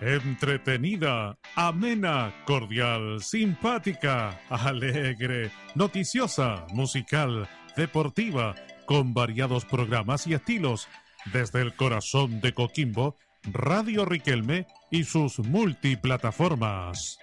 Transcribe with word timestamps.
Entretenida, 0.00 1.36
amena, 1.56 2.34
cordial, 2.46 3.22
simpática, 3.22 4.40
alegre, 4.48 5.50
noticiosa, 5.74 6.64
musical, 6.72 7.48
deportiva, 7.76 8.54
con 8.86 9.12
variados 9.12 9.66
programas 9.66 10.26
y 10.26 10.32
estilos, 10.32 10.88
desde 11.32 11.60
el 11.60 11.74
corazón 11.74 12.40
de 12.40 12.54
Coquimbo, 12.54 13.16
Radio 13.44 14.06
Riquelme 14.06 14.66
y 14.90 15.04
sus 15.04 15.38
multiplataformas. 15.38 17.18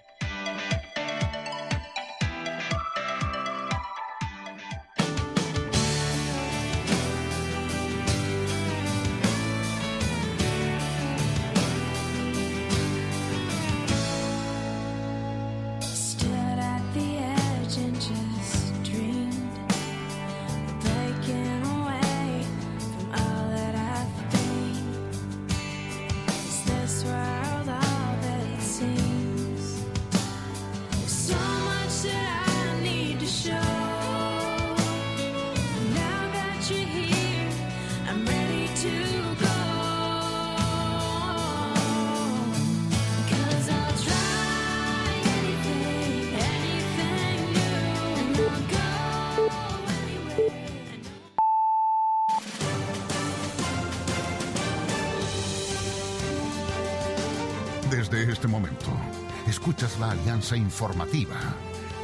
Informativa. 60.57 61.55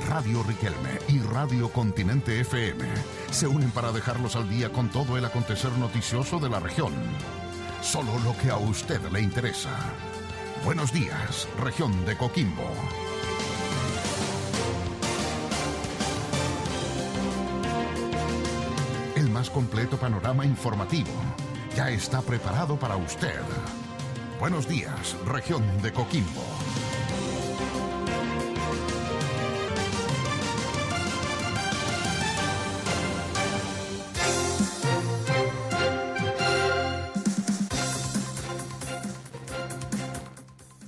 Radio 0.10 0.44
Riquelme 0.44 1.00
y 1.08 1.20
Radio 1.20 1.70
Continente 1.70 2.40
FM 2.42 2.86
se 3.32 3.48
unen 3.48 3.72
para 3.72 3.92
dejarlos 3.92 4.36
al 4.36 4.50
día 4.50 4.72
con 4.72 4.90
todo 4.90 5.18
el 5.18 5.26
acontecer 5.26 5.72
noticioso 5.74 6.40
de 6.40 6.50
la 6.50 6.60
región. 6.60 6.94
Solo 7.82 8.18
lo 8.20 8.38
que 8.38 8.50
a 8.50 8.58
usted 8.58 9.02
le 9.12 9.22
interesa. 9.22 9.72
Buenos 10.64 10.94
días, 10.94 11.48
región 11.60 12.06
de 12.06 12.18
Coquimbo. 12.18 12.70
El 19.16 19.30
más 19.30 19.50
completo 19.50 19.98
panorama 19.98 20.46
informativo 20.46 21.12
ya 21.76 21.90
está 21.90 22.22
preparado 22.22 22.78
para 22.78 22.96
usted. 22.96 23.42
Buenos 24.40 24.68
días, 24.68 25.16
región 25.26 25.64
de 25.82 25.92
Coquimbo. 25.92 26.53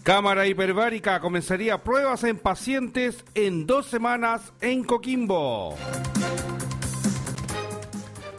Cámara 0.05 0.45
hiperbárica 0.45 1.19
comenzaría 1.19 1.83
pruebas 1.83 2.23
en 2.25 2.37
pacientes 2.37 3.25
en 3.33 3.65
dos 3.65 3.87
semanas 3.87 4.53
en 4.61 4.83
Coquimbo. 4.83 5.75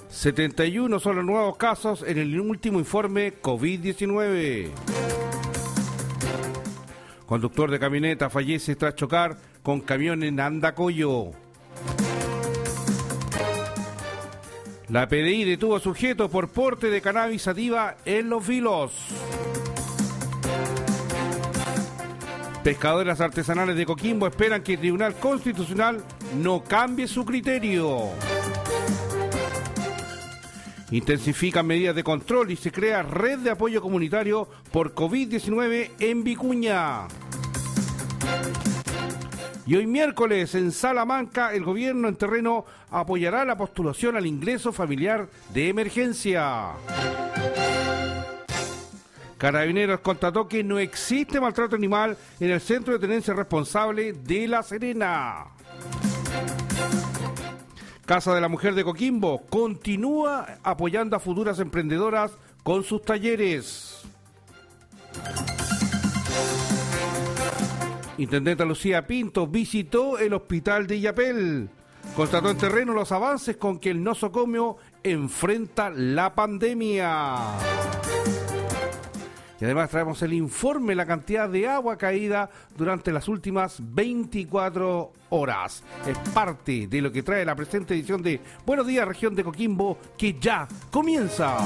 71 0.09 1.00
son 1.00 1.16
los 1.16 1.25
nuevos 1.25 1.56
casos 1.56 2.05
en 2.06 2.19
el 2.19 2.38
último 2.38 2.78
informe 2.78 3.43
COVID-19. 3.43 4.71
Conductor 7.26 7.69
de 7.72 7.81
camioneta 7.81 8.31
fallece 8.31 8.76
tras 8.76 8.94
chocar 8.94 9.37
con 9.65 9.81
camión 9.81 10.22
en 10.22 10.38
Andacoyo. 10.38 11.32
La 14.88 15.09
PDI 15.09 15.43
detuvo 15.43 15.75
a 15.75 15.81
sujeto 15.81 16.28
por 16.28 16.49
porte 16.49 16.91
de 16.91 17.00
cannabis 17.00 17.43
sativa 17.43 17.97
en 18.05 18.28
Los 18.28 18.47
Vilos. 18.47 18.93
Pescadoras 22.66 23.21
artesanales 23.21 23.77
de 23.77 23.87
Coquimbo 23.87 24.27
esperan 24.27 24.60
que 24.60 24.72
el 24.72 24.81
Tribunal 24.81 25.15
Constitucional 25.15 26.03
no 26.43 26.65
cambie 26.65 27.06
su 27.06 27.25
criterio. 27.25 28.09
Intensifican 30.91 31.65
medidas 31.65 31.94
de 31.94 32.03
control 32.03 32.50
y 32.50 32.56
se 32.56 32.72
crea 32.72 33.05
red 33.05 33.38
de 33.38 33.50
apoyo 33.50 33.81
comunitario 33.81 34.49
por 34.72 34.97
COVID-19 34.97 35.93
en 36.00 36.25
Vicuña. 36.25 37.06
Y 39.65 39.76
hoy 39.76 39.87
miércoles 39.87 40.56
en 40.56 40.72
Salamanca 40.72 41.55
el 41.55 41.62
gobierno 41.62 42.09
en 42.09 42.16
terreno 42.16 42.65
apoyará 42.91 43.44
la 43.44 43.56
postulación 43.56 44.16
al 44.16 44.26
ingreso 44.26 44.72
familiar 44.72 45.28
de 45.55 45.69
emergencia. 45.69 46.72
Carabineros 49.38 50.00
constató 50.00 50.48
que 50.48 50.64
no 50.64 50.78
existe 50.78 51.41
maltrato 51.41 51.76
animal 51.76 52.16
en 52.41 52.50
el 52.50 52.60
centro 52.60 52.94
de 52.94 53.00
tenencia 53.00 53.34
responsable 53.34 54.12
de 54.14 54.48
La 54.48 54.62
Serena. 54.62 55.47
Casa 58.06 58.34
de 58.34 58.41
la 58.41 58.48
Mujer 58.48 58.75
de 58.75 58.84
Coquimbo 58.84 59.42
continúa 59.46 60.58
apoyando 60.62 61.16
a 61.16 61.20
futuras 61.20 61.58
emprendedoras 61.58 62.32
con 62.62 62.82
sus 62.82 63.02
talleres. 63.02 64.02
Intendenta 68.19 68.64
Lucía 68.64 69.06
Pinto 69.06 69.46
visitó 69.46 70.19
el 70.19 70.32
hospital 70.32 70.86
de 70.86 71.00
Yapel. 71.00 71.69
Constató 72.14 72.48
en 72.48 72.56
terreno 72.56 72.94
los 72.94 73.12
avances 73.12 73.56
con 73.56 73.78
que 73.78 73.91
el 73.91 74.02
nosocomio 74.02 74.78
enfrenta 75.02 75.91
la 75.91 76.34
pandemia. 76.34 77.36
Y 79.61 79.65
además 79.65 79.91
traemos 79.91 80.21
el 80.22 80.33
informe, 80.33 80.94
la 80.94 81.06
cantidad 81.06 81.49
de 81.49 81.67
agua 81.67 81.97
caída 81.97 82.50
durante 82.77 83.12
las 83.12 83.28
últimas 83.28 83.78
24 83.81 85.12
horas. 85.31 85.83
Es 86.06 86.19
parte 86.31 86.87
de 86.87 87.00
lo 87.00 87.11
que 87.11 87.22
trae 87.22 87.44
la 87.44 87.56
presente 87.56 87.94
edición 87.94 88.22
de 88.22 88.41
Buenos 88.67 88.87
días, 88.87 89.09
región 89.09 89.34
de 89.34 89.44
Coquimbo, 89.44 89.99
que 90.19 90.39
ya 90.39 90.69
comienza. 90.91 91.56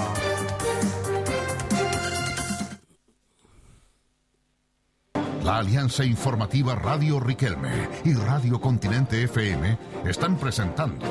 La 5.45 5.59
Alianza 5.59 6.05
Informativa 6.05 6.75
Radio 6.77 7.19
Riquelme 7.19 7.89
y 8.05 8.15
Radio 8.15 8.61
Continente 8.61 9.25
FM 9.25 9.79
están 10.05 10.37
presentando 10.37 11.07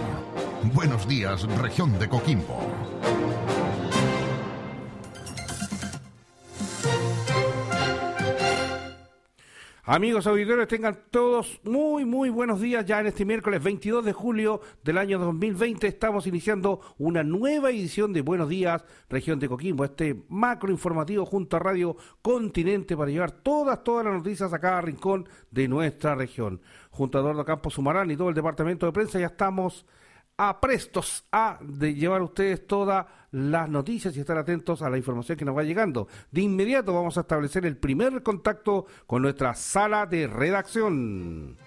Buenos 0.74 1.08
días, 1.08 1.44
región 1.58 1.98
de 1.98 2.08
Coquimbo. 2.08 2.99
Amigos 9.92 10.28
auditores, 10.28 10.68
tengan 10.68 11.00
todos 11.10 11.60
muy, 11.64 12.06
muy 12.06 12.30
buenos 12.30 12.62
días. 12.62 12.86
Ya 12.86 13.00
en 13.00 13.08
este 13.08 13.26
miércoles 13.26 13.64
22 13.64 14.06
de 14.06 14.14
julio 14.14 14.62
del 14.84 15.00
año 15.00 15.18
2020 15.18 15.88
estamos 15.88 16.28
iniciando 16.28 16.80
una 17.00 17.24
nueva 17.24 17.72
edición 17.72 18.14
de 18.14 18.22
Buenos 18.22 18.50
Días, 18.50 18.86
región 19.10 19.40
de 19.40 19.50
Coquimbo, 19.50 19.84
este 19.84 20.26
macro 20.30 20.70
informativo 20.70 21.26
junto 21.26 21.58
a 21.58 21.60
Radio 21.62 21.98
Continente 22.22 22.96
para 22.96 23.10
llevar 23.10 23.32
todas, 23.32 23.84
todas 23.84 24.06
las 24.06 24.14
noticias 24.14 24.54
a 24.54 24.60
cada 24.60 24.80
rincón 24.80 25.28
de 25.50 25.68
nuestra 25.68 26.14
región. 26.14 26.62
Junto 26.92 27.18
a 27.18 27.22
Eduardo 27.22 27.44
Campos 27.44 27.74
Sumarán 27.74 28.12
y 28.12 28.16
todo 28.16 28.30
el 28.30 28.36
departamento 28.36 28.86
de 28.86 28.92
prensa 28.92 29.20
ya 29.20 29.26
estamos 29.26 29.88
aprestos 30.40 31.26
a 31.34 31.60
de 31.62 31.94
llevar 31.94 32.22
a 32.22 32.24
ustedes 32.24 32.66
todas 32.66 33.06
las 33.32 33.68
noticias 33.68 34.16
y 34.16 34.22
estar 34.22 34.38
atentos 34.38 34.82
a 34.82 34.90
la 34.90 34.98
información 34.98 35.38
que 35.38 35.44
nos 35.44 35.56
va 35.56 35.64
llegando. 35.64 36.08
De 36.32 36.42
inmediato 36.42 36.94
vamos 36.94 37.18
a 37.18 37.22
establecer 37.22 37.66
el 37.66 37.76
primer 37.76 38.24
contacto 38.24 38.86
con 39.06 39.22
nuestra 39.22 39.54
sala 39.54 40.06
de 40.06 40.28
redacción. 40.28 41.58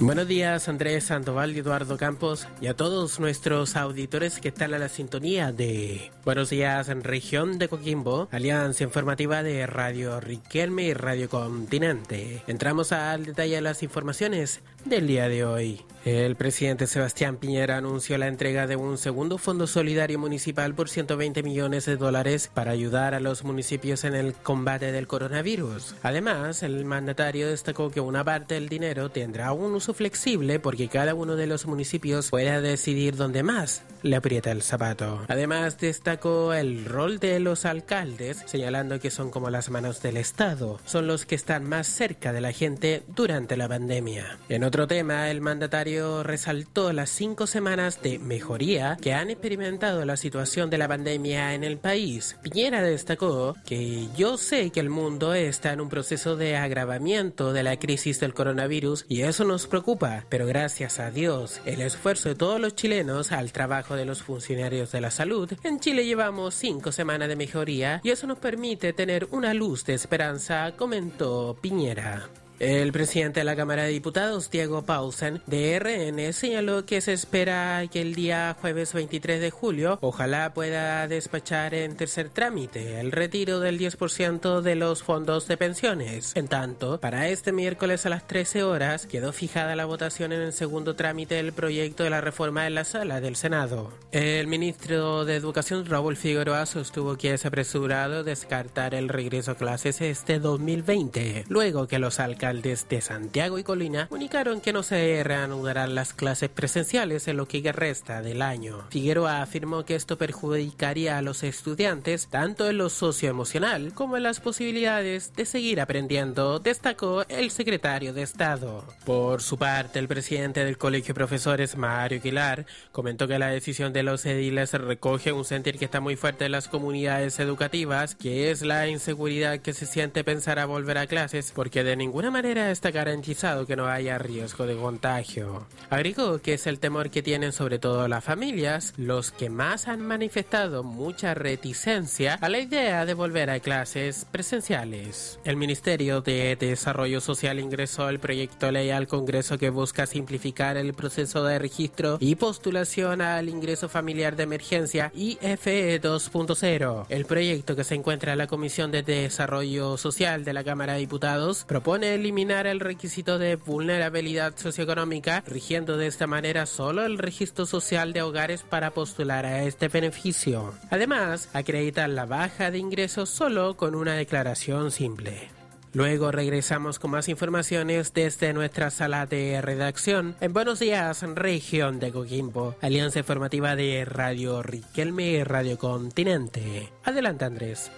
Buenos 0.00 0.28
días 0.28 0.68
Andrés 0.68 1.04
Sandoval 1.04 1.56
y 1.56 1.58
Eduardo 1.58 1.96
Campos 1.96 2.46
y 2.60 2.68
a 2.68 2.76
todos 2.76 3.18
nuestros 3.18 3.74
auditores 3.74 4.38
que 4.38 4.48
están 4.48 4.72
a 4.72 4.78
la 4.78 4.88
sintonía 4.88 5.50
de 5.50 6.12
Buenos 6.24 6.50
días 6.50 6.88
en 6.88 7.02
región 7.02 7.58
de 7.58 7.68
Coquimbo, 7.68 8.28
alianza 8.30 8.84
informativa 8.84 9.42
de 9.42 9.66
Radio 9.66 10.20
Riquelme 10.20 10.84
y 10.84 10.94
Radio 10.94 11.28
Continente. 11.28 12.44
Entramos 12.46 12.92
al 12.92 13.24
detalle 13.24 13.56
de 13.56 13.60
las 13.60 13.82
informaciones 13.82 14.60
del 14.88 15.06
día 15.06 15.28
de 15.28 15.44
hoy. 15.44 15.84
El 16.04 16.36
presidente 16.36 16.86
Sebastián 16.86 17.36
Piñera 17.36 17.76
anunció 17.76 18.16
la 18.16 18.28
entrega 18.28 18.66
de 18.66 18.76
un 18.76 18.96
segundo 18.96 19.36
fondo 19.36 19.66
solidario 19.66 20.18
municipal 20.18 20.74
por 20.74 20.88
120 20.88 21.42
millones 21.42 21.84
de 21.84 21.96
dólares 21.96 22.50
para 22.54 22.70
ayudar 22.70 23.14
a 23.14 23.20
los 23.20 23.44
municipios 23.44 24.04
en 24.04 24.14
el 24.14 24.32
combate 24.32 24.90
del 24.92 25.06
coronavirus. 25.06 25.96
Además, 26.02 26.62
el 26.62 26.84
mandatario 26.84 27.48
destacó 27.48 27.90
que 27.90 28.00
una 28.00 28.24
parte 28.24 28.54
del 28.54 28.70
dinero 28.70 29.10
tendrá 29.10 29.52
un 29.52 29.74
uso 29.74 29.92
flexible 29.92 30.60
porque 30.60 30.88
cada 30.88 31.14
uno 31.14 31.36
de 31.36 31.46
los 31.46 31.66
municipios 31.66 32.30
pueda 32.30 32.60
decidir 32.62 33.16
dónde 33.16 33.42
más 33.42 33.82
le 34.02 34.16
aprieta 34.16 34.52
el 34.52 34.62
zapato. 34.62 35.24
Además, 35.28 35.78
destacó 35.78 36.54
el 36.54 36.84
rol 36.84 37.18
de 37.18 37.40
los 37.40 37.64
alcaldes, 37.64 38.44
señalando 38.46 39.00
que 39.00 39.10
son 39.10 39.30
como 39.30 39.50
las 39.50 39.70
manos 39.70 40.00
del 40.00 40.16
Estado, 40.16 40.78
son 40.86 41.06
los 41.08 41.26
que 41.26 41.34
están 41.34 41.68
más 41.68 41.88
cerca 41.88 42.32
de 42.32 42.40
la 42.40 42.52
gente 42.52 43.02
durante 43.08 43.56
la 43.56 43.68
pandemia. 43.68 44.38
En 44.48 44.62
otro 44.62 44.77
tema, 44.86 45.30
el 45.30 45.40
mandatario 45.40 46.22
resaltó 46.22 46.92
las 46.92 47.10
cinco 47.10 47.46
semanas 47.46 48.02
de 48.02 48.18
mejoría 48.18 48.96
que 49.00 49.14
han 49.14 49.30
experimentado 49.30 50.04
la 50.04 50.16
situación 50.16 50.70
de 50.70 50.78
la 50.78 50.88
pandemia 50.88 51.54
en 51.54 51.64
el 51.64 51.78
país. 51.78 52.36
Piñera 52.42 52.82
destacó 52.82 53.56
que 53.66 54.08
yo 54.16 54.36
sé 54.36 54.70
que 54.70 54.80
el 54.80 54.90
mundo 54.90 55.34
está 55.34 55.72
en 55.72 55.80
un 55.80 55.88
proceso 55.88 56.36
de 56.36 56.56
agravamiento 56.56 57.52
de 57.52 57.62
la 57.62 57.78
crisis 57.78 58.20
del 58.20 58.34
coronavirus 58.34 59.06
y 59.08 59.22
eso 59.22 59.44
nos 59.44 59.66
preocupa, 59.66 60.24
pero 60.28 60.46
gracias 60.46 61.00
a 61.00 61.10
Dios, 61.10 61.60
el 61.64 61.80
esfuerzo 61.80 62.28
de 62.28 62.34
todos 62.34 62.60
los 62.60 62.74
chilenos 62.74 63.32
al 63.32 63.52
trabajo 63.52 63.96
de 63.96 64.04
los 64.04 64.22
funcionarios 64.22 64.92
de 64.92 65.00
la 65.00 65.10
salud, 65.10 65.52
en 65.64 65.80
Chile 65.80 66.04
llevamos 66.04 66.54
cinco 66.54 66.92
semanas 66.92 67.28
de 67.28 67.36
mejoría 67.36 68.00
y 68.04 68.10
eso 68.10 68.26
nos 68.26 68.38
permite 68.38 68.92
tener 68.92 69.28
una 69.30 69.54
luz 69.54 69.84
de 69.84 69.94
esperanza, 69.94 70.72
comentó 70.76 71.56
Piñera. 71.60 72.28
El 72.58 72.90
presidente 72.90 73.38
de 73.40 73.44
la 73.44 73.54
Cámara 73.54 73.84
de 73.84 73.90
Diputados, 73.90 74.50
Diego 74.50 74.82
Paulsen, 74.82 75.42
de 75.46 75.78
RN, 75.78 76.32
señaló 76.32 76.84
que 76.84 77.00
se 77.00 77.12
espera 77.12 77.86
que 77.86 78.00
el 78.00 78.16
día 78.16 78.56
jueves 78.60 78.94
23 78.94 79.40
de 79.40 79.52
julio 79.52 79.96
ojalá 80.00 80.52
pueda 80.52 81.06
despachar 81.06 81.72
en 81.74 81.96
tercer 81.96 82.30
trámite 82.30 82.98
el 82.98 83.12
retiro 83.12 83.60
del 83.60 83.78
10% 83.78 84.60
de 84.60 84.74
los 84.74 85.04
fondos 85.04 85.46
de 85.46 85.56
pensiones. 85.56 86.32
En 86.34 86.48
tanto, 86.48 86.98
para 86.98 87.28
este 87.28 87.52
miércoles 87.52 88.06
a 88.06 88.08
las 88.08 88.26
13 88.26 88.64
horas 88.64 89.06
quedó 89.06 89.32
fijada 89.32 89.76
la 89.76 89.84
votación 89.84 90.32
en 90.32 90.40
el 90.40 90.52
segundo 90.52 90.96
trámite 90.96 91.36
del 91.36 91.52
proyecto 91.52 92.02
de 92.02 92.10
la 92.10 92.20
reforma 92.20 92.66
en 92.66 92.74
la 92.74 92.82
sala 92.82 93.20
del 93.20 93.36
Senado. 93.36 93.92
El 94.10 94.48
ministro 94.48 95.24
de 95.24 95.36
Educación, 95.36 95.86
Raúl 95.86 96.16
Figueroa, 96.16 96.66
sostuvo 96.66 97.16
que 97.16 97.34
es 97.34 97.46
apresurado 97.46 98.24
descartar 98.24 98.96
el 98.96 99.08
regreso 99.08 99.52
a 99.52 99.56
clases 99.56 100.00
este 100.00 100.40
2020, 100.40 101.44
luego 101.48 101.86
que 101.86 102.00
los 102.00 102.18
alcaldes 102.18 102.47
de 102.48 103.00
Santiago 103.02 103.58
y 103.58 103.62
Colina 103.62 104.08
comunicaron 104.08 104.62
que 104.62 104.72
no 104.72 104.82
se 104.82 105.22
reanudarán 105.22 105.94
las 105.94 106.14
clases 106.14 106.48
presenciales 106.48 107.28
en 107.28 107.36
lo 107.36 107.46
que 107.46 107.58
resta 107.72 108.22
del 108.22 108.40
año. 108.40 108.86
Figueroa 108.90 109.42
afirmó 109.42 109.84
que 109.84 109.94
esto 109.94 110.16
perjudicaría 110.16 111.18
a 111.18 111.22
los 111.22 111.42
estudiantes 111.42 112.28
tanto 112.28 112.68
en 112.68 112.78
lo 112.78 112.88
socioemocional 112.88 113.92
como 113.92 114.16
en 114.16 114.22
las 114.22 114.40
posibilidades 114.40 115.34
de 115.34 115.44
seguir 115.44 115.80
aprendiendo, 115.80 116.58
destacó 116.58 117.24
el 117.28 117.50
secretario 117.50 118.14
de 118.14 118.22
Estado. 118.22 118.84
Por 119.04 119.42
su 119.42 119.58
parte, 119.58 119.98
el 119.98 120.08
presidente 120.08 120.64
del 120.64 120.78
Colegio 120.78 121.08
de 121.08 121.14
Profesores, 121.14 121.76
Mario 121.76 122.20
Aguilar, 122.20 122.66
comentó 122.92 123.28
que 123.28 123.38
la 123.38 123.48
decisión 123.48 123.92
de 123.92 124.02
los 124.02 124.24
ediles 124.24 124.72
recoge 124.72 125.32
un 125.32 125.44
sentir 125.44 125.78
que 125.78 125.84
está 125.84 126.00
muy 126.00 126.16
fuerte 126.16 126.46
en 126.46 126.52
las 126.52 126.68
comunidades 126.68 127.38
educativas, 127.40 128.14
que 128.14 128.50
es 128.50 128.62
la 128.62 128.88
inseguridad 128.88 129.58
que 129.60 129.74
se 129.74 129.86
siente 129.86 130.24
pensar 130.24 130.58
a 130.58 130.66
volver 130.66 130.96
a 130.98 131.06
clases, 131.06 131.52
porque 131.54 131.84
de 131.84 131.96
ninguna 131.96 132.30
manera 132.30 132.37
manera 132.38 132.70
está 132.70 132.92
garantizado 132.92 133.66
que 133.66 133.74
no 133.74 133.88
haya 133.88 134.16
riesgo 134.16 134.64
de 134.64 134.76
contagio. 134.76 135.66
Agregó 135.90 136.38
que 136.40 136.54
es 136.54 136.68
el 136.68 136.78
temor 136.78 137.10
que 137.10 137.20
tienen 137.20 137.50
sobre 137.50 137.80
todo 137.80 138.06
las 138.06 138.22
familias 138.22 138.94
los 138.96 139.32
que 139.32 139.50
más 139.50 139.88
han 139.88 140.02
manifestado 140.02 140.84
mucha 140.84 141.34
reticencia 141.34 142.34
a 142.40 142.48
la 142.48 142.60
idea 142.60 143.04
de 143.06 143.14
volver 143.14 143.50
a 143.50 143.58
clases 143.58 144.24
presenciales. 144.30 145.40
El 145.42 145.56
Ministerio 145.56 146.20
de 146.20 146.54
Desarrollo 146.54 147.20
Social 147.20 147.58
ingresó 147.58 148.08
el 148.08 148.20
proyecto 148.20 148.70
ley 148.70 148.90
al 148.90 149.08
Congreso 149.08 149.58
que 149.58 149.70
busca 149.70 150.06
simplificar 150.06 150.76
el 150.76 150.94
proceso 150.94 151.42
de 151.42 151.58
registro 151.58 152.18
y 152.20 152.36
postulación 152.36 153.20
al 153.20 153.48
ingreso 153.48 153.88
familiar 153.88 154.36
de 154.36 154.44
emergencia 154.44 155.10
IFE 155.12 156.00
2.0. 156.00 157.06
El 157.08 157.24
proyecto 157.24 157.74
que 157.74 157.82
se 157.82 157.96
encuentra 157.96 158.30
en 158.30 158.38
la 158.38 158.46
Comisión 158.46 158.92
de 158.92 159.02
Desarrollo 159.02 159.96
Social 159.96 160.44
de 160.44 160.52
la 160.52 160.62
Cámara 160.62 160.92
de 160.92 161.00
Diputados 161.00 161.64
propone 161.66 162.14
el 162.14 162.27
eliminar 162.28 162.66
el 162.66 162.80
requisito 162.80 163.38
de 163.38 163.56
vulnerabilidad 163.56 164.54
socioeconómica, 164.54 165.42
rigiendo 165.46 165.96
de 165.96 166.08
esta 166.08 166.26
manera 166.26 166.66
solo 166.66 167.06
el 167.06 167.16
registro 167.16 167.64
social 167.64 168.12
de 168.12 168.20
hogares 168.20 168.64
para 168.64 168.90
postular 168.90 169.46
a 169.46 169.64
este 169.64 169.88
beneficio. 169.88 170.74
Además, 170.90 171.48
acreditar 171.54 172.10
la 172.10 172.26
baja 172.26 172.70
de 172.70 172.76
ingresos 172.76 173.30
solo 173.30 173.78
con 173.78 173.94
una 173.94 174.12
declaración 174.12 174.90
simple. 174.90 175.48
Luego 175.94 176.30
regresamos 176.30 176.98
con 176.98 177.12
más 177.12 177.30
informaciones 177.30 178.12
desde 178.12 178.52
nuestra 178.52 178.90
sala 178.90 179.24
de 179.24 179.62
redacción 179.62 180.36
en 180.42 180.52
Buenos 180.52 180.80
Días, 180.80 181.22
región 181.34 181.98
de 181.98 182.12
Coquimbo, 182.12 182.76
alianza 182.82 183.20
informativa 183.20 183.74
de 183.74 184.04
Radio 184.04 184.62
Riquelme 184.62 185.30
y 185.30 185.44
Radio 185.44 185.78
Continente. 185.78 186.92
Adelante 187.04 187.46
Andrés. 187.46 187.90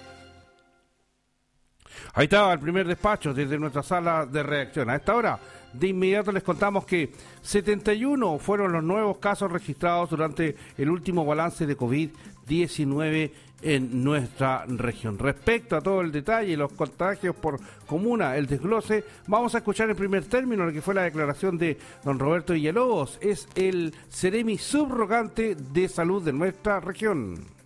Ahí 2.15 2.25
estaba 2.25 2.53
el 2.53 2.59
primer 2.61 2.87
despacho 2.87 3.33
desde 3.33 3.59
nuestra 3.59 3.83
sala 3.83 4.27
de 4.27 4.43
reacción. 4.43 4.91
A 4.91 4.97
esta 4.97 5.15
hora, 5.15 5.39
de 5.73 5.89
inmediato 5.89 6.33
les 6.33 6.43
contamos 6.43 6.85
que 6.85 7.13
71 7.43 8.39
fueron 8.39 8.73
los 8.73 8.83
nuevos 8.83 9.19
casos 9.19 9.51
registrados 9.51 10.11
durante 10.11 10.57
el 10.77 10.91
último 10.91 11.25
balance 11.25 11.67
de 11.67 11.77
COVID-19 11.77 13.31
en 13.63 14.03
nuestra 14.03 14.65
región. 14.67 15.19
Respecto 15.19 15.77
a 15.77 15.81
todo 15.81 16.01
el 16.01 16.13
detalle 16.13 16.57
los 16.57 16.73
contagios 16.73 17.37
por 17.37 17.61
comuna, 17.87 18.37
el 18.37 18.47
desglose, 18.47 19.05
vamos 19.27 19.55
a 19.55 19.59
escuchar 19.59 19.91
en 19.91 19.97
primer 19.97 20.25
término 20.25 20.65
lo 20.65 20.73
que 20.73 20.83
fue 20.83 20.95
la 20.95 21.03
declaración 21.03 21.59
de 21.59 21.79
don 22.05 22.19
Roberto 22.19 22.55
Villalobos, 22.55 23.19
es 23.21 23.49
el 23.55 23.95
Ceremi 24.11 24.59
subrogante 24.59 25.55
de 25.55 25.89
salud 25.89 26.23
de 26.23 26.33
nuestra 26.33 26.81
región. 26.81 27.60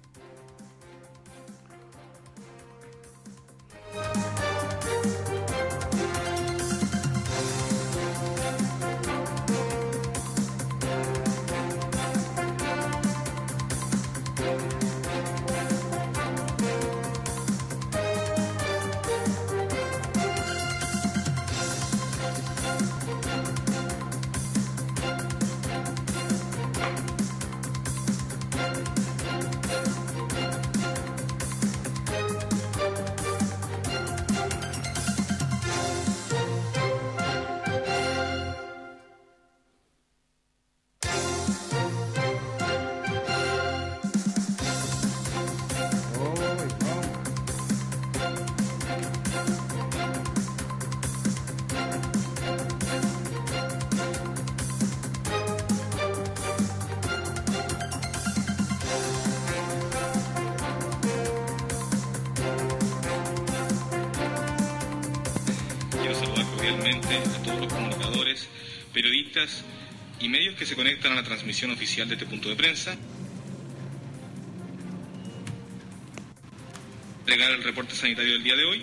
Y 70.21 70.29
medios 70.29 70.57
que 70.57 70.67
se 70.67 70.75
conectan 70.75 71.13
a 71.13 71.17
la 71.17 71.23
transmisión 71.23 71.71
oficial 71.71 72.09
de 72.09 72.15
este 72.15 72.27
punto 72.27 72.49
de 72.49 72.57
prensa. 72.57 72.97
Entregar 77.21 77.53
el 77.53 77.63
reporte 77.63 77.95
sanitario 77.95 78.33
del 78.35 78.43
día 78.43 78.57
de 78.57 78.65
hoy. 78.65 78.83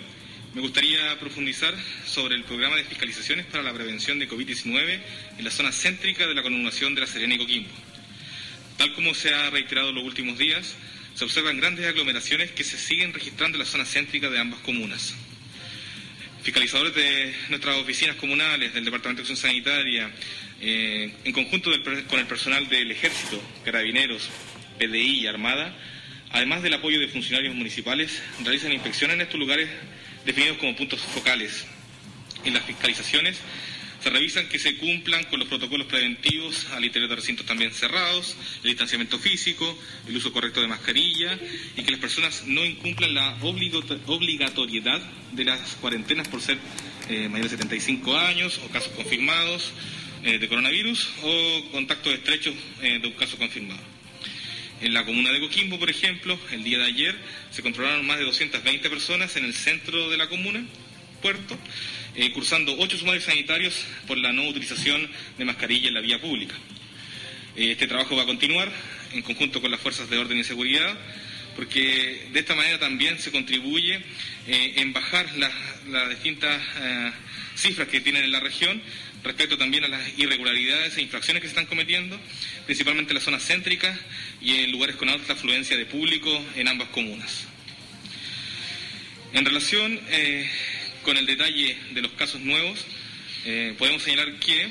Me 0.54 0.62
gustaría 0.62 1.18
profundizar 1.20 1.74
sobre 2.06 2.36
el 2.36 2.44
programa 2.44 2.76
de 2.76 2.84
fiscalizaciones 2.84 3.46
para 3.46 3.64
la 3.64 3.74
prevención 3.74 4.20
de 4.20 4.28
COVID-19 4.28 5.00
en 5.38 5.44
la 5.46 5.52
zona 5.52 5.72
céntrica 5.72 6.28
de 6.28 6.36
la 6.36 6.44
conurbación 6.44 6.94
de 6.94 7.02
La 7.02 7.08
Serena 7.08 7.36
y 7.36 7.38
Coquimbo. 7.38 7.70
Tal 8.78 8.94
como 8.94 9.14
se 9.14 9.34
ha 9.34 9.50
reiterado 9.50 9.90
en 9.90 9.96
los 9.96 10.04
últimos 10.04 10.38
días, 10.38 10.76
se 11.14 11.24
observan 11.24 11.58
grandes 11.58 11.88
aglomeraciones 11.88 12.52
que 12.52 12.64
se 12.64 12.78
siguen 12.78 13.14
registrando 13.14 13.56
en 13.58 13.60
la 13.60 13.66
zona 13.66 13.86
céntrica 13.86 14.30
de 14.30 14.40
ambas 14.40 14.60
comunas. 14.60 15.16
Fiscalizadores 16.44 16.96
de 16.96 17.34
nuestras 17.50 17.78
oficinas 17.78 18.16
comunales, 18.16 18.74
del 18.74 18.86
Departamento 18.86 19.22
de 19.22 19.30
Acción 19.30 19.38
Sanitaria, 19.38 20.12
eh, 20.60 21.14
en 21.24 21.34
conjunto 21.34 21.72
con 22.10 22.20
el 22.20 22.26
personal 22.26 22.68
del 22.68 22.92
Ejército, 22.92 23.42
Carabineros, 23.64 24.30
PDI 24.80 25.22
y 25.22 25.28
Armada, 25.28 25.76
además 26.32 26.64
del 26.64 26.74
apoyo 26.74 27.00
de 27.00 27.08
funcionarios 27.08 27.56
municipales, 27.56 28.22
realizan 28.44 28.72
inspecciones 28.72 29.16
en 29.16 29.22
estos 29.22 29.40
lugares 29.40 29.70
definidos 30.26 30.58
como 30.58 30.76
puntos 30.76 31.02
focales. 31.02 31.66
En 32.44 32.56
las 32.56 32.64
fiscalizaciones 32.64 33.38
se 34.02 34.10
revisan 34.10 34.48
que 34.48 34.58
se 34.58 34.78
cumplan 34.78 35.24
con 35.26 35.40
los 35.40 35.48
protocolos 35.48 35.88
preventivos 35.88 36.68
al 36.72 36.84
interior 36.84 37.10
de 37.10 37.18
recintos 37.18 37.46
también 37.46 37.72
cerrados, 37.72 38.36
el 38.64 38.70
distanciamiento 38.70 39.20
físico, 39.20 39.78
el 40.08 40.18
uso 40.18 40.34
correcto 40.34 40.60
de 40.60 40.68
mascarilla 40.68 41.38
y 41.78 41.84
que 41.84 41.92
las 41.92 42.00
personas 42.00 42.44
no 42.48 42.66
incumplan 42.66 43.14
la 43.14 43.38
obligatoriedad 43.42 45.02
de 45.34 45.46
las 45.46 45.76
cuarentenas 45.76 46.28
por 46.28 46.42
ser 46.42 46.58
eh, 47.10 47.30
mayores 47.30 47.52
de 47.52 47.58
75 47.58 48.18
años 48.18 48.60
o 48.66 48.70
casos 48.70 48.92
confirmados 48.94 49.72
eh, 50.24 50.40
de 50.40 50.48
coronavirus 50.48 51.10
o 51.24 51.72
contactos 51.72 52.14
estrechos 52.14 52.56
eh, 52.82 53.00
de 53.00 53.08
un 53.08 53.14
caso 53.14 53.38
confirmado. 53.38 53.82
En 54.82 54.96
la 54.96 55.06
comuna 55.06 55.32
de 55.32 55.40
Coquimbo, 55.40 55.78
por 55.78 55.92
ejemplo, 55.92 56.40
el 56.52 56.64
día 56.64 56.80
de 56.80 56.86
ayer 56.86 57.16
se 57.52 57.62
controlaron 57.62 58.06
más 58.08 58.18
de 58.18 58.26
220 58.26 58.90
personas 58.90 59.36
en 59.36 59.46
el 59.46 59.54
centro 59.54 60.10
de 60.10 60.18
la 60.18 60.28
comuna, 60.28 60.66
puerto, 61.22 61.56
eh, 62.14 62.32
cursando 62.34 62.76
ocho 62.78 62.98
sumarios 62.98 63.24
sanitarios 63.24 63.86
por 64.06 64.18
la 64.18 64.34
no 64.34 64.44
utilización 64.44 65.10
de 65.38 65.46
mascarilla 65.46 65.88
en 65.88 65.94
la 65.94 66.02
vía 66.02 66.20
pública. 66.20 66.56
Eh, 67.56 67.72
este 67.72 67.88
trabajo 67.88 68.18
va 68.18 68.24
a 68.24 68.26
continuar 68.26 68.70
en 69.14 69.22
conjunto 69.22 69.62
con 69.62 69.72
las 69.72 69.80
fuerzas 69.80 70.10
de 70.10 70.18
orden 70.18 70.38
y 70.38 70.44
seguridad, 70.44 70.98
porque 71.56 72.28
de 72.34 72.40
esta 72.40 72.54
manera 72.54 72.80
también 72.80 73.18
se 73.18 73.32
contribuye 73.32 74.02
eh, 74.48 74.74
en 74.78 74.92
bajar 74.92 75.26
las 75.38 76.10
distintas 76.10 76.62
cifras 77.56 77.88
que 77.88 78.02
tienen 78.02 78.24
en 78.24 78.32
la 78.32 78.40
región 78.40 78.82
respecto 79.24 79.58
también 79.58 79.86
a 79.86 79.88
las 79.88 80.02
irregularidades 80.18 80.98
e 80.98 81.02
infracciones 81.02 81.42
que 81.42 81.48
se 81.48 81.52
están 81.52 81.68
cometiendo, 81.68 82.20
principalmente 82.66 83.12
en 83.12 83.16
las 83.16 83.24
zonas 83.24 83.46
céntricas 83.46 83.98
y 84.42 84.56
en 84.56 84.72
lugares 84.72 84.98
con 84.98 85.10
alta 85.10 85.34
afluencia 85.34 85.78
de 85.78 85.86
público 85.86 86.44
en 86.56 86.68
ambas 86.68 86.90
comunas. 86.90 87.46
En 89.34 89.46
relación 89.46 90.00
con 91.04 91.18
el 91.18 91.26
detalle 91.26 91.78
de 91.94 92.02
los 92.02 92.12
casos 92.12 92.42
nuevos, 92.42 92.86
eh, 93.46 93.74
podemos 93.78 94.04
señalar 94.04 94.40
que 94.40 94.70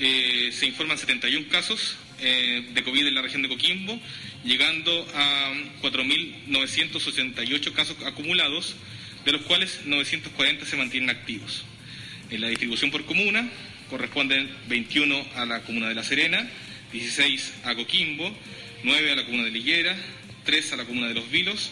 eh, 0.00 0.50
se 0.52 0.66
informan 0.66 0.96
71 0.96 1.48
casos 1.48 1.96
eh, 2.20 2.64
de 2.72 2.82
COVID 2.82 3.06
en 3.06 3.14
la 3.14 3.22
región 3.22 3.42
de 3.42 3.48
Coquimbo, 3.48 4.00
llegando 4.44 5.06
a 5.14 5.52
4.988 5.82 7.72
casos 7.72 7.96
acumulados, 8.04 8.76
de 9.24 9.32
los 9.32 9.42
cuales 9.42 9.80
940 9.84 10.64
se 10.64 10.76
mantienen 10.76 11.10
activos. 11.10 11.64
En 12.30 12.40
la 12.40 12.48
distribución 12.48 12.90
por 12.90 13.04
comuna 13.04 13.50
corresponden 13.90 14.50
21 14.68 15.26
a 15.34 15.44
la 15.44 15.62
comuna 15.62 15.88
de 15.88 15.94
La 15.94 16.04
Serena, 16.04 16.48
16 16.92 17.54
a 17.64 17.74
Coquimbo, 17.74 18.34
9 18.84 19.12
a 19.12 19.16
la 19.16 19.24
comuna 19.24 19.44
de 19.44 19.50
Liguera, 19.50 19.96
3 20.44 20.72
a 20.72 20.76
la 20.76 20.84
comuna 20.84 21.08
de 21.08 21.14
Los 21.14 21.30
Vilos, 21.30 21.70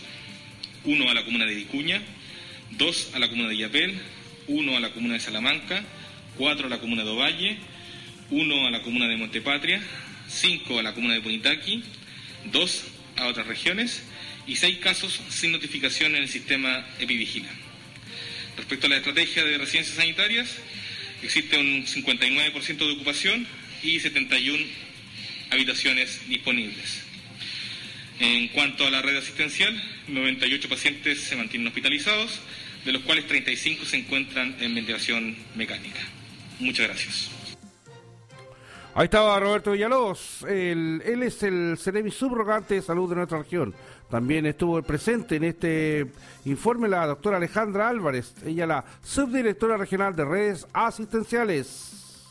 1 0.85 1.11
a 1.11 1.15
la 1.15 1.25
comuna 1.25 1.47
de 1.47 1.55
Vicuña, 1.55 2.03
dos 2.73 3.11
a 3.15 3.19
la 3.19 3.29
comuna 3.29 3.49
de 3.49 3.57
Yapel, 3.57 3.99
uno 4.47 4.77
a 4.77 4.81
la 4.81 4.91
comuna 4.91 5.15
de 5.15 5.21
Salamanca, 5.21 5.85
cuatro 6.37 6.67
a 6.67 6.71
la 6.71 6.79
comuna 6.79 7.05
de 7.05 7.11
Ovalle, 7.11 7.59
uno 8.31 8.67
a 8.67 8.71
la 8.71 8.83
comuna 8.83 9.09
de 9.09 9.17
Montepatria, 9.17 9.83
cinco 10.29 10.79
a 10.79 10.83
la 10.83 10.95
comuna 10.95 11.15
de 11.15 11.21
Punitaqui, 11.21 11.83
dos 12.53 12.85
a 13.17 13.27
otras 13.27 13.47
regiones 13.47 14.03
y 14.47 14.57
seis 14.57 14.79
casos 14.79 15.21
sin 15.29 15.53
notificación 15.53 16.15
en 16.15 16.23
el 16.23 16.29
sistema 16.29 16.87
Epivigila. 16.99 17.51
Respecto 18.57 18.87
a 18.87 18.91
la 18.91 18.97
estrategia 18.97 19.45
de 19.45 19.59
residencias 19.59 19.97
sanitarias, 19.97 20.57
existe 21.23 21.59
un 21.59 21.87
59% 21.87 22.77
de 22.77 22.93
ocupación 22.93 23.47
y 23.83 24.01
71 24.01 24.65
habitaciones 25.51 26.21
disponibles. 26.29 27.08
En 28.21 28.49
cuanto 28.49 28.87
a 28.87 28.91
la 28.91 29.01
red 29.01 29.17
asistencial, 29.17 29.81
98 30.09 30.69
pacientes 30.69 31.21
se 31.21 31.37
mantienen 31.37 31.69
hospitalizados, 31.69 32.41
de 32.85 32.93
los 32.93 33.03
cuales 33.03 33.27
35 33.27 33.85
se 33.85 33.99
encuentran 33.99 34.57
en 34.61 34.75
ventilación 34.75 35.37
mecánica. 35.55 36.01
Muchas 36.59 36.89
gracias. 36.89 37.31
Ahí 38.95 39.05
estaba 39.05 39.39
Roberto 39.39 39.71
Villalobos, 39.71 40.45
él 40.49 41.03
es 41.05 41.45
el 41.45 41.79
Ceremi 41.79 42.11
subrogante 42.11 42.75
de 42.75 42.83
salud 42.83 43.09
de 43.09 43.15
nuestra 43.15 43.39
región. 43.39 43.73
También 44.11 44.47
estuvo 44.47 44.83
presente 44.83 45.37
en 45.37 45.45
este 45.45 46.07
informe 46.47 46.89
la 46.89 47.07
doctora 47.07 47.37
Alejandra 47.37 47.89
Álvarez, 47.89 48.35
ella 48.45 48.67
la 48.67 48.85
subdirectora 49.01 49.77
regional 49.77 50.17
de 50.17 50.25
redes 50.25 50.67
asistenciales. 50.73 52.27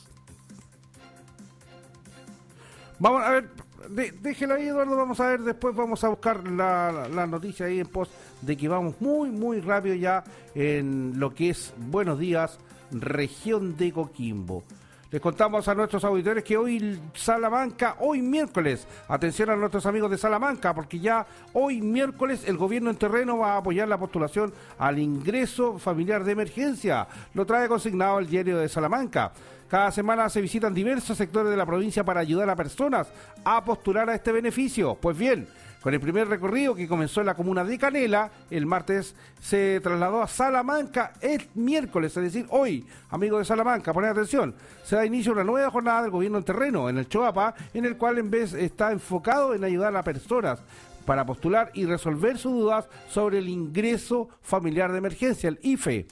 Vamos 2.99 3.23
a 3.23 3.29
ver, 3.29 3.49
déjela 3.89 4.55
ahí, 4.55 4.67
Eduardo. 4.67 4.95
Vamos 4.95 5.19
a 5.19 5.29
ver, 5.29 5.41
después 5.41 5.75
vamos 5.75 6.03
a 6.03 6.09
buscar 6.09 6.47
la, 6.47 7.07
la, 7.13 7.27
noticia 7.27 7.65
ahí 7.65 7.79
en 7.79 7.87
post 7.87 8.11
de 8.41 8.55
que 8.57 8.67
vamos 8.67 8.95
muy, 8.99 9.29
muy 9.29 9.61
rápido 9.61 9.95
ya 9.95 10.23
en 10.55 11.19
lo 11.19 11.33
que 11.33 11.49
es 11.49 11.73
Buenos 11.77 12.19
Días, 12.19 12.59
región 12.91 13.77
de 13.77 13.91
Coquimbo. 13.91 14.63
Les 15.09 15.21
contamos 15.21 15.65
a 15.69 15.73
nuestros 15.73 16.03
auditores 16.03 16.43
que 16.43 16.57
hoy 16.57 16.99
Salamanca, 17.13 17.95
hoy 17.99 18.21
miércoles, 18.21 18.85
atención 19.07 19.49
a 19.49 19.55
nuestros 19.55 19.85
amigos 19.85 20.11
de 20.11 20.17
Salamanca, 20.17 20.73
porque 20.75 20.99
ya 20.99 21.25
hoy 21.53 21.81
miércoles 21.81 22.43
el 22.45 22.57
gobierno 22.57 22.89
en 22.89 22.97
terreno 22.97 23.37
va 23.37 23.53
a 23.53 23.57
apoyar 23.57 23.87
la 23.87 23.97
postulación 23.97 24.53
al 24.77 24.99
ingreso 24.99 25.79
familiar 25.79 26.25
de 26.25 26.33
emergencia. 26.33 27.07
Lo 27.33 27.45
trae 27.45 27.69
consignado 27.69 28.19
el 28.19 28.27
diario 28.27 28.57
de 28.57 28.67
Salamanca. 28.67 29.31
Cada 29.67 29.91
semana 29.91 30.29
se 30.29 30.39
visitan 30.39 30.73
diversos 30.73 31.17
sectores 31.17 31.51
de 31.51 31.57
la 31.57 31.65
provincia 31.65 32.05
para 32.05 32.21
ayudar 32.21 32.49
a 32.49 32.55
personas 32.55 33.09
a 33.43 33.63
postular 33.65 34.09
a 34.09 34.15
este 34.15 34.31
beneficio. 34.31 34.95
Pues 34.95 35.17
bien, 35.17 35.45
con 35.81 35.93
el 35.93 35.99
primer 35.99 36.29
recorrido 36.29 36.73
que 36.73 36.87
comenzó 36.87 37.19
en 37.19 37.25
la 37.25 37.35
comuna 37.35 37.65
de 37.65 37.77
Canela, 37.77 38.31
el 38.49 38.65
martes 38.65 39.13
se 39.41 39.81
trasladó 39.81 40.21
a 40.21 40.27
Salamanca 40.27 41.11
el 41.19 41.49
miércoles, 41.55 42.15
es 42.15 42.23
decir, 42.23 42.45
hoy, 42.49 42.85
amigos 43.09 43.39
de 43.39 43.45
Salamanca, 43.45 43.93
ponen 43.93 44.11
atención, 44.11 44.55
se 44.83 44.95
da 44.95 45.05
inicio 45.05 45.33
a 45.33 45.35
una 45.35 45.43
nueva 45.43 45.69
jornada 45.69 46.01
del 46.01 46.11
gobierno 46.11 46.37
en 46.37 46.43
terreno 46.45 46.89
en 46.89 46.97
el 46.97 47.09
Choapa, 47.09 47.53
en 47.73 47.83
el 47.83 47.97
cual 47.97 48.19
en 48.19 48.31
vez 48.31 48.53
está 48.53 48.93
enfocado 48.93 49.53
en 49.53 49.65
ayudar 49.65 49.95
a 49.97 50.03
personas 50.03 50.63
para 51.05 51.25
postular 51.25 51.71
y 51.73 51.85
resolver 51.85 52.37
sus 52.37 52.53
dudas 52.53 52.87
sobre 53.09 53.39
el 53.39 53.49
ingreso 53.49 54.29
familiar 54.41 54.91
de 54.93 54.97
emergencia, 54.97 55.49
el 55.49 55.59
IFE 55.61 56.07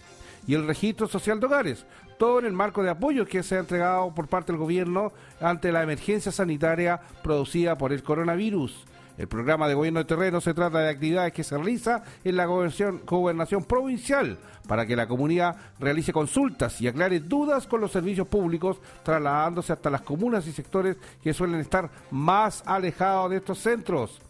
y 0.47 0.53
el 0.53 0.67
registro 0.67 1.07
social 1.07 1.39
de 1.39 1.45
hogares, 1.47 1.85
todo 2.17 2.39
en 2.39 2.45
el 2.45 2.53
marco 2.53 2.83
de 2.83 2.89
apoyo 2.89 3.25
que 3.25 3.43
se 3.43 3.55
ha 3.55 3.59
entregado 3.59 4.13
por 4.13 4.27
parte 4.27 4.51
del 4.51 4.59
gobierno 4.59 5.11
ante 5.39 5.71
la 5.71 5.83
emergencia 5.83 6.31
sanitaria 6.31 6.99
producida 7.23 7.77
por 7.77 7.93
el 7.93 8.03
coronavirus. 8.03 8.85
El 9.17 9.27
programa 9.27 9.67
de 9.67 9.75
gobierno 9.75 9.99
de 9.99 10.05
terreno 10.05 10.41
se 10.41 10.53
trata 10.53 10.79
de 10.79 10.89
actividades 10.89 11.31
que 11.31 11.43
se 11.43 11.55
realiza 11.55 12.03
en 12.25 12.35
la 12.35 12.45
gobernación, 12.45 13.01
gobernación 13.05 13.63
provincial 13.63 14.37
para 14.67 14.85
que 14.85 14.95
la 14.95 15.07
comunidad 15.07 15.55
realice 15.79 16.11
consultas 16.11 16.81
y 16.81 16.87
aclare 16.87 17.21
dudas 17.21 17.65
con 17.65 17.79
los 17.79 17.91
servicios 17.91 18.27
públicos, 18.27 18.77
trasladándose 19.03 19.71
hasta 19.71 19.89
las 19.89 20.01
comunas 20.01 20.45
y 20.47 20.51
sectores 20.51 20.97
que 21.23 21.33
suelen 21.33 21.61
estar 21.61 21.89
más 22.11 22.61
alejados 22.65 23.31
de 23.31 23.37
estos 23.37 23.59
centros 23.59 24.21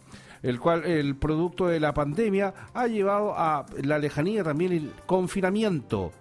el 0.44 0.60
cual 0.60 0.86
el 0.86 1.16
producto 1.16 1.66
de 1.66 1.80
la 1.80 1.92
pandemia 1.92 2.54
ha 2.76 2.86
llevado 2.86 3.34
a 3.36 3.66
la 3.82 3.98
lejanía 3.98 4.44
también 4.44 4.74
el 4.74 4.92
confinamiento. 5.08 6.12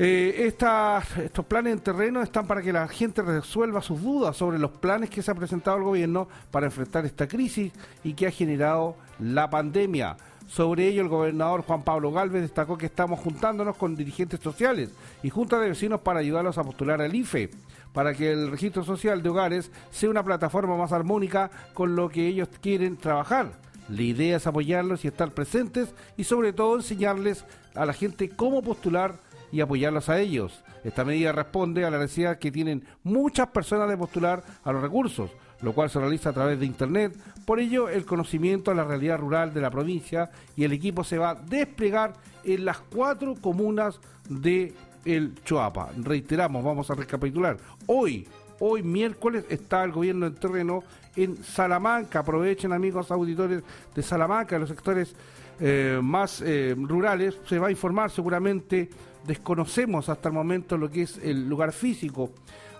Eh, 0.00 0.46
estos 0.46 1.44
planes 1.46 1.72
en 1.72 1.80
terreno 1.80 2.22
están 2.22 2.46
para 2.46 2.62
que 2.62 2.72
la 2.72 2.86
gente 2.86 3.20
resuelva 3.20 3.82
sus 3.82 4.00
dudas 4.00 4.36
sobre 4.36 4.56
los 4.56 4.70
planes 4.70 5.10
que 5.10 5.22
se 5.22 5.32
ha 5.32 5.34
presentado 5.34 5.76
el 5.76 5.82
gobierno 5.82 6.28
para 6.52 6.66
enfrentar 6.66 7.04
esta 7.04 7.26
crisis 7.26 7.72
y 8.04 8.14
que 8.14 8.28
ha 8.28 8.30
generado 8.30 8.94
la 9.18 9.50
pandemia. 9.50 10.16
Sobre 10.46 10.86
ello, 10.86 11.02
el 11.02 11.08
gobernador 11.08 11.62
Juan 11.62 11.82
Pablo 11.82 12.12
Galvez 12.12 12.42
destacó 12.42 12.78
que 12.78 12.86
estamos 12.86 13.18
juntándonos 13.18 13.76
con 13.76 13.96
dirigentes 13.96 14.38
sociales 14.38 14.90
y 15.24 15.30
juntas 15.30 15.60
de 15.60 15.70
vecinos 15.70 16.00
para 16.02 16.20
ayudarlos 16.20 16.58
a 16.58 16.64
postular 16.64 17.02
al 17.02 17.16
IFE, 17.16 17.50
para 17.92 18.14
que 18.14 18.30
el 18.30 18.52
registro 18.52 18.84
social 18.84 19.20
de 19.20 19.30
hogares 19.30 19.72
sea 19.90 20.10
una 20.10 20.22
plataforma 20.22 20.76
más 20.76 20.92
armónica 20.92 21.50
con 21.74 21.96
lo 21.96 22.08
que 22.08 22.28
ellos 22.28 22.48
quieren 22.60 22.98
trabajar. 22.98 23.50
La 23.88 24.02
idea 24.02 24.36
es 24.36 24.46
apoyarlos 24.46 25.04
y 25.04 25.08
estar 25.08 25.32
presentes 25.32 25.92
y 26.16 26.22
sobre 26.22 26.52
todo 26.52 26.76
enseñarles 26.76 27.44
a 27.74 27.84
la 27.84 27.94
gente 27.94 28.28
cómo 28.28 28.62
postular 28.62 29.26
y 29.52 29.60
apoyarlos 29.60 30.08
a 30.08 30.18
ellos. 30.18 30.62
Esta 30.84 31.04
medida 31.04 31.32
responde 31.32 31.84
a 31.84 31.90
la 31.90 31.98
necesidad 31.98 32.38
que 32.38 32.52
tienen 32.52 32.84
muchas 33.02 33.48
personas 33.48 33.88
de 33.88 33.96
postular 33.96 34.42
a 34.64 34.72
los 34.72 34.82
recursos, 34.82 35.30
lo 35.62 35.72
cual 35.72 35.90
se 35.90 35.98
realiza 35.98 36.30
a 36.30 36.32
través 36.32 36.58
de 36.60 36.66
Internet. 36.66 37.16
Por 37.44 37.60
ello, 37.60 37.88
el 37.88 38.04
conocimiento 38.04 38.70
de 38.70 38.76
la 38.76 38.84
realidad 38.84 39.18
rural 39.18 39.52
de 39.52 39.60
la 39.60 39.70
provincia 39.70 40.30
y 40.56 40.64
el 40.64 40.72
equipo 40.72 41.04
se 41.04 41.18
va 41.18 41.30
a 41.30 41.34
desplegar 41.34 42.14
en 42.44 42.64
las 42.64 42.78
cuatro 42.80 43.34
comunas 43.40 44.00
de 44.28 44.74
el 45.04 45.34
Choapa. 45.44 45.90
Reiteramos, 45.96 46.62
vamos 46.62 46.90
a 46.90 46.94
recapitular. 46.94 47.56
Hoy, 47.86 48.26
hoy 48.60 48.82
miércoles, 48.82 49.44
está 49.48 49.84
el 49.84 49.92
gobierno 49.92 50.26
en 50.26 50.34
terreno 50.34 50.82
en 51.16 51.42
Salamanca. 51.42 52.20
Aprovechen, 52.20 52.72
amigos 52.72 53.10
auditores 53.10 53.62
de 53.94 54.02
Salamanca, 54.02 54.58
los 54.58 54.68
sectores 54.68 55.14
eh, 55.60 55.98
más 56.00 56.40
eh, 56.40 56.76
rurales, 56.78 57.36
se 57.46 57.58
va 57.58 57.66
a 57.66 57.70
informar 57.70 58.10
seguramente, 58.10 58.88
desconocemos 59.28 60.08
hasta 60.08 60.30
el 60.30 60.34
momento 60.34 60.76
lo 60.76 60.90
que 60.90 61.02
es 61.02 61.18
el 61.22 61.48
lugar 61.48 61.72
físico. 61.72 62.30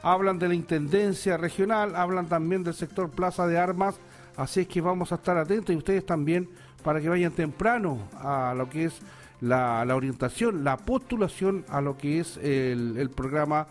Hablan 0.02 0.38
de 0.38 0.48
la 0.48 0.54
Intendencia 0.54 1.36
Regional, 1.36 1.94
hablan 1.94 2.26
también 2.26 2.64
del 2.64 2.74
sector 2.74 3.10
Plaza 3.10 3.46
de 3.46 3.58
Armas, 3.58 3.96
así 4.36 4.60
es 4.60 4.66
que 4.66 4.80
vamos 4.80 5.12
a 5.12 5.16
estar 5.16 5.36
atentos 5.36 5.74
y 5.74 5.78
ustedes 5.78 6.06
también 6.06 6.48
para 6.82 7.00
que 7.00 7.08
vayan 7.08 7.32
temprano 7.32 7.98
a 8.14 8.54
lo 8.56 8.70
que 8.70 8.86
es 8.86 8.94
la, 9.40 9.84
orientación, 9.94 10.64
la 10.64 10.78
postulación 10.78 11.64
a 11.68 11.80
lo 11.80 11.98
que 11.98 12.20
es 12.20 12.38
el, 12.38 13.10
programa 13.14 13.66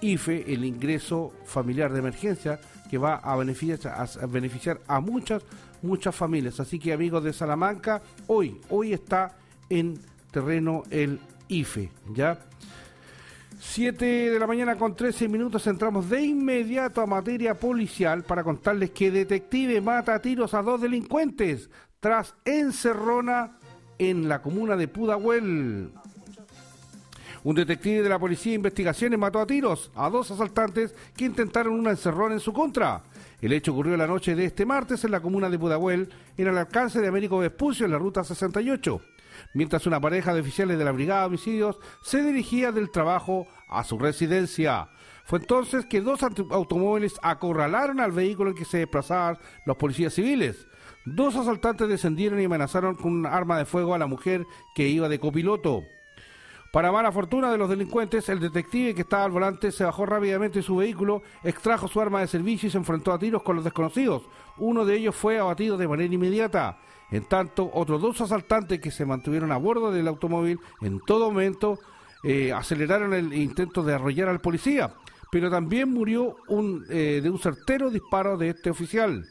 IFE, 0.00 0.52
el 0.52 0.64
ingreso 0.64 1.32
familiar 1.44 1.92
de 1.92 1.98
emergencia, 1.98 2.60
que 2.88 2.96
va 2.96 3.16
a 3.16 3.36
beneficiar 3.36 3.94
a, 3.94 4.26
beneficiar 4.26 4.80
a 4.86 5.00
muchas, 5.00 5.42
muchas 5.82 6.14
familias. 6.14 6.60
Así 6.60 6.78
que 6.78 6.94
amigos 6.94 7.22
de 7.24 7.32
Salamanca, 7.32 8.00
hoy, 8.26 8.58
hoy 8.70 8.92
está 8.94 9.36
en 9.68 9.98
terreno 10.30 10.82
el 10.90 11.20
IFE, 11.52 11.90
¿ya? 12.14 12.38
7 13.60 14.04
de 14.04 14.38
la 14.40 14.46
mañana 14.46 14.76
con 14.76 14.96
13 14.96 15.28
minutos 15.28 15.66
entramos 15.66 16.10
de 16.10 16.22
inmediato 16.22 17.00
a 17.00 17.06
materia 17.06 17.54
policial 17.54 18.24
para 18.24 18.42
contarles 18.42 18.90
que 18.90 19.10
detective 19.10 19.80
mata 19.80 20.14
a 20.14 20.18
tiros 20.20 20.52
a 20.54 20.62
dos 20.62 20.80
delincuentes 20.80 21.70
tras 22.00 22.34
encerrona 22.44 23.58
en 23.98 24.28
la 24.28 24.42
comuna 24.42 24.76
de 24.76 24.88
Pudahuel. 24.88 25.92
Un 27.44 27.54
detective 27.54 28.02
de 28.02 28.08
la 28.08 28.18
Policía 28.18 28.52
de 28.52 28.56
Investigaciones 28.56 29.18
mató 29.18 29.40
a 29.40 29.46
tiros 29.46 29.90
a 29.94 30.08
dos 30.10 30.30
asaltantes 30.30 30.94
que 31.16 31.24
intentaron 31.24 31.74
una 31.74 31.90
encerrona 31.90 32.34
en 32.34 32.40
su 32.40 32.52
contra. 32.52 33.02
El 33.40 33.52
hecho 33.52 33.72
ocurrió 33.72 33.96
la 33.96 34.06
noche 34.06 34.34
de 34.34 34.44
este 34.44 34.64
martes 34.64 35.04
en 35.04 35.10
la 35.10 35.20
comuna 35.20 35.50
de 35.50 35.58
Pudahuel, 35.58 36.08
en 36.36 36.48
el 36.48 36.58
alcance 36.58 37.00
de 37.00 37.08
Américo 37.08 37.38
Vespucio, 37.38 37.84
en 37.86 37.92
la 37.92 37.98
ruta 37.98 38.24
68, 38.24 39.00
mientras 39.54 39.86
una 39.86 40.00
pareja 40.00 40.34
de 40.34 40.40
oficiales 40.40 40.78
de 40.78 40.84
la 40.84 40.92
Brigada 40.92 41.20
de 41.20 41.26
Homicidios 41.26 41.78
se 42.02 42.22
dirigía 42.22 42.72
del 42.72 42.90
trabajo 42.90 43.46
a 43.68 43.84
su 43.84 43.98
residencia. 43.98 44.88
Fue 45.24 45.38
entonces 45.38 45.86
que 45.86 46.00
dos 46.00 46.20
automóviles 46.22 47.14
acorralaron 47.22 48.00
al 48.00 48.12
vehículo 48.12 48.50
en 48.50 48.56
que 48.56 48.64
se 48.64 48.78
desplazaban 48.78 49.38
los 49.66 49.76
policías 49.76 50.14
civiles. 50.14 50.66
Dos 51.04 51.36
asaltantes 51.36 51.88
descendieron 51.88 52.40
y 52.40 52.44
amenazaron 52.44 52.94
con 52.94 53.12
un 53.12 53.26
arma 53.26 53.58
de 53.58 53.64
fuego 53.64 53.94
a 53.94 53.98
la 53.98 54.06
mujer 54.06 54.46
que 54.74 54.88
iba 54.88 55.08
de 55.08 55.18
copiloto. 55.18 55.84
Para 56.72 56.90
mala 56.90 57.12
fortuna 57.12 57.50
de 57.52 57.58
los 57.58 57.68
delincuentes, 57.68 58.30
el 58.30 58.40
detective 58.40 58.94
que 58.94 59.02
estaba 59.02 59.24
al 59.24 59.30
volante 59.30 59.70
se 59.70 59.84
bajó 59.84 60.06
rápidamente 60.06 60.60
de 60.60 60.62
su 60.62 60.76
vehículo, 60.76 61.22
extrajo 61.44 61.86
su 61.86 62.00
arma 62.00 62.20
de 62.20 62.28
servicio 62.28 62.66
y 62.66 62.70
se 62.70 62.78
enfrentó 62.78 63.12
a 63.12 63.18
tiros 63.18 63.42
con 63.42 63.56
los 63.56 63.64
desconocidos. 63.64 64.22
Uno 64.56 64.86
de 64.86 64.96
ellos 64.96 65.14
fue 65.14 65.38
abatido 65.38 65.76
de 65.76 65.86
manera 65.86 66.14
inmediata. 66.14 66.78
En 67.12 67.24
tanto, 67.24 67.70
otros 67.74 68.00
dos 68.00 68.20
asaltantes 68.22 68.80
que 68.80 68.90
se 68.90 69.04
mantuvieron 69.04 69.52
a 69.52 69.58
bordo 69.58 69.92
del 69.92 70.08
automóvil 70.08 70.58
en 70.80 70.98
todo 71.00 71.30
momento 71.30 71.78
eh, 72.24 72.52
aceleraron 72.52 73.12
el 73.12 73.34
intento 73.34 73.82
de 73.82 73.94
arrollar 73.94 74.28
al 74.28 74.40
policía, 74.40 74.94
pero 75.30 75.50
también 75.50 75.90
murió 75.90 76.36
eh, 76.88 77.20
de 77.22 77.30
un 77.30 77.38
certero 77.38 77.90
disparo 77.90 78.38
de 78.38 78.48
este 78.48 78.70
oficial. 78.70 79.26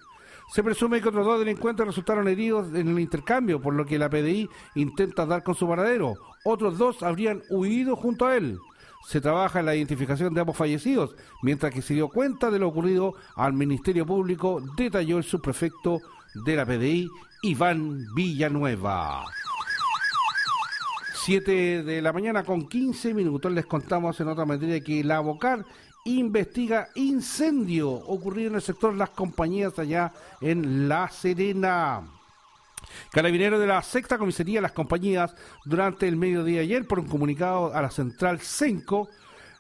Se 0.54 0.62
presume 0.64 1.02
que 1.02 1.10
otros 1.10 1.26
dos 1.26 1.40
delincuentes 1.40 1.86
resultaron 1.86 2.28
heridos 2.28 2.68
en 2.76 2.90
el 2.90 3.00
intercambio, 3.00 3.62
por 3.62 3.74
lo 3.74 3.86
que 3.86 3.98
la 3.98 4.10
PDI 4.10 4.50
intenta 4.76 5.26
dar 5.26 5.44
con 5.44 5.56
su 5.56 5.68
paradero. 5.68 6.16
Otros 6.44 6.78
dos 6.78 7.02
habrían 7.02 7.42
huido 7.50 7.96
junto 7.96 8.28
a 8.28 8.36
él. 8.36 8.60
Se 9.08 9.22
trabaja 9.22 9.62
en 9.62 9.66
la 9.66 9.76
identificación 9.76 10.34
de 10.34 10.42
ambos 10.42 10.58
fallecidos, 10.58 11.16
mientras 11.42 11.74
que 11.74 11.82
se 11.82 11.94
dio 11.96 12.10
cuenta 12.10 12.52
de 12.52 12.60
lo 12.60 12.68
ocurrido 12.68 13.16
al 13.36 13.54
Ministerio 13.54 14.06
Público, 14.06 14.62
detalló 14.76 15.18
el 15.18 15.24
subprefecto 15.24 16.02
de 16.46 16.56
la 16.56 16.66
PDI, 16.66 17.10
Iván 17.44 18.14
Villanueva. 18.14 19.26
Siete 21.16 21.82
de 21.82 22.00
la 22.00 22.14
mañana 22.14 22.44
con 22.44 22.70
15 22.70 23.16
minutos 23.16 23.52
les 23.52 23.66
contamos 23.66 24.20
en 24.20 24.28
otra 24.28 24.46
materia 24.46 24.84
que 24.84 25.04
la 25.04 25.20
Bocar 25.22 25.66
investiga 26.06 26.90
incendio 26.94 27.90
ocurrido 27.90 28.50
en 28.50 28.56
el 28.56 28.62
sector 28.62 28.94
Las 28.96 29.10
Compañías 29.10 29.80
allá 29.80 30.14
en 30.40 30.88
La 30.88 31.10
Serena. 31.10 32.04
Carabinero 33.12 33.58
de 33.58 33.66
la 33.66 33.82
sexta 33.82 34.20
comisaría 34.20 34.62
las 34.62 34.74
compañías 34.74 35.34
durante 35.66 36.08
el 36.08 36.18
mediodía 36.18 36.62
ayer 36.62 36.86
por 36.86 37.00
un 37.00 37.08
comunicado 37.08 37.74
a 37.74 37.82
la 37.82 37.90
central 37.90 38.40
Senco 38.40 39.10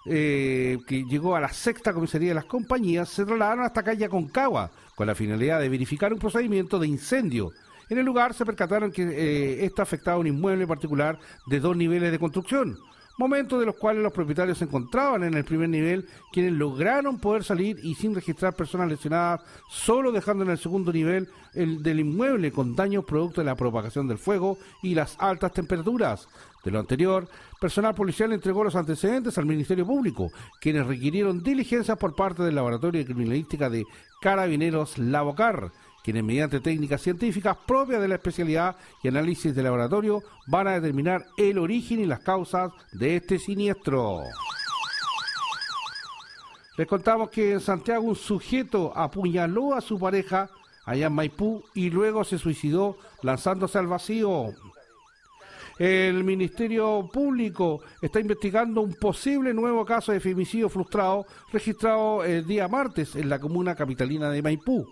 eh, 0.05 0.77
que 0.87 1.03
llegó 1.05 1.35
a 1.35 1.41
la 1.41 1.49
sexta 1.49 1.93
comisaría 1.93 2.29
de 2.29 2.35
las 2.35 2.45
compañías 2.45 3.09
se 3.09 3.25
trasladaron 3.25 3.65
hasta 3.65 3.83
calle 3.83 4.09
Concagua 4.09 4.71
con 4.95 5.05
la 5.07 5.15
finalidad 5.15 5.59
de 5.59 5.69
verificar 5.69 6.13
un 6.13 6.19
procedimiento 6.19 6.77
de 6.77 6.87
incendio. 6.87 7.51
En 7.91 7.97
el 7.97 8.05
lugar 8.05 8.33
se 8.33 8.45
percataron 8.45 8.89
que 8.89 9.03
eh, 9.03 9.65
esto 9.65 9.81
afectaba 9.81 10.17
un 10.17 10.25
inmueble 10.25 10.65
particular 10.65 11.19
de 11.47 11.59
dos 11.59 11.75
niveles 11.75 12.13
de 12.13 12.19
construcción 12.19 12.77
momentos 13.21 13.59
de 13.59 13.67
los 13.67 13.75
cuales 13.75 14.01
los 14.01 14.13
propietarios 14.13 14.57
se 14.57 14.65
encontraban 14.65 15.23
en 15.23 15.35
el 15.35 15.45
primer 15.45 15.69
nivel, 15.69 16.07
quienes 16.31 16.53
lograron 16.53 17.19
poder 17.19 17.43
salir 17.43 17.77
y 17.83 17.93
sin 17.93 18.15
registrar 18.15 18.55
personas 18.55 18.89
lesionadas, 18.89 19.41
solo 19.69 20.11
dejando 20.11 20.43
en 20.43 20.49
el 20.49 20.57
segundo 20.57 20.91
nivel 20.91 21.29
el 21.53 21.83
del 21.83 21.99
inmueble 21.99 22.51
con 22.51 22.75
daños 22.75 23.05
producto 23.05 23.41
de 23.41 23.45
la 23.45 23.55
propagación 23.55 24.07
del 24.07 24.17
fuego 24.17 24.57
y 24.81 24.95
las 24.95 25.17
altas 25.19 25.53
temperaturas. 25.53 26.27
De 26.63 26.71
lo 26.71 26.79
anterior, 26.79 27.27
personal 27.59 27.93
policial 27.93 28.33
entregó 28.33 28.63
los 28.63 28.75
antecedentes 28.75 29.37
al 29.37 29.45
Ministerio 29.45 29.85
Público, 29.85 30.31
quienes 30.59 30.87
requirieron 30.87 31.43
diligencias 31.43 31.99
por 31.99 32.15
parte 32.15 32.41
del 32.41 32.55
Laboratorio 32.55 33.01
de 33.01 33.05
Criminalística 33.05 33.69
de 33.69 33.85
Carabineros 34.19 34.97
Lavocar 34.97 35.71
quienes 36.03 36.23
mediante 36.23 36.59
técnicas 36.59 37.01
científicas 37.01 37.57
propias 37.65 38.01
de 38.01 38.07
la 38.07 38.15
especialidad 38.15 38.75
y 39.03 39.07
análisis 39.07 39.53
de 39.53 39.63
laboratorio 39.63 40.23
van 40.47 40.67
a 40.67 40.73
determinar 40.73 41.25
el 41.37 41.57
origen 41.57 41.99
y 41.99 42.05
las 42.05 42.19
causas 42.19 42.71
de 42.91 43.17
este 43.17 43.39
siniestro. 43.39 44.23
Les 46.77 46.87
contamos 46.87 47.29
que 47.29 47.51
en 47.51 47.59
Santiago 47.59 48.03
un 48.03 48.15
sujeto 48.15 48.91
apuñaló 48.95 49.75
a 49.75 49.81
su 49.81 49.99
pareja 49.99 50.49
allá 50.85 51.07
en 51.07 51.13
Maipú 51.13 51.63
y 51.73 51.89
luego 51.89 52.23
se 52.23 52.37
suicidó 52.37 52.97
lanzándose 53.21 53.77
al 53.77 53.87
vacío. 53.87 54.53
El 55.77 56.23
Ministerio 56.23 57.09
Público 57.11 57.81
está 58.01 58.19
investigando 58.19 58.81
un 58.81 58.93
posible 58.93 59.53
nuevo 59.53 59.85
caso 59.85 60.11
de 60.11 60.19
femicidio 60.19 60.69
frustrado 60.69 61.25
registrado 61.51 62.23
el 62.23 62.45
día 62.45 62.67
martes 62.67 63.15
en 63.15 63.29
la 63.29 63.39
comuna 63.39 63.75
capitalina 63.75 64.29
de 64.29 64.41
Maipú. 64.41 64.87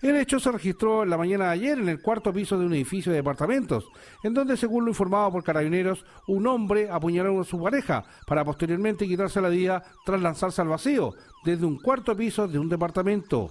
El 0.00 0.14
hecho 0.14 0.38
se 0.38 0.52
registró 0.52 1.04
la 1.04 1.18
mañana 1.18 1.46
de 1.46 1.50
ayer 1.50 1.76
en 1.76 1.88
el 1.88 2.00
cuarto 2.00 2.32
piso 2.32 2.56
de 2.56 2.64
un 2.64 2.72
edificio 2.72 3.10
de 3.10 3.16
departamentos, 3.16 3.90
en 4.22 4.32
donde, 4.32 4.56
según 4.56 4.84
lo 4.84 4.92
informado 4.92 5.32
por 5.32 5.42
carabineros, 5.42 6.04
un 6.28 6.46
hombre 6.46 6.88
apuñaló 6.88 7.40
a 7.40 7.44
su 7.44 7.60
pareja 7.60 8.04
para 8.24 8.44
posteriormente 8.44 9.08
quitarse 9.08 9.40
la 9.40 9.48
vida 9.48 9.82
tras 10.04 10.20
lanzarse 10.20 10.62
al 10.62 10.68
vacío 10.68 11.14
desde 11.44 11.66
un 11.66 11.78
cuarto 11.78 12.16
piso 12.16 12.46
de 12.46 12.60
un 12.60 12.68
departamento. 12.68 13.50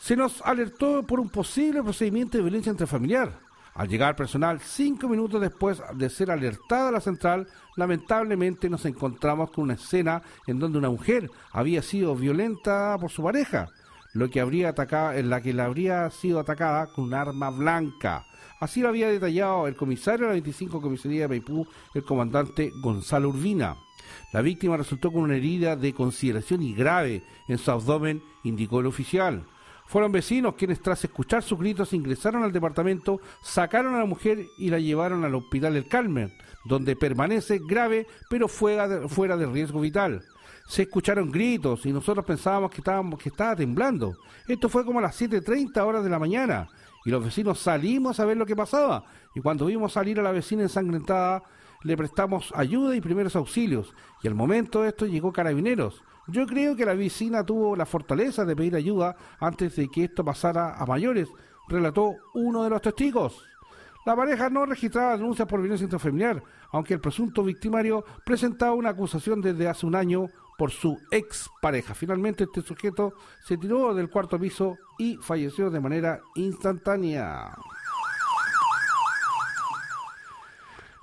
Se 0.00 0.16
nos 0.16 0.42
alertó 0.42 1.04
por 1.04 1.20
un 1.20 1.30
posible 1.30 1.84
procedimiento 1.84 2.36
de 2.36 2.42
violencia 2.42 2.72
intrafamiliar. 2.72 3.38
Al 3.72 3.86
llegar 3.86 4.16
personal 4.16 4.58
cinco 4.58 5.08
minutos 5.08 5.40
después 5.40 5.80
de 5.94 6.10
ser 6.10 6.32
alertada 6.32 6.90
la 6.90 7.00
central, 7.00 7.46
lamentablemente 7.76 8.68
nos 8.68 8.84
encontramos 8.86 9.52
con 9.52 9.64
una 9.64 9.74
escena 9.74 10.20
en 10.48 10.58
donde 10.58 10.78
una 10.78 10.90
mujer 10.90 11.30
había 11.52 11.80
sido 11.80 12.16
violentada 12.16 12.98
por 12.98 13.12
su 13.12 13.22
pareja 13.22 13.70
lo 14.12 14.28
que 14.28 14.40
habría 14.40 14.70
atacado, 14.70 15.12
en 15.12 15.30
la 15.30 15.40
que 15.40 15.52
la 15.52 15.66
habría 15.66 16.10
sido 16.10 16.40
atacada 16.40 16.92
con 16.92 17.04
un 17.04 17.14
arma 17.14 17.50
blanca. 17.50 18.26
Así 18.60 18.80
lo 18.80 18.88
había 18.88 19.08
detallado 19.08 19.66
el 19.66 19.76
comisario 19.76 20.26
de 20.26 20.26
la 20.26 20.32
25 20.32 20.80
Comisaría 20.80 21.22
de 21.22 21.28
Maipú, 21.28 21.66
el 21.94 22.04
comandante 22.04 22.70
Gonzalo 22.82 23.30
Urbina. 23.30 23.76
La 24.32 24.42
víctima 24.42 24.76
resultó 24.76 25.12
con 25.12 25.22
una 25.22 25.36
herida 25.36 25.76
de 25.76 25.92
consideración 25.92 26.62
y 26.62 26.74
grave 26.74 27.22
en 27.48 27.58
su 27.58 27.70
abdomen, 27.70 28.22
indicó 28.44 28.80
el 28.80 28.86
oficial. 28.86 29.46
Fueron 29.86 30.12
vecinos 30.12 30.54
quienes 30.54 30.80
tras 30.80 31.02
escuchar 31.02 31.42
sus 31.42 31.58
gritos 31.58 31.92
ingresaron 31.92 32.44
al 32.44 32.52
departamento, 32.52 33.20
sacaron 33.42 33.94
a 33.94 33.98
la 33.98 34.04
mujer 34.04 34.46
y 34.56 34.70
la 34.70 34.78
llevaron 34.78 35.24
al 35.24 35.34
hospital 35.34 35.74
del 35.74 35.88
Carmen, 35.88 36.32
donde 36.64 36.94
permanece 36.94 37.60
grave 37.66 38.06
pero 38.28 38.46
fuera 38.46 38.86
de, 38.86 39.08
fuera 39.08 39.36
de 39.36 39.46
riesgo 39.46 39.80
vital 39.80 40.22
se 40.70 40.82
escucharon 40.82 41.32
gritos 41.32 41.84
y 41.84 41.92
nosotros 41.92 42.24
pensábamos 42.24 42.70
que, 42.70 42.76
estábamos, 42.76 43.18
que 43.18 43.30
estaba 43.30 43.56
temblando. 43.56 44.14
Esto 44.46 44.68
fue 44.68 44.84
como 44.84 45.00
a 45.00 45.02
las 45.02 45.20
7.30 45.20 45.76
horas 45.84 46.04
de 46.04 46.10
la 46.10 46.20
mañana 46.20 46.68
y 47.04 47.10
los 47.10 47.24
vecinos 47.24 47.58
salimos 47.58 48.20
a 48.20 48.24
ver 48.24 48.36
lo 48.36 48.46
que 48.46 48.54
pasaba 48.54 49.02
y 49.34 49.40
cuando 49.40 49.66
vimos 49.66 49.94
salir 49.94 50.20
a 50.20 50.22
la 50.22 50.30
vecina 50.30 50.62
ensangrentada 50.62 51.42
le 51.82 51.96
prestamos 51.96 52.52
ayuda 52.54 52.94
y 52.94 53.00
primeros 53.00 53.34
auxilios 53.34 53.92
y 54.22 54.28
al 54.28 54.36
momento 54.36 54.82
de 54.82 54.90
esto 54.90 55.06
llegó 55.06 55.32
carabineros. 55.32 56.04
Yo 56.28 56.46
creo 56.46 56.76
que 56.76 56.86
la 56.86 56.94
vecina 56.94 57.44
tuvo 57.44 57.74
la 57.74 57.84
fortaleza 57.84 58.44
de 58.44 58.54
pedir 58.54 58.76
ayuda 58.76 59.16
antes 59.40 59.74
de 59.74 59.88
que 59.88 60.04
esto 60.04 60.24
pasara 60.24 60.76
a 60.76 60.86
mayores, 60.86 61.28
relató 61.66 62.14
uno 62.34 62.62
de 62.62 62.70
los 62.70 62.80
testigos. 62.80 63.44
La 64.06 64.14
pareja 64.14 64.48
no 64.48 64.64
registraba 64.64 65.16
denuncias 65.16 65.48
por 65.48 65.60
violencia 65.60 65.84
intrafamiliar, 65.84 66.42
aunque 66.70 66.94
el 66.94 67.00
presunto 67.00 67.42
victimario 67.42 68.04
presentaba 68.24 68.72
una 68.72 68.90
acusación 68.90 69.40
desde 69.40 69.68
hace 69.68 69.84
un 69.84 69.96
año 69.96 70.28
por 70.60 70.70
su 70.72 71.00
ex 71.10 71.48
pareja. 71.62 71.94
Finalmente 71.94 72.44
este 72.44 72.60
sujeto 72.60 73.14
se 73.46 73.56
tiró 73.56 73.94
del 73.94 74.10
cuarto 74.10 74.38
piso 74.38 74.76
y 74.98 75.16
falleció 75.16 75.70
de 75.70 75.80
manera 75.80 76.20
instantánea. 76.34 77.56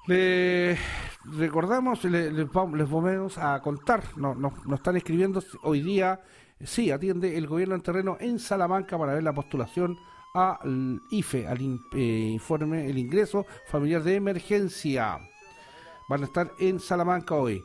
Le 0.05 0.77
recordamos, 1.25 2.03
le- 2.03 2.43
vamos 2.43 2.77
les 2.77 2.87
vamos 2.87 3.37
a 3.39 3.59
contar, 3.63 4.03
no, 4.15 4.35
no, 4.35 4.53
nos 4.67 4.77
están 4.77 4.95
escribiendo 4.95 5.41
hoy 5.63 5.81
día, 5.81 6.21
sí, 6.63 6.91
atiende 6.91 7.35
el 7.35 7.47
gobierno 7.47 7.73
en 7.73 7.81
terreno 7.81 8.15
en 8.19 8.37
Salamanca 8.37 8.95
para 8.95 9.15
ver 9.15 9.23
la 9.23 9.33
postulación 9.33 9.97
al 10.35 11.01
IFE, 11.09 11.47
al 11.47 11.57
eh, 11.95 12.29
informe, 12.31 12.87
el 12.87 12.99
ingreso 12.99 13.43
familiar 13.71 14.03
de 14.03 14.13
emergencia. 14.17 15.17
Van 16.09 16.21
a 16.21 16.25
estar 16.25 16.51
en 16.59 16.79
Salamanca 16.79 17.33
hoy. 17.33 17.63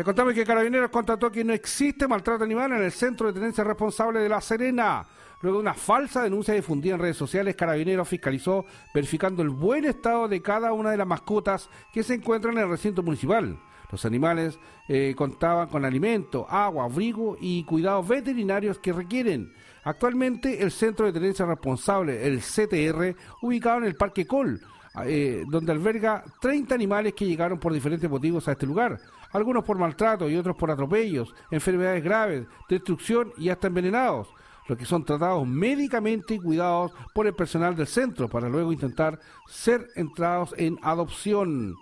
Le 0.00 0.04
contamos 0.04 0.32
que 0.32 0.46
Carabineros 0.46 0.88
constató 0.88 1.30
que 1.30 1.44
no 1.44 1.52
existe 1.52 2.08
maltrato 2.08 2.42
animal 2.42 2.72
en 2.72 2.84
el 2.84 2.90
centro 2.90 3.26
de 3.26 3.34
tenencia 3.34 3.62
responsable 3.62 4.20
de 4.20 4.30
La 4.30 4.40
Serena. 4.40 5.04
Luego 5.42 5.58
de 5.58 5.60
una 5.60 5.74
falsa 5.74 6.22
denuncia 6.22 6.54
difundida 6.54 6.94
en 6.94 7.02
redes 7.02 7.18
sociales, 7.18 7.54
Carabineros 7.54 8.08
fiscalizó 8.08 8.64
verificando 8.94 9.42
el 9.42 9.50
buen 9.50 9.84
estado 9.84 10.26
de 10.26 10.40
cada 10.40 10.72
una 10.72 10.90
de 10.90 10.96
las 10.96 11.06
mascotas 11.06 11.68
que 11.92 12.02
se 12.02 12.14
encuentran 12.14 12.56
en 12.56 12.62
el 12.62 12.70
recinto 12.70 13.02
municipal. 13.02 13.58
Los 13.92 14.06
animales 14.06 14.58
eh, 14.88 15.14
contaban 15.14 15.68
con 15.68 15.84
alimento, 15.84 16.46
agua, 16.48 16.86
abrigo 16.86 17.36
y 17.38 17.64
cuidados 17.64 18.08
veterinarios 18.08 18.78
que 18.78 18.94
requieren. 18.94 19.52
Actualmente 19.84 20.62
el 20.62 20.70
centro 20.70 21.04
de 21.04 21.12
tenencia 21.12 21.44
responsable, 21.44 22.26
el 22.26 22.40
CTR, 22.40 23.16
ubicado 23.42 23.76
en 23.76 23.84
el 23.84 23.96
Parque 23.96 24.26
Col, 24.26 24.62
eh, 25.04 25.44
donde 25.46 25.72
alberga 25.72 26.24
30 26.40 26.74
animales 26.74 27.12
que 27.12 27.26
llegaron 27.26 27.60
por 27.60 27.74
diferentes 27.74 28.08
motivos 28.08 28.48
a 28.48 28.52
este 28.52 28.64
lugar, 28.64 28.98
algunos 29.32 29.64
por 29.64 29.78
maltrato 29.78 30.28
y 30.28 30.36
otros 30.36 30.56
por 30.56 30.70
atropellos, 30.70 31.34
enfermedades 31.50 32.02
graves, 32.02 32.46
destrucción 32.68 33.32
y 33.36 33.48
hasta 33.48 33.68
envenenados, 33.68 34.28
los 34.68 34.78
que 34.78 34.84
son 34.84 35.04
tratados 35.04 35.46
médicamente 35.46 36.34
y 36.34 36.38
cuidados 36.38 36.92
por 37.14 37.26
el 37.26 37.34
personal 37.34 37.74
del 37.74 37.86
centro 37.86 38.28
para 38.28 38.48
luego 38.48 38.72
intentar 38.72 39.18
ser 39.46 39.88
entrados 39.96 40.54
en 40.56 40.78
adopción. 40.82 41.76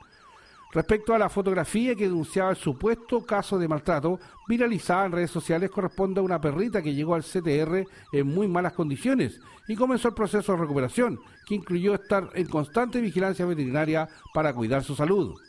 Respecto 0.70 1.14
a 1.14 1.18
la 1.18 1.30
fotografía 1.30 1.94
que 1.94 2.04
denunciaba 2.04 2.50
el 2.50 2.56
supuesto 2.56 3.24
caso 3.24 3.58
de 3.58 3.68
maltrato, 3.68 4.20
viralizada 4.46 5.06
en 5.06 5.12
redes 5.12 5.30
sociales, 5.30 5.70
corresponde 5.70 6.20
a 6.20 6.22
una 6.22 6.40
perrita 6.42 6.82
que 6.82 6.92
llegó 6.92 7.14
al 7.14 7.22
CTR 7.22 7.86
en 8.12 8.26
muy 8.26 8.48
malas 8.48 8.74
condiciones 8.74 9.40
y 9.66 9.76
comenzó 9.76 10.08
el 10.08 10.14
proceso 10.14 10.52
de 10.52 10.58
recuperación, 10.58 11.20
que 11.46 11.54
incluyó 11.54 11.94
estar 11.94 12.28
en 12.34 12.46
constante 12.48 13.00
vigilancia 13.00 13.46
veterinaria 13.46 14.10
para 14.34 14.52
cuidar 14.52 14.84
su 14.84 14.94
salud. 14.94 15.40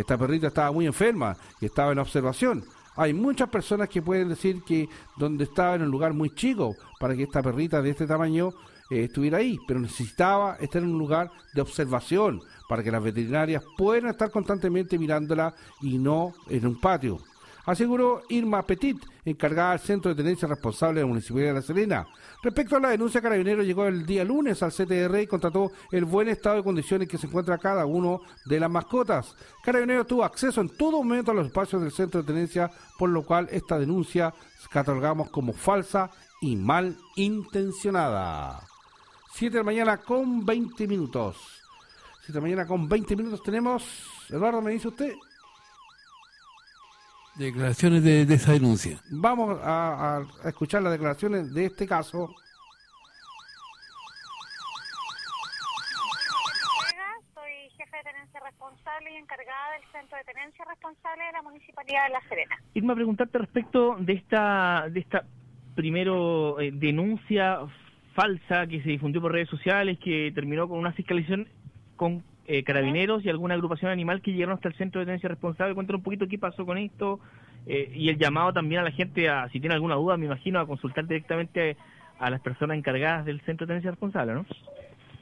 Esta 0.00 0.16
perrita 0.16 0.48
estaba 0.48 0.72
muy 0.72 0.86
enferma 0.86 1.36
y 1.60 1.66
estaba 1.66 1.92
en 1.92 1.98
observación. 1.98 2.64
Hay 2.96 3.14
muchas 3.14 3.48
personas 3.48 3.88
que 3.88 4.02
pueden 4.02 4.28
decir 4.28 4.62
que 4.62 4.88
donde 5.16 5.44
estaba 5.44 5.76
en 5.76 5.82
un 5.82 5.90
lugar 5.90 6.14
muy 6.14 6.34
chico 6.34 6.74
para 6.98 7.14
que 7.14 7.24
esta 7.24 7.42
perrita 7.42 7.80
de 7.80 7.90
este 7.90 8.06
tamaño 8.06 8.52
eh, 8.90 9.04
estuviera 9.04 9.38
ahí, 9.38 9.58
pero 9.66 9.80
necesitaba 9.80 10.56
estar 10.60 10.82
en 10.82 10.90
un 10.90 10.98
lugar 10.98 11.30
de 11.54 11.60
observación 11.60 12.40
para 12.68 12.82
que 12.82 12.90
las 12.90 13.02
veterinarias 13.02 13.62
puedan 13.76 14.10
estar 14.10 14.30
constantemente 14.30 14.98
mirándola 14.98 15.54
y 15.80 15.98
no 15.98 16.32
en 16.48 16.66
un 16.66 16.80
patio. 16.80 17.18
Aseguró 17.68 18.22
Irma 18.30 18.62
Petit, 18.62 18.96
encargada 19.26 19.72
del 19.72 19.80
Centro 19.80 20.14
de 20.14 20.22
Tenencia 20.22 20.48
Responsable 20.48 21.00
de 21.00 21.02
la 21.02 21.08
Municipalidad 21.08 21.50
de 21.50 21.60
La 21.60 21.62
Serena. 21.62 22.06
Respecto 22.42 22.76
a 22.76 22.80
la 22.80 22.88
denuncia, 22.88 23.20
Carabinero 23.20 23.62
llegó 23.62 23.86
el 23.86 24.06
día 24.06 24.24
lunes 24.24 24.62
al 24.62 24.72
CTR 24.72 25.20
y 25.20 25.26
constató 25.26 25.70
el 25.92 26.06
buen 26.06 26.28
estado 26.30 26.56
de 26.56 26.62
condiciones 26.62 27.06
que 27.06 27.18
se 27.18 27.26
encuentra 27.26 27.58
cada 27.58 27.84
uno 27.84 28.22
de 28.46 28.58
las 28.58 28.70
mascotas. 28.70 29.36
Carabinero 29.62 30.06
tuvo 30.06 30.24
acceso 30.24 30.62
en 30.62 30.70
todo 30.70 31.02
momento 31.02 31.32
a 31.32 31.34
los 31.34 31.44
espacios 31.44 31.82
del 31.82 31.92
Centro 31.92 32.22
de 32.22 32.26
Tenencia, 32.32 32.70
por 32.98 33.10
lo 33.10 33.22
cual 33.22 33.46
esta 33.50 33.78
denuncia 33.78 34.32
catalogamos 34.70 35.28
como 35.28 35.52
falsa 35.52 36.10
y 36.40 36.56
mal 36.56 36.96
intencionada. 37.16 38.62
7 39.34 39.52
de 39.52 39.58
la 39.58 39.64
mañana 39.64 39.98
con 39.98 40.46
20 40.46 40.88
minutos. 40.88 41.36
7 42.24 42.32
de 42.32 42.38
la 42.38 42.40
mañana 42.40 42.66
con 42.66 42.88
20 42.88 43.14
minutos 43.14 43.42
tenemos. 43.42 43.84
Eduardo, 44.30 44.62
¿me 44.62 44.70
dice 44.70 44.88
usted? 44.88 45.12
Declaraciones 47.38 48.02
de, 48.02 48.26
de 48.26 48.34
esa 48.34 48.52
denuncia. 48.52 48.98
Vamos 49.10 49.60
a, 49.62 50.22
escuchar 50.44 50.82
las 50.82 50.90
declaraciones 50.90 51.54
de 51.54 51.66
este 51.66 51.86
caso. 51.86 52.34
Soy 57.32 57.70
jefe 57.76 57.96
de 57.96 58.02
tenencia 58.02 58.40
responsable 58.40 59.12
y 59.12 59.16
encargada 59.16 59.72
del 59.74 59.92
centro 59.92 60.18
de 60.18 60.24
tenencia 60.24 60.64
responsable 60.64 61.24
de 61.24 61.32
la 61.32 61.42
Municipalidad 61.42 62.06
de 62.06 62.12
La 62.12 62.22
Serena. 62.28 62.56
Irma, 62.74 62.94
preguntarte 62.96 63.38
respecto 63.38 63.96
de 64.00 64.14
esta, 64.14 64.88
de 64.90 64.98
esta 64.98 65.24
primero 65.76 66.58
eh, 66.58 66.72
denuncia 66.72 67.60
falsa 68.16 68.66
que 68.66 68.82
se 68.82 68.90
difundió 68.90 69.20
por 69.20 69.30
redes 69.30 69.48
sociales, 69.48 69.96
que 70.02 70.32
terminó 70.34 70.68
con 70.68 70.80
una 70.80 70.92
fiscalización 70.92 71.46
con 71.94 72.24
eh, 72.48 72.64
carabineros 72.64 73.24
y 73.24 73.28
alguna 73.28 73.54
agrupación 73.54 73.90
animal 73.92 74.22
que 74.22 74.32
llegaron 74.32 74.54
hasta 74.56 74.68
el 74.68 74.74
centro 74.74 74.98
de 75.00 75.04
tenencia 75.06 75.28
responsable. 75.28 75.74
Cuéntanos 75.74 76.00
un 76.00 76.04
poquito 76.04 76.26
qué 76.26 76.38
pasó 76.38 76.64
con 76.66 76.78
esto 76.78 77.20
eh, 77.66 77.92
y 77.94 78.08
el 78.08 78.18
llamado 78.18 78.52
también 78.52 78.80
a 78.80 78.84
la 78.84 78.90
gente 78.90 79.28
a, 79.28 79.48
si 79.50 79.60
tiene 79.60 79.74
alguna 79.74 79.94
duda, 79.96 80.16
me 80.16 80.26
imagino, 80.26 80.58
a 80.58 80.66
consultar 80.66 81.06
directamente 81.06 81.76
a 82.18 82.30
las 82.30 82.40
personas 82.40 82.76
encargadas 82.78 83.24
del 83.26 83.40
centro 83.42 83.66
de 83.66 83.72
tenencia 83.72 83.90
responsable, 83.90 84.32
¿no? 84.32 84.46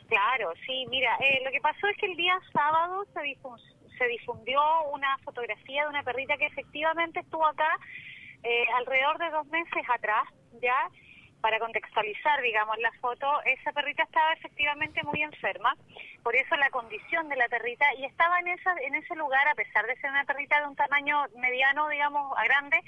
Claro, 0.09 0.53
sí, 0.65 0.87
mira, 0.89 1.11
eh, 1.21 1.41
lo 1.45 1.51
que 1.51 1.61
pasó 1.61 1.89
es 1.89 1.97
que 1.99 2.07
el 2.07 2.17
día 2.17 2.39
sábado 2.53 3.05
se, 3.13 3.21
difu- 3.21 3.61
se 3.99 4.07
difundió 4.07 4.61
una 4.95 5.19
fotografía 5.25 5.83
de 5.83 5.89
una 5.91 6.05
perrita 6.05 6.37
que 6.37 6.47
efectivamente 6.47 7.21
estuvo 7.21 7.45
acá 7.45 7.69
eh, 8.45 8.65
alrededor 8.79 9.19
de 9.19 9.31
dos 9.31 9.47
meses 9.49 9.83
atrás, 9.93 10.23
ya, 10.63 10.89
para 11.47 11.61
contextualizar, 11.61 12.43
digamos, 12.43 12.77
la 12.79 12.91
foto, 13.01 13.41
esa 13.45 13.71
perrita 13.71 14.03
estaba 14.03 14.33
efectivamente 14.33 15.01
muy 15.05 15.23
enferma, 15.23 15.77
por 16.25 16.35
eso 16.35 16.57
la 16.57 16.71
condición 16.71 17.29
de 17.29 17.37
la 17.37 17.47
perrita, 17.47 17.87
y 17.95 18.05
estaba 18.05 18.41
en, 18.41 18.49
esa, 18.49 18.75
en 18.83 18.97
ese 18.97 19.15
lugar, 19.15 19.47
a 19.47 19.55
pesar 19.55 19.87
de 19.87 19.95
ser 20.01 20.11
una 20.11 20.25
perrita 20.25 20.59
de 20.59 20.67
un 20.67 20.75
tamaño 20.75 21.25
mediano, 21.37 21.89
digamos, 21.89 22.37
a 22.37 22.43
grande, 22.47 22.83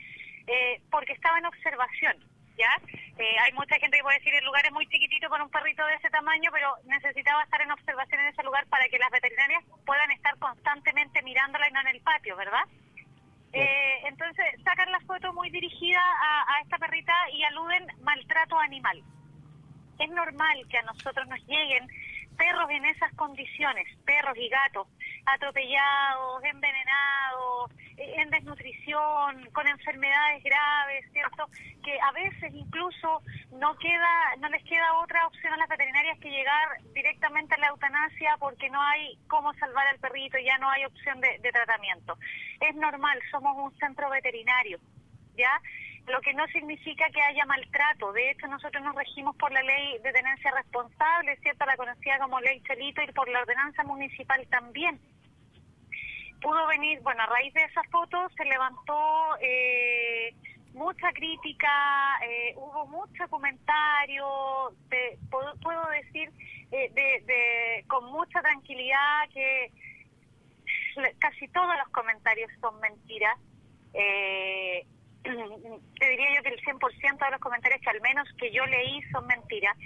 eh, 0.48 0.80
porque 0.90 1.12
estaba 1.12 1.38
en 1.38 1.46
observación. 1.46 2.16
¿Ya? 2.56 2.74
Eh, 3.16 3.36
hay 3.44 3.52
mucha 3.52 3.76
gente 3.76 3.96
que 3.96 4.02
puede 4.02 4.18
decir 4.18 4.34
el 4.34 4.44
lugar 4.44 4.66
es 4.66 4.72
muy 4.72 4.88
chiquitito 4.88 5.30
para 5.30 5.44
un 5.44 5.50
perrito 5.50 5.86
de 5.86 5.94
ese 5.94 6.10
tamaño, 6.10 6.50
pero 6.52 6.74
necesitaba 6.86 7.44
estar 7.44 7.62
en 7.62 7.70
observación 7.70 8.20
en 8.22 8.26
ese 8.26 8.42
lugar 8.42 8.66
para 8.66 8.88
que 8.88 8.98
las 8.98 9.12
veterinarias 9.12 9.62
puedan 9.86 10.10
estar 10.10 10.36
constantemente 10.40 11.22
mirándola 11.22 11.68
y 11.68 11.72
no 11.72 11.80
en 11.82 11.94
el 11.94 12.00
patio, 12.00 12.34
¿verdad? 12.34 12.64
Eh, 13.52 14.00
entonces 14.04 14.44
sacan 14.62 14.92
la 14.92 15.00
foto 15.00 15.32
muy 15.32 15.50
dirigida 15.50 16.00
a, 16.00 16.54
a 16.54 16.60
esta 16.62 16.78
perrita 16.78 17.12
y 17.32 17.42
aluden 17.44 17.86
maltrato 18.02 18.58
animal. 18.58 19.02
Es 19.98 20.10
normal 20.10 20.66
que 20.68 20.78
a 20.78 20.82
nosotros 20.82 21.26
nos 21.28 21.40
lleguen 21.46 21.88
perros 22.38 22.70
en 22.70 22.84
esas 22.86 23.12
condiciones, 23.14 23.86
perros 24.06 24.36
y 24.38 24.48
gatos, 24.48 24.86
atropellados, 25.26 26.44
envenenados, 26.44 27.70
eh, 27.98 28.14
en 28.18 28.30
desnutrición, 28.30 29.50
con 29.52 29.66
enfermedades 29.66 30.42
graves, 30.44 31.04
¿cierto? 31.12 31.46
Que 31.84 31.98
a 32.00 32.12
veces 32.12 32.54
incluso 32.54 33.20
no 33.52 33.76
queda, 33.76 34.36
no 34.38 34.48
les 34.48 34.62
queda 34.64 34.94
otra 35.02 35.26
opción 35.26 35.52
a 35.52 35.56
las 35.56 35.68
veterinarias 35.68 36.18
que 36.20 36.30
llegar 36.30 36.80
directamente 36.94 37.56
a 37.56 37.58
la 37.58 37.68
eutanasia 37.68 38.36
porque 38.38 38.70
no 38.70 38.80
hay 38.80 39.18
cómo 39.26 39.52
salvar 39.54 39.86
al 39.88 39.98
perrito, 39.98 40.38
ya 40.38 40.56
no 40.58 40.70
hay 40.70 40.84
opción 40.84 41.20
de, 41.20 41.38
de 41.40 41.50
tratamiento. 41.50 42.16
Es 42.60 42.74
normal, 42.76 43.18
somos 43.30 43.56
un 43.56 43.76
centro 43.78 44.08
veterinario, 44.10 44.78
¿ya? 45.36 45.60
Lo 46.08 46.20
que 46.22 46.32
no 46.34 46.46
significa 46.48 47.06
que 47.10 47.20
haya 47.22 47.44
maltrato. 47.44 48.12
De 48.12 48.30
hecho, 48.30 48.46
nosotros 48.46 48.82
nos 48.82 48.94
regimos 48.94 49.36
por 49.36 49.52
la 49.52 49.62
ley 49.62 49.98
de 50.02 50.12
tenencia 50.12 50.50
responsable, 50.52 51.36
¿cierto? 51.42 51.66
La 51.66 51.76
conocida 51.76 52.18
como 52.18 52.40
ley 52.40 52.60
Chelito 52.62 53.02
y 53.02 53.12
por 53.12 53.28
la 53.28 53.40
ordenanza 53.40 53.82
municipal 53.84 54.46
también. 54.48 54.98
Pudo 56.40 56.66
venir, 56.68 57.00
bueno, 57.00 57.22
a 57.22 57.26
raíz 57.26 57.52
de 57.52 57.64
esa 57.64 57.82
foto 57.90 58.28
se 58.36 58.44
levantó 58.44 59.36
eh, 59.40 60.32
mucha 60.72 61.12
crítica, 61.12 61.68
eh, 62.24 62.54
hubo 62.56 62.86
mucho 62.86 63.28
comentario, 63.28 64.70
de- 64.88 65.18
puedo, 65.30 65.54
puedo 65.56 65.84
decir 65.90 66.30
eh, 66.70 66.90
de, 66.94 67.22
de- 67.26 67.84
con 67.88 68.04
mucha 68.12 68.40
tranquilidad 68.40 69.28
que 69.34 69.72
casi 71.18 71.48
todos 71.48 71.76
los 71.78 71.88
comentarios 71.88 72.50
son 72.60 72.78
mentiras. 72.80 73.36
Eh, 73.94 74.86
te 75.22 76.10
diría 76.10 76.36
yo 76.36 76.42
que 76.42 76.50
el 76.50 76.60
100% 76.62 77.24
de 77.24 77.30
los 77.30 77.40
comentarios 77.40 77.80
que 77.80 77.90
al 77.90 78.00
menos 78.00 78.28
que 78.38 78.50
yo 78.50 78.64
leí 78.66 79.02
son 79.12 79.26
mentiras. 79.26 79.76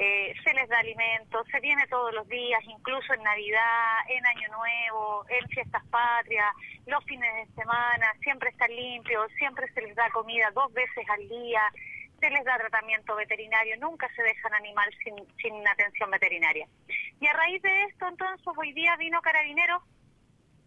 Eh, 0.00 0.32
se 0.44 0.54
les 0.54 0.68
da 0.68 0.78
alimento, 0.78 1.42
se 1.50 1.58
viene 1.58 1.84
todos 1.88 2.14
los 2.14 2.28
días, 2.28 2.62
incluso 2.64 3.12
en 3.14 3.22
Navidad, 3.24 3.96
en 4.08 4.24
Año 4.26 4.48
Nuevo, 4.56 5.24
en 5.28 5.48
fiestas 5.48 5.84
patrias, 5.86 6.54
los 6.86 7.04
fines 7.04 7.34
de 7.34 7.54
semana, 7.60 8.06
siempre 8.22 8.50
están 8.50 8.70
limpios, 8.70 9.28
siempre 9.38 9.66
se 9.72 9.82
les 9.82 9.96
da 9.96 10.08
comida 10.10 10.52
dos 10.54 10.72
veces 10.72 11.04
al 11.10 11.28
día, 11.28 11.62
se 12.20 12.30
les 12.30 12.44
da 12.44 12.58
tratamiento 12.58 13.16
veterinario, 13.16 13.76
nunca 13.78 14.08
se 14.14 14.22
dejan 14.22 14.54
animal 14.54 14.88
sin, 15.02 15.16
sin 15.42 15.66
atención 15.66 16.12
veterinaria. 16.12 16.68
Y 17.20 17.26
a 17.26 17.32
raíz 17.32 17.60
de 17.62 17.82
esto, 17.84 18.06
entonces, 18.06 18.46
hoy 18.56 18.72
día 18.74 18.94
vino 18.98 19.20
Carabineros 19.20 19.82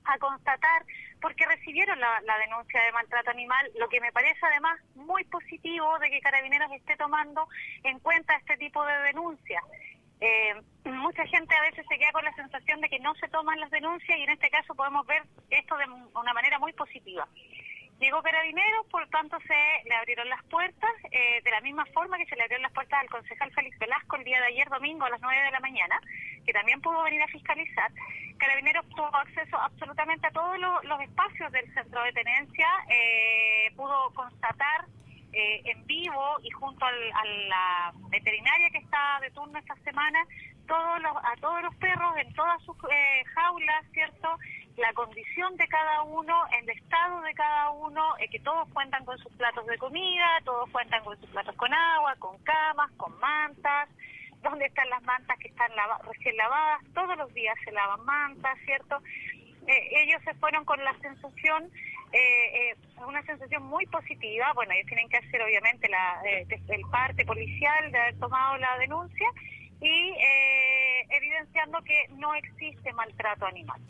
a 0.06 0.18
constatar, 0.18 0.86
porque 1.22 1.46
recibieron 1.46 2.00
la, 2.00 2.22
la 2.22 2.38
denuncia 2.40 2.82
de 2.84 2.92
maltrato 2.92 3.30
animal, 3.32 3.70
lo 3.80 3.88
que 3.90 4.02
me 4.02 4.12
parece 4.12 4.40
además 4.44 4.80
muy 4.96 5.24
positivo 5.26 6.00
de 6.00 6.10
que 6.10 6.22
Carabineros 6.22 6.72
esté 6.72 6.96
tomando 6.98 7.48
en 7.84 8.00
cuenta 8.00 8.36
este 8.36 8.58
tipo 8.58 8.84
de 8.86 8.98
denuncias. 9.04 9.64
eh, 10.22 10.54
mucha 10.86 11.26
gente 11.26 11.56
a 11.56 11.62
veces 11.62 11.86
se 11.90 11.98
queda 11.98 12.12
con 12.12 12.24
la 12.24 12.34
sensación 12.34 12.80
de 12.80 12.90
que 12.90 13.00
no 13.00 13.14
se 13.16 13.28
toman 13.30 13.60
las 13.60 13.72
denuncias 13.72 14.18
y 14.18 14.24
en 14.24 14.30
este 14.30 14.50
caso 14.50 14.76
podemos 14.76 15.06
ver 15.08 15.24
esto 15.50 15.76
de 15.78 15.86
una 16.14 16.34
manera 16.34 16.60
muy 16.60 16.74
positiva. 16.74 17.28
Llegó 18.02 18.24
Carabineros, 18.24 18.88
por 18.88 19.08
tanto 19.10 19.38
se 19.42 19.88
le 19.88 19.94
abrieron 19.94 20.28
las 20.28 20.44
puertas, 20.46 20.90
eh, 21.12 21.40
de 21.44 21.52
la 21.52 21.62
misma 21.62 21.86
forma 21.94 22.18
que 22.18 22.26
se 22.26 22.36
le 22.36 22.42
abrieron 22.42 22.64
las 22.64 22.72
puertas 22.72 23.00
al 23.00 23.10
concejal 23.10 23.52
Félix 23.52 23.78
Velasco 23.78 24.16
el 24.16 24.24
día 24.24 24.40
de 24.40 24.48
ayer 24.48 24.68
domingo 24.70 25.06
a 25.06 25.12
las 25.12 25.22
9 25.22 25.44
de 25.44 25.52
la 25.52 25.60
mañana, 25.60 26.02
que 26.44 26.52
también 26.52 26.82
pudo 26.82 27.04
venir 27.04 27.22
a 27.22 27.28
fiscalizar. 27.28 27.92
Carabineros 28.40 28.90
tuvo 28.90 29.16
acceso 29.16 29.56
absolutamente 29.56 30.26
a 30.26 30.32
todos 30.32 30.58
los, 30.58 31.02
espacios 31.02 31.52
del 31.52 31.72
centro 31.76 32.02
de 32.02 32.12
tenencia, 32.14 32.68
eh, 32.90 33.72
pudo 33.76 34.10
constatar 34.16 34.86
eh, 35.34 35.62
en 35.66 35.86
vivo 35.86 36.38
y 36.42 36.50
junto 36.50 36.84
a 36.84 36.92
la 36.92 37.94
veterinaria 38.10 38.72
que 38.72 38.80
está 38.80 39.20
de 39.22 39.30
turno 39.30 39.60
esta 39.60 39.76
semana, 39.84 40.26
todos 40.68 41.02
a 41.06 41.36
todos 41.40 41.62
los 41.62 41.76
perros 41.76 42.18
en 42.18 42.34
todas 42.34 42.62
sus 42.64 42.76
eh, 42.92 43.24
jaulas, 43.36 43.86
¿cierto? 43.94 44.38
La 44.78 44.94
condición 44.94 45.56
de 45.58 45.68
cada 45.68 46.04
uno, 46.04 46.34
el 46.60 46.70
estado 46.70 47.22
de 47.22 47.34
cada 47.34 47.72
uno, 47.72 48.18
eh, 48.20 48.28
que 48.30 48.40
todos 48.40 48.68
cuentan 48.70 49.06
con 49.06 49.18
sus 49.20 49.32
platos 49.34 49.66
de 49.68 49.78
comida, 49.78 50.40
todos 50.46 50.70
cuentan 50.72 51.04
con 51.04 51.20
sus 51.20 51.30
platos 51.30 51.56
con 51.56 51.74
agua, 51.74 52.16
con 52.20 52.38
camas, 52.44 52.92
con 52.98 53.18
mantas, 53.20 53.90
dónde 54.42 54.66
están 54.66 54.90
las 54.90 55.04
mantas 55.04 55.38
que 55.40 55.50
están 55.50 55.72
recién 56.04 56.36
lavadas, 56.38 56.82
todos 56.94 57.18
los 57.18 57.34
días 57.34 57.56
se 57.64 57.72
lavan 57.72 58.04
mantas, 58.06 58.58
¿cierto? 58.66 58.98
ellos 59.68 60.20
se 60.26 60.34
fueron 60.34 60.66
con 60.66 60.84
la 60.84 60.94
sensación 61.00 61.72
eh, 62.14 62.72
eh, 62.72 62.76
una 63.08 63.24
sensación 63.24 63.64
muy 63.64 63.86
positiva. 63.86 64.52
Bueno, 64.54 64.74
ellos 64.74 64.88
tienen 64.88 65.08
que 65.10 65.18
hacer 65.18 65.42
obviamente 65.42 65.88
la, 65.88 66.22
eh, 66.26 66.46
el 66.68 66.82
parte 66.92 67.26
policial 67.26 67.92
de 67.92 67.98
haber 67.98 68.20
tomado 68.20 68.58
la 68.58 68.78
denuncia 68.80 69.28
y 69.80 69.88
eh, 69.88 71.08
evidenciando 71.10 71.82
que 71.84 72.08
no 72.18 72.36
existe 72.36 72.92
maltrato 72.94 73.46
animal. 73.46 73.82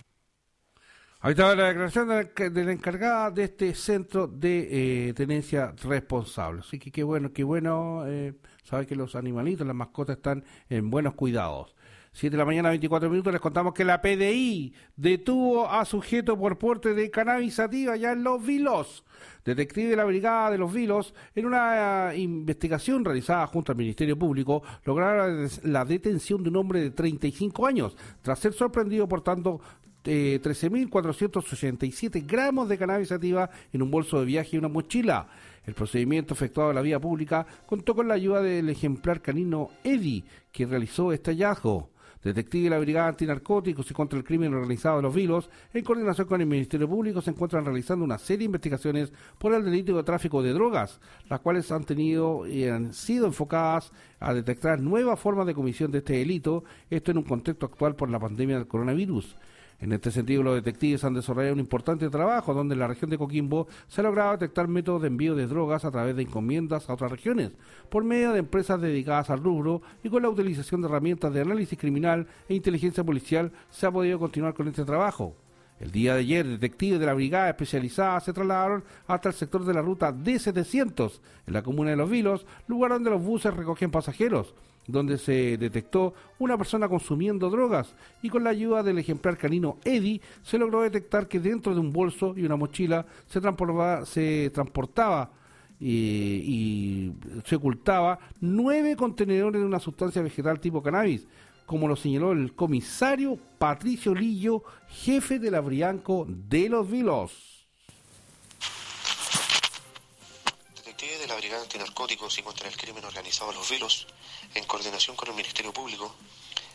Ahí 1.23 1.33
está 1.33 1.55
la 1.55 1.67
declaración 1.67 2.07
de 2.07 2.63
la, 2.65 2.71
encargada 2.71 3.29
de 3.29 3.43
este 3.43 3.75
centro 3.75 4.25
de 4.25 5.09
eh, 5.09 5.13
tenencia 5.13 5.71
responsable. 5.83 6.61
Así 6.61 6.79
que 6.79 6.91
qué 6.91 7.03
bueno, 7.03 7.31
qué 7.31 7.43
bueno 7.43 8.05
eh, 8.07 8.33
que 8.87 8.95
los 8.95 9.15
animalitos, 9.15 9.67
las 9.67 9.75
mascotas 9.75 10.17
están 10.17 10.43
en 10.67 10.89
buenos 10.89 11.13
cuidados. 11.13 11.75
7 12.13 12.31
de 12.31 12.37
la 12.39 12.45
mañana, 12.45 12.69
24 12.69 13.07
minutos, 13.07 13.31
les 13.31 13.41
contamos 13.41 13.73
que 13.75 13.85
la 13.85 14.01
PDI 14.01 14.73
detuvo 14.95 15.69
a 15.69 15.85
sujeto 15.85 16.39
por 16.39 16.57
porte 16.57 16.95
de 16.95 17.11
cannabis 17.11 17.53
sativa 17.53 17.95
ya 17.95 18.13
en 18.13 18.23
Los 18.23 18.43
Vilos. 18.43 19.05
Detective 19.45 19.91
de 19.91 19.95
la 19.95 20.05
Brigada 20.05 20.49
de 20.49 20.57
Los 20.57 20.73
Vilos, 20.73 21.13
en 21.35 21.45
una 21.45 22.13
investigación 22.15 23.05
realizada 23.05 23.45
junto 23.45 23.71
al 23.71 23.77
Ministerio 23.77 24.17
Público, 24.17 24.63
lograron 24.85 25.47
la 25.65 25.85
detención 25.85 26.41
de 26.41 26.49
un 26.49 26.55
hombre 26.55 26.81
de 26.81 26.91
35 26.91 27.67
años, 27.67 27.95
tras 28.23 28.39
ser 28.39 28.53
sorprendido 28.53 29.07
portando 29.07 29.61
eh, 30.05 30.39
13.487 30.41 32.25
gramos 32.25 32.69
de 32.69 32.77
cannabis 32.77 33.09
sativa 33.09 33.49
en 33.71 33.81
un 33.81 33.91
bolso 33.91 34.19
de 34.19 34.25
viaje 34.25 34.55
y 34.55 34.59
una 34.59 34.67
mochila. 34.67 35.27
El 35.65 35.75
procedimiento 35.75 36.33
efectuado 36.33 36.71
en 36.71 36.75
la 36.75 36.81
vía 36.81 36.99
pública 36.99 37.45
contó 37.65 37.93
con 37.93 38.07
la 38.07 38.15
ayuda 38.15 38.41
del 38.41 38.69
ejemplar 38.69 39.21
canino 39.21 39.69
Eddie, 39.83 40.23
que 40.51 40.65
realizó 40.65 41.11
este 41.13 41.31
hallazgo. 41.31 41.89
Detectives 42.23 42.65
de 42.65 42.69
la 42.69 42.79
Brigada 42.79 43.07
Antinarcóticos 43.07 43.89
y 43.89 43.93
contra 43.95 44.17
el 44.17 44.23
Crimen 44.23 44.53
Organizado 44.53 44.97
de 44.97 45.01
los 45.01 45.13
Vilos, 45.13 45.49
en 45.73 45.83
coordinación 45.83 46.27
con 46.27 46.39
el 46.39 46.45
Ministerio 46.45 46.87
Público, 46.87 47.19
se 47.19 47.31
encuentran 47.31 47.65
realizando 47.65 48.05
una 48.05 48.19
serie 48.19 48.39
de 48.39 48.45
investigaciones 48.45 49.11
por 49.39 49.53
el 49.55 49.65
delito 49.65 49.97
de 49.97 50.03
tráfico 50.03 50.43
de 50.43 50.53
drogas, 50.53 50.99
las 51.29 51.39
cuales 51.39 51.71
han 51.71 51.83
tenido 51.83 52.45
y 52.45 52.65
han 52.65 52.93
sido 52.93 53.25
enfocadas 53.25 53.91
a 54.19 54.35
detectar 54.35 54.79
nuevas 54.79 55.19
formas 55.19 55.47
de 55.47 55.55
comisión 55.55 55.91
de 55.91 55.97
este 55.97 56.13
delito, 56.13 56.63
esto 56.91 57.09
en 57.09 57.17
un 57.17 57.23
contexto 57.23 57.65
actual 57.65 57.95
por 57.95 58.09
la 58.09 58.19
pandemia 58.19 58.57
del 58.57 58.67
coronavirus. 58.67 59.35
En 59.81 59.91
este 59.93 60.11
sentido, 60.11 60.43
los 60.43 60.53
detectives 60.53 61.03
han 61.03 61.15
desarrollado 61.15 61.55
un 61.55 61.59
importante 61.59 62.07
trabajo 62.11 62.53
donde 62.53 62.73
en 62.73 62.79
la 62.79 62.87
región 62.87 63.09
de 63.09 63.17
Coquimbo 63.17 63.67
se 63.87 64.01
ha 64.01 64.03
logrado 64.03 64.33
detectar 64.33 64.67
métodos 64.67 65.01
de 65.01 65.07
envío 65.07 65.33
de 65.33 65.47
drogas 65.47 65.85
a 65.85 65.89
través 65.89 66.15
de 66.15 66.21
encomiendas 66.21 66.87
a 66.87 66.93
otras 66.93 67.09
regiones, 67.09 67.51
por 67.89 68.03
medio 68.03 68.31
de 68.31 68.39
empresas 68.39 68.79
dedicadas 68.79 69.31
al 69.31 69.43
rubro 69.43 69.81
y 70.03 70.09
con 70.09 70.21
la 70.21 70.29
utilización 70.29 70.81
de 70.81 70.87
herramientas 70.87 71.33
de 71.33 71.41
análisis 71.41 71.79
criminal 71.79 72.27
e 72.47 72.53
inteligencia 72.53 73.03
policial 73.03 73.51
se 73.71 73.87
ha 73.87 73.91
podido 73.91 74.19
continuar 74.19 74.53
con 74.53 74.67
este 74.67 74.85
trabajo. 74.85 75.35
El 75.79 75.91
día 75.91 76.13
de 76.13 76.19
ayer, 76.19 76.47
detectives 76.47 76.99
de 76.99 77.07
la 77.07 77.15
brigada 77.15 77.49
especializada 77.49 78.19
se 78.19 78.33
trasladaron 78.33 78.83
hasta 79.07 79.29
el 79.29 79.35
sector 79.35 79.65
de 79.65 79.73
la 79.73 79.81
ruta 79.81 80.13
D700, 80.13 81.19
en 81.47 81.53
la 81.55 81.63
comuna 81.63 81.89
de 81.89 81.95
Los 81.95 82.07
Vilos, 82.07 82.45
lugar 82.67 82.91
donde 82.91 83.09
los 83.09 83.23
buses 83.23 83.51
recogen 83.51 83.89
pasajeros 83.89 84.53
donde 84.87 85.17
se 85.17 85.57
detectó 85.57 86.13
una 86.39 86.57
persona 86.57 86.89
consumiendo 86.89 87.49
drogas 87.49 87.93
y 88.21 88.29
con 88.29 88.43
la 88.43 88.49
ayuda 88.49 88.83
del 88.83 88.97
ejemplar 88.97 89.37
canino 89.37 89.77
Eddie 89.83 90.21
se 90.41 90.57
logró 90.57 90.81
detectar 90.81 91.27
que 91.27 91.39
dentro 91.39 91.73
de 91.73 91.79
un 91.79 91.93
bolso 91.93 92.33
y 92.35 92.43
una 92.43 92.55
mochila 92.55 93.05
se 93.27 93.39
transportaba, 93.39 94.05
se 94.05 94.49
transportaba 94.53 95.31
y, 95.79 97.11
se 97.45 97.55
ocultaba 97.55 98.19
nueve 98.39 98.95
contenedores 98.95 99.61
de 99.61 99.67
una 99.67 99.79
sustancia 99.79 100.21
vegetal 100.21 100.59
tipo 100.59 100.83
cannabis, 100.83 101.27
como 101.65 101.87
lo 101.87 101.95
señaló 101.95 102.33
el 102.33 102.53
comisario 102.53 103.37
Patricio 103.57 104.13
Lillo, 104.13 104.63
jefe 104.87 105.39
de 105.39 105.49
la 105.49 105.61
Brianco 105.61 106.27
de 106.27 106.69
los 106.69 106.89
Vilos. 106.89 107.50
Detectives 111.01 111.27
de 111.27 111.33
la 111.33 111.39
Brigada 111.39 111.63
Antinarcóticos 111.63 112.37
y 112.37 112.43
contra 112.43 112.67
el 112.67 112.77
Crimen 112.77 113.03
Organizado 113.03 113.51
Los 113.51 113.67
Vilos 113.71 114.05
en 114.53 114.65
coordinación 114.65 115.15
con 115.15 115.29
el 115.29 115.33
Ministerio 115.33 115.73
Público, 115.73 116.13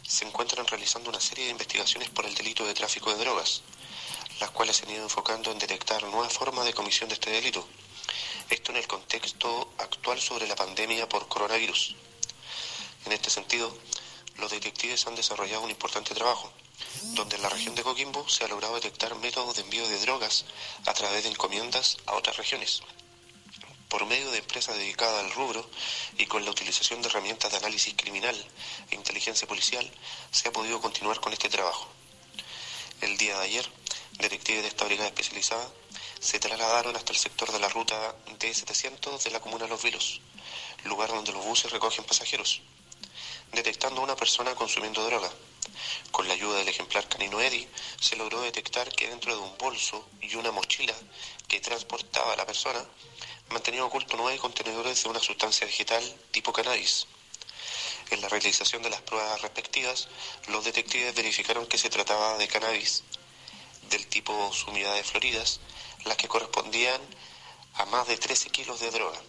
se 0.02 0.24
encuentran 0.24 0.66
realizando 0.66 1.10
una 1.10 1.20
serie 1.20 1.44
de 1.44 1.52
investigaciones 1.52 2.08
por 2.08 2.26
el 2.26 2.34
delito 2.34 2.66
de 2.66 2.74
tráfico 2.74 3.14
de 3.14 3.22
drogas, 3.22 3.62
las 4.40 4.50
cuales 4.50 4.78
se 4.78 4.84
han 4.84 4.90
ido 4.90 5.04
enfocando 5.04 5.52
en 5.52 5.60
detectar 5.60 6.02
nuevas 6.02 6.32
formas 6.32 6.64
de 6.64 6.74
comisión 6.74 7.08
de 7.08 7.14
este 7.14 7.30
delito. 7.30 7.68
Esto 8.50 8.72
en 8.72 8.78
el 8.78 8.88
contexto 8.88 9.72
actual 9.78 10.20
sobre 10.20 10.48
la 10.48 10.56
pandemia 10.56 11.08
por 11.08 11.28
coronavirus. 11.28 11.94
En 13.04 13.12
este 13.12 13.30
sentido, 13.30 13.78
los 14.38 14.50
detectives 14.50 15.06
han 15.06 15.14
desarrollado 15.14 15.62
un 15.62 15.70
importante 15.70 16.16
trabajo, 16.16 16.52
donde 17.14 17.36
en 17.36 17.42
la 17.42 17.48
región 17.48 17.76
de 17.76 17.84
Coquimbo 17.84 18.28
se 18.28 18.44
ha 18.44 18.48
logrado 18.48 18.74
detectar 18.74 19.14
métodos 19.14 19.54
de 19.54 19.62
envío 19.62 19.86
de 19.86 20.00
drogas 20.00 20.46
a 20.84 20.94
través 20.94 21.22
de 21.22 21.30
encomiendas 21.30 21.98
a 22.06 22.14
otras 22.14 22.36
regiones 22.38 22.82
por 23.88 24.06
medio 24.06 24.30
de 24.30 24.38
empresas 24.38 24.76
dedicadas 24.76 25.24
al 25.24 25.32
rubro 25.32 25.68
y 26.18 26.26
con 26.26 26.44
la 26.44 26.50
utilización 26.50 27.02
de 27.02 27.08
herramientas 27.08 27.50
de 27.50 27.58
análisis 27.58 27.94
criminal 27.94 28.36
e 28.90 28.94
inteligencia 28.94 29.46
policial, 29.46 29.90
se 30.30 30.48
ha 30.48 30.52
podido 30.52 30.80
continuar 30.80 31.20
con 31.20 31.32
este 31.32 31.48
trabajo. 31.48 31.88
El 33.00 33.16
día 33.16 33.38
de 33.38 33.44
ayer, 33.44 33.70
detectives 34.18 34.62
de 34.62 34.68
esta 34.68 34.84
brigada 34.86 35.08
especializada 35.08 35.70
se 36.20 36.40
trasladaron 36.40 36.96
hasta 36.96 37.12
el 37.12 37.18
sector 37.18 37.52
de 37.52 37.60
la 37.60 37.68
ruta 37.68 38.16
D700 38.38 39.22
de 39.22 39.30
la 39.30 39.40
comuna 39.40 39.66
Los 39.66 39.82
Vilos, 39.82 40.20
lugar 40.84 41.10
donde 41.10 41.32
los 41.32 41.44
buses 41.44 41.70
recogen 41.70 42.04
pasajeros, 42.04 42.62
detectando 43.52 44.00
a 44.00 44.04
una 44.04 44.16
persona 44.16 44.54
consumiendo 44.54 45.04
droga. 45.04 45.30
Con 46.10 46.26
la 46.26 46.34
ayuda 46.34 46.58
del 46.58 46.68
ejemplar 46.68 47.08
canino 47.08 47.40
Eddy, 47.40 47.68
se 48.00 48.16
logró 48.16 48.40
detectar 48.40 48.88
que 48.94 49.08
dentro 49.08 49.36
de 49.36 49.42
un 49.42 49.58
bolso 49.58 50.08
y 50.22 50.34
una 50.36 50.50
mochila 50.52 50.94
que 51.48 51.60
transportaba 51.60 52.32
a 52.32 52.36
la 52.36 52.46
persona 52.46 52.82
mantenido 53.50 53.86
oculto 53.86 54.16
nueve 54.16 54.38
contenedores 54.38 55.02
de 55.02 55.08
una 55.08 55.20
sustancia 55.20 55.66
vegetal 55.66 56.02
tipo 56.30 56.52
cannabis. 56.52 57.06
En 58.10 58.20
la 58.20 58.28
realización 58.28 58.82
de 58.82 58.90
las 58.90 59.02
pruebas 59.02 59.40
respectivas, 59.42 60.08
los 60.48 60.64
detectives 60.64 61.14
verificaron 61.14 61.66
que 61.66 61.78
se 61.78 61.90
trataba 61.90 62.38
de 62.38 62.48
cannabis 62.48 63.02
del 63.90 64.06
tipo 64.06 64.52
sumidades 64.52 65.06
floridas, 65.06 65.60
las 66.04 66.16
que 66.16 66.28
correspondían 66.28 67.00
a 67.74 67.84
más 67.86 68.06
de 68.06 68.16
13 68.16 68.50
kilos 68.50 68.80
de 68.80 68.90
droga, 68.90 69.20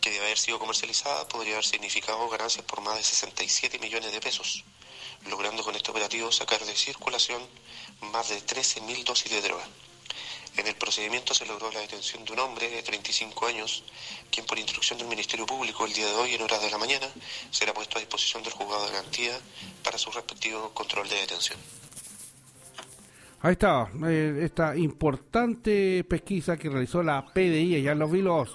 que 0.00 0.10
de 0.10 0.18
haber 0.18 0.38
sido 0.38 0.58
comercializada 0.58 1.28
podría 1.28 1.54
haber 1.54 1.64
significado 1.64 2.28
ganancias 2.28 2.64
por 2.64 2.80
más 2.80 2.96
de 2.96 3.02
67 3.04 3.78
millones 3.78 4.12
de 4.12 4.20
pesos, 4.20 4.64
logrando 5.26 5.62
con 5.62 5.74
este 5.76 5.90
operativo 5.90 6.32
sacar 6.32 6.64
de 6.64 6.74
circulación 6.74 7.42
más 8.00 8.28
de 8.28 8.44
13.000 8.44 9.04
dosis 9.04 9.30
de 9.30 9.42
droga. 9.42 9.66
En 10.56 10.66
el 10.66 10.74
procedimiento 10.74 11.32
se 11.34 11.46
logró 11.46 11.70
la 11.70 11.80
detención 11.80 12.24
de 12.24 12.32
un 12.32 12.40
hombre 12.40 12.68
de 12.68 12.82
35 12.82 13.46
años, 13.46 13.84
quien 14.30 14.44
por 14.46 14.58
instrucción 14.58 14.98
del 14.98 15.08
Ministerio 15.08 15.46
Público 15.46 15.86
el 15.86 15.92
día 15.92 16.06
de 16.06 16.14
hoy 16.14 16.34
en 16.34 16.42
horas 16.42 16.60
de 16.62 16.70
la 16.70 16.78
mañana 16.78 17.06
será 17.50 17.72
puesto 17.72 17.98
a 17.98 18.00
disposición 18.00 18.42
del 18.42 18.52
juzgado 18.52 18.86
de 18.86 18.92
garantía 18.92 19.38
para 19.82 19.98
su 19.98 20.10
respectivo 20.10 20.70
control 20.74 21.08
de 21.08 21.16
detención. 21.16 21.58
Ahí 23.42 23.52
está, 23.52 23.88
eh, 24.06 24.40
esta 24.42 24.76
importante 24.76 26.04
pesquisa 26.04 26.58
que 26.58 26.68
realizó 26.68 27.02
la 27.02 27.24
PDI 27.32 27.76
allá 27.76 27.92
en 27.92 27.98
Los 27.98 28.10
Vilos. 28.10 28.54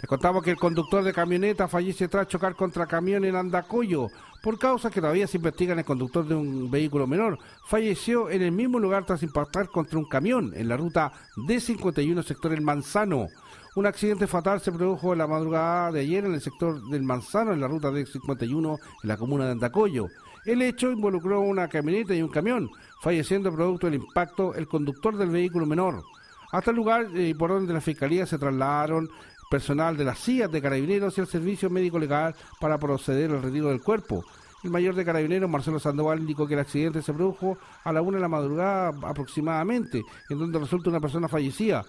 Les 0.00 0.08
contamos 0.08 0.42
que 0.42 0.50
el 0.50 0.56
conductor 0.56 1.04
de 1.04 1.12
camioneta 1.12 1.68
fallece 1.68 2.08
tras 2.08 2.28
chocar 2.28 2.56
contra 2.56 2.86
camión 2.86 3.24
en 3.24 3.36
Andacoyo. 3.36 4.08
Por 4.42 4.58
causas 4.58 4.90
que 4.90 5.00
todavía 5.00 5.28
se 5.28 5.36
investigan, 5.36 5.78
el 5.78 5.84
conductor 5.84 6.26
de 6.26 6.34
un 6.34 6.68
vehículo 6.68 7.06
menor 7.06 7.38
falleció 7.64 8.28
en 8.28 8.42
el 8.42 8.50
mismo 8.50 8.80
lugar 8.80 9.06
tras 9.06 9.22
impactar 9.22 9.68
contra 9.68 10.00
un 10.00 10.04
camión 10.04 10.52
en 10.56 10.68
la 10.68 10.76
ruta 10.76 11.12
D51 11.36 12.24
sector 12.24 12.52
El 12.52 12.60
Manzano. 12.60 13.28
Un 13.76 13.86
accidente 13.86 14.26
fatal 14.26 14.60
se 14.60 14.72
produjo 14.72 15.12
en 15.12 15.18
la 15.20 15.28
madrugada 15.28 15.92
de 15.92 16.00
ayer 16.00 16.24
en 16.24 16.34
el 16.34 16.40
sector 16.40 16.82
del 16.88 17.04
Manzano, 17.04 17.52
en 17.52 17.60
la 17.60 17.68
ruta 17.68 17.92
de 17.92 18.04
51 18.04 18.78
en 19.02 19.08
la 19.08 19.16
comuna 19.16 19.46
de 19.46 19.52
Andacoyo. 19.52 20.08
El 20.44 20.60
hecho 20.62 20.90
involucró 20.90 21.40
una 21.40 21.68
camioneta 21.68 22.12
y 22.12 22.20
un 22.20 22.28
camión, 22.28 22.68
falleciendo 23.00 23.52
producto 23.52 23.86
del 23.86 23.94
impacto 23.94 24.56
el 24.56 24.66
conductor 24.66 25.16
del 25.16 25.30
vehículo 25.30 25.66
menor. 25.66 26.02
Hasta 26.50 26.70
el 26.70 26.76
lugar 26.76 27.06
eh, 27.14 27.34
por 27.38 27.50
donde 27.50 27.72
la 27.72 27.80
Fiscalía 27.80 28.26
se 28.26 28.38
trasladaron 28.38 29.08
personal 29.52 29.98
de 29.98 30.04
las 30.04 30.18
CIA 30.18 30.48
de 30.48 30.62
Carabineros 30.62 31.18
y 31.18 31.20
el 31.20 31.26
Servicio 31.26 31.68
Médico 31.68 31.98
Legal 31.98 32.34
para 32.58 32.78
proceder 32.78 33.30
al 33.30 33.42
retiro 33.42 33.68
del 33.68 33.82
cuerpo. 33.82 34.24
El 34.64 34.70
mayor 34.70 34.94
de 34.94 35.04
Carabineros, 35.04 35.50
Marcelo 35.50 35.78
Sandoval, 35.78 36.20
indicó 36.20 36.48
que 36.48 36.54
el 36.54 36.60
accidente 36.60 37.02
se 37.02 37.12
produjo 37.12 37.58
a 37.84 37.92
la 37.92 38.00
una 38.00 38.16
de 38.16 38.22
la 38.22 38.28
madrugada 38.28 38.94
aproximadamente, 39.02 40.04
en 40.30 40.38
donde 40.38 40.58
resulta 40.58 40.88
una 40.88 41.00
persona 41.00 41.28
fallecida. 41.28 41.84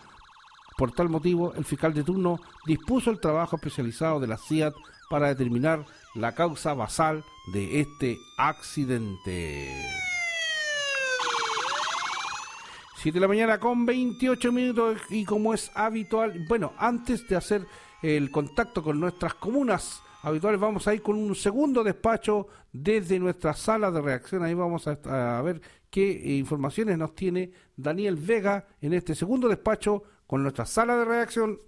Por 0.78 0.92
tal 0.92 1.08
motivo, 1.08 1.54
el 1.54 1.64
fiscal 1.64 1.94
de 1.94 2.04
turno 2.04 2.38
dispuso 2.66 3.10
el 3.10 3.22
trabajo 3.22 3.56
especializado 3.56 4.20
de 4.20 4.28
la 4.28 4.38
CIAT 4.38 4.74
para 5.10 5.30
determinar 5.30 5.86
la 6.16 6.36
causa 6.36 6.74
basal 6.74 7.24
de 7.54 7.80
este 7.80 8.18
accidente. 8.38 10.13
7 13.04 13.18
de 13.18 13.20
la 13.20 13.28
mañana 13.28 13.60
con 13.60 13.86
28 13.86 14.54
minutos 14.54 15.02
y 15.10 15.26
como 15.26 15.54
es 15.54 15.70
habitual, 15.76 16.46
bueno, 16.48 16.72
antes 16.78 17.28
de 17.28 17.36
hacer 17.36 17.66
el 18.02 18.32
contacto 18.32 18.82
con 18.82 18.98
nuestras 18.98 19.34
comunas 19.34 20.02
habituales, 20.22 20.58
vamos 20.58 20.88
a 20.88 20.94
ir 20.94 21.02
con 21.02 21.18
un 21.18 21.36
segundo 21.36 21.84
despacho 21.84 22.48
desde 22.72 23.20
nuestra 23.20 23.52
sala 23.56 23.92
de 23.92 24.02
reacción. 24.02 24.42
Ahí 24.44 24.54
vamos 24.54 24.88
a, 24.88 25.38
a 25.38 25.42
ver 25.42 25.60
qué 25.90 26.38
informaciones 26.38 26.98
nos 26.98 27.14
tiene 27.14 27.52
Daniel 27.76 28.16
Vega 28.16 28.68
en 28.80 28.94
este 28.94 29.16
segundo 29.16 29.50
despacho 29.50 30.04
con 30.26 30.42
nuestra 30.42 30.66
sala 30.66 30.96
de 30.96 31.04
reacción 31.04 31.60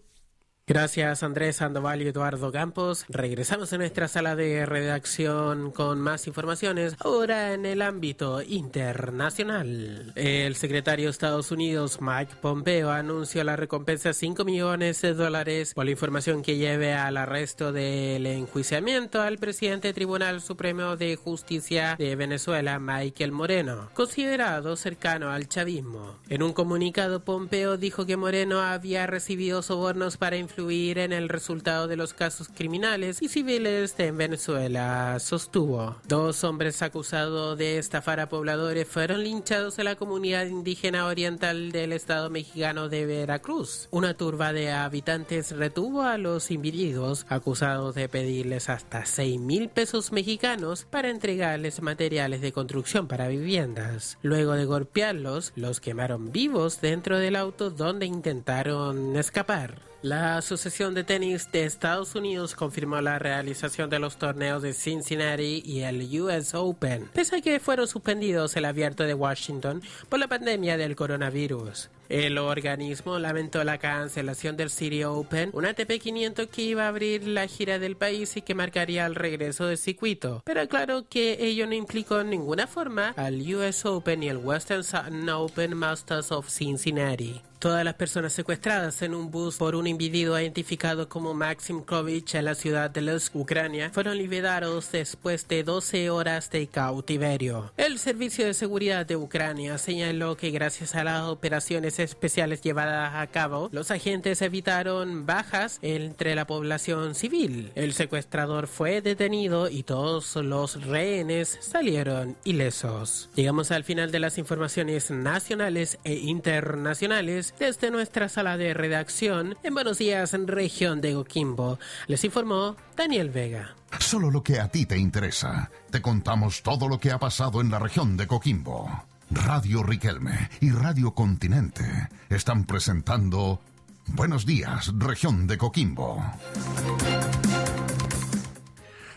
Gracias 0.67 1.21
Andrés 1.21 1.57
Sandoval 1.57 2.01
y 2.01 2.07
Eduardo 2.07 2.51
Campos. 2.51 3.05
Regresamos 3.07 3.71
a 3.71 3.77
nuestra 3.77 4.07
sala 4.07 4.35
de 4.35 4.65
redacción 4.65 5.69
con 5.69 6.01
más 6.01 6.25
informaciones, 6.25 6.95
ahora 7.01 7.53
en 7.53 7.67
el 7.67 7.83
ámbito 7.83 8.41
internacional. 8.41 10.11
El 10.15 10.55
secretario 10.55 11.05
de 11.05 11.11
Estados 11.11 11.51
Unidos 11.51 11.99
Mike 12.01 12.37
Pompeo 12.41 12.89
anunció 12.89 13.43
la 13.43 13.55
recompensa 13.55 14.09
de 14.09 14.13
5 14.15 14.43
millones 14.43 15.03
de 15.03 15.13
dólares 15.13 15.75
por 15.75 15.85
la 15.85 15.91
información 15.91 16.41
que 16.41 16.57
lleve 16.57 16.95
al 16.95 17.17
arresto 17.17 17.71
del 17.71 18.25
enjuiciamiento 18.25 19.21
al 19.21 19.37
presidente 19.37 19.89
del 19.89 19.95
Tribunal 19.95 20.41
Supremo 20.41 20.97
de 20.97 21.15
Justicia 21.15 21.95
de 21.99 22.15
Venezuela, 22.15 22.79
Michael 22.79 23.33
Moreno, 23.33 23.91
considerado 23.93 24.75
cercano 24.77 25.29
al 25.29 25.47
chavismo. 25.47 26.17
En 26.27 26.41
un 26.41 26.53
comunicado, 26.53 27.23
Pompeo 27.23 27.77
dijo 27.77 28.07
que 28.07 28.17
Moreno 28.17 28.61
había 28.61 29.05
recibido 29.05 29.61
sobornos 29.61 30.17
para 30.17 30.37
influir 30.37 30.54
influir 30.55 30.99
en 30.99 31.11
el 31.11 31.27
resultado 31.27 31.85
de 31.89 31.97
los 31.97 32.13
casos 32.13 32.47
criminales 32.47 33.21
y 33.21 33.27
civiles 33.27 33.97
de 33.97 34.11
Venezuela, 34.11 35.17
sostuvo. 35.19 35.97
Dos 36.07 36.45
hombres 36.45 36.81
acusados 36.81 37.57
de 37.57 37.77
estafar 37.77 38.21
a 38.21 38.29
pobladores 38.29 38.87
fueron 38.87 39.21
linchados 39.21 39.79
en 39.79 39.85
la 39.85 39.97
comunidad 39.97 40.45
indígena 40.45 41.07
oriental 41.07 41.73
del 41.73 41.91
estado 41.91 42.29
mexicano 42.29 42.87
de 42.87 43.05
Veracruz. 43.05 43.89
Una 43.91 44.13
turba 44.13 44.53
de 44.53 44.71
habitantes 44.71 45.51
retuvo 45.51 46.03
a 46.03 46.17
los 46.17 46.49
individuos 46.51 47.25
acusados 47.27 47.93
de 47.93 48.07
pedirles 48.07 48.69
hasta 48.69 49.05
6 49.05 49.41
mil 49.41 49.67
pesos 49.67 50.13
mexicanos 50.13 50.85
para 50.89 51.09
entregarles 51.09 51.81
materiales 51.81 52.39
de 52.39 52.53
construcción 52.53 53.09
para 53.09 53.27
viviendas. 53.27 54.17
Luego 54.21 54.53
de 54.53 54.63
golpearlos, 54.63 55.51
los 55.57 55.81
quemaron 55.81 56.31
vivos 56.31 56.79
dentro 56.79 57.19
del 57.19 57.35
auto 57.35 57.71
donde 57.71 58.05
intentaron 58.05 59.17
escapar. 59.17 59.94
La 60.05 60.37
Asociación 60.37 60.93
de 60.93 61.03
Tenis 61.03 61.51
de 61.51 61.65
Estados 61.65 62.13
Unidos 62.13 62.53
confirmó 62.53 63.01
la 63.01 63.17
realización 63.17 63.89
de 63.89 63.97
los 63.97 64.17
torneos 64.17 64.61
de 64.61 64.73
Cincinnati 64.73 65.63
y 65.65 65.79
el 65.79 66.21
US 66.21 66.53
Open, 66.53 67.09
pese 67.11 67.37
a 67.37 67.41
que 67.41 67.59
fueron 67.59 67.87
suspendidos 67.87 68.55
el 68.55 68.65
abierto 68.65 69.03
de 69.05 69.15
Washington 69.15 69.81
por 70.07 70.19
la 70.19 70.27
pandemia 70.27 70.77
del 70.77 70.95
coronavirus. 70.95 71.89
El 72.09 72.37
organismo 72.37 73.17
lamentó 73.17 73.63
la 73.63 73.77
cancelación 73.77 74.55
del 74.57 74.69
City 74.69 75.03
Open, 75.03 75.49
un 75.53 75.65
ATP 75.65 75.99
500 75.99 76.47
que 76.47 76.61
iba 76.61 76.85
a 76.85 76.89
abrir 76.89 77.27
la 77.27 77.47
gira 77.47 77.79
del 77.79 77.97
país 77.97 78.37
y 78.37 78.41
que 78.41 78.53
marcaría 78.53 79.05
el 79.05 79.15
regreso 79.15 79.65
del 79.65 79.77
circuito, 79.77 80.43
pero 80.45 80.61
aclaró 80.61 81.07
que 81.09 81.37
ello 81.39 81.65
no 81.65 81.73
implicó 81.73 82.21
en 82.21 82.29
ninguna 82.29 82.67
forma 82.67 83.09
al 83.17 83.41
US 83.55 83.85
Open 83.85 84.23
y 84.23 84.29
el 84.29 84.37
Western 84.37 84.83
Sutton 84.83 85.29
Open 85.29 85.75
Masters 85.75 86.31
of 86.31 86.49
Cincinnati. 86.49 87.41
Todas 87.65 87.83
las 87.83 87.95
personas 87.95 88.33
secuestradas 88.33 89.01
en 89.01 89.15
un 89.15 89.31
bus 89.31 89.57
por 89.57 89.75
un 89.75 89.87
individuo 89.87 90.39
identificado 90.39 91.09
como 91.09 91.33
Maxim 91.33 91.81
Krovich 91.81 92.35
en 92.35 92.45
la 92.45 92.53
ciudad 92.53 92.91
de 92.91 93.01
Lusk, 93.01 93.35
Ucrania, 93.35 93.89
fueron 93.91 94.19
liberados 94.19 94.91
después 94.91 95.47
de 95.47 95.63
12 95.63 96.11
horas 96.11 96.51
de 96.51 96.67
cautiverio. 96.67 97.73
El 97.75 97.97
Servicio 97.97 98.45
de 98.45 98.53
Seguridad 98.53 99.07
de 99.07 99.15
Ucrania 99.15 99.79
señaló 99.79 100.37
que 100.37 100.51
gracias 100.51 100.93
a 100.93 101.03
las 101.03 101.23
operaciones 101.23 101.94
especiales 101.99 102.61
llevadas 102.61 103.15
a 103.15 103.27
cabo, 103.27 103.69
los 103.71 103.91
agentes 103.91 104.41
evitaron 104.41 105.25
bajas 105.25 105.79
entre 105.81 106.35
la 106.35 106.45
población 106.45 107.15
civil. 107.15 107.71
El 107.75 107.93
secuestrador 107.93 108.67
fue 108.67 109.01
detenido 109.01 109.69
y 109.69 109.83
todos 109.83 110.35
los 110.35 110.85
rehenes 110.85 111.57
salieron 111.61 112.37
ilesos. 112.43 113.29
Llegamos 113.35 113.71
al 113.71 113.83
final 113.83 114.11
de 114.11 114.19
las 114.19 114.37
informaciones 114.37 115.11
nacionales 115.11 115.99
e 116.03 116.15
internacionales 116.15 117.53
desde 117.59 117.91
nuestra 117.91 118.29
sala 118.29 118.57
de 118.57 118.73
redacción 118.73 119.57
en 119.63 119.73
Buenos 119.73 119.97
Días, 119.97 120.33
en 120.33 120.47
región 120.47 121.01
de 121.01 121.13
Goquimbo. 121.13 121.79
Les 122.07 122.23
informó 122.23 122.75
Daniel 122.95 123.29
Vega. 123.29 123.75
Solo 123.99 124.29
lo 124.29 124.43
que 124.43 124.59
a 124.59 124.67
ti 124.69 124.85
te 124.85 124.97
interesa. 124.97 125.69
Te 125.89 126.01
contamos 126.01 126.61
todo 126.63 126.87
lo 126.87 126.99
que 126.99 127.11
ha 127.11 127.19
pasado 127.19 127.61
en 127.61 127.71
la 127.71 127.79
región 127.79 128.17
de 128.17 128.27
Coquimbo. 128.27 129.05
Radio 129.31 129.83
Riquelme 129.83 130.49
y 130.61 130.71
Radio 130.71 131.13
Continente 131.13 131.83
están 132.29 132.65
presentando 132.65 133.59
Buenos 134.07 134.45
días, 134.45 134.93
región 134.97 135.47
de 135.47 135.57
Coquimbo. 135.57 136.23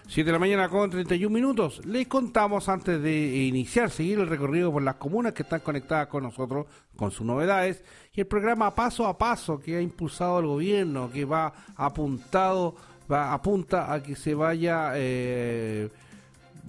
7 0.06 0.26
de 0.26 0.32
la 0.32 0.38
mañana 0.38 0.68
con 0.70 0.88
31 0.88 1.32
minutos. 1.32 1.84
Les 1.84 2.08
contamos 2.08 2.70
antes 2.70 3.00
de 3.02 3.44
iniciar, 3.44 3.90
seguir 3.90 4.18
el 4.18 4.26
recorrido 4.26 4.72
por 4.72 4.82
las 4.82 4.94
comunas 4.94 5.34
que 5.34 5.42
están 5.42 5.60
conectadas 5.60 6.08
con 6.08 6.22
nosotros, 6.22 6.66
con 6.96 7.10
sus 7.10 7.26
novedades, 7.26 7.84
y 8.14 8.22
el 8.22 8.26
programa 8.26 8.74
paso 8.74 9.06
a 9.06 9.18
paso 9.18 9.60
que 9.60 9.76
ha 9.76 9.80
impulsado 9.82 10.40
el 10.40 10.46
gobierno, 10.46 11.10
que 11.12 11.26
va 11.26 11.52
apuntado, 11.76 12.74
va 13.12 13.34
apunta 13.34 13.92
a 13.92 14.02
que 14.02 14.16
se 14.16 14.34
vaya 14.34 14.92
eh, 14.94 15.90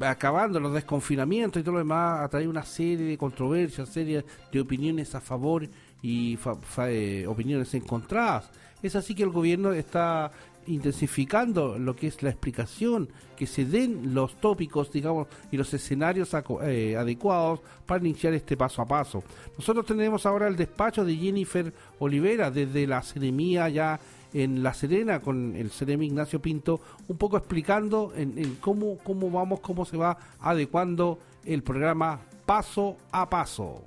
acabando 0.02 0.60
los 0.60 0.74
desconfinamientos 0.74 1.60
y 1.60 1.64
todo 1.64 1.74
lo 1.74 1.80
demás, 1.80 2.22
a 2.22 2.30
traer 2.30 2.48
una 2.48 2.64
serie 2.64 3.06
de 3.06 3.18
controversias, 3.18 3.90
serie 3.90 4.26
de 4.52 4.60
opiniones 4.60 5.14
a 5.16 5.22
favor 5.22 5.68
y 6.02 6.38
eh, 6.78 7.26
opiniones 7.28 7.74
encontradas. 7.74 8.50
Es 8.82 8.96
así 8.96 9.14
que 9.14 9.24
el 9.24 9.30
gobierno 9.30 9.74
está 9.74 10.32
intensificando 10.68 11.78
lo 11.78 11.96
que 11.96 12.08
es 12.08 12.22
la 12.22 12.30
explicación, 12.30 13.10
que 13.36 13.48
se 13.48 13.66
den 13.66 14.14
los 14.14 14.40
tópicos, 14.40 14.92
digamos, 14.92 15.28
y 15.52 15.58
los 15.58 15.74
escenarios 15.74 16.30
eh, 16.62 16.96
adecuados 16.96 17.62
para 17.86 18.06
iniciar 18.06 18.34
este 18.34 18.56
paso 18.56 18.82
a 18.82 18.86
paso. 18.86 19.24
Nosotros 19.58 19.86
tenemos 19.86 20.26
ahora 20.26 20.48
el 20.48 20.56
despacho 20.56 21.04
de 21.04 21.16
Jennifer 21.16 21.74
Olivera 21.98 22.52
desde 22.52 22.86
la 22.86 23.02
Ceremía 23.02 23.68
ya 23.70 24.00
en 24.34 24.64
La 24.64 24.74
Serena 24.74 25.22
con 25.22 25.56
el 25.56 25.72
Ceremi 25.72 26.08
Ignacio 26.08 26.42
Pinto, 26.42 26.80
un 27.08 27.18
poco 27.18 27.38
explicando 27.38 28.14
en, 28.16 28.58
cómo, 28.62 28.98
cómo 29.04 29.30
vamos, 29.30 29.60
cómo 29.60 29.86
se 29.86 29.98
va 29.98 30.18
adecuando 30.40 31.20
el 31.46 31.64
programa 31.64 32.22
paso 32.46 32.98
a 33.12 33.30
paso. 33.30 33.82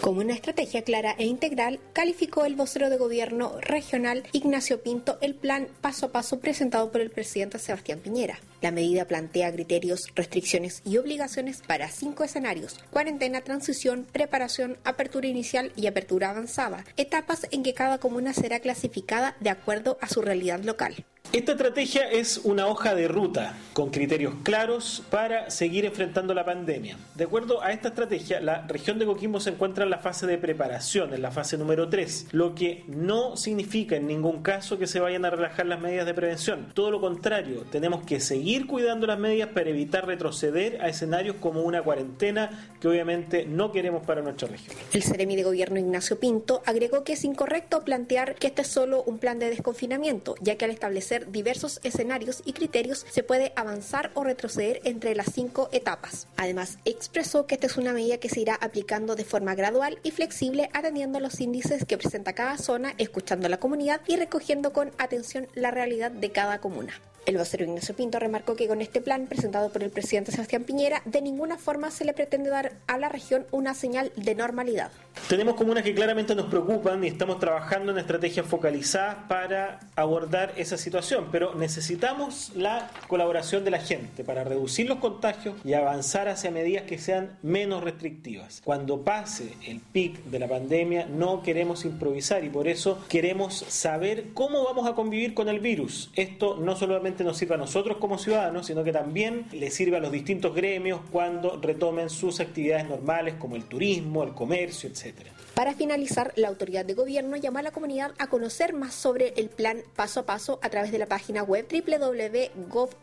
Como 0.00 0.20
una 0.20 0.34
estrategia 0.34 0.82
clara 0.82 1.14
e 1.18 1.24
integral, 1.24 1.78
calificó 1.92 2.44
el 2.44 2.56
vocero 2.56 2.90
de 2.90 2.98
gobierno 2.98 3.52
regional 3.60 4.24
Ignacio 4.32 4.82
Pinto 4.82 5.18
el 5.20 5.34
plan 5.34 5.68
paso 5.80 6.06
a 6.06 6.12
paso 6.12 6.40
presentado 6.40 6.90
por 6.90 7.00
el 7.00 7.10
presidente 7.10 7.58
Sebastián 7.58 8.00
Piñera. 8.00 8.38
La 8.64 8.70
medida 8.70 9.04
plantea 9.04 9.52
criterios, 9.52 10.06
restricciones 10.14 10.80
y 10.86 10.96
obligaciones 10.96 11.60
para 11.60 11.90
cinco 11.90 12.24
escenarios, 12.24 12.80
cuarentena, 12.90 13.42
transición, 13.42 14.06
preparación, 14.10 14.78
apertura 14.84 15.28
inicial 15.28 15.70
y 15.76 15.86
apertura 15.86 16.30
avanzada, 16.30 16.86
etapas 16.96 17.46
en 17.50 17.62
que 17.62 17.74
cada 17.74 17.98
comuna 17.98 18.32
será 18.32 18.60
clasificada 18.60 19.36
de 19.40 19.50
acuerdo 19.50 19.98
a 20.00 20.08
su 20.08 20.22
realidad 20.22 20.64
local. 20.64 21.04
Esta 21.34 21.52
estrategia 21.52 22.08
es 22.08 22.38
una 22.44 22.68
hoja 22.68 22.94
de 22.94 23.08
ruta 23.08 23.56
con 23.72 23.90
criterios 23.90 24.34
claros 24.44 25.02
para 25.10 25.50
seguir 25.50 25.84
enfrentando 25.84 26.32
la 26.32 26.44
pandemia. 26.44 26.96
De 27.16 27.24
acuerdo 27.24 27.60
a 27.60 27.72
esta 27.72 27.88
estrategia, 27.88 28.40
la 28.40 28.64
región 28.68 29.00
de 29.00 29.06
Coquimbo 29.06 29.40
se 29.40 29.50
encuentra 29.50 29.82
en 29.82 29.90
la 29.90 29.98
fase 29.98 30.28
de 30.28 30.38
preparación, 30.38 31.12
en 31.12 31.22
la 31.22 31.32
fase 31.32 31.58
número 31.58 31.88
3, 31.88 32.28
lo 32.30 32.54
que 32.54 32.84
no 32.86 33.36
significa 33.36 33.96
en 33.96 34.06
ningún 34.06 34.42
caso 34.42 34.78
que 34.78 34.86
se 34.86 35.00
vayan 35.00 35.24
a 35.24 35.30
relajar 35.30 35.66
las 35.66 35.80
medidas 35.80 36.06
de 36.06 36.14
prevención. 36.14 36.68
Todo 36.72 36.92
lo 36.92 37.00
contrario, 37.00 37.64
tenemos 37.68 38.04
que 38.04 38.20
seguir 38.20 38.53
cuidando 38.62 39.06
las 39.06 39.18
medidas 39.18 39.50
para 39.50 39.70
evitar 39.70 40.06
retroceder 40.06 40.80
a 40.80 40.88
escenarios 40.88 41.36
como 41.40 41.62
una 41.62 41.82
cuarentena 41.82 42.72
que 42.80 42.88
obviamente 42.88 43.44
no 43.46 43.72
queremos 43.72 44.04
para 44.06 44.22
nuestra 44.22 44.48
región. 44.48 44.76
El 44.92 45.02
Ceremi 45.02 45.36
de 45.36 45.42
Gobierno 45.42 45.78
Ignacio 45.78 46.18
Pinto 46.18 46.62
agregó 46.64 47.04
que 47.04 47.14
es 47.14 47.24
incorrecto 47.24 47.84
plantear 47.84 48.34
que 48.36 48.46
este 48.46 48.62
es 48.62 48.68
solo 48.68 49.02
un 49.02 49.18
plan 49.18 49.38
de 49.38 49.50
desconfinamiento, 49.50 50.34
ya 50.40 50.56
que 50.56 50.64
al 50.64 50.70
establecer 50.70 51.30
diversos 51.30 51.80
escenarios 51.82 52.42
y 52.44 52.52
criterios 52.52 53.04
se 53.10 53.22
puede 53.22 53.52
avanzar 53.56 54.10
o 54.14 54.24
retroceder 54.24 54.80
entre 54.84 55.14
las 55.14 55.32
cinco 55.32 55.68
etapas. 55.72 56.28
Además, 56.36 56.78
expresó 56.84 57.46
que 57.46 57.54
esta 57.54 57.66
es 57.66 57.76
una 57.76 57.92
medida 57.92 58.18
que 58.18 58.28
se 58.28 58.40
irá 58.40 58.54
aplicando 58.54 59.16
de 59.16 59.24
forma 59.24 59.54
gradual 59.54 59.98
y 60.02 60.10
flexible 60.10 60.70
atendiendo 60.72 61.20
los 61.20 61.40
índices 61.40 61.84
que 61.84 61.98
presenta 61.98 62.34
cada 62.34 62.58
zona, 62.58 62.94
escuchando 62.98 63.46
a 63.46 63.50
la 63.50 63.58
comunidad 63.58 64.00
y 64.06 64.16
recogiendo 64.16 64.72
con 64.72 64.92
atención 64.98 65.48
la 65.54 65.70
realidad 65.70 66.10
de 66.10 66.30
cada 66.30 66.60
comuna. 66.60 66.94
El 67.26 67.38
vocero 67.38 67.64
Ignacio 67.64 67.96
Pinto 67.96 68.18
remarcó 68.18 68.54
que 68.54 68.68
con 68.68 68.82
este 68.82 69.00
plan 69.00 69.26
presentado 69.26 69.70
por 69.70 69.82
el 69.82 69.88
presidente 69.88 70.30
Sebastián 70.30 70.64
Piñera, 70.64 71.00
de 71.06 71.22
ninguna 71.22 71.56
forma 71.56 71.90
se 71.90 72.04
le 72.04 72.12
pretende 72.12 72.50
dar 72.50 72.72
a 72.86 72.98
la 72.98 73.08
región 73.08 73.46
una 73.50 73.72
señal 73.72 74.12
de 74.14 74.34
normalidad. 74.34 74.90
Tenemos 75.28 75.54
comunas 75.54 75.84
que 75.84 75.94
claramente 75.94 76.34
nos 76.34 76.46
preocupan 76.46 77.02
y 77.02 77.06
estamos 77.06 77.38
trabajando 77.38 77.92
en 77.92 77.98
estrategias 77.98 78.44
focalizadas 78.44 79.16
para 79.26 79.80
abordar 79.96 80.52
esa 80.56 80.76
situación, 80.76 81.28
pero 81.32 81.54
necesitamos 81.54 82.52
la 82.56 82.90
colaboración 83.08 83.64
de 83.64 83.70
la 83.70 83.78
gente 83.78 84.22
para 84.22 84.44
reducir 84.44 84.86
los 84.86 84.98
contagios 84.98 85.54
y 85.64 85.72
avanzar 85.72 86.28
hacia 86.28 86.50
medidas 86.50 86.82
que 86.84 86.98
sean 86.98 87.38
menos 87.42 87.82
restrictivas. 87.82 88.60
Cuando 88.64 89.02
pase 89.02 89.54
el 89.66 89.80
pic 89.80 90.22
de 90.24 90.40
la 90.40 90.48
pandemia 90.48 91.06
no 91.06 91.42
queremos 91.42 91.86
improvisar 91.86 92.44
y 92.44 92.50
por 92.50 92.68
eso 92.68 93.02
queremos 93.08 93.54
saber 93.68 94.26
cómo 94.34 94.62
vamos 94.64 94.86
a 94.86 94.94
convivir 94.94 95.32
con 95.32 95.48
el 95.48 95.60
virus. 95.60 96.10
Esto 96.16 96.56
no 96.56 96.76
solamente 96.76 97.13
nos 97.22 97.36
sirve 97.36 97.54
a 97.54 97.58
nosotros 97.58 97.98
como 97.98 98.18
ciudadanos, 98.18 98.66
sino 98.66 98.82
que 98.82 98.92
también 98.92 99.46
le 99.52 99.70
sirve 99.70 99.98
a 99.98 100.00
los 100.00 100.10
distintos 100.10 100.54
gremios 100.54 101.00
cuando 101.12 101.60
retomen 101.60 102.10
sus 102.10 102.40
actividades 102.40 102.88
normales 102.88 103.34
como 103.38 103.54
el 103.54 103.64
turismo, 103.66 104.24
el 104.24 104.32
comercio, 104.32 104.88
etc. 104.88 105.28
Para 105.54 105.74
finalizar, 105.74 106.32
la 106.34 106.48
autoridad 106.48 106.84
de 106.84 106.94
gobierno 106.94 107.36
llama 107.36 107.60
a 107.60 107.62
la 107.62 107.70
comunidad 107.70 108.12
a 108.18 108.26
conocer 108.26 108.72
más 108.72 108.94
sobre 108.94 109.34
el 109.36 109.48
plan 109.48 109.82
paso 109.94 110.20
a 110.20 110.26
paso 110.26 110.58
a 110.62 110.70
través 110.70 110.90
de 110.90 110.98
la 110.98 111.06
página 111.06 111.44
web 111.44 111.66
www.gov.cl 111.70 113.02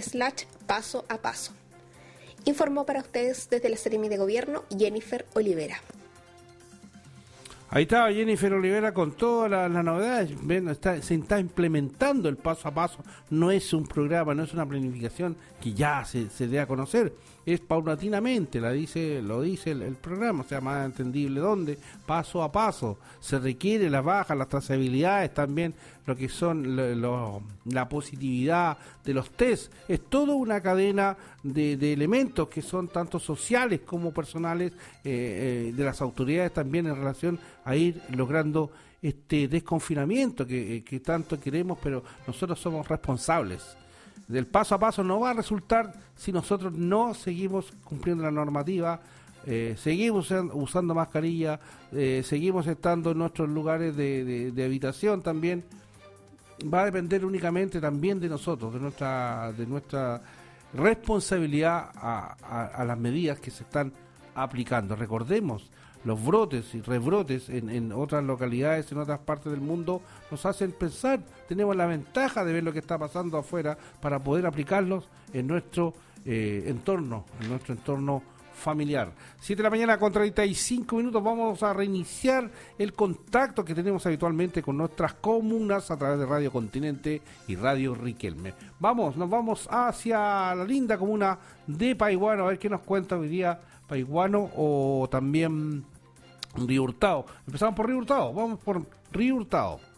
slash 0.00 0.44
paso 0.66 1.04
a 1.08 1.18
paso. 1.18 1.52
Informó 2.44 2.86
para 2.86 3.00
ustedes 3.00 3.50
desde 3.50 3.68
la 3.68 3.76
Seremi 3.76 4.08
de 4.08 4.16
Gobierno 4.16 4.64
Jennifer 4.76 5.26
Olivera. 5.34 5.82
Ahí 7.74 7.84
estaba 7.84 8.12
Jennifer 8.12 8.52
Olivera 8.52 8.92
con 8.92 9.12
todas 9.12 9.50
las, 9.50 9.70
las 9.70 9.82
novedades. 9.82 10.30
Está, 10.70 11.00
se 11.00 11.14
está 11.14 11.40
implementando 11.40 12.28
el 12.28 12.36
paso 12.36 12.68
a 12.68 12.70
paso. 12.70 12.98
No 13.30 13.50
es 13.50 13.72
un 13.72 13.86
programa, 13.86 14.34
no 14.34 14.42
es 14.42 14.52
una 14.52 14.66
planificación 14.66 15.38
que 15.58 15.72
ya 15.72 16.04
se, 16.04 16.28
se 16.28 16.48
dé 16.48 16.60
a 16.60 16.66
conocer. 16.66 17.14
Es 17.44 17.58
paulatinamente, 17.60 18.60
la 18.60 18.70
dice, 18.70 19.20
lo 19.20 19.42
dice 19.42 19.72
el, 19.72 19.82
el 19.82 19.94
programa, 19.96 20.42
o 20.42 20.48
sea, 20.48 20.60
más 20.60 20.84
entendible 20.86 21.40
dónde, 21.40 21.76
paso 22.06 22.42
a 22.42 22.52
paso. 22.52 22.98
Se 23.20 23.38
requiere 23.38 23.90
las 23.90 24.04
bajas, 24.04 24.38
las 24.38 24.48
trazabilidades, 24.48 25.34
también 25.34 25.74
lo 26.06 26.14
que 26.14 26.28
son 26.28 26.76
lo- 27.00 27.42
la 27.64 27.88
positividad 27.88 28.78
de 29.04 29.14
los 29.14 29.30
test. 29.30 29.72
Es 29.88 30.08
toda 30.08 30.34
una 30.34 30.60
cadena 30.60 31.16
de, 31.42 31.76
de 31.76 31.92
elementos 31.92 32.48
que 32.48 32.62
son 32.62 32.88
tanto 32.88 33.18
sociales 33.18 33.80
como 33.84 34.12
personales 34.12 34.72
eh, 35.04 35.68
eh, 35.68 35.72
de 35.74 35.84
las 35.84 36.00
autoridades 36.00 36.52
también 36.52 36.86
en 36.86 36.94
relación 36.96 37.40
a 37.64 37.74
ir 37.74 38.00
logrando 38.14 38.70
este 39.00 39.48
desconfinamiento 39.48 40.46
que, 40.46 40.76
eh, 40.76 40.84
que 40.84 41.00
tanto 41.00 41.40
queremos, 41.40 41.76
pero 41.82 42.04
nosotros 42.24 42.60
somos 42.60 42.86
responsables. 42.86 43.76
Del 44.32 44.46
paso 44.46 44.74
a 44.74 44.78
paso 44.78 45.04
no 45.04 45.20
va 45.20 45.30
a 45.30 45.34
resultar 45.34 45.92
si 46.16 46.32
nosotros 46.32 46.72
no 46.72 47.12
seguimos 47.14 47.70
cumpliendo 47.84 48.22
la 48.24 48.30
normativa, 48.30 48.98
eh, 49.44 49.74
seguimos 49.76 50.30
usan- 50.30 50.50
usando 50.54 50.94
mascarilla, 50.94 51.60
eh, 51.92 52.22
seguimos 52.24 52.66
estando 52.66 53.10
en 53.10 53.18
nuestros 53.18 53.48
lugares 53.48 53.94
de, 53.96 54.50
de- 54.52 54.64
habitación 54.64 55.20
también. 55.22 55.64
Va 56.72 56.82
a 56.82 56.84
depender 56.86 57.24
únicamente 57.24 57.80
también 57.80 58.20
de 58.20 58.28
nosotros, 58.28 58.72
de 58.72 58.80
nuestra, 58.80 59.52
de 59.52 59.66
nuestra 59.66 60.22
responsabilidad 60.72 61.90
a 61.94 62.84
las 62.86 62.98
medidas 62.98 63.38
que 63.40 63.50
se 63.50 63.64
están 63.64 63.92
aplicando. 64.34 64.96
Recordemos, 64.96 65.70
los 66.04 66.24
brotes 66.24 66.74
y 66.74 66.80
rebrotes 66.80 67.48
en, 67.48 67.70
en 67.70 67.92
otras 67.92 68.24
localidades, 68.24 68.90
en 68.92 68.98
otras 68.98 69.20
partes 69.20 69.52
del 69.52 69.60
mundo, 69.60 70.02
nos 70.30 70.44
hacen 70.46 70.72
pensar, 70.72 71.20
tenemos 71.48 71.76
la 71.76 71.86
ventaja 71.86 72.44
de 72.44 72.52
ver 72.52 72.64
lo 72.64 72.72
que 72.72 72.80
está 72.80 72.98
pasando 72.98 73.38
afuera 73.38 73.76
para 74.00 74.18
poder 74.18 74.46
aplicarlos 74.46 75.08
en 75.32 75.46
nuestro 75.46 75.94
eh, 76.24 76.64
entorno, 76.66 77.24
en 77.40 77.48
nuestro 77.48 77.74
entorno 77.74 78.22
familiar. 78.54 79.12
7 79.40 79.58
de 79.58 79.62
la 79.64 79.70
mañana 79.70 79.98
con 79.98 80.12
35 80.12 80.96
minutos 80.96 81.22
vamos 81.22 81.62
a 81.62 81.72
reiniciar 81.72 82.48
el 82.78 82.92
contacto 82.92 83.64
que 83.64 83.74
tenemos 83.74 84.06
habitualmente 84.06 84.62
con 84.62 84.76
nuestras 84.76 85.14
comunas 85.14 85.90
a 85.90 85.96
través 85.96 86.20
de 86.20 86.26
Radio 86.26 86.52
Continente 86.52 87.20
y 87.48 87.56
Radio 87.56 87.94
Riquelme. 87.94 88.54
Vamos, 88.78 89.16
nos 89.16 89.28
vamos 89.28 89.68
hacia 89.68 90.54
la 90.54 90.64
linda 90.64 90.96
comuna 90.96 91.38
de 91.66 91.96
Paiguano 91.96 92.44
a 92.44 92.50
ver 92.50 92.58
qué 92.58 92.70
nos 92.70 92.82
cuenta 92.82 93.18
hoy 93.18 93.28
día 93.28 93.58
Paiguano 93.88 94.48
o 94.56 95.08
también 95.10 95.84
Río 96.54 96.82
Hurtado. 96.82 97.26
Empezamos 97.46 97.74
por 97.74 97.86
Río 97.86 97.98
Hurtado, 97.98 98.32
vamos 98.32 98.58
por 98.60 98.86
Río 99.12 99.36
Hurtado. 99.36 99.91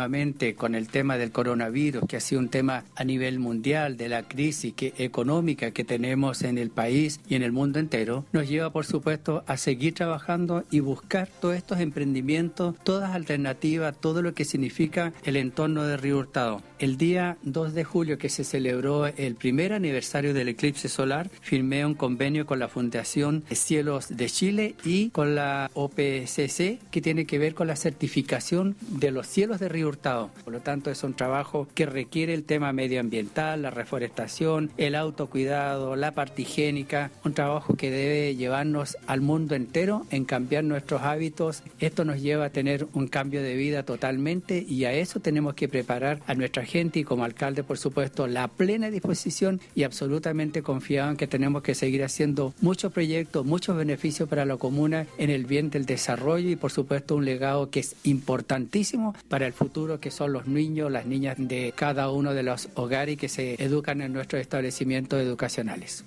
con 0.58 0.76
el 0.76 0.90
tema 0.90 1.18
del 1.18 1.32
coronavirus, 1.32 2.04
que 2.08 2.18
ha 2.18 2.20
sido 2.20 2.42
un 2.42 2.50
tema 2.50 2.84
a 2.96 3.04
nivel 3.04 3.40
mundial, 3.40 3.98
de 3.98 4.10
la 4.10 4.24
crisis 4.24 4.74
que, 4.74 4.94
económica 4.98 5.72
que 5.72 5.84
tenemos 5.84 6.44
en 6.44 6.58
el 6.58 6.70
país 6.70 7.20
y 7.28 7.36
en 7.36 7.44
el 7.44 7.52
mundo 7.52 7.80
entero, 7.80 8.26
nos 8.34 8.48
lleva, 8.48 8.72
por 8.72 8.86
supuesto, 8.86 9.44
a 9.48 9.58
seguir 9.58 9.94
trabajando 9.94 10.64
y 10.70 10.82
buscar 10.82 11.30
todos 11.40 11.56
estos 11.56 11.80
emprendimientos, 11.80 12.76
todas 12.84 13.16
alternativas, 13.16 13.96
todo 14.00 14.22
lo 14.22 14.34
que 14.34 14.46
significa 14.46 15.14
el 15.24 15.38
entorno 15.38 15.84
de 15.84 15.98
Río 15.98 16.18
Hurtado. 16.18 16.62
El 16.78 16.98
día 16.98 17.38
2 17.44 17.74
de 17.74 17.84
julio, 17.84 18.18
que 18.18 18.30
se 18.30 18.44
celebró 18.44 19.08
el 19.08 19.36
primer 19.36 19.74
aniversario 19.74 20.34
del 20.34 20.50
eclipse 20.50 20.90
solar, 20.90 21.30
firmé 21.42 21.86
un 21.86 21.96
convenio 21.96 22.46
con 22.46 22.60
la 22.60 22.68
Fundación 22.68 23.44
Cielos 23.50 24.16
de 24.16 24.30
Chile 24.30 24.76
y 24.84 25.10
con 25.12 25.36
la 25.36 25.72
OPCC, 25.74 26.80
que 26.92 27.02
tiene 27.02 27.26
que 27.26 27.40
ver 27.40 27.56
con 27.56 27.68
la 27.68 27.76
certificación 27.76 28.76
de 28.90 29.12
los 29.12 29.28
cielos 29.28 29.60
de 29.60 29.70
Hurtado. 29.84 30.30
Por 30.44 30.54
lo 30.54 30.60
tanto, 30.62 30.92
es 30.92 31.04
un 31.04 31.14
trabajo 31.14 31.68
que 31.74 31.86
requiere 31.86 32.34
el 32.34 32.44
tema 32.44 32.72
medioambiental, 32.72 33.62
la 33.62 33.72
reforestación, 33.72 34.72
el 34.78 34.96
autocuidado, 34.96 35.96
la 35.96 36.12
parte 36.12 36.44
higiénica, 36.44 37.12
un 37.24 37.34
trabajo 37.34 37.76
que 37.76 37.92
debe 37.92 38.36
llevarnos 38.36 38.98
al 39.08 39.22
mundo 39.22 39.56
entero 39.56 40.06
en 40.12 40.26
cambiar 40.26 40.64
nuestros 40.64 41.02
hábitos. 41.02 41.64
Esto 41.80 42.06
nos 42.06 42.22
lleva 42.22 42.46
a 42.46 42.50
tener 42.50 42.88
un 42.94 43.08
cambio 43.08 43.42
de 43.42 43.56
vida 43.56 43.84
totalmente 43.84 44.66
y 44.68 44.86
a 44.86 44.94
eso 44.94 45.20
tenemos 45.20 45.56
que 45.56 45.68
preparar 45.68 46.22
a 46.28 46.36
nuestra 46.36 46.66
gente 46.66 47.00
y 47.00 47.04
como 47.04 47.24
alcalde, 47.24 47.64
por 47.64 47.78
supuesto, 47.78 48.28
la 48.28 48.48
plena 48.48 48.90
disposición 48.90 49.60
y 49.74 49.84
absolutamente 49.84 50.62
confiado 50.62 51.12
en 51.12 51.18
que 51.18 51.28
tenemos 51.28 51.64
que 51.64 51.76
seguir 51.76 52.04
haciendo 52.04 52.54
muchos 52.62 52.92
proyectos, 52.92 53.46
muchos 53.46 53.76
beneficios 53.76 54.30
para 54.30 54.46
la 54.46 54.58
comuna 54.58 55.08
en 55.18 55.30
el 55.30 55.46
bien 55.46 55.70
del 55.70 55.86
desarrollo 55.86 56.50
y 56.50 56.56
por 56.56 56.72
supuesto 56.72 57.16
un 57.16 57.26
legado 57.26 57.70
que 57.70 57.82
es 57.82 57.96
importantísimo 58.04 59.16
para 59.28 59.48
el 59.48 59.54
futuro 59.54 59.65
que 60.00 60.12
son 60.12 60.34
los 60.34 60.48
niños, 60.48 60.92
las 60.92 61.06
niñas 61.06 61.38
de 61.38 61.74
cada 61.76 62.10
uno 62.10 62.34
de 62.34 62.44
los 62.44 62.70
hogares 62.76 63.18
que 63.18 63.30
se 63.30 63.62
educan 63.64 64.02
en 64.02 64.14
nuestros 64.14 64.42
establecimientos 64.42 65.22
educacionales. 65.22 66.06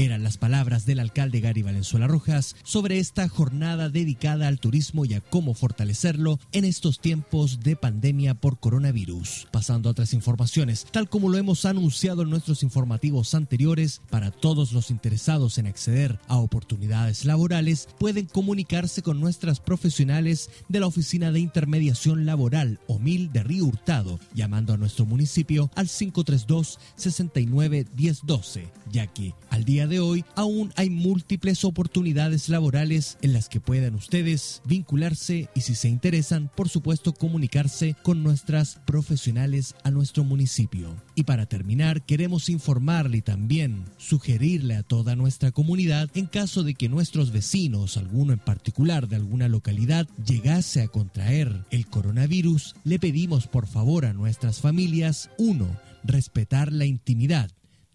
Eran 0.00 0.22
las 0.22 0.38
palabras 0.38 0.86
del 0.86 1.00
alcalde 1.00 1.40
Gary 1.40 1.62
Valenzuela 1.62 2.06
Rojas 2.06 2.54
sobre 2.62 3.00
esta 3.00 3.28
jornada 3.28 3.88
dedicada 3.88 4.46
al 4.46 4.60
turismo 4.60 5.04
y 5.04 5.14
a 5.14 5.20
cómo 5.20 5.54
fortalecerlo 5.54 6.38
en 6.52 6.64
estos 6.64 7.00
tiempos 7.00 7.58
de 7.64 7.74
pandemia 7.74 8.34
por 8.34 8.60
coronavirus. 8.60 9.48
Pasando 9.50 9.88
a 9.88 9.92
otras 9.92 10.14
informaciones, 10.14 10.86
tal 10.92 11.08
como 11.08 11.28
lo 11.28 11.36
hemos 11.36 11.64
anunciado 11.64 12.22
en 12.22 12.30
nuestros 12.30 12.62
informativos 12.62 13.34
anteriores, 13.34 14.00
para 14.08 14.30
todos 14.30 14.70
los 14.70 14.92
interesados 14.92 15.58
en 15.58 15.66
acceder 15.66 16.20
a 16.28 16.36
oportunidades 16.36 17.24
laborales, 17.24 17.88
pueden 17.98 18.26
comunicarse 18.26 19.02
con 19.02 19.18
nuestras 19.18 19.58
profesionales 19.58 20.48
de 20.68 20.78
la 20.78 20.86
Oficina 20.86 21.32
de 21.32 21.40
Intermediación 21.40 22.24
Laboral 22.24 22.78
OMIL 22.86 23.32
de 23.32 23.42
Río 23.42 23.64
Hurtado, 23.64 24.20
llamando 24.32 24.74
a 24.74 24.76
nuestro 24.76 25.06
municipio 25.06 25.72
al 25.74 25.88
532 25.88 26.78
69 26.94 27.86
1012, 27.96 28.68
ya 28.92 29.08
que 29.08 29.34
al 29.50 29.64
día 29.64 29.87
de 29.88 30.00
hoy 30.00 30.24
aún 30.36 30.72
hay 30.76 30.90
múltiples 30.90 31.64
oportunidades 31.64 32.48
laborales 32.48 33.18
en 33.22 33.32
las 33.32 33.48
que 33.48 33.60
puedan 33.60 33.94
ustedes 33.94 34.62
vincularse 34.64 35.48
y 35.54 35.62
si 35.62 35.74
se 35.74 35.88
interesan, 35.88 36.50
por 36.54 36.68
supuesto, 36.68 37.12
comunicarse 37.12 37.96
con 38.02 38.22
nuestras 38.22 38.80
profesionales 38.86 39.74
a 39.82 39.90
nuestro 39.90 40.24
municipio. 40.24 40.94
Y 41.14 41.24
para 41.24 41.46
terminar, 41.46 42.02
queremos 42.02 42.48
informarle 42.48 43.18
y 43.18 43.22
también 43.22 43.84
sugerirle 43.96 44.76
a 44.76 44.82
toda 44.82 45.16
nuestra 45.16 45.50
comunidad 45.50 46.08
en 46.14 46.26
caso 46.26 46.62
de 46.62 46.74
que 46.74 46.88
nuestros 46.88 47.32
vecinos, 47.32 47.96
alguno 47.96 48.32
en 48.32 48.38
particular 48.38 49.08
de 49.08 49.16
alguna 49.16 49.48
localidad, 49.48 50.06
llegase 50.24 50.82
a 50.82 50.88
contraer 50.88 51.64
el 51.70 51.86
coronavirus, 51.86 52.76
le 52.84 52.98
pedimos 52.98 53.46
por 53.46 53.66
favor 53.66 54.06
a 54.06 54.12
nuestras 54.12 54.60
familias, 54.60 55.30
uno, 55.38 55.66
respetar 56.04 56.72
la 56.72 56.84
intimidad 56.84 57.50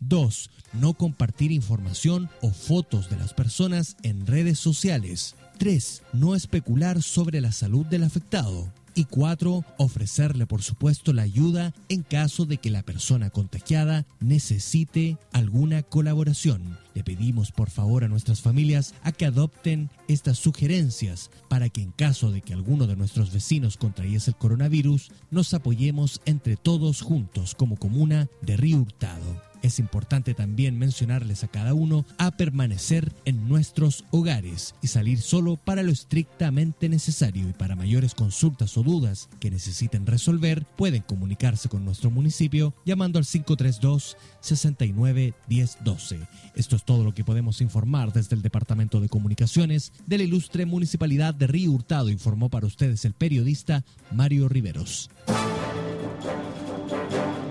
2. 0.07 0.49
No 0.73 0.93
compartir 0.93 1.51
información 1.51 2.29
o 2.41 2.51
fotos 2.51 3.09
de 3.09 3.17
las 3.17 3.33
personas 3.33 3.97
en 4.03 4.25
redes 4.25 4.59
sociales. 4.59 5.35
3. 5.57 6.03
No 6.13 6.35
especular 6.35 7.01
sobre 7.01 7.41
la 7.41 7.51
salud 7.51 7.85
del 7.85 8.03
afectado. 8.03 8.71
Y 8.95 9.05
4. 9.05 9.65
Ofrecerle, 9.77 10.45
por 10.45 10.61
supuesto, 10.61 11.13
la 11.13 11.23
ayuda 11.23 11.73
en 11.89 12.03
caso 12.03 12.45
de 12.45 12.57
que 12.57 12.69
la 12.69 12.83
persona 12.83 13.31
contagiada 13.31 14.05
necesite 14.19 15.17
alguna 15.31 15.81
colaboración. 15.81 16.77
Le 16.93 17.03
pedimos 17.03 17.51
por 17.51 17.71
favor 17.71 18.03
a 18.03 18.07
nuestras 18.07 18.41
familias 18.41 18.93
a 19.01 19.11
que 19.11 19.25
adopten 19.25 19.89
estas 20.07 20.37
sugerencias 20.37 21.31
para 21.49 21.69
que 21.69 21.81
en 21.81 21.91
caso 21.91 22.31
de 22.31 22.41
que 22.41 22.53
alguno 22.53 22.85
de 22.85 22.95
nuestros 22.95 23.31
vecinos 23.31 23.77
contrayese 23.77 24.31
el 24.31 24.37
coronavirus, 24.37 25.11
nos 25.31 25.53
apoyemos 25.55 26.21
entre 26.25 26.55
todos 26.55 27.01
juntos 27.01 27.55
como 27.55 27.77
comuna 27.77 28.29
de 28.41 28.57
Río 28.57 28.77
Hurtado. 28.79 29.52
Es 29.63 29.79
importante 29.79 30.33
también 30.33 30.77
mencionarles 30.77 31.45
a 31.45 31.47
cada 31.47 31.73
uno 31.73 32.05
a 32.17 32.31
permanecer 32.31 33.13
en 33.23 33.47
nuestros 33.47 34.03
hogares 34.11 34.75
y 34.81 34.87
salir 34.87 35.21
solo 35.21 35.55
para 35.55 35.83
lo 35.83 35.91
estrictamente 35.91 36.89
necesario 36.89 37.47
y 37.47 37.53
para 37.53 37.77
mayores 37.77 38.13
consultas 38.13 38.77
o 38.77 38.83
dudas 38.83 39.29
que 39.39 39.49
necesiten 39.49 40.05
resolver 40.05 40.65
pueden 40.75 41.01
comunicarse 41.01 41.69
con 41.69 41.85
nuestro 41.85 42.11
municipio 42.11 42.73
llamando 42.85 43.19
al 43.19 43.25
532 43.25 44.17
69 44.41 45.33
1012. 45.47 46.19
Esto 46.55 46.75
es 46.75 46.83
todo 46.83 47.05
lo 47.05 47.13
que 47.13 47.23
podemos 47.23 47.61
informar 47.61 48.11
desde 48.11 48.35
el 48.35 48.41
Departamento 48.41 48.99
de 48.99 49.07
Comunicaciones 49.07 49.93
de 50.05 50.17
la 50.17 50.25
ilustre 50.25 50.65
Municipalidad 50.65 51.33
de 51.33 51.47
Río 51.47 51.71
Hurtado, 51.71 52.09
informó 52.09 52.49
para 52.49 52.67
ustedes 52.67 53.05
el 53.05 53.13
periodista 53.13 53.85
Mario 54.11 54.49
Riveros. 54.49 55.09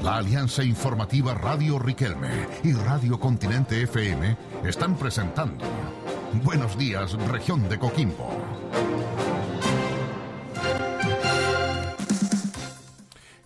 La 0.03 0.17
Alianza 0.17 0.65
Informativa 0.65 1.33
Radio 1.33 1.79
Riquelme 1.79 2.49
y 2.65 2.73
Radio 2.73 3.21
Continente 3.21 3.81
FM 3.83 4.37
están 4.65 4.97
presentando 4.97 5.65
Buenos 6.43 6.77
días, 6.77 7.13
región 7.29 7.69
de 7.69 7.79
Coquimbo. 7.79 8.29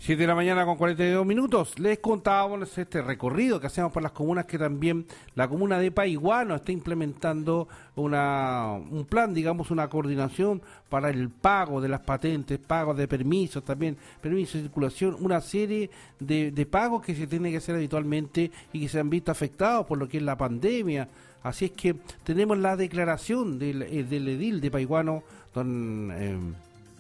7 0.06 0.22
de 0.22 0.28
la 0.28 0.36
mañana 0.36 0.64
con 0.64 0.76
42 0.76 1.26
minutos. 1.26 1.80
Les 1.80 1.98
contábamos 1.98 2.78
este 2.78 3.02
recorrido 3.02 3.58
que 3.58 3.66
hacemos 3.66 3.90
por 3.90 4.04
las 4.04 4.12
comunas 4.12 4.46
que 4.46 4.56
también 4.56 5.04
la 5.34 5.48
comuna 5.48 5.80
de 5.80 5.90
Paiguano 5.90 6.54
está 6.54 6.70
implementando 6.70 7.66
una, 7.96 8.74
un 8.74 9.04
plan, 9.06 9.34
digamos, 9.34 9.72
una 9.72 9.88
coordinación 9.88 10.62
para 10.88 11.10
el 11.10 11.28
pago 11.28 11.80
de 11.80 11.88
las 11.88 12.02
patentes, 12.02 12.60
pagos 12.60 12.96
de 12.96 13.08
permisos 13.08 13.64
también, 13.64 13.96
permisos 14.20 14.54
de 14.54 14.68
circulación, 14.68 15.16
una 15.18 15.40
serie 15.40 15.90
de, 16.20 16.52
de 16.52 16.66
pagos 16.66 17.02
que 17.02 17.16
se 17.16 17.26
tienen 17.26 17.50
que 17.50 17.58
hacer 17.58 17.74
habitualmente 17.74 18.52
y 18.72 18.82
que 18.82 18.88
se 18.88 19.00
han 19.00 19.10
visto 19.10 19.32
afectados 19.32 19.86
por 19.86 19.98
lo 19.98 20.06
que 20.08 20.18
es 20.18 20.22
la 20.22 20.38
pandemia. 20.38 21.08
Así 21.42 21.64
es 21.64 21.70
que 21.72 21.96
tenemos 22.22 22.56
la 22.58 22.76
declaración 22.76 23.58
del, 23.58 23.82
eh, 23.82 24.04
del 24.04 24.28
edil 24.28 24.60
de 24.60 24.70
Paiguano, 24.70 25.24
don 25.52 26.12
eh, 26.12 26.38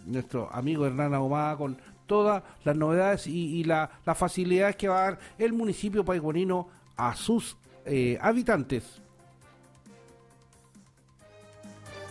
nuestro 0.06 0.52
amigo 0.52 0.86
Hernán 0.86 1.14
Ahumada, 1.14 1.56
con 1.56 1.76
todas 2.06 2.42
las 2.64 2.76
novedades 2.76 3.26
y, 3.26 3.60
y 3.60 3.64
la, 3.64 3.90
las 4.04 4.16
facilidades 4.16 4.76
que 4.76 4.88
va 4.88 4.98
a 5.00 5.02
dar 5.10 5.18
el 5.38 5.52
municipio 5.52 6.04
paiguanino 6.04 6.68
a 6.96 7.14
sus 7.14 7.56
eh, 7.84 8.18
habitantes. 8.20 9.02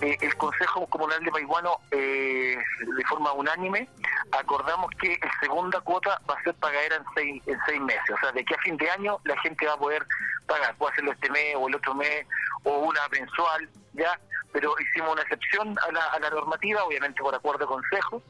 Eh, 0.02 0.18
el 0.20 0.36
Consejo 0.36 0.86
Comunal 0.88 1.24
de 1.24 1.32
Paiguano, 1.32 1.78
eh, 1.92 2.58
de 2.80 3.06
forma 3.06 3.32
unánime, 3.32 3.88
acordamos 4.32 4.92
que 5.00 5.18
la 5.22 5.32
segunda 5.40 5.80
cuota 5.82 6.22
va 6.30 6.36
a 6.36 6.44
ser 6.44 6.54
pagadera 6.56 6.98
en 6.98 7.04
seis, 7.16 7.44
en 7.48 7.58
seis 7.66 7.82
meses. 7.82 8.10
O 8.14 8.20
sea, 8.20 8.32
de 8.34 8.44
que 8.44 8.56
a 8.56 8.58
fin 8.60 8.76
de 8.76 8.90
año 8.90 9.20
la 9.24 9.40
gente 9.40 9.66
va 9.66 9.74
a 9.74 9.78
poder 9.78 10.06
pagar. 10.46 10.76
Puede 10.76 10.92
hacerlo 10.92 11.14
este 11.14 11.30
mes 11.30 11.56
o 11.58 11.68
el 11.70 11.76
otro 11.76 11.96
mes 11.96 12.28
o 12.64 12.80
una 12.80 13.00
mensual, 13.10 13.70
¿ya? 13.94 14.20
Pero 14.52 14.76
hicimos 14.80 15.14
una 15.14 15.22
excepción 15.22 15.78
a 15.80 15.92
la, 15.92 16.06
a 16.08 16.20
la 16.20 16.30
normativa, 16.30 16.84
obviamente 16.84 17.22
por 17.22 17.34
acuerdo 17.34 17.60
de 17.60 17.68
Consejo. 17.68 18.22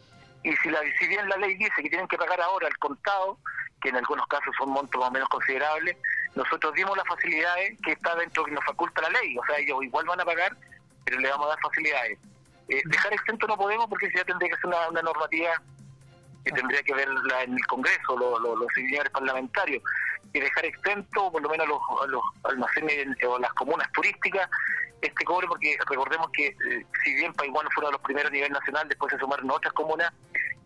Y 0.46 0.56
si, 0.58 1.08
bien 1.08 1.28
la 1.28 1.38
ley 1.38 1.56
dice 1.56 1.82
que 1.82 1.90
tienen 1.90 2.08
que 2.08 2.18
pagar 2.18 2.40
ahora 2.40 2.68
el 2.68 2.78
contado, 2.78 3.40
que 3.82 3.90
en 3.90 3.96
algunos 3.96 4.28
casos 4.28 4.54
son 4.58 4.70
montos 4.70 5.00
más 5.00 5.10
o 5.10 5.12
menos 5.12 5.28
considerables, 5.30 5.98
nosotros 6.36 6.72
dimos 6.76 6.96
las 6.96 7.08
facilidades 7.08 7.80
que 7.82 7.94
está 7.94 8.16
dentro 8.16 8.46
que 8.46 8.52
nos 8.52 8.64
faculta 8.64 9.02
la 9.02 9.10
ley. 9.10 9.36
O 9.38 9.46
sea, 9.46 9.58
ellos 9.58 9.84
igual 9.84 10.06
van 10.06 10.22
a 10.22 10.26
pagar 10.26 10.56
pero 11.06 11.20
le 11.20 11.30
vamos 11.30 11.46
a 11.46 11.50
dar 11.50 11.60
facilidades. 11.62 12.20
Eh, 12.68 12.82
dejar 12.86 13.14
exento 13.14 13.48
no 13.48 13.58
podemos 13.58 13.88
porque 13.88 14.10
si 14.10 14.18
ya 14.18 14.24
tendría 14.26 14.50
que 14.50 14.58
ser 14.58 14.66
una, 14.66 15.02
normativa 15.02 15.62
que 16.44 16.52
tendría 16.52 16.82
que 16.84 16.94
verla 16.94 17.44
en 17.44 17.54
el 17.54 17.66
Congreso, 17.68 18.18
lo, 18.18 18.40
lo, 18.40 18.56
los 18.56 18.68
señores 18.74 19.10
parlamentarios, 19.12 19.82
y 20.34 20.40
dejar 20.40 20.66
exento 20.66 21.32
por 21.32 21.42
lo 21.42 21.50
menos 21.50 21.68
los, 21.68 21.80
los 22.10 22.22
almacenes 22.44 23.18
o 23.28 23.40
las 23.40 23.54
comunas 23.54 23.90
turísticas 23.94 24.50
este 25.08 25.26
cobre, 25.26 25.48
porque 25.48 25.78
recordemos 25.88 26.30
que 26.32 26.48
eh, 26.48 26.86
si 27.04 27.16
bien 27.16 27.34
Paiguano 27.34 27.70
fueron 27.74 27.92
los 27.94 28.02
primeros 28.02 28.32
a 28.32 28.34
nivel 28.34 28.52
nacional, 28.52 28.88
después 28.88 29.12
se 29.12 29.20
sumaron 29.20 29.50
otras 29.52 29.74
comunas 29.74 30.12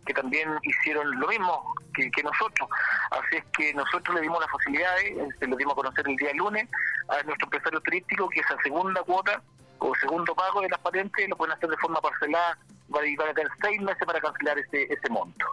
que 0.06 0.14
también 0.14 0.48
hicieron 0.62 1.18
lo 1.20 1.28
mismo 1.28 1.74
que, 1.94 2.10
que 2.10 2.22
nosotros. 2.22 2.68
Así 3.10 3.36
es 3.36 3.44
que 3.56 3.74
nosotros 3.74 4.14
le 4.16 4.22
dimos 4.22 4.40
las 4.40 4.50
facilidades, 4.50 5.14
se 5.38 5.46
lo 5.46 5.56
dimos 5.56 5.72
a 5.72 5.76
conocer 5.76 6.08
el 6.08 6.16
día 6.16 6.32
lunes 6.34 6.68
a 7.08 7.22
nuestro 7.22 7.46
empresario 7.46 7.80
turístico 7.80 8.28
que 8.28 8.40
esa 8.40 8.56
segunda 8.62 9.02
cuota 9.02 9.42
o 9.78 9.94
segundo 9.96 10.34
pago 10.34 10.60
de 10.60 10.68
las 10.68 10.80
patentes 10.80 11.28
lo 11.28 11.36
pueden 11.36 11.54
hacer 11.54 11.70
de 11.70 11.76
forma 11.78 12.00
parcelada, 12.00 12.58
van 12.88 13.04
a 13.04 13.34
tener 13.34 13.50
seis 13.62 13.80
meses 13.80 14.02
para 14.04 14.20
cancelar 14.20 14.58
ese, 14.58 14.92
ese 14.92 15.10
monto. 15.10 15.46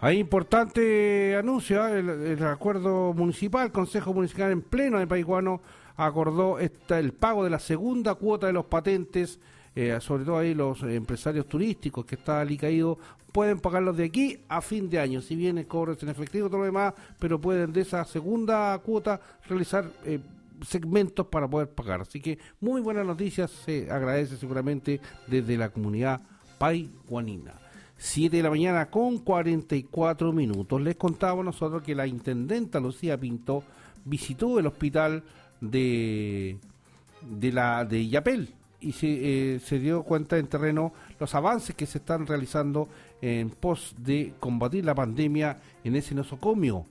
Hay 0.00 0.18
importante 0.18 1.36
anuncio, 1.36 1.86
¿eh? 1.86 2.00
el, 2.00 2.08
el 2.08 2.46
acuerdo 2.46 3.14
municipal, 3.14 3.72
Consejo 3.72 4.12
Municipal 4.12 4.50
en 4.52 4.60
pleno 4.60 4.98
de 4.98 5.06
Paiguano 5.06 5.62
acordó 5.96 6.58
el 6.58 7.12
pago 7.12 7.44
de 7.44 7.50
la 7.50 7.58
segunda 7.58 8.14
cuota 8.14 8.46
de 8.46 8.52
los 8.52 8.66
patentes, 8.66 9.38
eh, 9.74 9.96
sobre 10.00 10.24
todo 10.24 10.38
ahí 10.38 10.54
los 10.54 10.82
empresarios 10.82 11.46
turísticos 11.46 12.04
que 12.04 12.14
está 12.16 12.40
alicaído, 12.40 12.98
pueden 13.32 13.58
pagarlos 13.58 13.96
de 13.96 14.04
aquí 14.04 14.38
a 14.48 14.60
fin 14.60 14.88
de 14.88 15.00
año, 15.00 15.20
si 15.20 15.34
bien 15.34 15.58
el 15.58 15.66
cobro 15.66 15.92
es 15.92 16.02
en 16.02 16.08
efectivo 16.08 16.48
todo 16.48 16.58
lo 16.58 16.64
demás, 16.66 16.94
pero 17.18 17.40
pueden 17.40 17.72
de 17.72 17.80
esa 17.80 18.04
segunda 18.04 18.78
cuota 18.78 19.20
realizar 19.48 19.90
eh, 20.04 20.20
segmentos 20.64 21.26
para 21.26 21.48
poder 21.48 21.68
pagar. 21.68 22.02
Así 22.02 22.20
que 22.20 22.38
muy 22.60 22.80
buenas 22.80 23.04
noticias, 23.04 23.50
se 23.50 23.90
agradece 23.90 24.36
seguramente 24.36 25.00
desde 25.26 25.56
la 25.56 25.70
comunidad 25.70 26.20
paiguanina. 26.58 27.54
7 27.96 28.36
de 28.36 28.42
la 28.42 28.50
mañana 28.50 28.90
con 28.90 29.18
44 29.18 30.32
minutos. 30.32 30.80
Les 30.80 30.96
contaba 30.96 31.42
nosotros 31.42 31.82
que 31.82 31.94
la 31.94 32.06
intendenta 32.06 32.80
Lucía 32.80 33.18
Pinto 33.18 33.64
visitó 34.04 34.58
el 34.58 34.66
hospital 34.66 35.22
de, 35.70 36.58
de 37.22 37.52
la 37.52 37.84
de 37.84 38.08
Yapel 38.08 38.54
y 38.80 38.92
se, 38.92 39.54
eh, 39.54 39.60
se 39.60 39.78
dio 39.78 40.02
cuenta 40.02 40.36
en 40.36 40.46
terreno 40.46 40.92
los 41.18 41.34
avances 41.34 41.74
que 41.74 41.86
se 41.86 41.98
están 41.98 42.26
realizando 42.26 42.88
en 43.22 43.50
pos 43.50 43.94
de 43.98 44.34
combatir 44.38 44.84
la 44.84 44.94
pandemia 44.94 45.58
en 45.82 45.96
ese 45.96 46.14
nosocomio. 46.14 46.86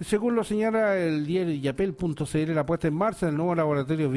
Según 0.00 0.36
lo 0.36 0.44
señala 0.44 0.96
el 0.96 1.26
diario 1.26 1.60
Yapel.cl, 1.60 2.54
la 2.54 2.64
puesta 2.64 2.86
en 2.86 2.94
marcha 2.94 3.26
del 3.26 3.36
nuevo 3.36 3.52
laboratorio 3.56 4.08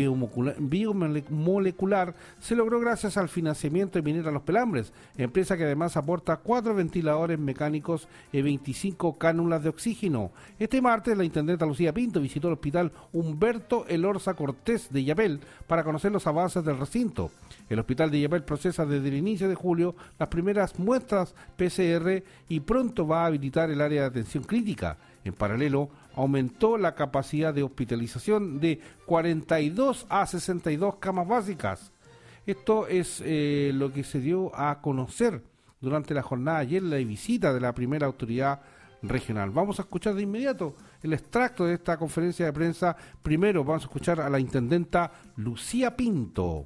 biomolecular 0.59 2.13
se 2.39 2.55
logró 2.55 2.79
gracias 2.79 3.17
al 3.17 3.29
financiamiento 3.29 3.97
de 3.97 4.03
Minera 4.03 4.29
Los 4.29 4.43
Pelambres, 4.43 4.93
empresa 5.17 5.57
que 5.57 5.63
además 5.63 5.97
aporta 5.97 6.37
cuatro 6.37 6.75
ventiladores 6.75 7.39
mecánicos 7.39 8.07
y 8.31 8.43
25 8.43 9.17
cánulas 9.17 9.63
de 9.63 9.69
oxígeno. 9.69 10.29
Este 10.59 10.83
martes, 10.83 11.17
la 11.17 11.23
intendenta 11.23 11.65
Lucía 11.65 11.91
Pinto 11.91 12.21
visitó 12.21 12.49
el 12.49 12.53
hospital 12.53 12.91
Humberto 13.11 13.87
Elorza 13.87 14.35
Cortés 14.35 14.93
de 14.93 15.03
Yapel 15.03 15.39
para 15.65 15.83
conocer 15.83 16.11
los 16.11 16.27
avances 16.27 16.63
del 16.63 16.77
recinto. 16.77 17.31
El 17.69 17.79
hospital 17.79 18.11
de 18.11 18.21
Yapel 18.21 18.43
procesa 18.43 18.85
desde 18.85 19.07
el 19.07 19.15
inicio 19.15 19.49
de 19.49 19.55
julio 19.55 19.95
las 20.19 20.29
primeras 20.29 20.77
muestras 20.77 21.33
PCR 21.57 22.21
y 22.49 22.59
pronto 22.59 23.07
va 23.07 23.23
a 23.23 23.25
habilitar 23.25 23.71
el 23.71 23.81
área 23.81 24.01
de 24.01 24.07
atención 24.09 24.43
crítica. 24.43 24.99
En 25.23 25.33
paralelo, 25.33 25.89
aumentó 26.15 26.77
la 26.77 26.95
capacidad 26.95 27.53
de 27.53 27.63
hospitalización 27.63 28.59
de 28.59 28.79
42 29.05 30.05
a 30.09 30.25
62 30.25 30.95
camas 30.95 31.27
básicas. 31.27 31.91
Esto 32.45 32.87
es 32.87 33.21
eh, 33.23 33.71
lo 33.73 33.93
que 33.93 34.03
se 34.03 34.19
dio 34.19 34.55
a 34.55 34.81
conocer 34.81 35.43
durante 35.79 36.13
la 36.13 36.23
jornada 36.23 36.59
ayer, 36.59 36.81
la 36.81 36.97
visita 36.97 37.53
de 37.53 37.59
la 37.59 37.73
primera 37.73 38.07
autoridad 38.07 38.61
regional. 39.03 39.49
Vamos 39.51 39.79
a 39.79 39.83
escuchar 39.83 40.15
de 40.15 40.23
inmediato 40.23 40.75
el 41.01 41.13
extracto 41.13 41.65
de 41.65 41.75
esta 41.75 41.97
conferencia 41.97 42.45
de 42.45 42.53
prensa. 42.53 42.95
Primero 43.21 43.63
vamos 43.63 43.83
a 43.83 43.85
escuchar 43.85 44.21
a 44.21 44.29
la 44.29 44.39
intendenta 44.39 45.11
Lucía 45.37 45.95
Pinto. 45.95 46.65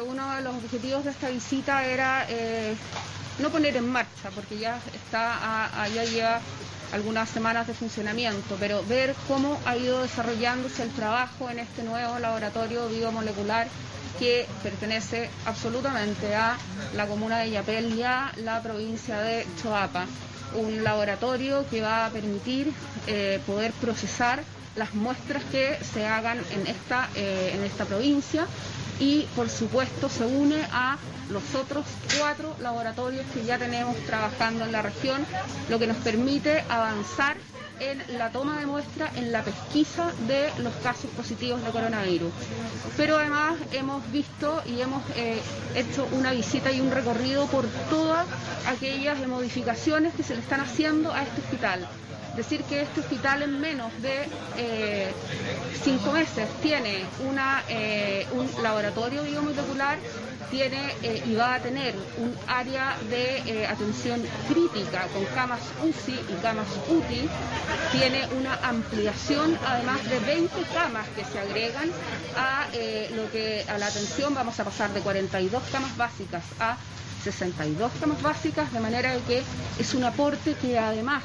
Uno 0.00 0.36
de 0.36 0.42
los 0.42 0.54
objetivos 0.54 1.04
de 1.04 1.10
esta 1.10 1.28
visita 1.28 1.84
era 1.84 2.24
eh, 2.28 2.74
no 3.40 3.50
poner 3.50 3.76
en 3.76 3.88
marcha, 3.88 4.30
porque 4.34 4.58
ya 4.58 4.78
está, 4.94 5.34
a, 5.34 5.82
a, 5.82 5.88
ya 5.88 6.04
lleva 6.04 6.40
algunas 6.92 7.28
semanas 7.28 7.66
de 7.66 7.74
funcionamiento, 7.74 8.56
pero 8.58 8.82
ver 8.84 9.14
cómo 9.28 9.58
ha 9.66 9.76
ido 9.76 10.02
desarrollándose 10.02 10.82
el 10.82 10.90
trabajo 10.90 11.50
en 11.50 11.58
este 11.58 11.82
nuevo 11.82 12.18
laboratorio 12.18 12.88
biomolecular 12.88 13.68
que 14.18 14.46
pertenece 14.62 15.28
absolutamente 15.46 16.34
a 16.34 16.56
la 16.94 17.06
comuna 17.06 17.38
de 17.38 17.50
Yapel 17.50 17.94
y 17.94 18.02
a 18.02 18.32
la 18.36 18.62
provincia 18.62 19.20
de 19.20 19.46
Choapa. 19.62 20.06
Un 20.54 20.84
laboratorio 20.84 21.66
que 21.68 21.80
va 21.80 22.06
a 22.06 22.10
permitir 22.10 22.72
eh, 23.06 23.40
poder 23.46 23.72
procesar 23.72 24.42
las 24.76 24.94
muestras 24.94 25.42
que 25.50 25.78
se 25.92 26.06
hagan 26.06 26.38
en 26.50 26.66
esta, 26.66 27.08
eh, 27.14 27.52
en 27.54 27.64
esta 27.64 27.84
provincia 27.84 28.46
y 29.02 29.26
por 29.34 29.50
supuesto 29.50 30.08
se 30.08 30.24
une 30.24 30.62
a 30.70 30.96
los 31.28 31.42
otros 31.56 31.84
cuatro 32.20 32.54
laboratorios 32.60 33.26
que 33.34 33.44
ya 33.44 33.58
tenemos 33.58 33.96
trabajando 34.06 34.64
en 34.64 34.70
la 34.70 34.80
región, 34.80 35.26
lo 35.68 35.78
que 35.80 35.88
nos 35.88 35.96
permite 35.98 36.60
avanzar 36.68 37.36
en 37.80 38.00
la 38.16 38.30
toma 38.30 38.60
de 38.60 38.66
muestra, 38.66 39.10
en 39.16 39.32
la 39.32 39.42
pesquisa 39.42 40.12
de 40.28 40.50
los 40.62 40.72
casos 40.84 41.10
positivos 41.16 41.64
de 41.64 41.70
coronavirus. 41.72 42.30
Pero 42.96 43.16
además 43.18 43.56
hemos 43.72 44.08
visto 44.12 44.62
y 44.66 44.80
hemos 44.80 45.02
eh, 45.16 45.40
hecho 45.74 46.06
una 46.12 46.30
visita 46.30 46.70
y 46.70 46.80
un 46.80 46.92
recorrido 46.92 47.46
por 47.46 47.66
todas 47.90 48.24
aquellas 48.68 49.18
modificaciones 49.26 50.14
que 50.14 50.22
se 50.22 50.34
le 50.34 50.40
están 50.42 50.60
haciendo 50.60 51.12
a 51.12 51.24
este 51.24 51.40
hospital 51.40 51.88
decir 52.36 52.62
que 52.64 52.82
este 52.82 53.00
hospital 53.00 53.42
en 53.42 53.60
menos 53.60 53.90
de 54.00 54.28
eh, 54.56 55.12
cinco 55.82 56.12
meses 56.12 56.48
tiene 56.62 57.04
una, 57.28 57.62
eh, 57.68 58.26
un 58.32 58.48
laboratorio 58.62 59.22
biomolecular, 59.22 59.98
tiene 60.50 60.94
eh, 61.02 61.22
y 61.26 61.34
va 61.34 61.54
a 61.54 61.60
tener 61.60 61.94
un 62.18 62.34
área 62.46 62.96
de 63.08 63.38
eh, 63.38 63.66
atención 63.66 64.22
crítica 64.48 65.06
con 65.12 65.24
camas 65.34 65.60
UCI 65.82 66.12
y 66.12 66.34
camas 66.42 66.66
UTI, 66.88 67.28
tiene 67.90 68.26
una 68.38 68.54
ampliación 68.62 69.58
además 69.66 70.04
de 70.08 70.18
20 70.20 70.54
camas 70.74 71.08
que 71.16 71.24
se 71.24 71.38
agregan 71.38 71.90
a 72.36 72.66
lo 73.14 73.30
que 73.30 73.64
a 73.68 73.78
la 73.78 73.86
atención. 73.86 74.34
Vamos 74.34 74.58
a 74.60 74.64
pasar 74.64 74.92
de 74.92 75.00
42 75.00 75.62
camas 75.72 75.96
básicas 75.96 76.44
a 76.60 76.76
62 77.24 77.92
camas 78.00 78.20
básicas, 78.20 78.72
de 78.72 78.80
manera 78.80 79.14
que 79.26 79.42
es 79.78 79.94
un 79.94 80.04
aporte 80.04 80.54
que 80.54 80.78
además 80.78 81.22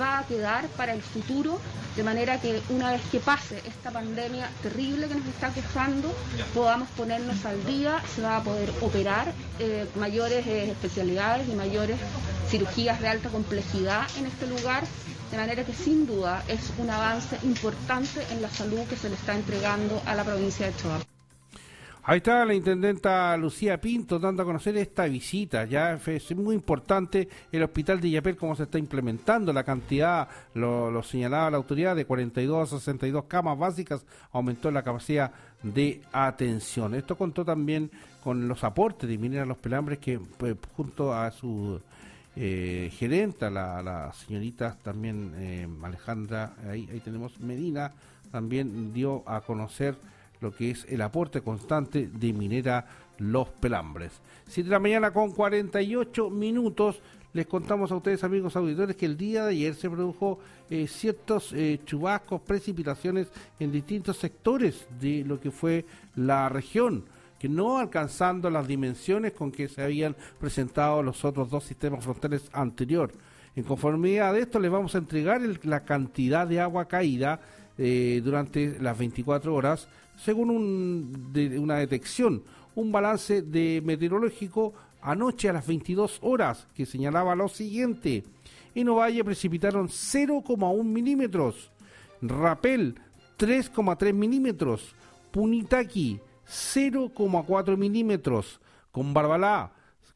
va 0.00 0.18
a 0.18 0.26
quedar 0.26 0.66
para 0.76 0.92
el 0.94 1.02
futuro 1.02 1.58
de 1.96 2.02
manera 2.04 2.40
que 2.40 2.62
una 2.70 2.92
vez 2.92 3.02
que 3.10 3.18
pase 3.20 3.58
esta 3.66 3.90
pandemia 3.90 4.48
terrible 4.62 5.08
que 5.08 5.14
nos 5.16 5.26
está 5.26 5.52
quejando, 5.52 6.14
podamos 6.54 6.88
ponernos 6.90 7.44
al 7.44 7.64
día, 7.66 8.00
se 8.14 8.22
va 8.22 8.36
a 8.36 8.42
poder 8.42 8.70
operar 8.80 9.32
eh, 9.58 9.86
mayores 9.96 10.46
eh, 10.46 10.70
especialidades 10.70 11.48
y 11.48 11.52
mayores 11.52 11.98
cirugías 12.48 13.00
de 13.00 13.08
alta 13.08 13.28
complejidad 13.28 14.06
en 14.18 14.26
este 14.26 14.46
lugar, 14.46 14.84
de 15.30 15.36
manera 15.36 15.64
que 15.64 15.74
sin 15.74 16.06
duda 16.06 16.42
es 16.48 16.60
un 16.78 16.90
avance 16.90 17.36
importante 17.42 18.24
en 18.30 18.42
la 18.42 18.50
salud 18.50 18.80
que 18.88 18.96
se 18.96 19.08
le 19.08 19.16
está 19.16 19.34
entregando 19.34 20.00
a 20.06 20.14
la 20.14 20.24
provincia 20.24 20.66
de 20.66 20.76
Chihuahua. 20.76 21.09
Ahí 22.02 22.16
está 22.16 22.46
la 22.46 22.54
intendenta 22.54 23.36
Lucía 23.36 23.78
Pinto 23.78 24.18
dando 24.18 24.42
a 24.42 24.46
conocer 24.46 24.74
esta 24.78 25.04
visita. 25.04 25.66
Ya 25.66 25.92
es 25.92 26.34
muy 26.34 26.54
importante 26.54 27.28
el 27.52 27.62
hospital 27.62 28.00
de 28.00 28.10
Yapel, 28.10 28.36
cómo 28.36 28.56
se 28.56 28.62
está 28.62 28.78
implementando 28.78 29.52
la 29.52 29.64
cantidad, 29.64 30.26
lo, 30.54 31.02
señalaba 31.02 31.50
la 31.50 31.58
autoridad, 31.58 31.94
de 31.94 32.06
42 32.06 32.72
a 32.72 32.78
62 32.78 33.24
camas 33.24 33.58
básicas, 33.58 34.04
aumentó 34.32 34.70
la 34.70 34.82
capacidad 34.82 35.30
de 35.62 36.00
atención. 36.10 36.94
Esto 36.94 37.16
contó 37.16 37.44
también 37.44 37.90
con 38.24 38.48
los 38.48 38.64
aportes 38.64 39.08
de 39.08 39.18
Minera 39.18 39.44
Los 39.44 39.58
Pelambres, 39.58 39.98
que 39.98 40.18
pues, 40.18 40.56
junto 40.74 41.12
a 41.12 41.30
su 41.30 41.80
eh, 42.34 42.90
gerenta, 42.94 43.50
la, 43.50 43.82
la, 43.82 44.12
señorita 44.14 44.78
también 44.82 45.34
eh, 45.36 45.68
Alejandra, 45.82 46.54
ahí, 46.66 46.88
ahí 46.90 47.00
tenemos 47.00 47.38
Medina, 47.40 47.92
también 48.32 48.94
dio 48.94 49.22
a 49.28 49.42
conocer 49.42 49.96
lo 50.40 50.52
que 50.52 50.70
es 50.70 50.86
el 50.88 51.02
aporte 51.02 51.40
constante 51.40 52.08
de 52.12 52.32
Minera 52.32 52.86
Los 53.18 53.48
Pelambres. 53.48 54.20
7 54.46 54.68
de 54.68 54.72
la 54.72 54.80
mañana 54.80 55.12
con 55.12 55.32
48 55.32 56.30
minutos. 56.30 57.00
Les 57.32 57.46
contamos 57.46 57.92
a 57.92 57.96
ustedes, 57.96 58.24
amigos 58.24 58.56
auditores, 58.56 58.96
que 58.96 59.06
el 59.06 59.16
día 59.16 59.44
de 59.44 59.52
ayer 59.52 59.74
se 59.74 59.88
produjo 59.88 60.40
eh, 60.68 60.88
ciertos 60.88 61.52
eh, 61.52 61.80
chubascos, 61.84 62.40
precipitaciones 62.40 63.28
en 63.60 63.70
distintos 63.70 64.16
sectores 64.16 64.86
de 64.98 65.24
lo 65.24 65.38
que 65.38 65.52
fue 65.52 65.84
la 66.16 66.48
región, 66.48 67.04
que 67.38 67.48
no 67.48 67.78
alcanzando 67.78 68.50
las 68.50 68.66
dimensiones 68.66 69.32
con 69.32 69.52
que 69.52 69.68
se 69.68 69.82
habían 69.82 70.16
presentado 70.40 71.02
los 71.02 71.24
otros 71.24 71.50
dos 71.50 71.62
sistemas 71.64 72.02
frontales 72.02 72.50
anterior. 72.52 73.12
En 73.54 73.62
conformidad 73.62 74.32
de 74.32 74.40
esto, 74.40 74.58
les 74.58 74.70
vamos 74.70 74.94
a 74.94 74.98
entregar 74.98 75.40
la 75.62 75.84
cantidad 75.84 76.46
de 76.46 76.60
agua 76.60 76.88
caída 76.88 77.40
eh, 77.78 78.20
durante 78.24 78.78
las 78.80 78.98
24 78.98 79.54
horas 79.54 79.88
según 80.24 80.50
una 81.58 81.76
detección, 81.76 82.42
un 82.74 82.92
balance 82.92 83.42
de 83.42 83.82
meteorológico 83.84 84.74
anoche 85.00 85.48
a 85.48 85.54
las 85.54 85.66
22 85.66 86.18
horas 86.22 86.66
que 86.74 86.86
señalaba 86.86 87.34
lo 87.34 87.48
siguiente. 87.48 88.24
En 88.74 88.88
Ovalle 88.88 89.24
precipitaron 89.24 89.88
0,1 89.88 90.84
milímetros, 90.84 91.70
Rapel 92.22 92.96
3,3 93.38 94.12
milímetros, 94.12 94.94
Punitaqui 95.30 96.20
0,4 96.46 97.76
milímetros, 97.76 98.60
con 98.92 99.14
Barbalá 99.14 99.72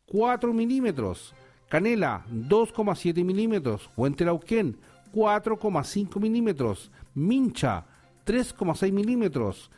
4 0.06 0.52
milímetros, 0.52 1.34
Canela 1.68 2.24
2,7 2.30 3.24
milímetros, 3.24 3.88
Huentelauquén 3.96 4.76
4,5 5.14 6.20
milímetros, 6.20 6.90
Mincha 7.14 7.86
3,6 8.26 8.92
milímetros, 8.92 9.70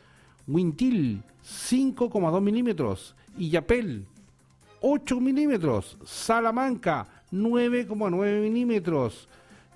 Wintil 0.46 1.22
5,2 1.44 2.40
milímetros, 2.40 3.14
Illapel 3.38 4.06
8 4.80 5.20
milímetros, 5.20 5.96
Salamanca 6.04 7.06
9,9 7.32 8.40
milímetros, 8.42 9.28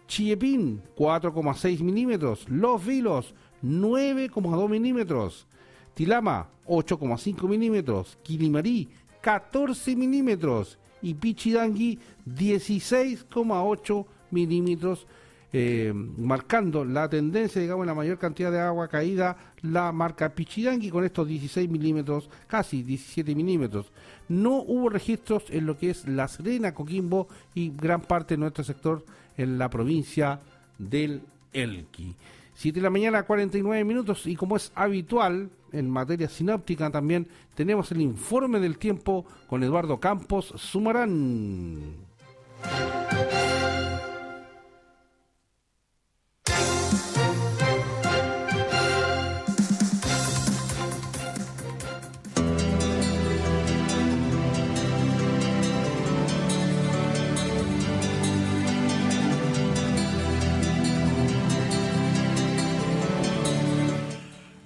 Chiepín 0.06 0.82
4,6 0.96 1.80
milímetros, 1.80 2.48
Los 2.48 2.84
Vilos 2.84 3.34
9,2 3.62 4.68
milímetros, 4.68 5.46
Tilama 5.94 6.48
8,5 6.66 7.48
milímetros, 7.48 8.18
Quilimarí 8.22 8.88
14 9.20 9.96
milímetros. 9.96 10.78
Y 11.02 11.14
Pichidangui 11.14 11.98
16,8 12.26 14.04
milímetros 14.30 15.06
eh, 15.52 15.92
marcando 15.94 16.84
la 16.84 17.08
tendencia, 17.08 17.60
digamos, 17.60 17.82
en 17.82 17.88
la 17.88 17.94
mayor 17.94 18.18
cantidad 18.18 18.52
de 18.52 18.60
agua 18.60 18.86
caída, 18.88 19.36
la 19.62 19.90
marca 19.90 20.28
Pichidangui 20.28 20.90
con 20.90 21.04
estos 21.04 21.26
16 21.26 21.68
milímetros, 21.68 22.30
casi 22.46 22.82
17 22.82 23.34
milímetros. 23.34 23.90
No 24.28 24.62
hubo 24.62 24.88
registros 24.88 25.44
en 25.50 25.66
lo 25.66 25.76
que 25.76 25.90
es 25.90 26.06
La 26.06 26.28
Serena, 26.28 26.72
Coquimbo 26.72 27.28
y 27.54 27.72
gran 27.74 28.02
parte 28.02 28.34
de 28.34 28.38
nuestro 28.38 28.62
sector 28.62 29.04
en 29.36 29.58
la 29.58 29.68
provincia 29.68 30.40
del 30.78 31.22
Elqui. 31.52 32.14
7 32.54 32.78
de 32.78 32.82
la 32.82 32.90
mañana, 32.90 33.22
49 33.24 33.84
minutos, 33.84 34.26
y 34.26 34.36
como 34.36 34.56
es 34.56 34.70
habitual 34.74 35.50
en 35.72 35.90
materia 35.90 36.28
sinóptica 36.28 36.90
también, 36.90 37.26
tenemos 37.54 37.90
el 37.90 38.02
informe 38.02 38.60
del 38.60 38.78
tiempo 38.78 39.24
con 39.46 39.62
Eduardo 39.62 39.98
Campos 39.98 40.52
Sumarán. 40.56 41.96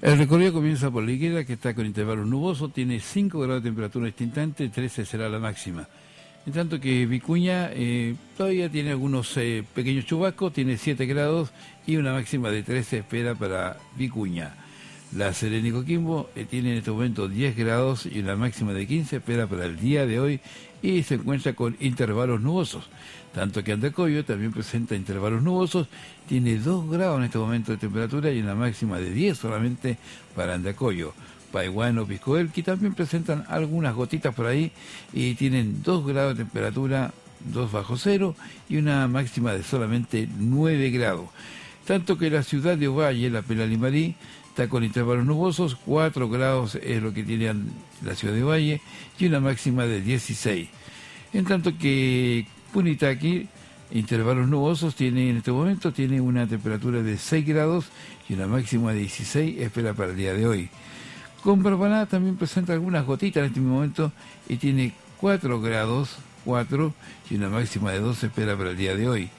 El 0.04 0.18
recorrido 0.18 0.52
comienza 0.52 0.90
por 0.90 1.02
Liguera, 1.02 1.44
que 1.46 1.54
está 1.54 1.74
con 1.74 1.86
intervalos 1.86 2.26
nubosos, 2.26 2.74
tiene 2.74 3.00
5 3.00 3.40
grados 3.40 3.62
de 3.62 3.70
temperatura 3.70 4.12
instante, 4.18 4.68
13 4.68 5.06
será 5.06 5.30
la 5.30 5.38
máxima. 5.38 5.88
En 6.44 6.52
tanto 6.52 6.78
que 6.78 7.06
Vicuña 7.06 7.70
eh, 7.72 8.14
todavía 8.36 8.68
tiene 8.68 8.90
algunos 8.90 9.34
eh, 9.38 9.64
pequeños 9.74 10.04
chubascos, 10.04 10.52
tiene 10.52 10.76
7 10.76 11.06
grados 11.06 11.52
y 11.86 11.96
una 11.96 12.12
máxima 12.12 12.50
de 12.50 12.62
13 12.62 12.98
espera 12.98 13.34
para 13.34 13.78
Vicuña. 13.96 14.54
La 15.16 15.32
Serena 15.32 15.68
y 15.68 15.72
Coquimbo 15.72 16.28
eh, 16.36 16.44
tiene 16.44 16.72
en 16.72 16.78
este 16.78 16.90
momento 16.90 17.26
10 17.26 17.56
grados 17.56 18.04
y 18.04 18.18
una 18.18 18.36
máxima 18.36 18.74
de 18.74 18.86
15 18.86 19.16
espera 19.16 19.46
para 19.46 19.64
el 19.64 19.80
día 19.80 20.04
de 20.04 20.20
hoy 20.20 20.40
y 20.82 21.02
se 21.02 21.14
encuentra 21.14 21.54
con 21.54 21.78
intervalos 21.80 22.42
nubosos 22.42 22.90
tanto 23.34 23.64
que 23.64 23.72
Andacoyo 23.72 24.24
también 24.24 24.52
presenta 24.52 24.94
intervalos 24.94 25.42
nubosos, 25.42 25.88
tiene 26.28 26.56
2 26.56 26.90
grados 26.90 27.18
en 27.18 27.24
este 27.24 27.38
momento 27.38 27.72
de 27.72 27.78
temperatura 27.78 28.30
y 28.30 28.40
una 28.40 28.54
máxima 28.54 28.98
de 28.98 29.10
10 29.10 29.36
solamente 29.36 29.98
para 30.34 30.54
Andacoyo. 30.54 31.12
Paiguano, 31.52 32.06
Piscoelqui 32.06 32.62
también 32.62 32.94
presentan 32.94 33.44
algunas 33.48 33.94
gotitas 33.94 34.34
por 34.34 34.46
ahí 34.46 34.72
y 35.12 35.34
tienen 35.34 35.82
2 35.82 36.06
grados 36.06 36.36
de 36.36 36.44
temperatura, 36.44 37.12
2 37.52 37.70
bajo 37.70 37.96
cero 37.96 38.34
y 38.68 38.78
una 38.78 39.06
máxima 39.06 39.52
de 39.52 39.62
solamente 39.62 40.28
9 40.38 40.90
grados. 40.90 41.28
Tanto 41.86 42.16
que 42.18 42.30
la 42.30 42.42
ciudad 42.42 42.76
de 42.76 42.88
Ovalle, 42.88 43.30
la 43.30 43.42
Limarí, 43.66 44.16
está 44.48 44.68
con 44.68 44.84
intervalos 44.84 45.26
nubosos, 45.26 45.76
4 45.84 46.28
grados 46.28 46.76
es 46.76 47.02
lo 47.02 47.12
que 47.12 47.22
tiene 47.22 47.52
la 48.02 48.14
ciudad 48.14 48.34
de 48.34 48.42
Ovalle 48.42 48.80
y 49.18 49.26
una 49.26 49.40
máxima 49.40 49.84
de 49.84 50.00
16. 50.00 50.68
En 51.34 51.44
tanto 51.44 51.76
que 51.76 52.46
Punitaqui, 52.72 53.48
intervalos 53.90 54.48
nubosos, 54.48 54.94
tiene 54.94 55.30
en 55.30 55.38
este 55.38 55.52
momento 55.52 55.92
tiene 55.92 56.20
una 56.20 56.46
temperatura 56.46 57.02
de 57.02 57.18
6 57.18 57.46
grados 57.46 57.86
y 58.28 58.34
una 58.34 58.46
máxima 58.46 58.92
de 58.92 59.00
16 59.00 59.60
espera 59.60 59.94
para 59.94 60.10
el 60.10 60.16
día 60.16 60.34
de 60.34 60.46
hoy. 60.46 60.70
Con 61.42 61.62
Barbaná 61.62 62.06
también 62.06 62.36
presenta 62.36 62.72
algunas 62.72 63.04
gotitas 63.04 63.42
en 63.42 63.46
este 63.48 63.60
momento 63.60 64.12
y 64.48 64.56
tiene 64.56 64.94
4 65.20 65.60
grados, 65.60 66.16
4 66.44 66.94
y 67.30 67.34
una 67.34 67.48
máxima 67.48 67.92
de 67.92 68.00
12 68.00 68.26
espera 68.26 68.56
para 68.56 68.70
el 68.70 68.76
día 68.76 68.96
de 68.96 69.08
hoy. 69.08 69.30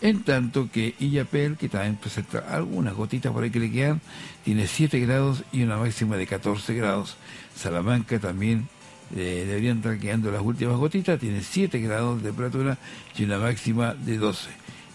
En 0.00 0.22
tanto 0.22 0.70
que 0.70 0.94
Illapel, 1.00 1.56
que 1.56 1.68
también 1.68 1.96
presenta 1.96 2.38
algunas 2.50 2.94
gotitas 2.94 3.32
por 3.32 3.42
ahí 3.42 3.50
que 3.50 3.58
le 3.58 3.72
quedan, 3.72 4.00
tiene 4.44 4.66
7 4.66 5.00
grados 5.00 5.42
y 5.50 5.62
una 5.64 5.76
máxima 5.76 6.16
de 6.16 6.26
14 6.26 6.72
grados. 6.74 7.16
Salamanca 7.56 8.18
también 8.20 8.68
eh, 9.16 9.44
deberían 9.46 9.78
estar 9.78 9.98
quedando 9.98 10.30
las 10.30 10.42
últimas 10.42 10.76
gotitas, 10.76 11.18
tiene 11.18 11.42
7 11.42 11.78
grados 11.80 12.22
de 12.22 12.28
temperatura 12.28 12.78
y 13.16 13.24
una 13.24 13.38
máxima 13.38 13.94
de 13.94 14.18
12. 14.18 14.50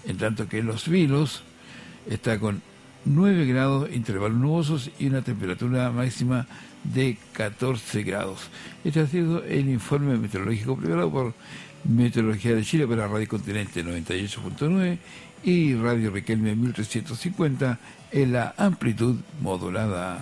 En 0.06 0.18
tanto 0.18 0.48
que 0.48 0.62
Los 0.62 0.88
Vilos 0.88 1.44
está 2.10 2.40
con 2.40 2.62
9 3.06 3.46
grados, 3.46 3.90
intervalos 3.92 4.38
nubosos 4.38 4.92
y 5.00 5.08
una 5.08 5.22
temperatura 5.22 5.92
máxima 5.92 6.48
de 6.84 7.18
14 7.34 8.04
grados. 8.04 8.50
Este 8.84 9.00
ha 9.00 9.08
sido 9.08 9.44
el 9.44 9.70
informe 9.70 10.18
meteorológico 10.18 10.78
preparado 10.78 11.12
por 11.12 11.34
Meteorología 11.86 12.56
de 12.56 12.64
Chile 12.64 12.88
para 12.88 13.08
Radio 13.08 13.28
Continente 13.28 13.84
98.9 13.84 14.98
y 15.44 15.76
Radio 15.76 16.12
Riquelme 16.12 16.56
1350 16.56 17.80
en 18.12 18.32
la 18.32 18.54
amplitud 18.58 19.18
modulada. 19.42 20.22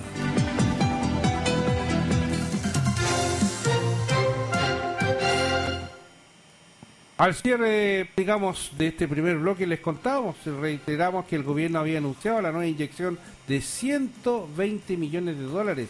Al 7.22 7.36
cierre, 7.36 8.10
digamos, 8.18 8.72
de 8.80 8.88
este 8.88 9.08
primer 9.08 9.38
bloque 9.38 9.68
les 9.68 9.80
contamos, 9.80 10.38
reiteramos 10.44 11.26
que 11.26 11.36
el 11.36 11.44
gobierno 11.44 11.78
había 11.78 12.00
anunciado 12.00 12.42
la 12.42 12.52
nueva 12.52 12.66
inyección 12.66 13.20
de 13.48 13.62
120 13.62 14.98
millones 14.98 15.38
de 15.38 15.44
dólares 15.44 15.90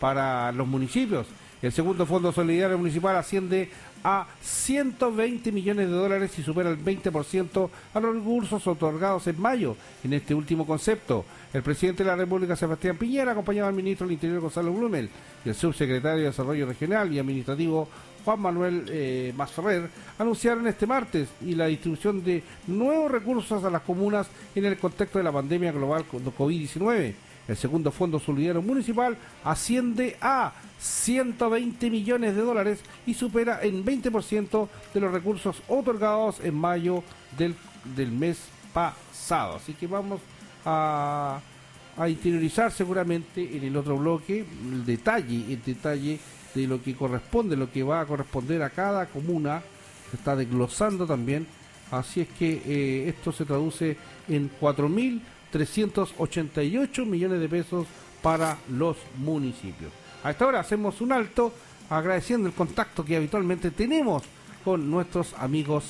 para 0.00 0.50
los 0.52 0.66
municipios. 0.66 1.26
El 1.60 1.72
segundo 1.72 2.06
Fondo 2.06 2.32
Solidario 2.32 2.78
Municipal 2.78 3.14
asciende 3.14 3.68
a 4.02 4.26
120 4.40 5.52
millones 5.52 5.88
de 5.88 5.94
dólares 5.94 6.38
y 6.38 6.42
supera 6.42 6.70
el 6.70 6.82
20% 6.82 7.68
a 7.92 8.00
los 8.00 8.14
recursos 8.14 8.66
otorgados 8.66 9.26
en 9.26 9.38
mayo. 9.38 9.76
En 10.02 10.14
este 10.14 10.34
último 10.34 10.66
concepto, 10.66 11.26
el 11.52 11.62
presidente 11.62 12.04
de 12.04 12.08
la 12.08 12.16
República, 12.16 12.56
Sebastián 12.56 12.96
Piñera, 12.96 13.32
acompañado 13.32 13.68
al 13.68 13.74
ministro 13.74 14.06
del 14.06 14.14
Interior, 14.14 14.40
Gonzalo 14.40 14.72
Blumel, 14.72 15.10
y 15.44 15.50
el 15.50 15.54
subsecretario 15.54 16.20
de 16.20 16.28
Desarrollo 16.28 16.64
Regional 16.64 17.12
y 17.12 17.18
Administrativo, 17.18 17.86
Juan 18.24 18.40
Manuel 18.40 18.84
eh, 18.88 19.32
Masferrer, 19.36 19.88
anunciaron 20.18 20.66
este 20.66 20.86
martes 20.86 21.28
y 21.44 21.54
la 21.54 21.66
distribución 21.66 22.22
de 22.22 22.42
nuevos 22.66 23.10
recursos 23.10 23.64
a 23.64 23.70
las 23.70 23.82
comunas 23.82 24.28
en 24.54 24.64
el 24.64 24.78
contexto 24.78 25.18
de 25.18 25.24
la 25.24 25.32
pandemia 25.32 25.72
global 25.72 26.04
COVID-19. 26.08 27.14
El 27.48 27.56
segundo 27.56 27.90
Fondo 27.90 28.20
Solidario 28.20 28.62
Municipal 28.62 29.16
asciende 29.42 30.16
a 30.20 30.52
120 30.78 31.90
millones 31.90 32.36
de 32.36 32.42
dólares 32.42 32.80
y 33.06 33.14
supera 33.14 33.60
en 33.62 33.84
20% 33.84 34.68
de 34.94 35.00
los 35.00 35.12
recursos 35.12 35.60
otorgados 35.66 36.38
en 36.40 36.54
mayo 36.54 37.02
del, 37.36 37.56
del 37.96 38.12
mes 38.12 38.38
pasado. 38.72 39.56
Así 39.56 39.74
que 39.74 39.86
vamos 39.86 40.20
a, 40.64 41.40
a 41.96 42.08
interiorizar 42.08 42.70
seguramente 42.70 43.56
en 43.56 43.64
el 43.64 43.76
otro 43.76 43.96
bloque 43.96 44.44
el 44.62 44.84
detalle, 44.86 45.52
el 45.52 45.62
detalle 45.64 46.20
de 46.54 46.66
lo 46.66 46.82
que 46.82 46.94
corresponde, 46.94 47.54
lo 47.56 47.70
que 47.70 47.82
va 47.82 48.00
a 48.00 48.06
corresponder 48.06 48.62
a 48.62 48.70
cada 48.70 49.04
comuna, 49.06 49.62
se 50.10 50.16
está 50.16 50.34
desglosando 50.36 51.06
también, 51.06 51.46
así 51.90 52.22
es 52.22 52.28
que 52.28 52.62
eh, 52.64 53.08
esto 53.08 53.32
se 53.32 53.44
traduce 53.44 53.98
en 54.28 54.50
4.388 54.60 57.04
millones 57.06 57.40
de 57.40 57.48
pesos 57.48 57.86
para 58.22 58.56
los 58.68 58.96
municipios. 59.18 59.92
A 60.22 60.30
esta 60.30 60.46
hora 60.46 60.60
hacemos 60.60 61.00
un 61.00 61.10
alto 61.12 61.52
agradeciendo 61.88 62.46
el 62.48 62.54
contacto 62.54 63.04
que 63.04 63.16
habitualmente 63.16 63.70
tenemos 63.70 64.22
con 64.64 64.90
nuestros 64.90 65.34
amigos 65.34 65.84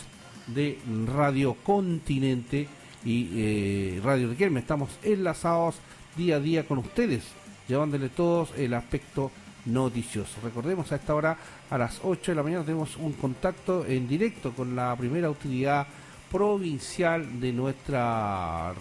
de 0.46 0.78
Radio 1.06 1.54
Continente 1.62 2.68
y 3.04 3.28
eh, 3.34 4.00
Radio 4.02 4.30
Riquelme. 4.30 4.60
Estamos 4.60 4.90
enlazados 5.02 5.76
día 6.16 6.36
a 6.36 6.40
día 6.40 6.66
con 6.66 6.78
ustedes, 6.78 7.24
llevándole 7.68 8.08
todos 8.08 8.50
el 8.56 8.74
aspecto 8.74 9.30
noticioso. 9.66 10.40
Recordemos 10.42 10.90
a 10.92 10.96
esta 10.96 11.14
hora, 11.14 11.36
a 11.68 11.78
las 11.78 12.00
8 12.02 12.32
de 12.32 12.36
la 12.36 12.42
mañana, 12.42 12.64
tenemos 12.64 12.96
un 12.96 13.12
contacto 13.12 13.84
en 13.86 14.08
directo 14.08 14.52
con 14.52 14.74
la 14.74 14.94
primera 14.96 15.28
autoridad 15.28 15.86
provincial 16.30 17.40
de 17.40 17.52
nuestra 17.52 18.72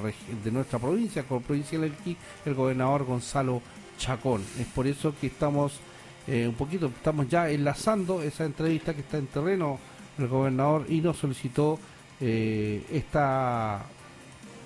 de 0.44 0.52
nuestra 0.52 0.80
provincia, 0.80 1.24
con 1.24 1.42
provincial 1.42 1.84
aquí, 1.84 2.16
el 2.46 2.54
gobernador 2.54 3.06
Gonzalo 3.06 3.62
Chacón. 3.98 4.44
Es 4.60 4.68
por 4.68 4.88
eso 4.88 5.14
que 5.20 5.28
estamos 5.28 5.80
eh, 6.28 6.48
un 6.48 6.54
poquito, 6.54 6.88
estamos 6.88 7.28
ya 7.28 7.50
enlazando 7.50 8.22
esa 8.22 8.46
entrevista 8.46 8.94
que 8.94 9.02
está 9.02 9.18
en 9.18 9.28
terreno 9.28 9.80
el 10.20 10.28
gobernador 10.28 10.86
y 10.90 11.02
nos 11.02 11.18
solicitó 11.18 11.80
eh, 12.20 12.84
esta, 12.92 13.84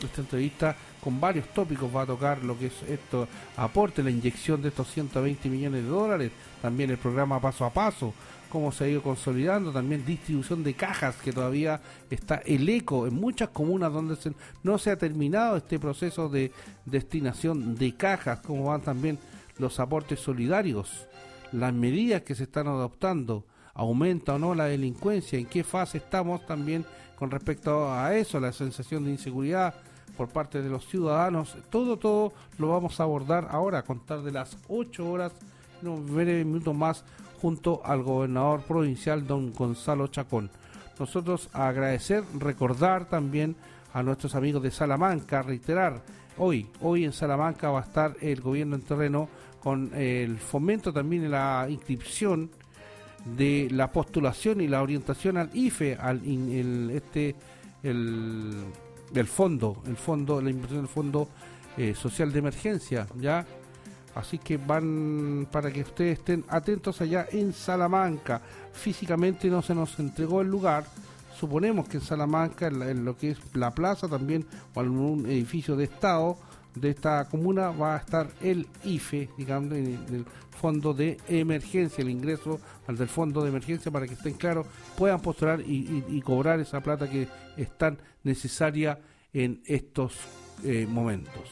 esta 0.03 0.21
entrevista 0.21 0.75
con 1.03 1.19
varios 1.19 1.47
tópicos 1.49 1.93
va 1.93 2.03
a 2.03 2.05
tocar 2.05 2.43
lo 2.43 2.57
que 2.57 2.67
es 2.67 2.81
esto, 2.83 3.27
aporte, 3.57 4.01
la 4.01 4.09
inyección 4.09 4.61
de 4.61 4.69
estos 4.69 4.89
120 4.91 5.49
millones 5.49 5.83
de 5.83 5.89
dólares, 5.89 6.31
también 6.61 6.89
el 6.91 6.97
programa 6.97 7.41
paso 7.41 7.65
a 7.65 7.73
paso, 7.73 8.13
cómo 8.49 8.71
se 8.71 8.85
ha 8.85 8.87
ido 8.87 9.03
consolidando, 9.03 9.71
también 9.71 10.05
distribución 10.05 10.63
de 10.63 10.75
cajas, 10.75 11.15
que 11.17 11.33
todavía 11.33 11.81
está 12.09 12.35
el 12.45 12.69
eco 12.69 13.05
en 13.05 13.15
muchas 13.15 13.49
comunas 13.49 13.91
donde 13.91 14.15
no 14.63 14.77
se 14.77 14.91
ha 14.91 14.97
terminado 14.97 15.57
este 15.57 15.77
proceso 15.77 16.29
de 16.29 16.51
destinación 16.85 17.75
de 17.75 17.95
cajas, 17.97 18.39
cómo 18.39 18.65
van 18.65 18.81
también 18.81 19.19
los 19.57 19.79
aportes 19.79 20.19
solidarios, 20.19 21.07
las 21.51 21.73
medidas 21.73 22.21
que 22.21 22.35
se 22.35 22.43
están 22.43 22.67
adoptando, 22.67 23.43
aumenta 23.73 24.35
o 24.35 24.39
no 24.39 24.55
la 24.55 24.65
delincuencia, 24.65 25.37
en 25.37 25.47
qué 25.47 25.63
fase 25.63 25.97
estamos 25.97 26.45
también 26.45 26.85
con 27.15 27.29
respecto 27.29 27.91
a 27.91 28.15
eso, 28.15 28.39
la 28.39 28.53
sensación 28.53 29.03
de 29.03 29.11
inseguridad, 29.11 29.73
por 30.17 30.29
parte 30.29 30.61
de 30.61 30.69
los 30.69 30.87
ciudadanos. 30.87 31.57
Todo, 31.69 31.97
todo 31.97 32.33
lo 32.57 32.69
vamos 32.69 32.99
a 32.99 33.03
abordar 33.03 33.47
ahora, 33.51 33.79
a 33.79 33.83
contar 33.83 34.21
de 34.21 34.31
las 34.31 34.57
8 34.67 35.09
horas, 35.09 35.33
unos 35.81 36.09
breves 36.09 36.45
minutos 36.45 36.75
más, 36.75 37.03
junto 37.41 37.81
al 37.83 38.03
gobernador 38.03 38.61
provincial, 38.61 39.27
don 39.27 39.53
Gonzalo 39.53 40.07
Chacón. 40.07 40.49
Nosotros 40.99 41.49
agradecer, 41.53 42.23
recordar 42.39 43.05
también 43.09 43.55
a 43.93 44.03
nuestros 44.03 44.35
amigos 44.35 44.63
de 44.63 44.71
Salamanca, 44.71 45.41
reiterar, 45.41 46.01
hoy, 46.37 46.67
hoy 46.81 47.05
en 47.05 47.13
Salamanca 47.13 47.69
va 47.69 47.79
a 47.79 47.83
estar 47.83 48.15
el 48.21 48.41
gobierno 48.41 48.75
en 48.75 48.81
terreno 48.81 49.29
con 49.61 49.91
el 49.95 50.37
fomento 50.37 50.91
también 50.91 51.25
y 51.25 51.27
la 51.27 51.67
inscripción 51.69 52.49
de 53.25 53.69
la 53.71 53.91
postulación 53.91 54.61
y 54.61 54.67
la 54.67 54.81
orientación 54.81 55.37
al 55.37 55.49
IFE, 55.53 55.95
al 55.95 56.21
el, 56.25 56.91
este 56.93 57.35
el 57.81 58.63
del 59.13 59.27
fondo, 59.27 59.77
el 59.85 59.95
fondo, 59.95 60.41
la 60.41 60.49
inversión 60.49 60.81
del 60.81 60.89
fondo 60.89 61.27
eh, 61.77 61.93
social 61.95 62.31
de 62.31 62.39
emergencia, 62.39 63.07
ya. 63.19 63.45
Así 64.15 64.37
que 64.37 64.57
van 64.57 65.47
para 65.51 65.71
que 65.71 65.81
ustedes 65.81 66.19
estén 66.19 66.43
atentos 66.47 67.01
allá 67.01 67.27
en 67.31 67.51
Salamanca. 67.51 68.41
Físicamente 68.71 69.49
no 69.49 69.61
se 69.61 69.73
nos 69.73 69.97
entregó 69.99 70.41
el 70.41 70.49
lugar. 70.49 70.85
Suponemos 71.39 71.87
que 71.87 71.97
en 71.97 72.03
Salamanca, 72.03 72.67
en, 72.67 73.05
lo 73.05 73.17
que 73.17 73.31
es 73.31 73.37
la 73.55 73.71
plaza 73.71 74.07
también, 74.07 74.45
o 74.75 74.81
en 74.81 74.89
un 74.89 75.25
edificio 75.25 75.75
de 75.75 75.85
Estado 75.85 76.37
de 76.75 76.89
esta 76.89 77.25
comuna, 77.29 77.69
va 77.69 77.95
a 77.95 77.99
estar 77.99 78.27
el 78.41 78.67
IFE, 78.83 79.29
digamos, 79.37 79.73
en 79.73 79.87
el 80.09 80.25
fondo 80.59 80.93
de 80.93 81.17
emergencia, 81.27 82.01
el 82.01 82.09
ingreso 82.09 82.59
al 82.87 82.97
del 82.97 83.07
fondo 83.07 83.41
de 83.41 83.49
emergencia 83.49 83.91
para 83.91 84.07
que 84.07 84.13
estén 84.13 84.33
claros, 84.33 84.65
puedan 84.97 85.21
postular 85.21 85.61
y, 85.61 86.21
cobrar 86.21 86.59
esa 86.59 86.81
plata 86.81 87.09
que 87.09 87.27
es 87.57 87.77
tan 87.77 87.97
necesaria 88.23 88.99
en 89.33 89.61
estos 89.65 90.15
eh, 90.63 90.87
momentos. 90.89 91.49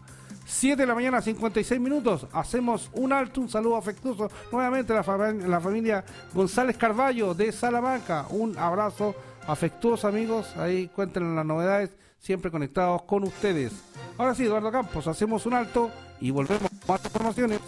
7 0.46 0.80
de 0.80 0.86
la 0.86 0.94
mañana, 0.94 1.20
56 1.20 1.82
minutos. 1.82 2.28
Hacemos 2.34 2.92
un 2.94 3.14
alto, 3.14 3.42
un 3.42 3.50
saludo 3.50 3.78
afectuoso 3.78 4.30
nuevamente 4.52 4.94
a 4.94 5.02
la, 5.02 5.34
la 5.34 5.60
familia 5.60 6.06
González 6.36 6.78
Carballo 6.78 7.34
de 7.34 7.52
Salamanca. 7.52 8.28
Un 8.30 8.56
abrazo 8.60 9.16
afectuoso, 9.48 10.08
amigos. 10.08 10.56
Ahí 10.56 10.88
cuenten 10.90 11.36
las 11.36 11.48
novedades 11.48 11.90
siempre 12.22 12.52
conectados 12.52 13.02
con 13.04 13.24
ustedes. 13.24 13.74
Ahora 14.18 14.36
sí, 14.36 14.46
Eduardo 14.46 14.72
Campos, 14.72 15.08
hacemos 15.08 15.46
un 15.46 15.56
alto 15.56 15.92
y 16.22 16.30
volvemos 16.30 16.70
con 16.70 16.80
más 16.88 17.04
informaciones. 17.04 17.60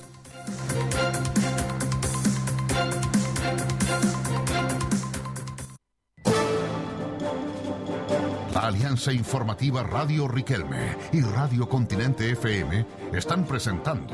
La 8.53 8.67
Alianza 8.67 9.11
Informativa 9.11 9.83
Radio 9.83 10.27
Riquelme 10.27 10.95
y 11.11 11.21
Radio 11.21 11.67
Continente 11.67 12.31
FM 12.31 12.85
están 13.11 13.45
presentando 13.45 14.13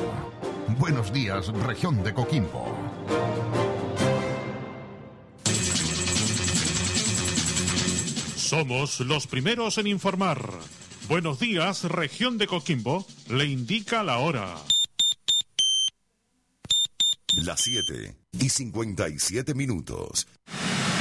Buenos 0.77 1.11
días, 1.11 1.47
región 1.65 2.03
de 2.03 2.13
Coquimbo. 2.13 2.65
Somos 8.49 8.99
los 9.01 9.27
primeros 9.27 9.77
en 9.77 9.85
informar. 9.85 10.51
Buenos 11.07 11.39
días, 11.39 11.83
región 11.83 12.39
de 12.39 12.47
Coquimbo, 12.47 13.05
le 13.27 13.45
indica 13.45 14.01
la 14.03 14.17
hora. 14.17 14.55
Las 17.33 17.61
7 17.61 18.15
y 18.31 18.49
57 18.49 19.53
minutos. 19.53 20.25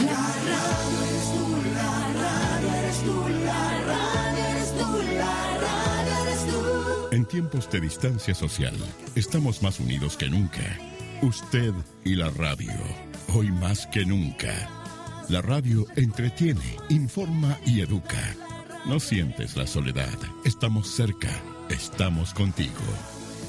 La 0.05 0.12
radio 0.12 1.03
eres 1.09 1.24
tú, 1.32 1.57
la 1.72 2.12
radio 2.12 2.74
eres 2.74 3.03
tú, 3.03 3.28
la 3.46 3.80
radio 3.80 4.44
eres 4.44 4.72
tú, 4.76 5.03
la 5.16 5.59
radio 5.59 6.24
eres 6.26 6.46
tú. 6.53 7.09
En 7.12 7.24
tiempos 7.24 7.70
de 7.70 7.80
distancia 7.80 8.34
social, 8.34 8.76
estamos 9.14 9.62
más 9.62 9.80
unidos 9.80 10.18
que 10.18 10.28
nunca. 10.28 10.78
Usted 11.22 11.72
y 12.05 12.14
la 12.14 12.28
radio, 12.28 12.74
hoy 13.32 13.51
más 13.53 13.86
que 13.86 14.05
nunca. 14.05 14.78
La 15.29 15.43
radio 15.43 15.85
entretiene, 15.95 16.79
informa 16.89 17.59
y 17.66 17.83
educa. 17.83 18.35
No 18.87 18.99
sientes 18.99 19.59
la 19.59 19.66
soledad, 19.66 20.18
estamos 20.47 20.89
cerca, 20.89 21.29
estamos 21.68 22.33
contigo. 22.33 22.81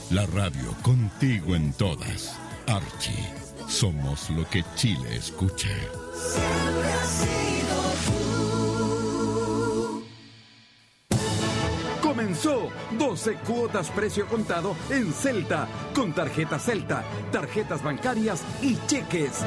La 0.10 0.26
radio 0.26 0.76
contigo 0.82 1.56
en 1.56 1.72
todas. 1.72 2.38
Archie, 2.68 3.26
somos 3.70 4.30
lo 4.30 4.46
que 4.50 4.66
Chile 4.76 5.16
escucha. 5.16 5.70
Siempre 6.14 6.92
has 6.92 7.10
sido 7.10 7.78
tú. 8.08 10.04
Comenzó 12.02 12.68
12 12.98 13.36
cuotas 13.36 13.90
precio 13.92 14.28
contado 14.28 14.76
en 14.90 15.14
Celta, 15.14 15.70
con 15.96 16.12
tarjeta 16.12 16.60
Celta, 16.60 17.06
tarjetas 17.32 17.82
bancarias 17.82 18.44
y 18.62 18.78
cheques. 18.86 19.46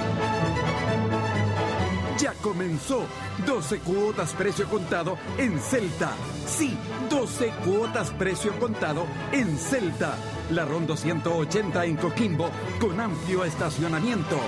Ya 2.18 2.34
comenzó 2.34 3.06
12 3.46 3.78
cuotas 3.80 4.32
precio 4.34 4.68
contado 4.68 5.16
en 5.38 5.58
Celta. 5.58 6.12
Sí, 6.46 6.76
12 7.10 7.52
cuotas 7.64 8.10
precio 8.10 8.52
contado 8.58 9.06
en 9.32 9.56
Celta. 9.58 10.16
La 10.50 10.64
Rondo 10.64 10.96
180 10.96 11.84
en 11.84 11.96
Coquimbo 11.96 12.50
con 12.80 13.00
amplio 13.00 13.44
estacionamiento. 13.44 14.38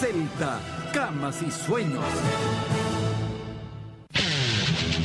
Celta, 0.00 0.60
camas 0.92 1.42
y 1.42 1.50
sueños. 1.50 2.04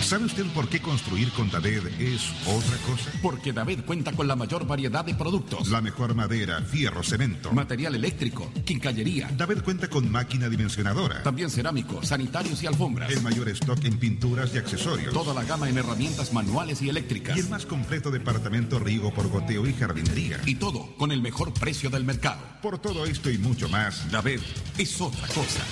¿Sabe 0.02 0.26
usted 0.26 0.46
por 0.54 0.68
qué 0.70 0.82
construir 0.82 1.30
con 1.34 1.52
David 1.52 1.82
es 2.00 2.32
otra 2.48 2.78
cosa? 2.88 3.12
Porque 3.22 3.54
David 3.54 3.82
cuenta 3.86 4.12
con 4.14 4.28
la 4.28 4.36
mayor 4.36 4.66
variedad 4.66 5.06
de 5.06 5.14
productos. 5.14 5.68
La 5.68 5.82
mejor 5.82 6.16
madera, 6.16 6.62
fierro, 6.62 7.04
cemento. 7.04 7.52
Material 7.52 7.96
eléctrico, 7.96 8.52
quincallería. 8.66 9.30
David 9.38 9.60
cuenta 9.64 9.88
con 9.88 10.10
máquina 10.10 10.50
dimensionadora. 10.50 11.22
También 11.22 11.50
cerámicos, 11.50 12.08
sanitarios 12.08 12.64
y 12.64 12.68
alfombras. 12.68 13.12
El 13.12 13.22
mayor 13.22 13.50
stock 13.50 13.84
en 13.84 14.00
pinturas 14.00 14.54
y 14.56 14.58
accesorios. 14.58 15.14
Toda 15.14 15.34
la 15.34 15.44
gama 15.44 15.70
en 15.70 15.78
herramientas 15.78 16.34
manuales 16.34 16.82
y 16.82 16.90
eléctricas. 16.90 17.38
Y 17.38 17.42
el 17.42 17.50
más 17.50 17.66
completo 17.66 18.10
departamento 18.10 18.80
riego 18.80 19.14
por 19.14 19.28
goteo 19.30 19.68
y 19.68 19.74
jardinería. 19.74 20.42
Y 20.46 20.56
todo 20.56 20.96
con 20.98 21.12
el 21.12 21.22
mejor 21.22 21.54
precio 21.54 21.90
del 21.90 22.04
mercado. 22.04 22.42
Por 22.62 22.80
todo 22.80 23.06
esto 23.06 23.30
y 23.30 23.38
mucho 23.38 23.70
más, 23.70 24.10
David 24.12 24.40
es 24.78 25.00
otra 25.02 25.28
cosa. 25.28 25.64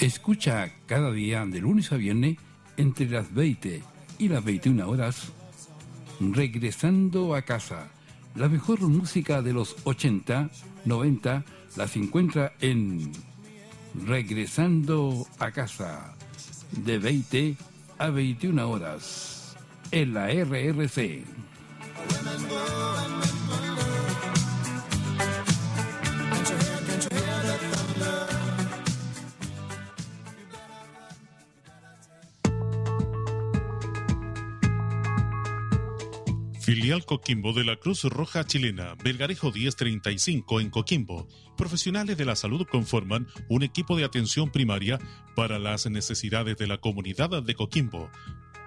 Escucha 0.00 0.72
cada 0.86 1.12
día 1.12 1.44
de 1.44 1.60
lunes 1.60 1.92
a 1.92 1.98
viernes 1.98 2.38
entre 2.78 3.06
las 3.10 3.34
20 3.34 3.82
y 4.18 4.28
las 4.28 4.42
21 4.42 4.88
horas 4.88 5.30
Regresando 6.20 7.34
a 7.34 7.42
casa. 7.42 7.90
La 8.34 8.48
mejor 8.48 8.80
música 8.80 9.42
de 9.42 9.52
los 9.52 9.76
80, 9.84 10.48
90 10.86 11.44
las 11.76 11.96
encuentra 11.96 12.54
en 12.60 13.12
Regresando 14.06 15.26
a 15.38 15.50
casa 15.50 16.14
de 16.72 16.98
20 16.98 17.56
a 17.98 18.08
21 18.08 18.70
horas 18.70 19.54
en 19.90 20.14
la 20.14 20.28
RRC. 20.28 21.24
Coquimbo 36.98 37.52
de 37.52 37.62
la 37.62 37.76
Cruz 37.76 38.02
Roja 38.02 38.44
Chilena, 38.44 38.96
Belgarejo 39.04 39.52
1035 39.52 40.60
en 40.60 40.70
Coquimbo. 40.70 41.28
Profesionales 41.56 42.16
de 42.16 42.24
la 42.24 42.34
salud 42.34 42.66
conforman 42.68 43.28
un 43.48 43.62
equipo 43.62 43.96
de 43.96 44.04
atención 44.04 44.50
primaria 44.50 44.98
para 45.36 45.60
las 45.60 45.88
necesidades 45.88 46.56
de 46.56 46.66
la 46.66 46.78
comunidad 46.78 47.44
de 47.44 47.54
Coquimbo. 47.54 48.10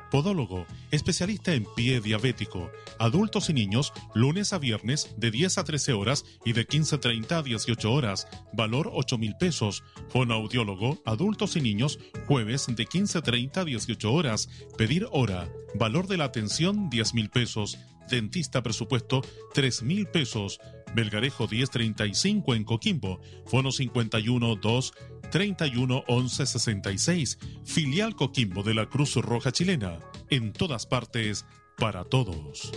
Podólogo, 0.09 0.65
especialista 0.91 1.53
en 1.53 1.65
pie 1.75 1.99
diabético, 1.99 2.71
adultos 2.97 3.49
y 3.49 3.53
niños, 3.53 3.91
lunes 4.13 4.53
a 4.53 4.59
viernes 4.59 5.13
de 5.17 5.31
10 5.31 5.57
a 5.57 5.63
13 5.63 5.93
horas 5.93 6.23
y 6.45 6.53
de 6.53 6.67
15.30 6.67 7.31
a 7.31 7.43
18 7.43 7.91
horas, 7.91 8.27
valor 8.53 8.91
8 8.93 9.17
mil 9.17 9.35
pesos. 9.35 9.83
Fonoaudiólogo, 10.09 11.01
adultos 11.05 11.55
y 11.55 11.61
niños, 11.61 11.99
jueves 12.27 12.67
de 12.67 12.87
15.30 12.87 13.57
a 13.57 13.65
18 13.65 14.13
horas, 14.13 14.49
pedir 14.77 15.07
hora, 15.11 15.49
valor 15.73 16.07
de 16.07 16.17
la 16.17 16.25
atención 16.25 16.89
10 16.89 17.15
mil 17.15 17.29
pesos. 17.29 17.79
Dentista 18.09 18.61
presupuesto 18.63 19.21
3 19.53 19.83
mil 19.83 20.07
pesos. 20.07 20.59
Belgarejo 20.95 21.47
1035 21.47 22.55
en 22.55 22.63
Coquimbo. 22.63 23.19
Fono 23.45 23.71
51 23.71 24.55
2 24.55 24.93
31 25.31 26.03
11 26.07 26.45
66. 26.45 27.39
Filial 27.65 28.15
Coquimbo 28.15 28.63
de 28.63 28.73
la 28.73 28.87
Cruz 28.87 29.15
Roja 29.15 29.51
Chilena. 29.51 29.99
En 30.29 30.53
todas 30.53 30.85
partes, 30.85 31.45
para 31.77 32.03
todos. 32.03 32.71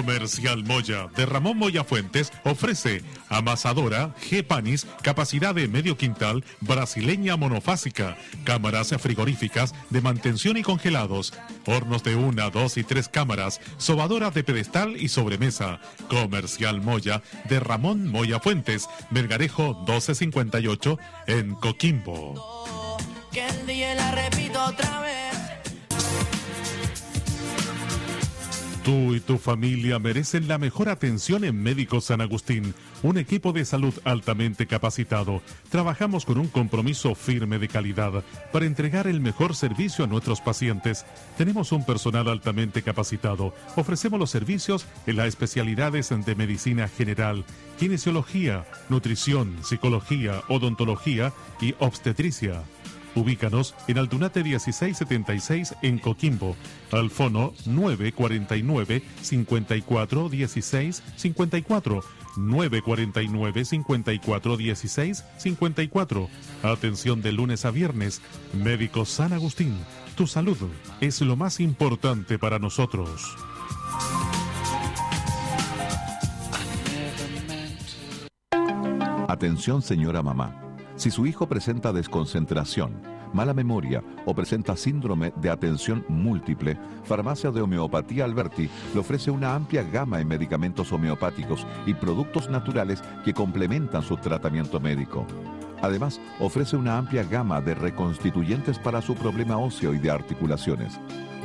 Comercial 0.00 0.64
Moya 0.64 1.08
de 1.14 1.26
Ramón 1.26 1.58
Moya 1.58 1.84
Fuentes 1.84 2.32
ofrece 2.44 3.02
amasadora 3.28 4.14
G-Panis, 4.30 4.86
capacidad 5.02 5.54
de 5.54 5.68
medio 5.68 5.98
quintal, 5.98 6.42
brasileña 6.62 7.36
monofásica, 7.36 8.16
cámaras 8.44 8.94
frigoríficas 8.98 9.74
de 9.90 10.00
mantención 10.00 10.56
y 10.56 10.62
congelados, 10.62 11.34
hornos 11.66 12.02
de 12.02 12.16
una, 12.16 12.48
dos 12.48 12.78
y 12.78 12.82
tres 12.82 13.10
cámaras, 13.10 13.60
sobadoras 13.76 14.32
de 14.32 14.42
pedestal 14.42 14.96
y 14.96 15.08
sobremesa. 15.08 15.80
Comercial 16.08 16.80
Moya 16.80 17.22
de 17.44 17.60
Ramón 17.60 18.08
Moya 18.08 18.40
Fuentes, 18.40 18.88
Vergarejo 19.10 19.74
1258 19.80 20.98
en 21.26 21.54
Coquimbo. 21.56 22.96
Que 23.32 23.46
el 23.46 23.66
día 23.66 23.94
la 23.94 24.12
repito 24.12 24.64
otra 24.64 25.00
vez. 25.00 25.29
Tú 28.90 29.14
y 29.14 29.20
tu 29.20 29.38
familia 29.38 30.00
merecen 30.00 30.48
la 30.48 30.58
mejor 30.58 30.88
atención 30.88 31.44
en 31.44 31.62
Médico 31.62 32.00
San 32.00 32.20
Agustín, 32.20 32.74
un 33.04 33.18
equipo 33.18 33.52
de 33.52 33.64
salud 33.64 33.94
altamente 34.02 34.66
capacitado. 34.66 35.42
Trabajamos 35.68 36.24
con 36.24 36.38
un 36.38 36.48
compromiso 36.48 37.14
firme 37.14 37.60
de 37.60 37.68
calidad 37.68 38.24
para 38.52 38.66
entregar 38.66 39.06
el 39.06 39.20
mejor 39.20 39.54
servicio 39.54 40.04
a 40.04 40.08
nuestros 40.08 40.40
pacientes. 40.40 41.06
Tenemos 41.38 41.70
un 41.70 41.86
personal 41.86 42.26
altamente 42.26 42.82
capacitado. 42.82 43.54
Ofrecemos 43.76 44.18
los 44.18 44.30
servicios 44.30 44.86
en 45.06 45.18
las 45.18 45.28
especialidades 45.28 46.08
de 46.08 46.34
medicina 46.34 46.88
general, 46.88 47.44
kinesiología, 47.78 48.64
nutrición, 48.88 49.56
psicología, 49.62 50.42
odontología 50.48 51.32
y 51.60 51.76
obstetricia. 51.78 52.64
Ubícanos 53.14 53.74
en 53.88 53.98
Aldunate 53.98 54.44
1676 54.44 55.74
en 55.82 55.98
Coquimbo, 55.98 56.56
al 56.92 57.10
fono 57.10 57.52
949 57.66 59.02
54 59.22 60.28
16 60.28 61.02
54 61.16 62.02
949 62.36 63.64
54 63.64 64.56
16 64.56 65.24
54. 65.36 66.28
Atención 66.62 67.22
de 67.22 67.32
lunes 67.32 67.64
a 67.64 67.70
viernes. 67.70 68.20
Médico 68.52 69.04
San 69.04 69.32
Agustín. 69.32 69.76
Tu 70.16 70.26
salud 70.26 70.58
es 71.00 71.20
lo 71.20 71.36
más 71.36 71.60
importante 71.60 72.38
para 72.38 72.58
nosotros. 72.58 73.36
Atención 79.28 79.80
señora 79.80 80.22
mamá. 80.22 80.69
Si 81.00 81.10
su 81.10 81.24
hijo 81.24 81.48
presenta 81.48 81.94
desconcentración, 81.94 83.00
mala 83.32 83.54
memoria 83.54 84.04
o 84.26 84.34
presenta 84.34 84.76
síndrome 84.76 85.32
de 85.36 85.48
atención 85.48 86.04
múltiple, 86.10 86.76
Farmacia 87.04 87.50
de 87.50 87.62
Homeopatía 87.62 88.26
Alberti 88.26 88.68
le 88.92 89.00
ofrece 89.00 89.30
una 89.30 89.54
amplia 89.54 89.82
gama 89.82 90.20
en 90.20 90.28
medicamentos 90.28 90.92
homeopáticos 90.92 91.66
y 91.86 91.94
productos 91.94 92.50
naturales 92.50 93.02
que 93.24 93.32
complementan 93.32 94.02
su 94.02 94.18
tratamiento 94.18 94.78
médico. 94.78 95.26
Además, 95.80 96.20
ofrece 96.38 96.76
una 96.76 96.98
amplia 96.98 97.24
gama 97.24 97.62
de 97.62 97.74
reconstituyentes 97.74 98.78
para 98.78 99.00
su 99.00 99.14
problema 99.14 99.56
óseo 99.56 99.94
y 99.94 99.98
de 99.98 100.10
articulaciones. 100.10 101.00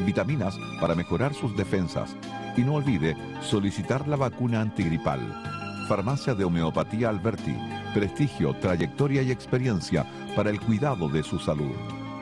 vitaminas 0.06 0.60
para 0.82 0.96
mejorar 0.96 1.34
sus 1.34 1.56
defensas. 1.56 2.14
Y 2.58 2.62
no 2.64 2.74
olvide 2.74 3.16
solicitar 3.42 4.06
la 4.06 4.18
vacuna 4.18 4.60
antigripal. 4.60 5.65
Farmacia 5.86 6.34
de 6.34 6.44
Homeopatía 6.44 7.10
Alberti. 7.10 7.56
Prestigio, 7.94 8.56
trayectoria 8.56 9.22
y 9.22 9.32
experiencia 9.32 10.06
para 10.36 10.50
el 10.50 10.60
cuidado 10.60 11.08
de 11.08 11.24
su 11.24 11.40
salud. 11.40 11.76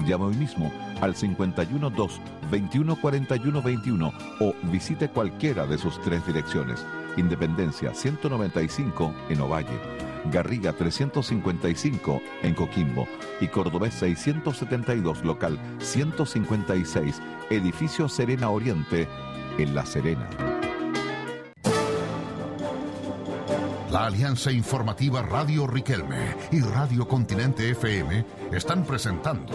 Llame 0.05 0.25
hoy 0.25 0.35
mismo 0.35 0.71
al 1.01 1.15
512 1.15 2.19
2141 2.51 3.61
21 3.61 4.13
o 4.39 4.53
visite 4.63 5.09
cualquiera 5.09 5.65
de 5.65 5.77
sus 5.77 5.99
tres 6.01 6.25
direcciones. 6.27 6.85
Independencia 7.15 7.93
195 7.93 9.13
en 9.29 9.41
Ovalle, 9.41 9.79
Garriga 10.31 10.73
355 10.73 12.21
en 12.41 12.53
Coquimbo 12.53 13.07
y 13.39 13.47
Cordobés 13.47 13.93
672 13.93 15.23
local 15.23 15.59
156, 15.79 17.21
edificio 17.49 18.09
Serena 18.09 18.49
Oriente 18.49 19.07
en 19.57 19.75
La 19.75 19.85
Serena. 19.85 20.27
La 23.93 24.07
Alianza 24.07 24.51
Informativa 24.51 25.21
Radio 25.21 25.67
Riquelme 25.67 26.35
y 26.51 26.61
Radio 26.61 27.07
Continente 27.07 27.69
FM 27.69 28.25
están 28.51 28.85
presentando 28.85 29.53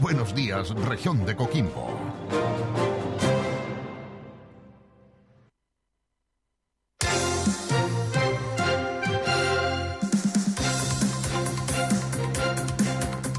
Buenos 0.00 0.34
días, 0.34 0.70
región 0.70 1.24
de 1.24 1.36
Coquimbo. 1.36 1.96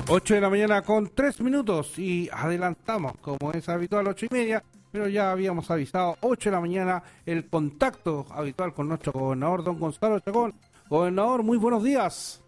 Ocho 0.07 0.35
de 0.35 0.39
la 0.39 0.49
mañana 0.49 0.83
con 0.83 1.09
tres 1.13 1.41
minutos 1.41 1.99
y 1.99 2.29
adelantamos, 2.31 3.11
como 3.19 3.51
es 3.51 3.67
habitual, 3.67 4.07
ocho 4.07 4.27
y 4.27 4.33
media, 4.33 4.63
pero 4.93 5.07
ya 5.07 5.31
habíamos 5.31 5.71
avisado, 5.71 6.17
8 6.21 6.51
de 6.51 6.55
la 6.55 6.61
mañana, 6.61 7.03
el 7.25 7.49
contacto 7.49 8.27
habitual 8.29 8.75
con 8.75 8.87
nuestro 8.87 9.11
gobernador, 9.11 9.63
don 9.63 9.79
Gonzalo 9.79 10.19
Chacón. 10.19 10.53
Gobernador, 10.87 11.41
muy 11.41 11.57
buenos 11.57 11.81
días. 11.83 12.43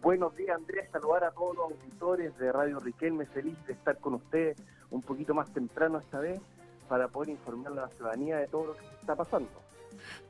Buenos 0.00 0.34
días, 0.36 0.56
Andrés. 0.56 0.88
Saludar 0.90 1.24
a 1.24 1.30
todos 1.32 1.54
los 1.54 1.72
auditores 1.72 2.38
de 2.38 2.50
Radio 2.50 2.80
Riquelme. 2.80 3.26
Feliz 3.26 3.58
de 3.66 3.74
estar 3.74 3.98
con 3.98 4.14
ustedes 4.14 4.56
un 4.90 5.02
poquito 5.02 5.34
más 5.34 5.52
temprano 5.52 5.98
esta 5.98 6.18
vez 6.18 6.40
para 6.88 7.08
poder 7.08 7.28
informar 7.28 7.72
a 7.72 7.76
la 7.76 7.88
ciudadanía 7.88 8.38
de 8.38 8.46
todo 8.46 8.68
lo 8.68 8.76
que 8.76 8.86
está 8.98 9.14
pasando. 9.14 9.50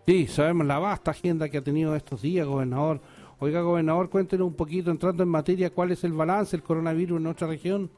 Sí, 0.06 0.26
sabemos 0.26 0.66
la 0.66 0.80
vasta 0.80 1.12
agenda 1.12 1.48
que 1.48 1.58
ha 1.58 1.62
tenido 1.62 1.94
estos 1.94 2.22
días, 2.22 2.44
gobernador. 2.44 3.00
Oiga, 3.38 3.60
gobernador, 3.60 4.10
cuéntenos 4.10 4.48
un 4.48 4.54
poquito, 4.54 4.90
entrando 4.90 5.22
en 5.22 5.28
materia, 5.28 5.70
cuál 5.70 5.92
es 5.92 6.02
el 6.02 6.12
balance 6.12 6.56
del 6.56 6.64
coronavirus 6.64 7.18
en 7.18 7.22
nuestra 7.22 7.46
región. 7.46 7.88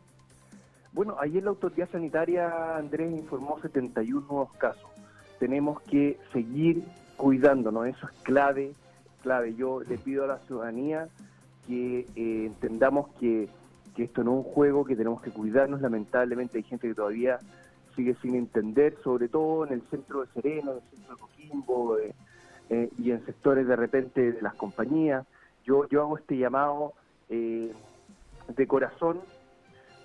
Bueno, 0.96 1.16
ayer 1.20 1.42
la 1.42 1.50
autoridad 1.50 1.90
sanitaria, 1.90 2.74
Andrés, 2.78 3.12
informó 3.12 3.60
71 3.60 4.26
nuevos 4.30 4.50
casos. 4.54 4.90
Tenemos 5.38 5.82
que 5.82 6.18
seguir 6.32 6.84
cuidándonos, 7.18 7.86
eso 7.86 8.06
es 8.06 8.12
clave, 8.22 8.72
clave. 9.22 9.54
Yo 9.56 9.82
le 9.82 9.98
pido 9.98 10.24
a 10.24 10.26
la 10.26 10.38
ciudadanía 10.46 11.10
que 11.66 12.06
eh, 12.16 12.46
entendamos 12.46 13.08
que, 13.20 13.46
esto 13.98 14.24
no 14.24 14.40
es 14.40 14.46
un 14.46 14.52
juego, 14.54 14.86
que 14.86 14.96
tenemos 14.96 15.20
que 15.20 15.30
cuidarnos. 15.30 15.82
Lamentablemente 15.82 16.56
hay 16.56 16.64
gente 16.64 16.88
que 16.88 16.94
todavía 16.94 17.40
sigue 17.94 18.16
sin 18.22 18.34
entender, 18.34 18.96
sobre 19.04 19.28
todo 19.28 19.66
en 19.66 19.74
el 19.74 19.82
centro 19.90 20.22
de 20.22 20.28
Serena, 20.32 20.70
en 20.70 20.78
el 20.78 20.82
centro 20.96 21.14
de 21.14 21.20
Coquimbo 21.20 21.98
eh, 21.98 22.14
eh, 22.70 22.88
y 22.98 23.10
en 23.10 23.22
sectores 23.26 23.66
de 23.68 23.76
repente 23.76 24.32
de 24.32 24.40
las 24.40 24.54
compañías. 24.54 25.26
Yo, 25.62 25.86
yo 25.90 26.00
hago 26.00 26.16
este 26.16 26.38
llamado 26.38 26.94
de 27.28 28.66
corazón 28.66 29.20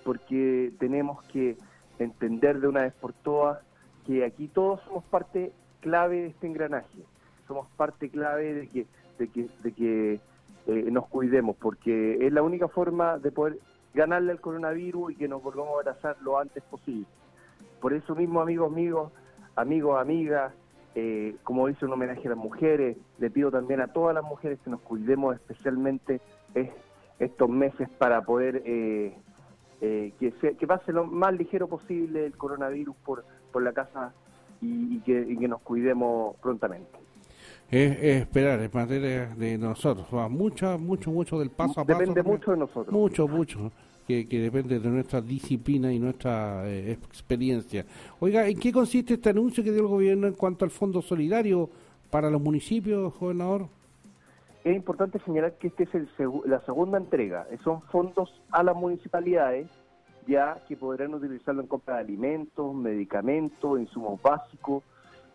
porque 0.04 0.72
tenemos 0.78 1.22
que 1.24 1.56
entender 1.98 2.60
de 2.60 2.68
una 2.68 2.82
vez 2.82 2.92
por 2.94 3.12
todas 3.12 3.58
que 4.06 4.24
aquí 4.24 4.48
todos 4.48 4.80
somos 4.82 5.04
parte 5.04 5.52
clave 5.80 6.22
de 6.22 6.26
este 6.28 6.46
engranaje, 6.46 7.04
somos 7.46 7.68
parte 7.76 8.08
clave 8.08 8.54
de 8.54 8.68
que, 8.68 8.86
de 9.18 9.28
que, 9.28 9.48
de 9.62 9.72
que 9.72 10.20
eh, 10.66 10.90
nos 10.90 11.06
cuidemos, 11.08 11.56
porque 11.56 12.18
es 12.26 12.32
la 12.32 12.42
única 12.42 12.68
forma 12.68 13.18
de 13.18 13.30
poder 13.30 13.58
ganarle 13.94 14.32
al 14.32 14.40
coronavirus 14.40 15.12
y 15.12 15.16
que 15.16 15.28
nos 15.28 15.42
volvamos 15.42 15.74
a 15.74 15.80
abrazar 15.80 16.16
lo 16.22 16.38
antes 16.38 16.62
posible. 16.64 17.06
Por 17.80 17.92
eso 17.92 18.14
mismo, 18.14 18.40
amigos 18.40 18.72
míos, 18.72 19.10
amigos, 19.56 20.00
amigas, 20.00 20.52
eh, 20.94 21.36
como 21.42 21.66
dice 21.66 21.84
un 21.84 21.92
homenaje 21.92 22.26
a 22.26 22.30
las 22.30 22.38
mujeres, 22.38 22.96
le 23.18 23.30
pido 23.30 23.50
también 23.50 23.80
a 23.80 23.88
todas 23.88 24.14
las 24.14 24.24
mujeres 24.24 24.58
que 24.62 24.70
nos 24.70 24.80
cuidemos 24.80 25.34
especialmente 25.34 26.20
es, 26.54 26.70
estos 27.18 27.48
meses 27.48 27.88
para 27.98 28.22
poder 28.22 28.62
eh, 28.64 29.16
eh, 29.82 30.12
que, 30.18 30.32
se, 30.40 30.56
que 30.56 30.66
pase 30.66 30.92
lo 30.92 31.04
más 31.04 31.34
ligero 31.34 31.66
posible 31.66 32.24
el 32.24 32.36
coronavirus 32.36 32.96
por, 33.04 33.24
por 33.52 33.62
la 33.62 33.72
casa 33.72 34.14
y, 34.62 34.96
y 34.96 35.00
que, 35.00 35.26
y 35.28 35.36
que 35.36 35.48
nos 35.48 35.60
cuidemos 35.60 36.36
prontamente. 36.36 36.88
Es, 37.68 37.98
es 37.98 38.22
esperar, 38.22 38.60
es 38.60 38.72
materia 38.72 39.34
de 39.34 39.58
nosotros. 39.58 40.06
Va 40.14 40.28
mucho, 40.28 40.78
mucho, 40.78 41.10
mucho 41.10 41.38
del 41.38 41.50
paso 41.50 41.80
a 41.80 41.84
paso. 41.84 41.98
Depende 41.98 42.22
mucho 42.22 42.52
de 42.52 42.58
nosotros. 42.58 42.92
Mucho, 42.92 43.26
mucho. 43.26 43.72
Que, 44.06 44.26
que 44.28 44.40
depende 44.40 44.80
de 44.80 44.88
nuestra 44.88 45.20
disciplina 45.20 45.92
y 45.92 45.98
nuestra 45.98 46.68
eh, 46.68 46.92
experiencia. 46.92 47.86
Oiga, 48.20 48.46
¿en 48.48 48.58
qué 48.58 48.72
consiste 48.72 49.14
este 49.14 49.30
anuncio 49.30 49.62
que 49.62 49.70
dio 49.70 49.82
el 49.82 49.88
gobierno 49.88 50.26
en 50.26 50.34
cuanto 50.34 50.64
al 50.64 50.70
fondo 50.70 51.00
solidario 51.00 51.70
para 52.10 52.28
los 52.28 52.42
municipios, 52.42 53.14
gobernador? 53.18 53.68
Es 54.64 54.76
importante 54.76 55.18
señalar 55.20 55.54
que 55.58 55.68
esta 55.68 55.82
es 55.82 55.94
el 55.94 56.08
la 56.46 56.60
segunda 56.60 56.98
entrega. 56.98 57.46
Son 57.64 57.82
fondos 57.82 58.40
a 58.50 58.62
las 58.62 58.76
municipalidades 58.76 59.68
ya 60.26 60.58
que 60.68 60.76
podrán 60.76 61.14
utilizarlo 61.14 61.62
en 61.62 61.66
compra 61.66 61.96
de 61.96 62.02
alimentos, 62.02 62.74
medicamentos, 62.74 63.80
insumos 63.80 64.20
básicos, 64.22 64.84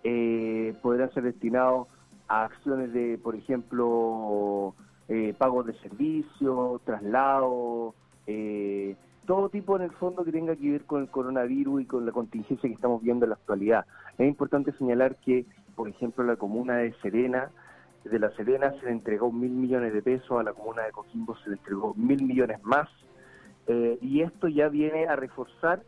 eh, 0.04 0.74
podrán 0.82 1.12
ser 1.14 1.24
destinados 1.24 1.88
a 2.28 2.46
acciones 2.46 2.94
de, 2.94 3.18
por 3.18 3.36
ejemplo, 3.36 4.74
eh, 5.08 5.34
pagos 5.38 5.66
de 5.66 5.74
servicios, 5.80 6.82
traslados, 6.84 7.96
eh, 8.28 8.96
todo 9.26 9.50
tipo 9.50 9.76
en 9.76 9.84
el 9.84 9.92
fondo 9.92 10.24
que 10.24 10.32
tenga 10.32 10.56
que 10.56 10.72
ver 10.72 10.86
con 10.86 11.02
el 11.02 11.10
coronavirus 11.10 11.82
y 11.82 11.86
con 11.86 12.06
la 12.06 12.12
contingencia 12.12 12.70
que 12.70 12.76
estamos 12.76 13.02
viendo 13.02 13.26
en 13.26 13.32
la 13.32 13.36
actualidad. 13.36 13.86
Es 14.18 14.28
importante 14.28 14.72
señalar 14.74 15.18
que, 15.18 15.46
por 15.76 15.90
ejemplo, 15.90 16.24
la 16.24 16.38
comuna 16.38 16.78
de 16.78 16.94
Serena, 17.02 17.52
de 18.04 18.20
la 18.20 18.30
Serena 18.32 18.72
se 18.80 18.86
le 18.86 18.92
entregó 18.92 19.32
mil 19.32 19.52
millones 19.52 19.94
de 19.94 20.02
pesos, 20.02 20.40
a 20.40 20.44
la 20.44 20.54
comuna 20.54 20.84
de 20.84 20.92
Coquimbo 20.92 21.36
se 21.38 21.50
le 21.50 21.56
entregó 21.58 21.94
mil 21.96 22.24
millones 22.24 22.64
más, 22.64 22.88
eh, 23.68 23.98
y 24.02 24.22
esto 24.22 24.48
ya 24.48 24.70
viene 24.70 25.08
a 25.08 25.16
reforzar 25.16 25.82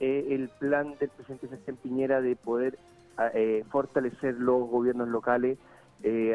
eh, 0.00 0.28
el 0.30 0.48
plan 0.58 0.94
del 1.00 1.08
presidente 1.10 1.46
Sebastián 1.48 1.78
Piñera 1.82 2.20
de 2.20 2.36
poder 2.36 2.78
a- 3.16 3.28
eh, 3.28 3.64
fortalecer 3.70 4.34
los 4.34 4.68
gobiernos 4.68 5.08
locales 5.08 5.58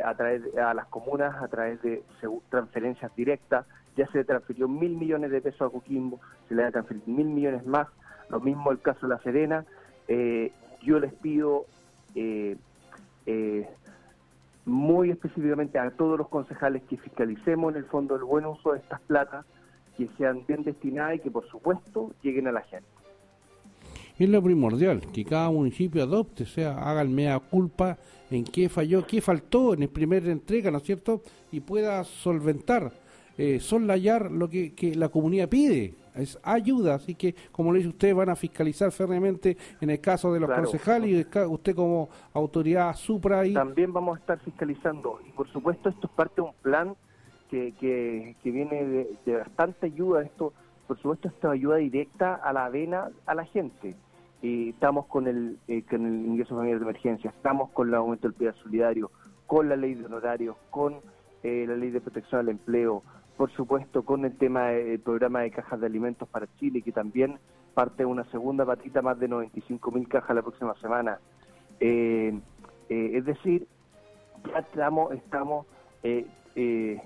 a 0.06 0.16
través 0.16 0.56
a 0.56 0.74
las 0.74 0.86
comunas 0.88 1.44
a 1.44 1.48
través 1.50 1.82
de 1.82 2.02
transferencias 2.50 3.14
directas. 3.18 3.66
Ya 3.98 4.08
se 4.08 4.20
le 4.20 4.24
transfirió 4.24 4.70
mil 4.70 4.96
millones 4.96 5.30
de 5.30 5.42
pesos 5.42 5.62
a 5.62 5.70
Coquimbo, 5.70 6.22
se 6.48 6.56
le 6.56 6.62
va 6.62 6.70
a 6.70 6.72
transferir 6.72 7.04
mil 7.06 7.28
millones 7.28 7.66
más. 7.66 7.90
Lo 8.30 8.40
mismo 8.40 8.72
el 8.72 8.80
caso 8.80 9.08
de 9.08 9.14
La 9.16 9.20
Serena. 9.20 9.66
Yo 10.84 11.00
les 11.02 11.14
pido 11.16 11.66
muy 14.68 15.10
específicamente 15.12 15.80
a 15.80 15.90
todos 15.92 16.18
los 16.18 16.28
concejales 16.28 16.84
que 16.84 16.98
fiscalicemos 16.98 17.72
en 17.72 17.78
el 17.78 17.86
fondo 17.86 18.16
el 18.16 18.24
buen 18.24 18.46
uso 18.46 18.74
de 18.74 18.80
estas 18.80 19.02
platas, 19.02 19.46
que 19.96 20.08
sean 20.18 20.46
bien 20.48 20.64
destinadas 20.64 21.16
y 21.16 21.20
que 21.20 21.32
por 21.32 21.48
supuesto 21.48 22.12
lleguen 22.22 22.48
a 22.48 22.52
la 22.52 22.62
gente. 22.62 22.88
Es 24.20 24.30
lo 24.30 24.42
primordial, 24.42 25.02
que 25.14 25.24
cada 25.24 25.50
municipio 25.50 26.04
adopte, 26.04 26.44
o 26.44 26.48
sea, 26.48 26.78
haga 26.78 27.02
el 27.02 27.10
mea 27.10 27.40
culpa 27.40 27.98
en 28.30 28.44
qué 28.44 28.68
falló, 28.68 29.06
qué 29.06 29.22
faltó 29.22 29.74
en 29.74 29.84
el 29.84 29.90
primer 29.90 30.28
entrega, 30.28 30.70
¿no 30.70 30.80
es 30.80 30.84
cierto? 30.84 31.22
Y 31.52 31.62
pueda 31.62 32.04
solventar, 32.04 32.92
eh, 33.38 33.60
soslayar 33.60 34.32
lo 34.32 34.50
que, 34.50 34.74
que 34.74 34.96
la 34.96 35.10
comunidad 35.10 35.50
pide. 35.50 35.94
Es 36.16 36.40
ayuda, 36.42 36.96
así 36.96 37.14
que, 37.14 37.36
como 37.52 37.72
le 37.72 37.78
dice 37.78 37.90
usted, 37.90 38.16
van 38.16 38.30
a 38.30 38.36
fiscalizar 38.36 38.92
férreamente 38.92 39.56
en 39.80 39.92
el 39.92 40.02
caso 40.02 40.34
de 40.34 40.40
los 40.40 40.48
Claro. 40.48 40.64
concejales 40.64 41.10
y 41.12 41.38
usted 41.46 41.76
como 41.76 42.10
autoridad 42.34 42.96
supra 42.96 43.42
ahí. 43.42 43.54
También 43.54 43.94
vamos 43.94 44.18
a 44.18 44.20
estar 44.22 44.40
fiscalizando. 44.40 45.20
Y 45.28 45.32
por 45.34 45.48
supuesto 45.50 45.90
esto 45.90 46.08
es 46.08 46.14
parte 46.14 46.36
de 46.38 46.42
un 46.48 46.54
plan 46.64 46.96
que, 47.52 47.74
que, 47.80 48.36
que 48.42 48.50
viene 48.52 48.84
de, 48.84 49.16
de 49.28 49.36
bastante 49.38 49.86
ayuda. 49.86 50.24
Esto, 50.24 50.54
por 50.88 50.98
supuesto, 50.98 51.28
esto 51.28 51.52
ayuda 51.52 51.76
directa 51.76 52.34
a 52.34 52.52
la 52.52 52.66
avena 52.66 53.10
a 53.28 53.36
la 53.36 53.46
gente. 53.46 53.96
Y 54.42 54.70
estamos 54.70 55.06
con 55.06 55.28
el, 55.28 55.60
eh, 55.68 55.84
con 55.88 56.04
el 56.06 56.26
ingreso 56.26 56.56
familiar 56.56 56.80
de 56.80 56.86
emergencia, 56.86 57.30
estamos 57.30 57.70
con 57.72 57.90
el 57.90 57.94
aumento 57.96 58.28
del 58.28 58.36
pilar 58.36 58.56
solidario, 58.64 59.12
con 59.46 59.70
la 59.70 59.76
ley 59.76 59.94
de 59.94 60.06
honorarios, 60.06 60.56
con 60.72 60.96
eh, 61.44 61.66
la 61.68 61.76
ley 61.76 61.90
de 61.92 62.02
protección 62.02 62.42
al 62.42 62.50
empleo, 62.50 63.04
por 63.38 63.52
supuesto 63.52 64.04
con 64.04 64.26
el 64.26 64.36
tema 64.36 64.70
del 64.70 65.00
programa 65.00 65.42
de 65.42 65.52
cajas 65.52 65.80
de 65.80 65.86
alimentos 65.86 66.28
para 66.28 66.48
Chile, 66.58 66.82
que 66.82 66.92
también 66.92 67.38
parte 67.76 68.04
una 68.04 68.24
segunda 68.32 68.66
patita, 68.66 69.04
más 69.04 69.20
de 69.20 69.28
95 69.28 69.92
mil 69.92 70.08
cajas 70.08 70.36
la 70.36 70.42
próxima 70.42 70.74
semana. 70.82 71.20
Eh, 71.80 72.34
eh, 72.90 73.12
es 73.14 73.26
decir, 73.26 73.68
ya 74.52 74.60
estamos, 74.60 75.14
estamos 75.14 75.68
eh, 76.02 76.26
eh, 76.56 77.00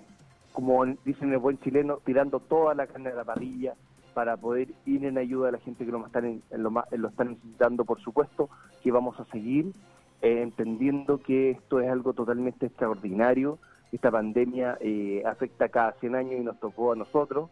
como 0.53 0.86
dicen 0.86 1.34
el 1.34 1.40
buen 1.40 1.60
chileno, 1.60 1.98
tirando 2.06 2.40
toda 2.40 2.76
la 2.76 2.88
carne 2.88 3.10
de 3.10 3.16
la 3.16 3.26
parrilla 3.26 3.74
para 4.14 4.38
poder 4.38 4.70
ir 4.86 5.06
en 5.06 5.18
ayuda 5.18 5.48
de 5.48 5.52
la 5.53 5.58
gente 5.60 5.86
que 5.86 5.91
lo 5.91 6.06
están, 6.06 6.26
en, 6.26 6.64
lo, 6.64 6.72
más, 6.72 6.86
lo 6.91 7.10
están 7.10 7.32
necesitando, 7.32 7.84
por 7.84 8.02
supuesto, 8.02 8.49
que 8.82 8.91
vamos 8.91 9.20
a 9.20 9.26
seguir 9.26 9.74
entendiendo 10.22 11.18
que 11.18 11.52
esto 11.52 11.80
es 11.80 11.90
algo 11.90 12.14
totalmente 12.14 12.68
extraordinario. 12.68 13.58
Esta 13.92 14.10
pandemia 14.12 14.78
eh, 14.80 15.22
afecta 15.26 15.70
cada 15.70 15.92
100 15.94 16.16
años 16.16 16.34
y 16.40 16.44
nos 16.44 16.60
tocó 16.60 16.94
a 16.94 16.96
nosotros. 16.96 17.50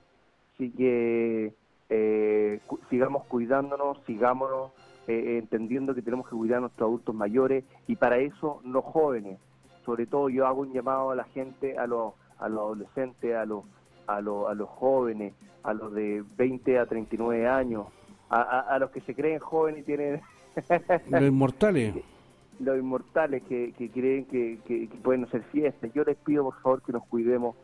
Así 0.55 0.71
que 0.71 1.53
eh, 1.89 2.59
cu- 2.67 2.79
sigamos 2.89 3.25
cuidándonos, 3.25 3.97
sigámonos 4.05 4.71
eh, 5.07 5.37
entendiendo 5.39 5.93
que 5.95 6.01
tenemos 6.01 6.27
que 6.29 6.35
cuidar 6.35 6.59
a 6.59 6.61
nuestros 6.61 6.87
adultos 6.87 7.15
mayores 7.15 7.63
y 7.87 7.95
para 7.95 8.17
eso 8.19 8.61
los 8.63 8.83
jóvenes. 8.85 9.37
Sobre 9.85 10.05
todo 10.05 10.29
yo 10.29 10.45
hago 10.47 10.61
un 10.61 10.71
llamado 10.73 11.11
a 11.11 11.15
la 11.15 11.23
gente, 11.25 11.77
a 11.77 11.87
los, 11.87 12.13
a 12.39 12.47
los 12.47 12.59
adolescentes, 12.59 13.35
a 13.35 13.45
los, 13.45 13.63
a, 14.07 14.21
los, 14.21 14.49
a 14.49 14.53
los 14.53 14.69
jóvenes, 14.69 15.33
a 15.63 15.73
los 15.73 15.93
de 15.93 16.23
20 16.37 16.77
a 16.79 16.85
39 16.85 17.47
años, 17.47 17.87
a, 18.29 18.41
a, 18.41 18.59
a 18.75 18.79
los 18.79 18.91
que 18.91 19.01
se 19.01 19.15
creen 19.15 19.39
jóvenes 19.39 19.81
y 19.81 19.83
tienen 19.83 20.21
Los 21.09 21.21
inmortales. 21.23 21.95
los 22.59 22.77
inmortales 22.77 23.43
que, 23.43 23.73
que 23.77 23.89
creen 23.89 24.25
que, 24.25 24.89
pueden 25.03 25.23
hacer 25.25 25.43
fiestas. 25.51 25.91
Yo 25.93 26.03
les 26.03 26.17
pido 26.17 26.43
por 26.43 26.61
favor 26.61 26.81
que 26.81 26.91
nos 26.91 27.05
cuidemos 27.05 27.55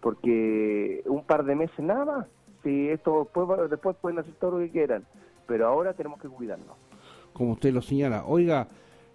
porque 0.00 1.02
un 1.06 1.24
par 1.24 1.44
de 1.44 1.54
meses 1.54 1.78
nada. 1.78 2.28
Si 2.62 2.88
esto 2.88 3.24
después, 3.24 3.70
después 3.70 3.96
pueden 4.00 4.18
hacer 4.18 4.34
todo 4.40 4.52
lo 4.52 4.58
que 4.58 4.70
quieran, 4.70 5.04
pero 5.46 5.66
ahora 5.66 5.92
tenemos 5.92 6.20
que 6.20 6.28
cuidarnos. 6.28 6.76
como 7.32 7.52
usted 7.52 7.72
lo 7.72 7.82
señala. 7.82 8.24
Oiga, 8.26 8.68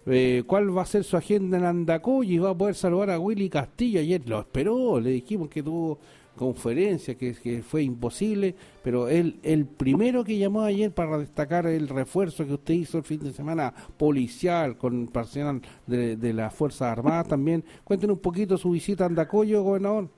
eh, 0.06 0.44
¿cuál 0.46 0.76
va 0.76 0.82
a 0.82 0.86
ser 0.86 1.04
su 1.04 1.16
agenda 1.16 1.58
en 1.58 1.64
Andacoy? 1.64 2.38
¿Va 2.38 2.50
a 2.50 2.54
poder 2.54 2.74
saludar 2.74 3.10
a 3.10 3.18
Willy 3.18 3.48
Castillo? 3.48 4.00
Ayer 4.00 4.28
lo 4.28 4.40
esperó, 4.40 5.00
le 5.00 5.10
dijimos 5.10 5.48
que 5.48 5.62
tuvo 5.62 5.98
conferencia, 6.36 7.16
que, 7.16 7.62
fue 7.62 7.82
imposible, 7.82 8.54
pero 8.82 9.08
él, 9.08 9.38
el 9.42 9.66
primero 9.66 10.24
que 10.24 10.38
llamó 10.38 10.62
ayer 10.62 10.92
para 10.92 11.18
destacar 11.18 11.66
el 11.66 11.88
refuerzo 11.88 12.46
que 12.46 12.54
usted 12.54 12.74
hizo 12.74 12.98
el 12.98 13.04
fin 13.04 13.20
de 13.20 13.32
semana 13.32 13.72
policial 13.96 14.76
con 14.78 15.06
personal 15.08 15.60
de, 15.86 16.16
de 16.16 16.32
las 16.32 16.54
Fuerzas 16.54 16.92
Armadas 16.92 17.28
también. 17.28 17.64
Cuéntenos 17.84 18.16
un 18.16 18.22
poquito 18.22 18.56
su 18.56 18.70
visita 18.70 19.04
a 19.04 19.06
Andacoyo, 19.08 19.62
gobernador. 19.62 20.08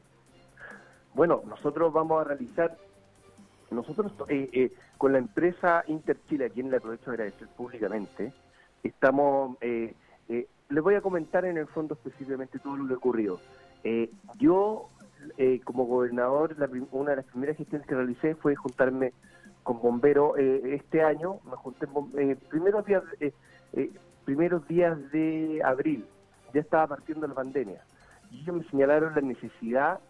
Bueno, 1.14 1.42
nosotros 1.46 1.92
vamos 1.92 2.20
a 2.20 2.24
realizar, 2.24 2.76
nosotros 3.70 4.12
eh, 4.28 4.48
eh, 4.52 4.72
con 4.96 5.12
la 5.12 5.18
empresa 5.18 5.84
Interchile, 5.88 6.46
a 6.46 6.48
quien 6.48 6.70
le 6.70 6.76
aprovecho 6.76 7.10
de 7.10 7.16
agradecer 7.16 7.48
públicamente, 7.48 8.32
estamos, 8.82 9.56
eh, 9.60 9.94
eh, 10.28 10.46
les 10.68 10.82
voy 10.82 10.94
a 10.94 11.00
comentar 11.00 11.44
en 11.44 11.56
el 11.56 11.66
fondo 11.66 11.94
específicamente 11.94 12.58
todo 12.58 12.76
lo 12.76 12.86
que 12.86 12.94
ocurrido. 12.94 13.40
Eh, 13.84 14.10
yo, 14.38 14.88
eh, 15.38 15.60
como 15.64 15.84
gobernador, 15.84 16.56
una 16.90 17.10
de 17.10 17.16
las 17.16 17.26
primeras 17.26 17.56
gestiones 17.56 17.86
que 17.86 17.94
realicé 17.94 18.34
fue 18.34 18.54
juntarme 18.54 19.12
con 19.62 19.80
bomberos 19.80 20.38
eh, 20.38 20.74
este 20.74 21.02
año, 21.02 21.38
me 21.44 21.56
junté 21.56 21.86
eh, 22.18 22.36
primeros 22.48 22.84
días, 22.84 23.02
eh, 23.20 23.32
primeros 24.24 24.66
días 24.66 24.98
de 25.12 25.62
abril, 25.64 26.04
ya 26.52 26.60
estaba 26.60 26.88
partiendo 26.88 27.26
la 27.26 27.34
pandemia, 27.34 27.84
y 28.30 28.40
ellos 28.40 28.56
me 28.56 28.64
señalaron 28.70 29.14
la 29.14 29.20
necesidad 29.20 30.00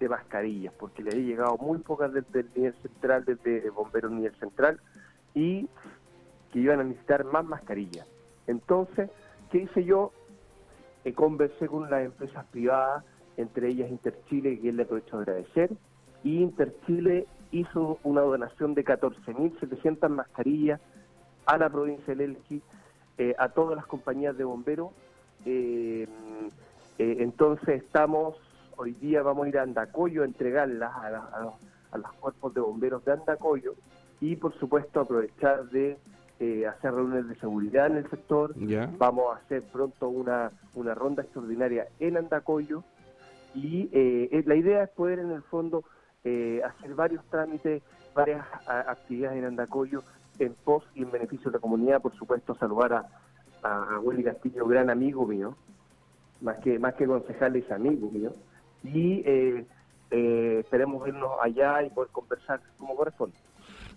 de 0.00 0.08
mascarillas, 0.08 0.72
porque 0.78 1.02
le 1.02 1.10
había 1.10 1.26
llegado 1.26 1.58
muy 1.58 1.78
pocas 1.78 2.12
desde 2.12 2.40
el 2.40 2.50
nivel 2.54 2.74
central, 2.82 3.24
desde 3.24 3.70
bomberos 3.70 4.10
nivel 4.10 4.34
central, 4.36 4.80
y 5.34 5.68
que 6.52 6.58
iban 6.58 6.80
a 6.80 6.84
necesitar 6.84 7.24
más 7.24 7.44
mascarillas. 7.44 8.06
Entonces, 8.46 9.10
¿qué 9.50 9.58
hice 9.58 9.84
yo? 9.84 10.12
Conversé 11.14 11.66
con 11.66 11.90
las 11.90 12.04
empresas 12.04 12.44
privadas, 12.46 13.04
entre 13.36 13.68
ellas 13.68 13.90
Interchile, 13.90 14.58
que 14.60 14.72
le 14.72 14.82
aprovecho 14.82 15.16
de 15.18 15.22
agradecer, 15.22 15.70
y 16.24 16.38
Interchile 16.42 17.26
hizo 17.50 17.98
una 18.04 18.20
donación 18.22 18.74
de 18.74 18.84
14.700 18.84 20.08
mascarillas 20.08 20.80
a 21.46 21.58
la 21.58 21.68
provincia 21.68 22.14
del 22.14 22.30
Elqui, 22.36 22.62
eh, 23.18 23.34
a 23.38 23.48
todas 23.50 23.76
las 23.76 23.86
compañías 23.86 24.36
de 24.36 24.44
bomberos. 24.44 24.90
Eh, 25.44 26.06
eh, 26.98 27.16
entonces 27.20 27.82
estamos, 27.82 28.36
hoy 28.76 28.92
día 28.92 29.22
vamos 29.22 29.46
a 29.46 29.48
ir 29.48 29.58
a 29.58 29.62
Andacoyo 29.62 30.22
a 30.22 30.24
entregarlas 30.26 30.92
a, 30.96 31.10
la- 31.10 31.24
a 31.26 31.40
los, 31.42 31.54
a 31.90 31.98
los 31.98 32.12
cuerpos 32.14 32.54
de 32.54 32.60
bomberos 32.60 33.04
de 33.04 33.12
Andacoyo 33.12 33.74
y 34.20 34.36
por 34.36 34.54
supuesto 34.58 35.00
aprovechar 35.00 35.64
de 35.70 35.98
eh, 36.40 36.66
hacer 36.66 36.94
reuniones 36.94 37.28
de 37.28 37.34
seguridad 37.36 37.86
en 37.88 37.98
el 37.98 38.08
sector. 38.10 38.54
Vamos 38.98 39.24
a 39.34 39.38
hacer 39.38 39.62
pronto 39.72 40.08
una, 40.08 40.50
una 40.74 40.94
ronda 40.94 41.22
extraordinaria 41.22 41.88
en 42.00 42.16
Andacoyo 42.16 42.82
y 43.54 43.88
eh, 43.92 44.42
la 44.46 44.54
idea 44.56 44.84
es 44.84 44.90
poder 44.90 45.18
en 45.18 45.30
el 45.30 45.42
fondo 45.42 45.84
eh, 46.24 46.60
hacer 46.64 46.94
varios 46.94 47.24
trámites, 47.30 47.82
varias 48.14 48.44
a- 48.66 48.90
actividades 48.90 49.38
en 49.38 49.44
Andacoyo 49.46 50.02
en 50.38 50.54
pos 50.64 50.84
y 50.94 51.02
en 51.02 51.10
beneficio 51.10 51.50
de 51.50 51.58
la 51.58 51.60
comunidad, 51.60 52.00
por 52.00 52.14
supuesto 52.16 52.54
saludar 52.54 52.92
a, 52.94 53.06
a, 53.62 53.96
a 53.96 54.00
Willy 54.00 54.24
Castillo, 54.24 54.66
gran 54.66 54.88
amigo 54.90 55.26
mío, 55.26 55.54
más 56.40 56.58
que 56.58 56.78
más 56.78 56.94
que 56.94 57.06
concejal 57.06 57.54
es 57.56 57.70
amigo 57.70 58.10
mío, 58.10 58.32
y 58.82 59.22
eh, 59.26 59.64
eh, 60.10 60.58
esperemos 60.60 61.02
vernos 61.04 61.30
allá 61.42 61.82
y 61.82 61.90
poder 61.90 62.10
conversar 62.10 62.60
como 62.78 62.96
corresponde. 62.96 63.36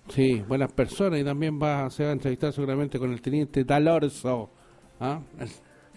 Sí, 0.10 0.44
buenas 0.48 0.72
personas 0.72 1.19
y 1.19 1.23
también 1.23 1.60
va, 1.60 1.90
se 1.90 2.03
va 2.03 2.10
a 2.10 2.14
entrevistar 2.14 2.52
seguramente 2.53 2.99
con 2.99 3.11
el 3.11 3.22
teniente 3.22 3.64
Dalorzo. 3.64 4.49
¿ah? 4.99 5.19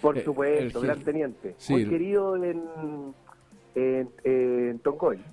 Por 0.01 0.19
supuesto, 0.23 0.79
el- 0.81 0.87
gran 0.87 1.01
teniente, 1.03 1.55
sí, 1.59 1.73
muy 1.75 1.87
querido 1.87 2.37
en, 2.43 2.63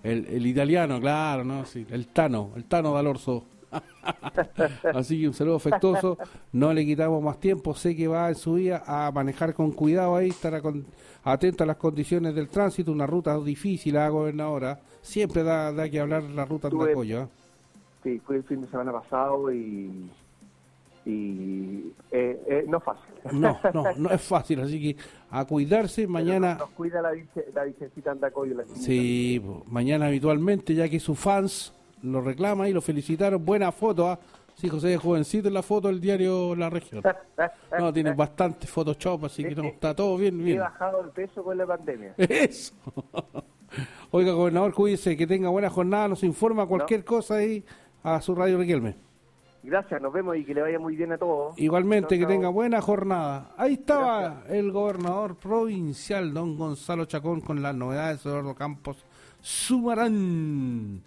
El, 0.04 0.26
el 0.28 0.46
italiano, 0.46 1.00
claro, 1.00 1.44
¿no? 1.44 1.66
Sí, 1.66 1.86
el 1.90 2.08
Tano, 2.08 2.52
el 2.56 2.66
Tano 2.66 2.94
Dalorzo. 2.94 3.44
Así 4.94 5.20
que 5.22 5.28
un 5.28 5.34
saludo 5.34 5.56
afectuoso. 5.58 6.18
No 6.54 6.74
le 6.74 6.86
quitamos 6.86 7.22
más 7.22 7.40
tiempo. 7.40 7.74
Sé 7.74 7.96
que 7.96 8.08
va 8.08 8.30
en 8.30 8.36
su 8.36 8.54
vida 8.54 8.84
a 8.86 9.12
manejar 9.12 9.54
con 9.54 9.72
cuidado 9.72 10.16
ahí, 10.16 10.30
estar 10.30 10.62
con- 10.62 10.86
atento 11.24 11.64
a 11.64 11.68
las 11.68 11.78
condiciones 11.78 12.36
del 12.36 12.48
tránsito. 12.48 12.92
Una 12.92 13.06
ruta 13.08 13.38
difícil, 13.40 13.98
a 13.98 14.08
gobernadora. 14.10 14.80
Siempre 15.02 15.44
da, 15.44 15.72
da 15.74 15.90
que 15.90 16.00
hablar 16.00 16.24
la 16.24 16.46
ruta 16.46 16.70
Andacoyo. 16.70 17.24
¿eh? 17.24 17.28
Sí, 18.04 18.20
fue 18.26 18.38
el 18.38 18.44
fin 18.44 18.62
de 18.62 18.68
semana 18.68 18.92
pasado 18.92 19.52
y, 19.52 20.10
y 21.06 21.94
eh, 22.12 22.42
eh, 22.48 22.66
no 22.68 22.80
fácil. 22.80 23.14
No, 23.32 23.60
no, 23.74 23.84
no 23.98 24.10
es 24.10 24.22
fácil. 24.22 24.60
Así 24.62 24.82
que 24.82 25.02
a 25.30 25.46
cuidarse. 25.46 26.08
Mañana, 26.08 26.56
Nos 26.56 26.70
cuida 26.72 27.02
la, 27.02 27.14
virge- 27.14 27.46
la 27.54 28.12
Andacoyo. 28.12 28.56
La 28.56 28.66
sí, 28.76 29.42
mañana 29.68 30.08
habitualmente, 30.08 30.74
ya 30.74 30.90
que 30.90 31.00
sus 31.00 31.18
fans 31.20 31.74
lo 32.02 32.22
reclaman 32.22 32.68
y 32.68 32.74
lo 32.74 32.82
felicitaron. 32.82 33.44
Buena 33.46 33.72
foto, 33.72 34.10
¿ah? 34.10 34.20
Sí, 34.56 34.70
José 34.70 34.94
es 34.94 35.02
jovencito 35.02 35.50
en 35.50 35.54
la 35.54 35.62
foto 35.64 35.90
del 35.90 36.00
diario 36.00 36.56
La 36.56 36.70
Región. 36.70 37.04
No, 37.78 37.92
tiene 37.92 38.14
bastante 38.14 38.68
Photoshop, 38.68 39.26
así 39.26 39.44
que 39.44 39.54
no, 39.54 39.66
está 39.66 39.94
todo 39.94 40.16
bien, 40.16 40.40
He 40.40 40.44
bien. 40.44 40.60
bajado 40.60 41.02
el 41.02 41.10
peso 41.10 41.44
con 41.44 41.58
la 41.58 41.66
pandemia. 41.68 42.14
Eso. 42.18 42.74
Oiga, 44.12 44.32
gobernador, 44.32 44.74
cuídese, 44.74 45.18
que 45.18 45.28
tenga 45.28 45.50
buena 45.50 45.70
jornada, 45.70 46.08
nos 46.08 46.24
informa 46.24 46.66
cualquier 46.66 47.04
cosa 47.04 47.36
ahí 47.36 47.66
a 48.02 48.22
su 48.22 48.34
radio 48.34 48.58
Riquelme. 48.58 48.96
Gracias, 49.66 50.00
nos 50.00 50.14
vemos 50.14 50.38
y 50.38 50.46
que 50.46 50.54
le 50.54 50.62
vaya 50.62 50.78
muy 50.78 50.96
bien 50.96 51.12
a 51.12 51.18
todos. 51.18 51.58
Igualmente, 51.58 52.20
que 52.20 52.28
tenga 52.28 52.50
buena 52.50 52.82
jornada. 52.82 53.50
Ahí 53.58 53.74
estaba 53.74 54.44
el 54.48 54.72
gobernador 54.72 55.36
provincial, 55.38 56.32
don 56.32 56.56
Gonzalo 56.56 57.06
Chacón, 57.06 57.42
con 57.42 57.64
las 57.64 57.74
novedades 57.74 58.24
de 58.24 58.30
Eduardo 58.30 58.54
Campos 58.54 59.04
Sumarán. 59.42 61.02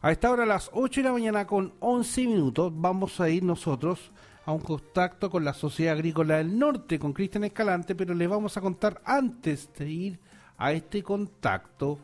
A 0.00 0.10
esta 0.10 0.30
hora, 0.30 0.44
a 0.44 0.46
las 0.46 0.70
8 0.72 1.00
de 1.02 1.04
la 1.04 1.12
mañana, 1.12 1.46
con 1.46 1.74
11 1.80 2.26
minutos, 2.26 2.72
vamos 2.74 3.20
a 3.20 3.28
ir 3.28 3.42
nosotros 3.42 4.10
a 4.46 4.52
un 4.52 4.60
contacto 4.60 5.30
con 5.30 5.44
la 5.44 5.52
Sociedad 5.52 5.92
Agrícola 5.92 6.38
del 6.38 6.58
Norte, 6.58 6.98
con 6.98 7.12
Cristian 7.12 7.44
Escalante, 7.44 7.94
pero 7.94 8.14
les 8.14 8.28
vamos 8.28 8.56
a 8.56 8.62
contar 8.62 9.02
antes 9.04 9.70
de 9.78 9.90
ir 9.90 10.18
a 10.56 10.72
este 10.72 11.02
contacto 11.02 11.98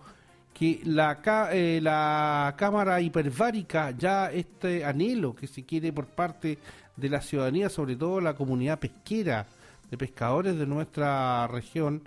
que 0.58 0.80
la, 0.84 1.20
eh, 1.52 1.78
la 1.80 2.54
Cámara 2.56 3.00
Hiperbárica, 3.00 3.92
ya 3.92 4.30
este 4.32 4.84
anhelo 4.84 5.34
que 5.36 5.46
se 5.46 5.64
quiere 5.64 5.92
por 5.92 6.06
parte 6.06 6.58
de 6.96 7.08
la 7.08 7.20
ciudadanía, 7.20 7.68
sobre 7.68 7.94
todo 7.94 8.20
la 8.20 8.34
comunidad 8.34 8.80
pesquera 8.80 9.46
de 9.88 9.96
pescadores 9.96 10.58
de 10.58 10.66
nuestra 10.66 11.46
región, 11.46 12.02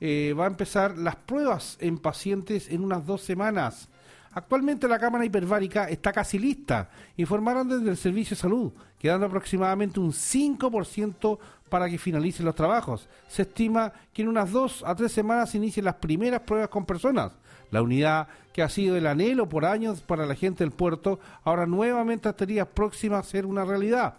eh, 0.00 0.34
va 0.36 0.44
a 0.44 0.48
empezar 0.48 0.98
las 0.98 1.14
pruebas 1.14 1.76
en 1.80 1.98
pacientes 1.98 2.68
en 2.68 2.82
unas 2.82 3.06
dos 3.06 3.22
semanas. 3.22 3.88
Actualmente 4.32 4.88
la 4.88 4.98
cámara 4.98 5.24
hiperbárica 5.24 5.88
está 5.88 6.12
casi 6.12 6.40
lista, 6.40 6.90
informaron 7.16 7.68
desde 7.68 7.90
el 7.90 7.96
Servicio 7.96 8.34
de 8.34 8.42
Salud, 8.42 8.72
quedando 8.98 9.26
aproximadamente 9.26 10.00
un 10.00 10.10
5% 10.10 11.38
para 11.68 11.88
que 11.88 11.98
finalicen 11.98 12.46
los 12.46 12.54
trabajos. 12.54 13.08
Se 13.28 13.42
estima 13.42 13.92
que 14.12 14.22
en 14.22 14.28
unas 14.28 14.52
dos 14.52 14.82
a 14.86 14.94
tres 14.94 15.12
semanas 15.12 15.50
se 15.50 15.58
inicien 15.58 15.84
las 15.84 15.96
primeras 15.96 16.40
pruebas 16.40 16.68
con 16.68 16.86
personas. 16.86 17.32
La 17.70 17.82
unidad 17.82 18.28
que 18.52 18.62
ha 18.62 18.68
sido 18.68 18.96
el 18.96 19.06
anhelo 19.06 19.48
por 19.48 19.64
años 19.64 20.00
para 20.00 20.26
la 20.26 20.34
gente 20.34 20.62
del 20.62 20.72
puerto, 20.72 21.18
ahora 21.42 21.66
nuevamente 21.66 22.28
estaría 22.28 22.70
próxima 22.70 23.18
a 23.18 23.22
ser 23.24 23.46
una 23.46 23.64
realidad. 23.64 24.14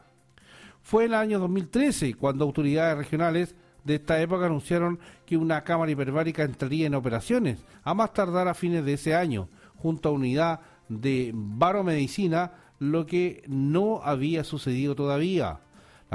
Fue 0.81 1.05
el 1.05 1.13
año 1.13 1.39
2013 1.39 2.15
cuando 2.15 2.45
autoridades 2.45 2.97
regionales 2.97 3.55
de 3.85 3.95
esta 3.95 4.19
época 4.19 4.47
anunciaron 4.47 4.99
que 5.26 5.38
una 5.38 5.63
cámara 5.63 5.91
hiperbárica 5.91 6.43
entraría 6.43 6.88
en 6.88 6.95
operaciones, 6.95 7.63
a 7.84 7.93
más 7.93 8.13
tardar 8.13 8.47
a 8.47 8.53
fines 8.53 8.84
de 8.84 8.93
ese 8.93 9.15
año, 9.15 9.47
junto 9.77 10.09
a 10.09 10.11
unidad 10.11 10.59
de 10.89 11.31
baromedicina, 11.34 12.51
lo 12.80 13.05
que 13.05 13.43
no 13.47 14.01
había 14.03 14.43
sucedido 14.43 14.95
todavía. 14.95 15.59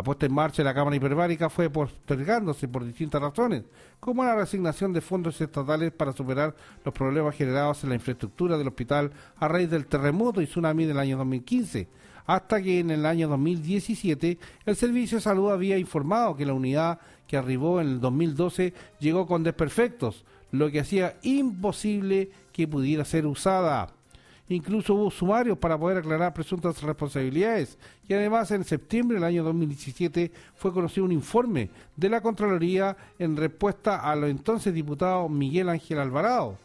La 0.01 0.05
puesta 0.05 0.25
en 0.25 0.33
marcha 0.33 0.63
de 0.63 0.65
la 0.65 0.73
Cámara 0.73 0.97
Hiperbárica 0.97 1.51
fue 1.51 1.69
postergándose 1.69 2.67
por 2.67 2.87
distintas 2.87 3.21
razones, 3.21 3.65
como 4.01 4.25
la 4.25 4.35
resignación 4.35 4.95
de 4.95 5.03
fondos 5.03 5.39
estatales 5.39 5.93
para 5.93 6.15
superar 6.15 6.57
los 6.83 6.95
problemas 6.95 7.37
generados 7.37 7.85
en 7.85 7.91
la 7.91 7.97
infraestructura 7.97 8.57
del 8.57 8.69
hospital 8.69 9.13
a 9.37 9.47
raíz 9.47 9.69
del 9.69 9.85
terremoto 9.85 10.41
y 10.41 10.47
tsunami 10.47 10.87
del 10.87 10.99
año 10.99 11.19
2015, 11.19 11.87
hasta 12.25 12.63
que 12.63 12.79
en 12.79 12.93
el 12.93 13.05
año 13.05 13.29
2017 13.29 14.39
el 14.65 14.75
Servicio 14.75 15.19
de 15.19 15.23
Salud 15.23 15.51
había 15.51 15.77
informado 15.77 16.35
que 16.35 16.47
la 16.47 16.55
unidad 16.55 16.99
que 17.27 17.37
arribó 17.37 17.79
en 17.83 17.89
el 17.89 18.01
2012 18.01 18.73
llegó 19.01 19.27
con 19.27 19.43
desperfectos, 19.43 20.25
lo 20.51 20.71
que 20.71 20.81
hacía 20.81 21.19
imposible 21.21 22.31
que 22.55 22.67
pudiera 22.67 23.05
ser 23.05 23.27
usada. 23.27 23.93
Incluso 24.51 24.95
hubo 24.95 25.13
sumarios 25.13 25.57
para 25.57 25.79
poder 25.79 25.99
aclarar 25.99 26.35
presuntas 26.35 26.83
responsabilidades. 26.83 27.79
Y 28.09 28.15
además, 28.15 28.51
en 28.51 28.65
septiembre 28.65 29.15
del 29.15 29.23
año 29.23 29.45
2017 29.45 30.33
fue 30.57 30.73
conocido 30.73 31.05
un 31.05 31.13
informe 31.13 31.71
de 31.95 32.09
la 32.09 32.21
Contraloría 32.21 32.97
en 33.21 33.37
respuesta 33.37 33.99
a 33.99 34.17
lo 34.17 34.27
entonces 34.27 34.75
diputado 34.75 35.29
Miguel 35.29 35.69
Ángel 35.69 36.01
Alvarado, 36.01 36.59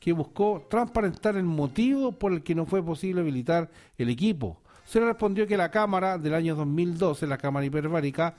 que 0.00 0.12
buscó 0.12 0.66
transparentar 0.68 1.36
el 1.36 1.44
motivo 1.44 2.10
por 2.10 2.32
el 2.32 2.42
que 2.42 2.56
no 2.56 2.66
fue 2.66 2.82
posible 2.82 3.20
habilitar 3.20 3.70
el 3.96 4.08
equipo. 4.08 4.58
Se 4.84 4.98
le 4.98 5.06
respondió 5.06 5.46
que 5.46 5.56
la 5.56 5.70
cámara 5.70 6.18
del 6.18 6.34
año 6.34 6.56
2012, 6.56 7.24
la 7.28 7.38
cámara 7.38 7.66
hiperbárica, 7.66 8.34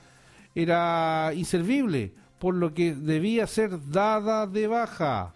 era 0.54 1.32
inservible, 1.34 2.12
por 2.38 2.54
lo 2.54 2.74
que 2.74 2.94
debía 2.94 3.46
ser 3.46 3.78
dada 3.90 4.46
de 4.46 4.66
baja. 4.66 5.32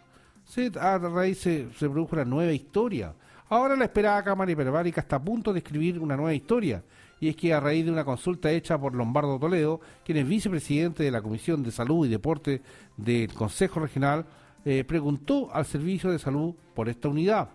A 0.78 0.98
raíz 0.98 1.38
se, 1.38 1.72
se 1.72 1.88
produjo 1.88 2.16
una 2.16 2.26
nueva 2.26 2.52
historia. 2.52 3.14
Ahora 3.54 3.76
la 3.76 3.84
esperada 3.84 4.24
Cámara 4.24 4.50
Hiperbárica 4.50 5.00
está 5.00 5.14
a 5.14 5.22
punto 5.22 5.52
de 5.52 5.60
escribir 5.60 6.00
una 6.00 6.16
nueva 6.16 6.34
historia, 6.34 6.82
y 7.20 7.28
es 7.28 7.36
que 7.36 7.54
a 7.54 7.60
raíz 7.60 7.84
de 7.84 7.92
una 7.92 8.04
consulta 8.04 8.50
hecha 8.50 8.76
por 8.76 8.96
Lombardo 8.96 9.38
Toledo, 9.38 9.80
quien 10.04 10.18
es 10.18 10.26
vicepresidente 10.26 11.04
de 11.04 11.12
la 11.12 11.22
Comisión 11.22 11.62
de 11.62 11.70
Salud 11.70 12.04
y 12.04 12.10
Deporte 12.10 12.62
del 12.96 13.32
Consejo 13.32 13.78
Regional, 13.78 14.26
eh, 14.64 14.82
preguntó 14.82 15.54
al 15.54 15.66
Servicio 15.66 16.10
de 16.10 16.18
Salud 16.18 16.52
por 16.74 16.88
esta 16.88 17.06
unidad. 17.06 17.48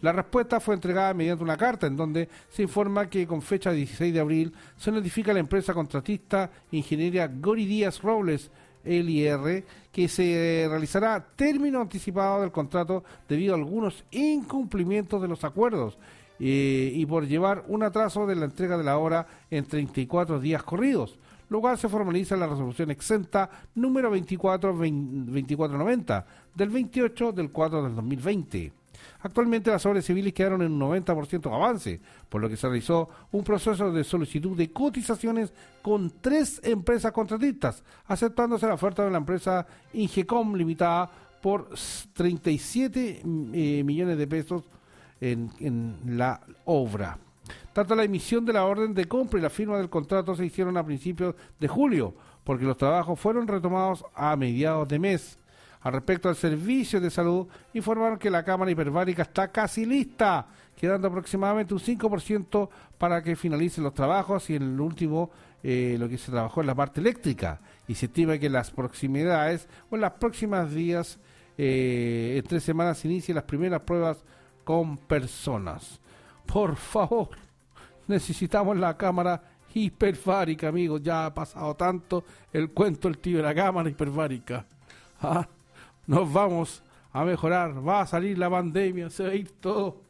La 0.00 0.10
respuesta 0.10 0.58
fue 0.58 0.74
entregada 0.74 1.14
mediante 1.14 1.44
una 1.44 1.56
carta 1.56 1.86
en 1.86 1.96
donde 1.96 2.28
se 2.48 2.62
informa 2.62 3.08
que 3.08 3.24
con 3.24 3.40
fecha 3.40 3.70
16 3.70 4.12
de 4.12 4.18
abril 4.18 4.52
se 4.76 4.90
notifica 4.90 5.30
a 5.30 5.34
la 5.34 5.40
empresa 5.40 5.72
contratista 5.72 6.50
Ingeniería 6.72 7.28
Gori 7.28 7.64
Díaz 7.64 8.02
Robles 8.02 8.50
LIR 8.84 9.64
que 9.92 10.08
se 10.08 10.66
realizará 10.68 11.26
término 11.36 11.80
anticipado 11.80 12.40
del 12.40 12.52
contrato 12.52 13.04
debido 13.28 13.54
a 13.54 13.56
algunos 13.56 14.04
incumplimientos 14.10 15.20
de 15.20 15.28
los 15.28 15.44
acuerdos 15.44 15.98
eh, 16.40 16.92
y 16.94 17.04
por 17.06 17.26
llevar 17.26 17.64
un 17.68 17.82
atraso 17.82 18.26
de 18.26 18.36
la 18.36 18.44
entrega 18.44 18.78
de 18.78 18.84
la 18.84 18.98
obra 18.98 19.26
en 19.50 19.64
34 19.64 20.38
días 20.38 20.62
corridos, 20.62 21.18
lo 21.48 21.60
cual 21.60 21.78
se 21.78 21.88
formaliza 21.88 22.34
en 22.34 22.40
la 22.40 22.46
resolución 22.46 22.90
exenta 22.90 23.50
número 23.74 24.10
24 24.10 24.72
2490 24.72 26.26
del 26.54 26.68
28 26.68 27.32
del 27.32 27.50
4 27.50 27.82
del 27.82 27.94
2020. 27.96 28.77
Actualmente 29.20 29.70
las 29.70 29.84
obras 29.86 30.04
civiles 30.04 30.32
quedaron 30.32 30.62
en 30.62 30.72
un 30.72 30.80
90% 30.80 31.40
de 31.40 31.54
avance, 31.54 32.00
por 32.28 32.40
lo 32.40 32.48
que 32.48 32.56
se 32.56 32.66
realizó 32.66 33.08
un 33.32 33.42
proceso 33.42 33.90
de 33.92 34.04
solicitud 34.04 34.56
de 34.56 34.70
cotizaciones 34.70 35.52
con 35.82 36.12
tres 36.20 36.60
empresas 36.64 37.12
contratistas, 37.12 37.82
aceptándose 38.06 38.66
la 38.66 38.74
oferta 38.74 39.04
de 39.04 39.10
la 39.10 39.18
empresa 39.18 39.66
Ingecom 39.92 40.54
Limitada 40.54 41.10
por 41.40 41.70
37 42.12 43.22
eh, 43.52 43.82
millones 43.84 44.18
de 44.18 44.26
pesos 44.26 44.64
en, 45.20 45.50
en 45.60 46.18
la 46.18 46.40
obra. 46.64 47.18
Tanto 47.72 47.94
la 47.94 48.04
emisión 48.04 48.44
de 48.44 48.52
la 48.52 48.64
orden 48.64 48.94
de 48.94 49.06
compra 49.06 49.38
y 49.38 49.42
la 49.42 49.50
firma 49.50 49.78
del 49.78 49.88
contrato 49.88 50.34
se 50.34 50.44
hicieron 50.44 50.76
a 50.76 50.84
principios 50.84 51.34
de 51.58 51.68
julio, 51.68 52.14
porque 52.44 52.64
los 52.64 52.76
trabajos 52.76 53.18
fueron 53.18 53.46
retomados 53.46 54.04
a 54.14 54.34
mediados 54.36 54.88
de 54.88 54.98
mes. 54.98 55.38
Al 55.80 55.92
respecto 55.92 56.28
al 56.28 56.36
servicio 56.36 57.00
de 57.00 57.10
salud, 57.10 57.46
informaron 57.74 58.18
que 58.18 58.30
la 58.30 58.44
cámara 58.44 58.70
hiperbárica 58.70 59.22
está 59.22 59.48
casi 59.48 59.86
lista, 59.86 60.46
quedando 60.76 61.08
aproximadamente 61.08 61.74
un 61.74 61.80
5% 61.80 62.68
para 62.98 63.22
que 63.22 63.36
finalicen 63.36 63.84
los 63.84 63.94
trabajos 63.94 64.50
y 64.50 64.56
en 64.56 64.62
el 64.62 64.80
último 64.80 65.30
eh, 65.62 65.96
lo 65.98 66.08
que 66.08 66.18
se 66.18 66.32
trabajó 66.32 66.60
en 66.60 66.66
la 66.66 66.74
parte 66.74 67.00
eléctrica. 67.00 67.60
Y 67.86 67.94
se 67.94 68.06
estima 68.06 68.38
que 68.38 68.46
en 68.46 68.52
las 68.52 68.70
proximidades 68.70 69.68
o 69.90 69.94
en 69.94 70.00
las 70.00 70.12
próximas 70.12 70.72
días, 70.72 71.18
eh, 71.56 72.34
en 72.36 72.44
tres 72.44 72.64
semanas, 72.64 72.98
se 72.98 73.08
inicien 73.08 73.36
las 73.36 73.44
primeras 73.44 73.80
pruebas 73.82 74.24
con 74.64 74.96
personas. 74.98 76.00
Por 76.44 76.76
favor, 76.76 77.30
necesitamos 78.06 78.76
la 78.76 78.96
cámara 78.96 79.42
hiperbárica, 79.74 80.68
amigos. 80.68 81.02
Ya 81.02 81.26
ha 81.26 81.34
pasado 81.34 81.74
tanto 81.76 82.24
el 82.52 82.70
cuento 82.70 83.08
el 83.08 83.18
tío 83.18 83.38
de 83.38 83.44
la 83.44 83.54
cámara 83.54 83.88
hiperbárica. 83.88 84.66
Ah, 85.20 85.46
nos 86.08 86.32
vamos 86.32 86.82
a 87.12 87.24
mejorar, 87.24 87.86
va 87.86 88.00
a 88.00 88.06
salir 88.06 88.36
la 88.38 88.50
pandemia, 88.50 89.08
se 89.10 89.22
va 89.24 89.28
a 89.30 89.34
ir 89.34 89.50
todo. 89.60 90.00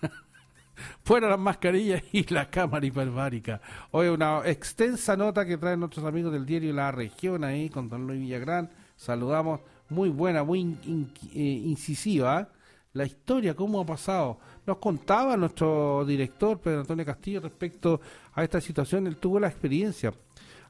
Fuera 1.04 1.28
las 1.28 1.38
mascarillas 1.38 2.02
y 2.12 2.24
la 2.32 2.48
cámara 2.50 2.84
hiperbárica. 2.86 3.60
Hoy 3.90 4.08
una 4.08 4.42
extensa 4.46 5.16
nota 5.16 5.44
que 5.46 5.56
traen 5.58 5.80
nuestros 5.80 6.04
amigos 6.06 6.32
del 6.32 6.46
diario 6.46 6.72
La 6.72 6.90
Región 6.92 7.44
ahí 7.44 7.68
con 7.70 7.88
Don 7.88 8.06
Luis 8.06 8.20
Villagrán. 8.20 8.70
Saludamos, 8.96 9.60
muy 9.88 10.08
buena, 10.10 10.42
muy 10.44 10.60
in- 10.60 10.78
in- 10.84 11.12
eh, 11.34 11.62
incisiva. 11.66 12.40
¿eh? 12.42 12.46
La 12.92 13.04
historia, 13.04 13.54
cómo 13.54 13.80
ha 13.80 13.86
pasado. 13.86 14.38
Nos 14.66 14.78
contaba 14.78 15.36
nuestro 15.36 16.04
director, 16.06 16.58
Pedro 16.58 16.80
Antonio 16.80 17.04
Castillo, 17.04 17.40
respecto 17.40 18.00
a 18.34 18.42
esta 18.42 18.60
situación. 18.60 19.06
Él 19.06 19.16
tuvo 19.16 19.38
la 19.40 19.48
experiencia 19.48 20.12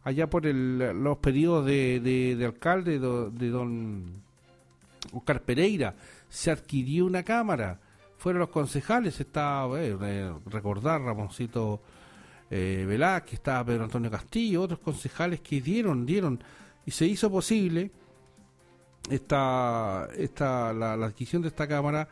allá 0.03 0.29
por 0.29 0.47
el- 0.47 0.79
los 1.03 1.19
periodos 1.19 1.67
de, 1.67 2.01
de- 2.01 2.37
de 2.37 2.45
alcalde 2.45 2.99
de 2.99 3.49
don 3.51 4.26
Oscar 5.13 5.43
Pereira, 5.43 5.95
se 6.29 6.51
adquirió 6.51 7.07
una 7.07 7.23
cámara, 7.23 7.81
fueron 8.19 8.41
los 8.41 8.49
concejales, 8.51 9.19
está, 9.21 9.67
eh, 9.79 9.97
re- 9.99 10.33
recordar 10.47 11.01
Ramoncito 11.03 11.81
eh, 12.51 12.85
Velázquez, 12.89 13.35
estaba 13.35 13.65
Pedro 13.65 13.85
Antonio 13.85 14.11
Castillo, 14.11 14.63
otros 14.63 14.79
concejales 14.81 15.41
que 15.41 15.61
dieron, 15.61 16.07
dieron, 16.07 16.39
y 16.85 16.91
se 16.93 17.07
hizo 17.07 17.31
posible 17.31 17.91
esta, 19.11 20.09
esta, 20.17 20.73
la, 20.73 20.95
adquisición 20.95 21.43
de 21.43 21.49
esta 21.49 21.67
cámara. 21.69 22.09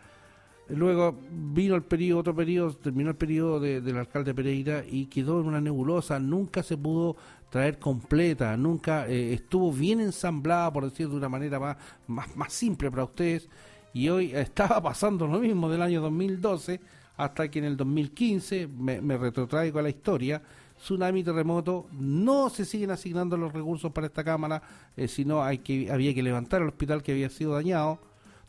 Luego 0.69 1.15
vino 1.31 1.75
el 1.75 1.83
periodo, 1.83 2.21
otro 2.21 2.35
periodo, 2.35 2.75
terminó 2.77 3.11
el 3.11 3.17
periodo 3.17 3.61
de- 3.61 3.81
del 3.81 3.99
alcalde 3.99 4.35
Pereira 4.35 4.83
y 4.89 5.07
quedó 5.07 5.41
en 5.41 5.47
una 5.47 5.61
nebulosa, 5.61 6.19
nunca 6.19 6.63
se 6.63 6.77
pudo 6.77 7.17
traer 7.55 7.79
completa, 7.79 8.57
nunca 8.57 9.07
eh, 9.07 9.33
estuvo 9.33 9.73
bien 9.73 10.01
ensamblada, 10.01 10.73
por 10.73 10.91
decir 10.91 11.09
de 11.09 11.15
una 11.15 11.29
manera 11.29 11.61
más, 11.61 11.77
más, 12.09 12.37
más 12.37 12.53
simple 12.53 12.91
para 12.91 13.05
ustedes, 13.05 13.49
y 13.93 14.09
hoy 14.09 14.33
estaba 14.35 14.83
pasando 14.83 15.29
lo 15.29 15.39
mismo 15.39 15.71
del 15.71 15.81
año 15.81 16.01
2012 16.01 16.81
hasta 17.17 17.49
que 17.49 17.61
en 17.61 17.67
el 17.67 17.77
2015, 17.77 18.67
me, 18.67 19.01
me 19.01 19.17
retrotraigo 19.17 19.79
a 19.79 19.83
la 19.83 19.89
historia, 19.89 20.43
tsunami, 20.81 21.23
terremoto, 21.23 21.87
no 21.93 22.51
se 22.51 22.65
siguen 22.65 22.91
asignando 22.91 23.37
los 23.37 23.53
recursos 23.53 23.93
para 23.93 24.09
esta 24.09 24.25
cámara, 24.25 24.61
eh, 24.97 25.07
sino 25.07 25.41
hay 25.41 25.59
que, 25.59 25.93
había 25.93 26.13
que 26.13 26.25
levantar 26.25 26.61
el 26.61 26.67
hospital 26.67 27.05
que 27.05 27.13
había 27.13 27.31
sido 27.31 27.53
dañado, 27.53 28.01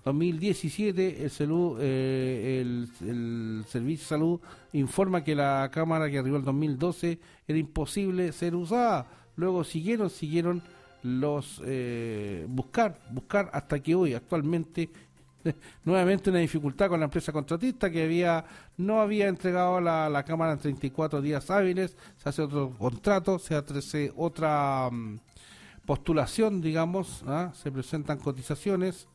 2017 0.06 1.24
el, 1.24 1.32
salud, 1.32 1.80
eh, 1.82 2.62
el, 2.62 3.66
Servicio 3.68 4.04
de 4.04 4.08
Salud 4.08 4.40
informa 4.74 5.24
que 5.24 5.34
la 5.34 5.70
cámara 5.74 6.10
que 6.12 6.20
arribó 6.20 6.38
el 6.38 6.44
2012 6.44 7.20
era 7.48 7.58
imposible 7.58 8.32
ser 8.32 8.56
usada. 8.56 9.08
Luego 9.36 9.64
siguieron, 9.64 10.12
siguieron 10.12 10.62
los 11.02 11.60
eh, 11.66 12.46
buscar, 12.48 13.00
buscar 13.10 13.50
hasta 13.52 13.80
que 13.80 13.96
hoy 13.96 14.14
actualmente 14.14 14.90
nuevamente 15.84 16.30
una 16.30 16.40
dificultad 16.40 16.88
con 16.90 17.00
la 17.00 17.06
empresa 17.06 17.32
contratista 17.32 17.90
que 17.90 18.04
había 18.04 18.46
no 18.78 19.02
había 19.02 19.28
entregado 19.28 19.82
la, 19.82 20.08
la 20.08 20.24
cámara 20.24 20.54
en 20.54 20.60
34 20.60 21.20
días 21.20 21.50
hábiles, 21.50 21.98
se 22.18 22.30
hace 22.30 22.44
otro 22.44 22.76
contrato, 22.78 23.40
se 23.40 23.56
hace 23.56 24.12
otra 24.16 24.88
mm, 24.92 25.18
postulación, 25.84 26.62
digamos, 26.62 27.24
¿ah? 27.26 27.52
se 27.56 27.72
presentan 27.72 28.20
cotizaciones 28.20 29.08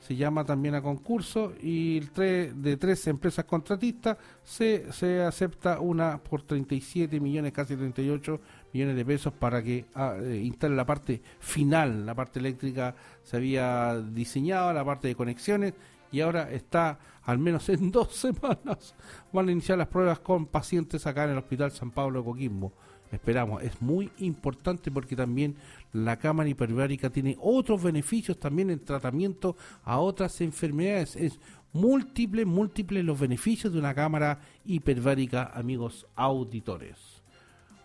se 0.00 0.14
llama 0.14 0.44
también 0.44 0.74
a 0.74 0.82
concurso 0.82 1.52
y 1.60 2.00
de 2.00 2.76
tres 2.78 3.06
empresas 3.06 3.44
contratistas 3.44 4.16
se, 4.42 4.92
se 4.92 5.22
acepta 5.22 5.80
una 5.80 6.18
por 6.18 6.42
37 6.42 7.18
millones, 7.20 7.52
casi 7.52 7.76
38 7.76 8.40
millones 8.72 8.96
de 8.96 9.04
pesos 9.04 9.32
para 9.32 9.62
que 9.62 9.86
ah, 9.94 10.16
eh, 10.20 10.40
instale 10.44 10.76
la 10.76 10.86
parte 10.86 11.22
final, 11.40 12.06
la 12.06 12.14
parte 12.14 12.38
eléctrica 12.38 12.94
se 13.22 13.36
había 13.36 14.00
diseñado, 14.00 14.72
la 14.72 14.84
parte 14.84 15.08
de 15.08 15.14
conexiones 15.14 15.74
y 16.12 16.20
ahora 16.20 16.50
está 16.52 16.98
al 17.24 17.38
menos 17.38 17.68
en 17.68 17.90
dos 17.92 18.14
semanas 18.14 18.94
van 19.32 19.48
a 19.48 19.52
iniciar 19.52 19.78
las 19.78 19.88
pruebas 19.88 20.20
con 20.20 20.46
pacientes 20.46 21.06
acá 21.06 21.24
en 21.24 21.30
el 21.30 21.38
Hospital 21.38 21.72
San 21.72 21.90
Pablo 21.90 22.20
de 22.20 22.24
Coquimbo. 22.24 22.72
Esperamos, 23.16 23.62
es 23.62 23.80
muy 23.80 24.10
importante 24.18 24.90
porque 24.90 25.16
también 25.16 25.56
la 25.92 26.18
cámara 26.18 26.50
hiperbárica 26.50 27.08
tiene 27.08 27.34
otros 27.40 27.82
beneficios 27.82 28.38
también 28.38 28.68
en 28.68 28.84
tratamiento 28.84 29.56
a 29.84 29.98
otras 29.98 30.42
enfermedades. 30.42 31.16
Es 31.16 31.40
múltiples, 31.72 32.46
múltiples 32.46 33.02
los 33.02 33.18
beneficios 33.18 33.72
de 33.72 33.78
una 33.78 33.94
cámara 33.94 34.38
hiperbárica, 34.66 35.50
amigos 35.54 36.06
auditores. 36.14 37.22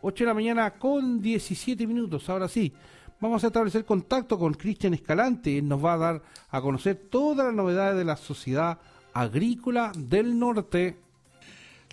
8 0.01 0.23
de 0.23 0.27
la 0.27 0.33
mañana 0.33 0.71
con 0.71 1.21
17 1.21 1.87
minutos, 1.87 2.29
ahora 2.29 2.49
sí. 2.49 2.73
Vamos 3.21 3.41
a 3.43 3.47
establecer 3.47 3.85
contacto 3.85 4.37
con 4.37 4.53
Cristian 4.53 4.93
Escalante. 4.93 5.57
Él 5.57 5.67
nos 5.67 5.83
va 5.83 5.93
a 5.93 5.97
dar 5.97 6.21
a 6.49 6.59
conocer 6.59 7.07
todas 7.09 7.45
las 7.45 7.55
novedades 7.55 7.95
de 7.95 8.03
la 8.03 8.17
Sociedad 8.17 8.79
Agrícola 9.13 9.93
del 9.95 10.37
Norte. 10.37 10.97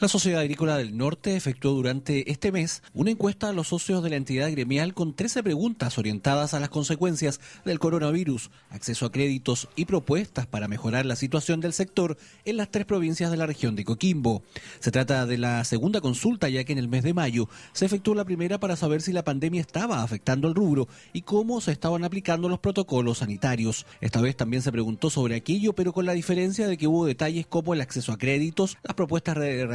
La 0.01 0.07
Sociedad 0.07 0.43
Agrícola 0.43 0.77
del 0.77 0.97
Norte 0.97 1.35
efectuó 1.35 1.73
durante 1.73 2.31
este 2.31 2.53
mes 2.53 2.85
una 2.95 3.11
encuesta 3.11 3.49
a 3.49 3.53
los 3.53 3.67
socios 3.67 4.01
de 4.01 4.11
la 4.11 4.15
entidad 4.15 4.49
gremial 4.49 4.95
con 4.95 5.13
13 5.13 5.43
preguntas 5.43 5.99
orientadas 5.99 6.55
a 6.55 6.61
las 6.61 6.69
consecuencias 6.69 7.41
del 7.65 7.81
coronavirus, 7.81 8.53
acceso 8.71 9.07
a 9.07 9.11
créditos 9.11 9.69
y 9.75 9.87
propuestas 9.87 10.47
para 10.47 10.69
mejorar 10.69 11.05
la 11.05 11.17
situación 11.17 11.61
del 11.61 11.73
sector 11.73 12.17
en 12.45 12.59
las 12.59 12.71
tres 12.71 12.87
provincias 12.87 13.33
de 13.33 13.39
la 13.39 13.47
región 13.47 13.75
de 13.75 13.85
Coquimbo. 13.85 14.45
Se 14.79 14.93
trata 14.93 15.27
de 15.27 15.37
la 15.37 15.65
segunda 15.65 16.01
consulta 16.01 16.49
ya 16.49 16.63
que 16.63 16.75
en 16.75 16.79
el 16.79 16.87
mes 16.87 17.03
de 17.03 17.13
mayo 17.13 17.49
se 17.73 17.87
efectuó 17.87 18.15
la 18.15 18.25
primera 18.25 18.61
para 18.61 18.77
saber 18.77 19.03
si 19.03 19.13
la 19.13 19.25
pandemia 19.25 19.61
estaba 19.61 20.05
afectando 20.05 20.47
el 20.47 20.55
rubro 20.55 20.87
y 21.13 21.23
cómo 21.23 21.61
se 21.61 21.73
estaban 21.73 22.05
aplicando 22.05 22.49
los 22.49 22.61
protocolos 22.61 23.19
sanitarios. 23.19 23.85
Esta 24.01 24.21
vez 24.21 24.37
también 24.37 24.63
se 24.63 24.71
preguntó 24.71 25.11
sobre 25.11 25.35
aquello, 25.35 25.73
pero 25.73 25.93
con 25.93 26.07
la 26.07 26.13
diferencia 26.13 26.69
de 26.69 26.79
que 26.79 26.87
hubo 26.87 27.05
detalles 27.05 27.49
como 27.49 27.75
el 27.75 27.81
acceso 27.81 28.13
a 28.13 28.19
créditos, 28.19 28.79
las 28.85 28.95
propuestas 28.95 29.35
de 29.35 29.67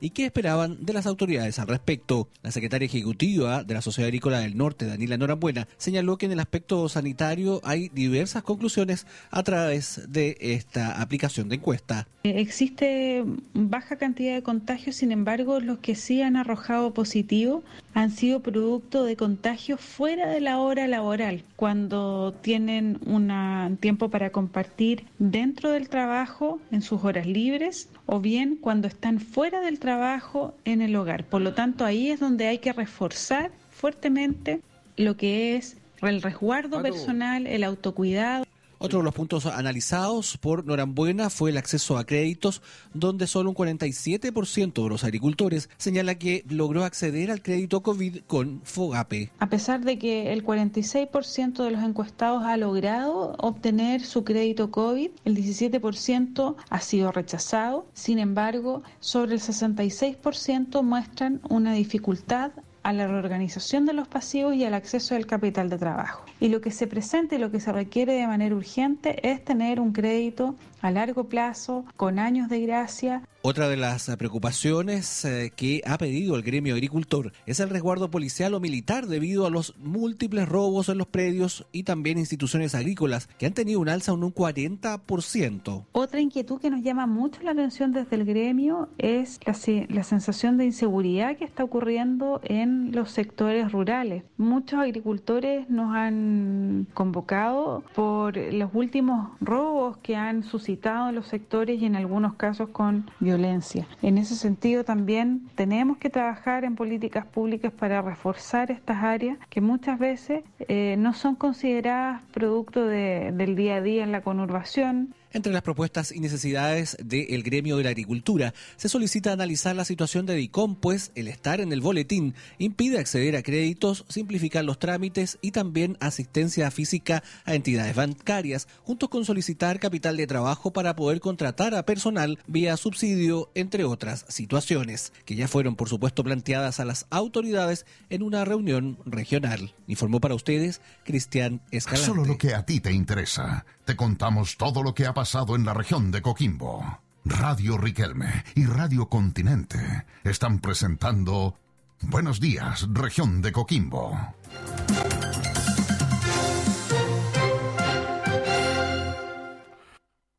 y 0.00 0.10
qué 0.10 0.26
esperaban 0.26 0.84
de 0.84 0.92
las 0.92 1.06
autoridades 1.06 1.58
al 1.58 1.66
respecto. 1.66 2.28
La 2.42 2.52
secretaria 2.52 2.86
ejecutiva 2.86 3.64
de 3.64 3.74
la 3.74 3.82
Sociedad 3.82 4.06
Agrícola 4.06 4.38
del 4.38 4.56
Norte, 4.56 4.86
Daniela 4.86 5.16
Norambuena, 5.16 5.66
señaló 5.76 6.18
que 6.18 6.26
en 6.26 6.32
el 6.32 6.40
aspecto 6.40 6.88
sanitario 6.88 7.60
hay 7.64 7.88
diversas 7.88 8.42
conclusiones 8.42 9.06
a 9.30 9.42
través 9.42 10.02
de 10.08 10.36
esta 10.40 11.00
aplicación 11.00 11.48
de 11.48 11.56
encuesta. 11.56 12.06
Existe 12.22 13.24
baja 13.52 13.96
cantidad 13.96 14.34
de 14.34 14.42
contagios, 14.42 14.96
sin 14.96 15.12
embargo, 15.12 15.60
los 15.60 15.78
que 15.78 15.94
sí 15.94 16.22
han 16.22 16.36
arrojado 16.36 16.94
positivo 16.94 17.62
han 17.92 18.10
sido 18.10 18.40
producto 18.40 19.04
de 19.04 19.16
contagios 19.16 19.80
fuera 19.80 20.28
de 20.28 20.40
la 20.40 20.58
hora 20.58 20.86
laboral, 20.86 21.42
cuando 21.56 22.34
tienen 22.40 22.98
un 23.06 23.78
tiempo 23.78 24.08
para 24.10 24.30
compartir 24.30 25.04
dentro 25.18 25.70
del 25.70 25.88
trabajo, 25.88 26.60
en 26.70 26.82
sus 26.82 27.04
horas 27.04 27.26
libres, 27.26 27.88
o 28.06 28.20
bien 28.20 28.56
cuando 28.60 28.88
están 28.88 29.20
fuera 29.20 29.60
del 29.60 29.78
trabajo, 29.78 30.54
en 30.64 30.82
el 30.82 30.94
hogar. 30.96 31.24
Por 31.24 31.42
lo 31.42 31.54
tanto, 31.54 31.84
ahí 31.84 32.10
es 32.10 32.20
donde 32.20 32.46
hay 32.46 32.58
que 32.58 32.72
reforzar 32.72 33.50
fuertemente 33.70 34.60
lo 34.96 35.16
que 35.16 35.56
es 35.56 35.76
el 36.02 36.22
resguardo 36.22 36.82
personal, 36.82 37.46
el 37.46 37.64
autocuidado. 37.64 38.44
Otro 38.84 38.98
de 38.98 39.04
los 39.06 39.14
puntos 39.14 39.46
analizados 39.46 40.36
por 40.36 40.66
Norambuena 40.66 41.30
fue 41.30 41.48
el 41.48 41.56
acceso 41.56 41.96
a 41.96 42.04
créditos, 42.04 42.60
donde 42.92 43.26
solo 43.26 43.48
un 43.48 43.56
47% 43.56 44.82
de 44.82 44.88
los 44.90 45.04
agricultores 45.04 45.70
señala 45.78 46.16
que 46.16 46.44
logró 46.50 46.84
acceder 46.84 47.30
al 47.30 47.40
crédito 47.40 47.82
COVID 47.82 48.18
con 48.26 48.60
FOGAPE. 48.62 49.30
A 49.38 49.48
pesar 49.48 49.80
de 49.86 49.98
que 49.98 50.34
el 50.34 50.44
46% 50.44 51.64
de 51.64 51.70
los 51.70 51.82
encuestados 51.82 52.44
ha 52.44 52.58
logrado 52.58 53.34
obtener 53.38 54.02
su 54.02 54.22
crédito 54.22 54.70
COVID, 54.70 55.12
el 55.24 55.34
17% 55.34 56.54
ha 56.68 56.80
sido 56.82 57.10
rechazado. 57.10 57.86
Sin 57.94 58.18
embargo, 58.18 58.82
sobre 59.00 59.32
el 59.32 59.40
66% 59.40 60.82
muestran 60.82 61.40
una 61.48 61.72
dificultad 61.72 62.52
a 62.84 62.92
la 62.92 63.08
reorganización 63.08 63.86
de 63.86 63.94
los 63.94 64.06
pasivos 64.06 64.54
y 64.54 64.64
al 64.64 64.74
acceso 64.74 65.16
al 65.16 65.26
capital 65.26 65.70
de 65.70 65.78
trabajo. 65.78 66.24
Y 66.38 66.48
lo 66.48 66.60
que 66.60 66.70
se 66.70 66.86
presenta 66.86 67.34
y 67.34 67.38
lo 67.38 67.50
que 67.50 67.58
se 67.58 67.72
requiere 67.72 68.12
de 68.12 68.26
manera 68.26 68.54
urgente 68.54 69.28
es 69.28 69.42
tener 69.42 69.80
un 69.80 69.92
crédito 69.92 70.54
a 70.84 70.90
largo 70.90 71.30
plazo, 71.30 71.86
con 71.96 72.18
años 72.18 72.50
de 72.50 72.60
gracia. 72.60 73.22
Otra 73.40 73.68
de 73.68 73.76
las 73.78 74.14
preocupaciones 74.16 75.24
eh, 75.24 75.50
que 75.54 75.82
ha 75.86 75.96
pedido 75.96 76.36
el 76.36 76.42
gremio 76.42 76.74
agricultor 76.74 77.32
es 77.46 77.60
el 77.60 77.70
resguardo 77.70 78.10
policial 78.10 78.52
o 78.52 78.60
militar 78.60 79.06
debido 79.06 79.46
a 79.46 79.50
los 79.50 79.74
múltiples 79.78 80.46
robos 80.46 80.90
en 80.90 80.98
los 80.98 81.06
predios 81.06 81.66
y 81.72 81.84
también 81.84 82.18
instituciones 82.18 82.74
agrícolas 82.74 83.28
que 83.38 83.46
han 83.46 83.54
tenido 83.54 83.80
un 83.80 83.88
alza 83.88 84.12
en 84.12 84.24
un 84.24 84.34
40%. 84.34 85.84
Otra 85.92 86.20
inquietud 86.20 86.60
que 86.60 86.70
nos 86.70 86.82
llama 86.82 87.06
mucho 87.06 87.42
la 87.42 87.52
atención 87.52 87.92
desde 87.92 88.16
el 88.16 88.26
gremio 88.26 88.88
es 88.98 89.40
la, 89.46 89.54
la 89.88 90.04
sensación 90.04 90.58
de 90.58 90.66
inseguridad 90.66 91.36
que 91.36 91.44
está 91.44 91.64
ocurriendo 91.64 92.42
en 92.44 92.92
los 92.92 93.10
sectores 93.10 93.72
rurales. 93.72 94.24
Muchos 94.36 94.80
agricultores 94.80 95.68
nos 95.70 95.94
han 95.94 96.88
convocado 96.92 97.84
por 97.94 98.36
los 98.36 98.70
últimos 98.74 99.30
robos 99.40 99.96
que 99.98 100.16
han 100.16 100.42
en 100.82 101.14
los 101.14 101.26
sectores 101.26 101.80
y 101.80 101.86
en 101.86 101.96
algunos 101.96 102.34
casos 102.34 102.68
con 102.70 103.10
violencia. 103.20 103.86
En 104.02 104.18
ese 104.18 104.34
sentido 104.34 104.84
también 104.84 105.48
tenemos 105.54 105.98
que 105.98 106.10
trabajar 106.10 106.64
en 106.64 106.74
políticas 106.74 107.24
públicas 107.26 107.72
para 107.72 108.02
reforzar 108.02 108.70
estas 108.70 109.02
áreas 109.02 109.38
que 109.48 109.60
muchas 109.60 109.98
veces 109.98 110.42
eh, 110.68 110.96
no 110.98 111.12
son 111.14 111.36
consideradas 111.36 112.22
producto 112.32 112.86
de, 112.86 113.32
del 113.32 113.56
día 113.56 113.76
a 113.76 113.80
día 113.80 114.02
en 114.02 114.12
la 114.12 114.22
conurbación 114.22 115.14
entre 115.34 115.52
las 115.52 115.62
propuestas 115.62 116.12
y 116.12 116.20
necesidades 116.20 116.96
del 117.02 117.42
gremio 117.42 117.76
de 117.76 117.84
la 117.84 117.90
agricultura, 117.90 118.54
se 118.76 118.88
solicita 118.88 119.32
analizar 119.32 119.76
la 119.76 119.84
situación 119.84 120.24
de 120.26 120.36
DICOM, 120.36 120.76
pues 120.76 121.10
el 121.16 121.28
estar 121.28 121.60
en 121.60 121.72
el 121.72 121.80
boletín 121.80 122.34
impide 122.58 122.98
acceder 122.98 123.36
a 123.36 123.42
créditos, 123.42 124.06
simplificar 124.08 124.64
los 124.64 124.78
trámites 124.78 125.38
y 125.42 125.50
también 125.50 125.98
asistencia 126.00 126.70
física 126.70 127.22
a 127.44 127.54
entidades 127.54 127.96
bancarias, 127.96 128.68
junto 128.84 129.10
con 129.10 129.24
solicitar 129.24 129.80
capital 129.80 130.16
de 130.16 130.28
trabajo 130.28 130.72
para 130.72 130.94
poder 130.94 131.20
contratar 131.20 131.74
a 131.74 131.84
personal 131.84 132.38
vía 132.46 132.76
subsidio, 132.76 133.50
entre 133.54 133.84
otras 133.84 134.24
situaciones, 134.28 135.12
que 135.24 135.34
ya 135.34 135.48
fueron 135.48 135.74
por 135.74 135.88
supuesto 135.88 136.22
planteadas 136.22 136.78
a 136.78 136.84
las 136.84 137.06
autoridades 137.10 137.86
en 138.08 138.22
una 138.22 138.44
reunión 138.44 138.98
regional. 139.04 139.74
Informó 139.88 140.20
para 140.20 140.36
ustedes 140.36 140.80
Cristian 141.04 141.60
Escalante. 141.72 142.06
Solo 142.06 142.24
lo 142.24 142.38
que 142.38 142.54
a 142.54 142.64
ti 142.64 142.78
te 142.78 142.92
interesa. 142.92 143.66
Te 143.84 143.96
contamos 143.96 144.56
todo 144.56 144.82
lo 144.82 144.94
que 144.94 145.04
ha 145.04 145.12
pasado 145.12 145.23
en 145.24 145.64
la 145.64 145.72
región 145.72 146.10
de 146.10 146.20
Coquimbo. 146.20 146.84
Radio 147.24 147.78
Riquelme 147.78 148.44
y 148.54 148.66
Radio 148.66 149.08
Continente 149.08 150.04
están 150.22 150.58
presentando 150.58 151.56
Buenos 152.02 152.40
días, 152.40 152.86
región 152.92 153.40
de 153.40 153.50
Coquimbo. 153.50 154.12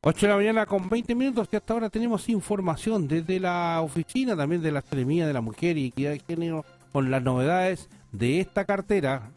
Ocho 0.02 0.26
de 0.26 0.28
la 0.28 0.36
mañana 0.36 0.66
con 0.66 0.88
20 0.88 1.16
minutos 1.16 1.48
y 1.50 1.56
hasta 1.56 1.74
ahora 1.74 1.90
tenemos 1.90 2.28
información 2.28 3.08
desde 3.08 3.40
la 3.40 3.80
oficina 3.80 4.36
también 4.36 4.62
de 4.62 4.70
la 4.70 4.82
Seremía 4.82 5.26
de 5.26 5.32
la 5.32 5.40
Mujer 5.40 5.76
y 5.76 5.86
Equidad 5.86 6.12
de 6.12 6.20
Género 6.20 6.64
con 6.92 7.10
las 7.10 7.24
novedades 7.24 7.88
de 8.12 8.38
esta 8.38 8.64
cartera. 8.64 9.32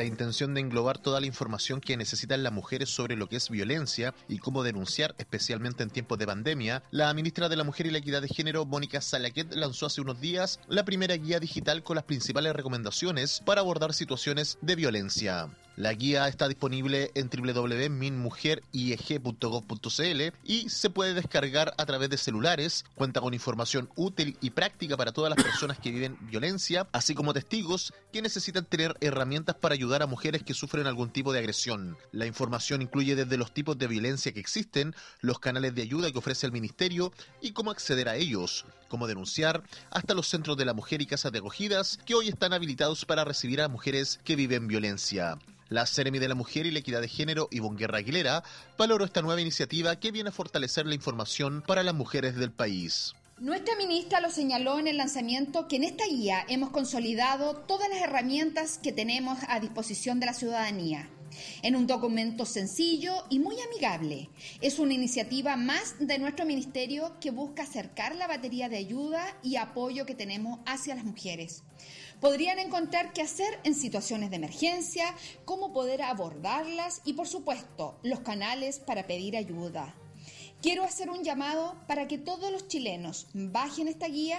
La 0.00 0.06
intención 0.06 0.54
de 0.54 0.62
englobar 0.62 0.96
toda 0.96 1.20
la 1.20 1.26
información 1.26 1.78
que 1.78 1.94
necesitan 1.98 2.42
las 2.42 2.54
mujeres 2.54 2.88
sobre 2.88 3.16
lo 3.16 3.28
que 3.28 3.36
es 3.36 3.50
violencia 3.50 4.14
y 4.28 4.38
cómo 4.38 4.62
denunciar, 4.62 5.14
especialmente 5.18 5.82
en 5.82 5.90
tiempos 5.90 6.18
de 6.18 6.26
pandemia, 6.26 6.82
la 6.90 7.12
ministra 7.12 7.50
de 7.50 7.56
la 7.56 7.64
Mujer 7.64 7.84
y 7.84 7.90
la 7.90 7.98
Equidad 7.98 8.22
de 8.22 8.28
Género, 8.28 8.64
Mónica 8.64 9.02
Salaquet, 9.02 9.52
lanzó 9.54 9.84
hace 9.84 10.00
unos 10.00 10.18
días 10.18 10.58
la 10.68 10.86
primera 10.86 11.14
guía 11.16 11.38
digital 11.38 11.82
con 11.82 11.96
las 11.96 12.04
principales 12.04 12.54
recomendaciones 12.54 13.42
para 13.44 13.60
abordar 13.60 13.92
situaciones 13.92 14.56
de 14.62 14.74
violencia. 14.74 15.50
La 15.76 15.94
guía 15.94 16.26
está 16.28 16.48
disponible 16.48 17.10
en 17.14 17.30
www.minmujerieg.gov.cl 17.30 20.20
y 20.44 20.68
se 20.68 20.90
puede 20.90 21.14
descargar 21.14 21.72
a 21.78 21.86
través 21.86 22.10
de 22.10 22.18
celulares. 22.18 22.84
Cuenta 22.94 23.20
con 23.20 23.32
información 23.32 23.88
útil 23.96 24.36
y 24.40 24.50
práctica 24.50 24.96
para 24.96 25.12
todas 25.12 25.34
las 25.34 25.42
personas 25.42 25.78
que 25.78 25.90
viven 25.90 26.18
violencia, 26.22 26.86
así 26.92 27.14
como 27.14 27.32
testigos 27.32 27.94
que 28.12 28.20
necesitan 28.20 28.66
tener 28.66 28.96
herramientas 29.00 29.56
para 29.56 29.74
ayudar 29.74 30.02
a 30.02 30.06
mujeres 30.06 30.42
que 30.42 30.52
sufren 30.54 30.86
algún 30.86 31.10
tipo 31.10 31.32
de 31.32 31.38
agresión. 31.38 31.96
La 32.12 32.26
información 32.26 32.82
incluye 32.82 33.16
desde 33.16 33.38
los 33.38 33.54
tipos 33.54 33.78
de 33.78 33.86
violencia 33.86 34.32
que 34.32 34.40
existen, 34.40 34.94
los 35.20 35.38
canales 35.38 35.74
de 35.74 35.82
ayuda 35.82 36.12
que 36.12 36.18
ofrece 36.18 36.46
el 36.46 36.52
ministerio 36.52 37.12
y 37.40 37.52
cómo 37.52 37.70
acceder 37.70 38.08
a 38.08 38.16
ellos, 38.16 38.66
cómo 38.88 39.06
denunciar, 39.06 39.62
hasta 39.90 40.14
los 40.14 40.28
centros 40.28 40.56
de 40.56 40.64
la 40.64 40.74
mujer 40.74 41.00
y 41.00 41.06
casas 41.06 41.32
de 41.32 41.38
acogidas 41.38 41.98
que 42.04 42.14
hoy 42.14 42.28
están 42.28 42.52
habilitados 42.52 43.04
para 43.04 43.24
recibir 43.24 43.62
a 43.62 43.68
mujeres 43.68 44.20
que 44.24 44.36
viven 44.36 44.66
violencia. 44.66 45.38
La 45.70 45.86
Seremi 45.86 46.18
de 46.18 46.26
la 46.26 46.34
Mujer 46.34 46.66
y 46.66 46.72
la 46.72 46.80
Equidad 46.80 47.00
de 47.00 47.06
Género, 47.06 47.46
Ivonne 47.52 47.78
Guerra 47.78 47.98
Aguilera, 47.98 48.42
valoró 48.76 49.04
esta 49.04 49.22
nueva 49.22 49.40
iniciativa 49.40 49.94
que 49.94 50.10
viene 50.10 50.30
a 50.30 50.32
fortalecer 50.32 50.84
la 50.84 50.96
información 50.96 51.62
para 51.64 51.84
las 51.84 51.94
mujeres 51.94 52.34
del 52.34 52.50
país. 52.50 53.14
Nuestra 53.38 53.76
ministra 53.76 54.20
lo 54.20 54.30
señaló 54.30 54.80
en 54.80 54.88
el 54.88 54.96
lanzamiento 54.96 55.68
que 55.68 55.76
en 55.76 55.84
esta 55.84 56.06
guía 56.06 56.44
hemos 56.48 56.70
consolidado 56.70 57.54
todas 57.54 57.88
las 57.88 58.02
herramientas 58.02 58.78
que 58.82 58.90
tenemos 58.90 59.38
a 59.46 59.60
disposición 59.60 60.18
de 60.18 60.26
la 60.26 60.34
ciudadanía 60.34 61.08
en 61.62 61.76
un 61.76 61.86
documento 61.86 62.46
sencillo 62.46 63.24
y 63.30 63.38
muy 63.38 63.56
amigable. 63.60 64.28
Es 64.60 64.78
una 64.78 64.94
iniciativa 64.94 65.56
más 65.56 65.94
de 66.00 66.18
nuestro 66.18 66.44
ministerio 66.46 67.16
que 67.20 67.30
busca 67.30 67.62
acercar 67.62 68.16
la 68.16 68.26
batería 68.26 68.68
de 68.68 68.78
ayuda 68.78 69.36
y 69.42 69.56
apoyo 69.56 70.06
que 70.06 70.14
tenemos 70.14 70.58
hacia 70.66 70.94
las 70.94 71.04
mujeres. 71.04 71.62
Podrían 72.20 72.58
encontrar 72.58 73.12
qué 73.12 73.22
hacer 73.22 73.58
en 73.64 73.74
situaciones 73.74 74.30
de 74.30 74.36
emergencia, 74.36 75.14
cómo 75.46 75.72
poder 75.72 76.02
abordarlas 76.02 77.00
y, 77.04 77.14
por 77.14 77.26
supuesto, 77.26 77.98
los 78.02 78.20
canales 78.20 78.78
para 78.78 79.06
pedir 79.06 79.36
ayuda. 79.36 79.94
Quiero 80.60 80.84
hacer 80.84 81.08
un 81.08 81.24
llamado 81.24 81.76
para 81.86 82.06
que 82.06 82.18
todos 82.18 82.52
los 82.52 82.68
chilenos 82.68 83.28
bajen 83.32 83.88
esta 83.88 84.06
guía 84.08 84.38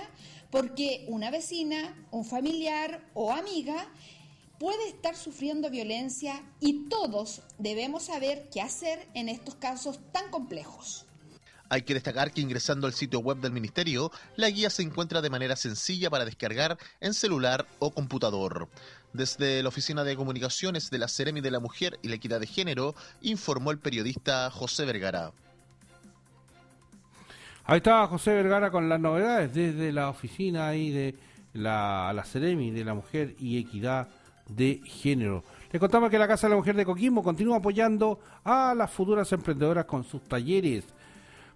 porque 0.52 1.06
una 1.08 1.32
vecina, 1.32 2.08
un 2.12 2.26
familiar 2.26 3.10
o 3.16 3.32
amiga 3.32 3.88
puede 4.60 4.88
estar 4.88 5.16
sufriendo 5.16 5.72
violencia 5.72 6.44
y 6.60 6.88
todos 6.88 7.42
debemos 7.58 8.04
saber 8.04 8.48
qué 8.52 8.62
hacer 8.62 9.08
en 9.16 9.28
estos 9.28 9.56
casos 9.56 10.00
tan 10.12 10.30
complejos. 10.30 11.08
Hay 11.72 11.84
que 11.84 11.94
destacar 11.94 12.34
que 12.34 12.42
ingresando 12.42 12.86
al 12.86 12.92
sitio 12.92 13.22
web 13.22 13.38
del 13.38 13.54
Ministerio, 13.54 14.12
la 14.36 14.50
guía 14.50 14.70
se 14.70 14.84
encuentra 14.84 15.22
de 15.22 15.30
manera 15.30 15.56
sencilla 15.56 16.10
para 16.10 16.26
descargar 16.26 16.78
en 17.00 17.14
celular 17.14 17.66
o 17.80 17.92
computador. 17.92 18.68
Desde 19.14 19.64
la 19.64 19.70
Oficina 19.70 20.04
de 20.04 20.18
Comunicaciones 20.18 20.90
de 20.90 20.98
la 20.98 21.08
Ceremi 21.08 21.40
de 21.40 21.50
la 21.50 21.62
Mujer 21.62 21.98
y 22.02 22.10
la 22.10 22.16
Equidad 22.16 22.42
de 22.42 22.48
Género, 22.48 22.94
informó 23.22 23.72
el 23.72 23.80
periodista 23.80 24.52
José 24.52 24.84
Vergara. 24.84 25.32
Ahí 27.64 27.78
estaba 27.78 28.06
José 28.08 28.34
Vergara 28.34 28.70
con 28.70 28.90
las 28.90 29.00
novedades 29.00 29.54
desde 29.54 29.94
la 29.94 30.10
oficina 30.10 30.68
ahí 30.68 30.92
de 30.92 31.16
la, 31.54 32.22
Ceremi 32.26 32.72
de 32.72 32.84
la 32.84 32.96
Mujer 32.96 33.34
y 33.40 33.58
Equidad 33.58 34.10
de 34.50 34.82
Género. 34.84 35.46
Le 35.72 35.80
contamos 35.80 36.10
que 36.10 36.20
la 36.20 36.28
Casa 36.28 36.48
de 36.48 36.52
la 36.52 36.58
Mujer 36.58 36.76
de 36.76 36.84
Coquimbo 36.84 37.24
continúa 37.24 37.60
apoyando 37.60 38.20
a 38.44 38.76
las 38.76 38.92
futuras 38.92 39.32
emprendedoras 39.32 39.86
con 39.86 40.04
sus 40.04 40.22
talleres. 40.26 40.84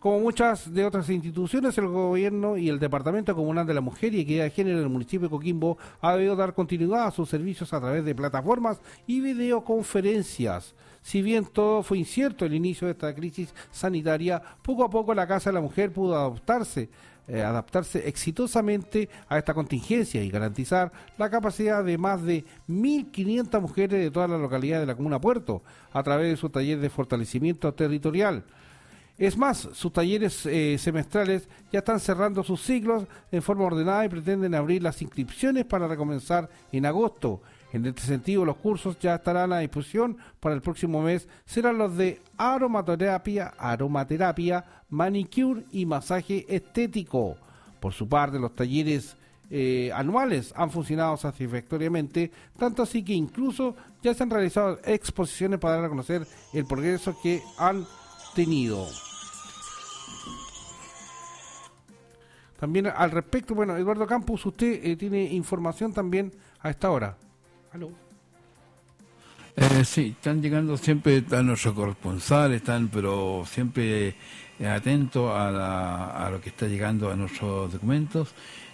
Como 0.06 0.20
muchas 0.20 0.72
de 0.72 0.86
otras 0.86 1.10
instituciones, 1.10 1.76
el 1.80 1.88
gobierno 1.88 2.58
y 2.58 2.70
el 2.70 2.78
Departamento 2.78 3.34
Comunal 3.34 3.66
de 3.66 3.74
la 3.74 3.82
Mujer 3.82 4.14
y 4.14 4.20
Equidad 4.20 4.44
de 4.44 4.52
Género 4.52 4.78
del 4.78 4.88
municipio 4.88 5.22
de 5.28 5.32
Coquimbo 5.32 5.80
ha 6.00 6.14
debido 6.14 6.36
dar 6.36 6.54
continuidad 6.54 7.08
a 7.08 7.12
sus 7.12 7.28
servicios 7.28 7.74
a 7.74 7.80
través 7.80 8.06
de 8.06 8.14
plataformas 8.14 8.80
y 9.08 9.20
videoconferencias. 9.20 10.76
Si 11.02 11.24
bien 11.24 11.48
todo 11.52 11.82
fue 11.82 11.98
incierto 11.98 12.46
el 12.46 12.54
inicio 12.54 12.86
de 12.86 12.92
esta 12.92 13.16
crisis 13.16 13.52
sanitaria, 13.72 14.40
poco 14.62 14.84
a 14.84 14.92
poco 14.92 15.12
la 15.16 15.26
Casa 15.26 15.50
de 15.50 15.56
la 15.56 15.62
Mujer 15.62 15.92
pudo 15.92 16.16
adaptarse, 16.16 16.88
eh, 17.28 17.42
adaptarse 17.42 18.08
exitosamente 18.08 19.10
a 19.28 19.40
esta 19.40 19.56
contingencia 19.56 20.22
y 20.22 20.30
garantizar 20.30 20.92
la 21.18 21.32
capacidad 21.32 21.84
de 21.84 21.98
más 21.98 22.22
de 22.22 22.46
1.500 22.70 23.60
mujeres 23.60 24.00
de 24.00 24.12
todas 24.12 24.30
las 24.30 24.40
localidades 24.40 24.84
de 24.84 24.94
la 24.94 24.98
Comuna 24.98 25.20
Puerto 25.20 25.64
a 25.92 26.04
través 26.04 26.30
de 26.30 26.38
su 26.38 26.52
taller 26.52 26.80
de 26.80 26.92
fortalecimiento 26.92 27.74
territorial. 27.74 28.44
Es 29.18 29.38
más, 29.38 29.70
sus 29.74 29.94
talleres 29.94 30.46
eh, 30.46 30.78
semestrales 30.78 31.48
ya 31.72 31.80
están 31.80 32.02
cerrando 32.02 32.44
sus 32.44 32.62
ciclos 32.62 33.06
en 33.32 33.42
forma 33.42 33.64
ordenada 33.64 34.04
y 34.04 34.10
pretenden 34.10 34.54
abrir 34.54 34.84
las 34.84 35.02
inscripciones 35.02 35.64
para 35.66 35.88
recomenzar 35.88 36.50
en 36.72 36.86
agosto. 36.86 37.42
En 37.72 37.86
este 37.86 38.02
sentido, 38.02 38.44
los 38.44 38.58
cursos 38.58 39.00
ya 39.00 39.16
estarán 39.16 39.54
a 39.54 39.60
disposición 39.60 40.18
para 40.42 40.54
el 40.54 40.62
próximo 40.62 41.02
mes. 41.02 41.30
Serán 41.46 41.78
los 41.78 41.96
de 41.96 42.22
aromaterapia, 42.38 43.54
aromaterapia, 43.58 44.66
manicure 44.90 45.64
y 45.72 45.86
masaje 45.86 46.46
estético. 46.54 47.38
Por 47.80 47.94
su 47.94 48.10
parte, 48.10 48.38
los 48.38 48.54
talleres 48.54 49.16
eh, 49.50 49.92
anuales 49.94 50.54
han 50.58 50.72
funcionado 50.72 51.16
satisfactoriamente, 51.16 52.32
tanto 52.58 52.84
así 52.84 53.04
que 53.04 53.14
incluso 53.14 53.76
ya 54.02 54.14
se 54.14 54.24
han 54.24 54.30
realizado 54.30 54.80
exposiciones 54.84 55.60
para 55.60 55.76
dar 55.76 55.86
a 55.86 55.90
conocer 55.90 56.28
el 56.54 56.66
progreso 56.66 57.16
que 57.22 57.42
han 57.58 57.86
tenido. 58.36 58.88
También 62.60 62.88
al 62.88 63.12
respecto, 63.12 63.54
bueno, 63.54 63.76
Eduardo 63.76 64.08
Campos, 64.08 64.46
usted 64.46 64.80
eh, 64.84 64.96
tiene 64.96 65.24
información 65.24 65.94
también 65.94 66.32
a 66.62 66.70
esta 66.70 66.90
hora. 66.90 67.18
Eh, 69.58 69.86
sí, 69.86 70.14
están 70.18 70.42
llegando 70.42 70.78
siempre 70.78 71.24
a 71.32 71.42
nuestros 71.42 71.74
corresponsales, 71.74 72.58
están 72.58 72.90
pero 72.90 73.46
siempre 73.50 74.16
eh, 74.60 74.68
atentos 74.68 75.32
a, 75.34 76.28
lo 76.32 76.42
que 76.42 76.50
está 76.50 76.68
llegando 76.68 77.10
a 77.10 77.16
nuestros 77.16 77.72
documentos. 77.72 78.34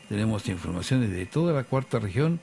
Tenemos 0.09 0.47
informaciones 0.49 1.11
de 1.11 1.25
toda 1.27 1.53
la 1.53 1.63
cuarta 1.63 1.99
región. 1.99 2.39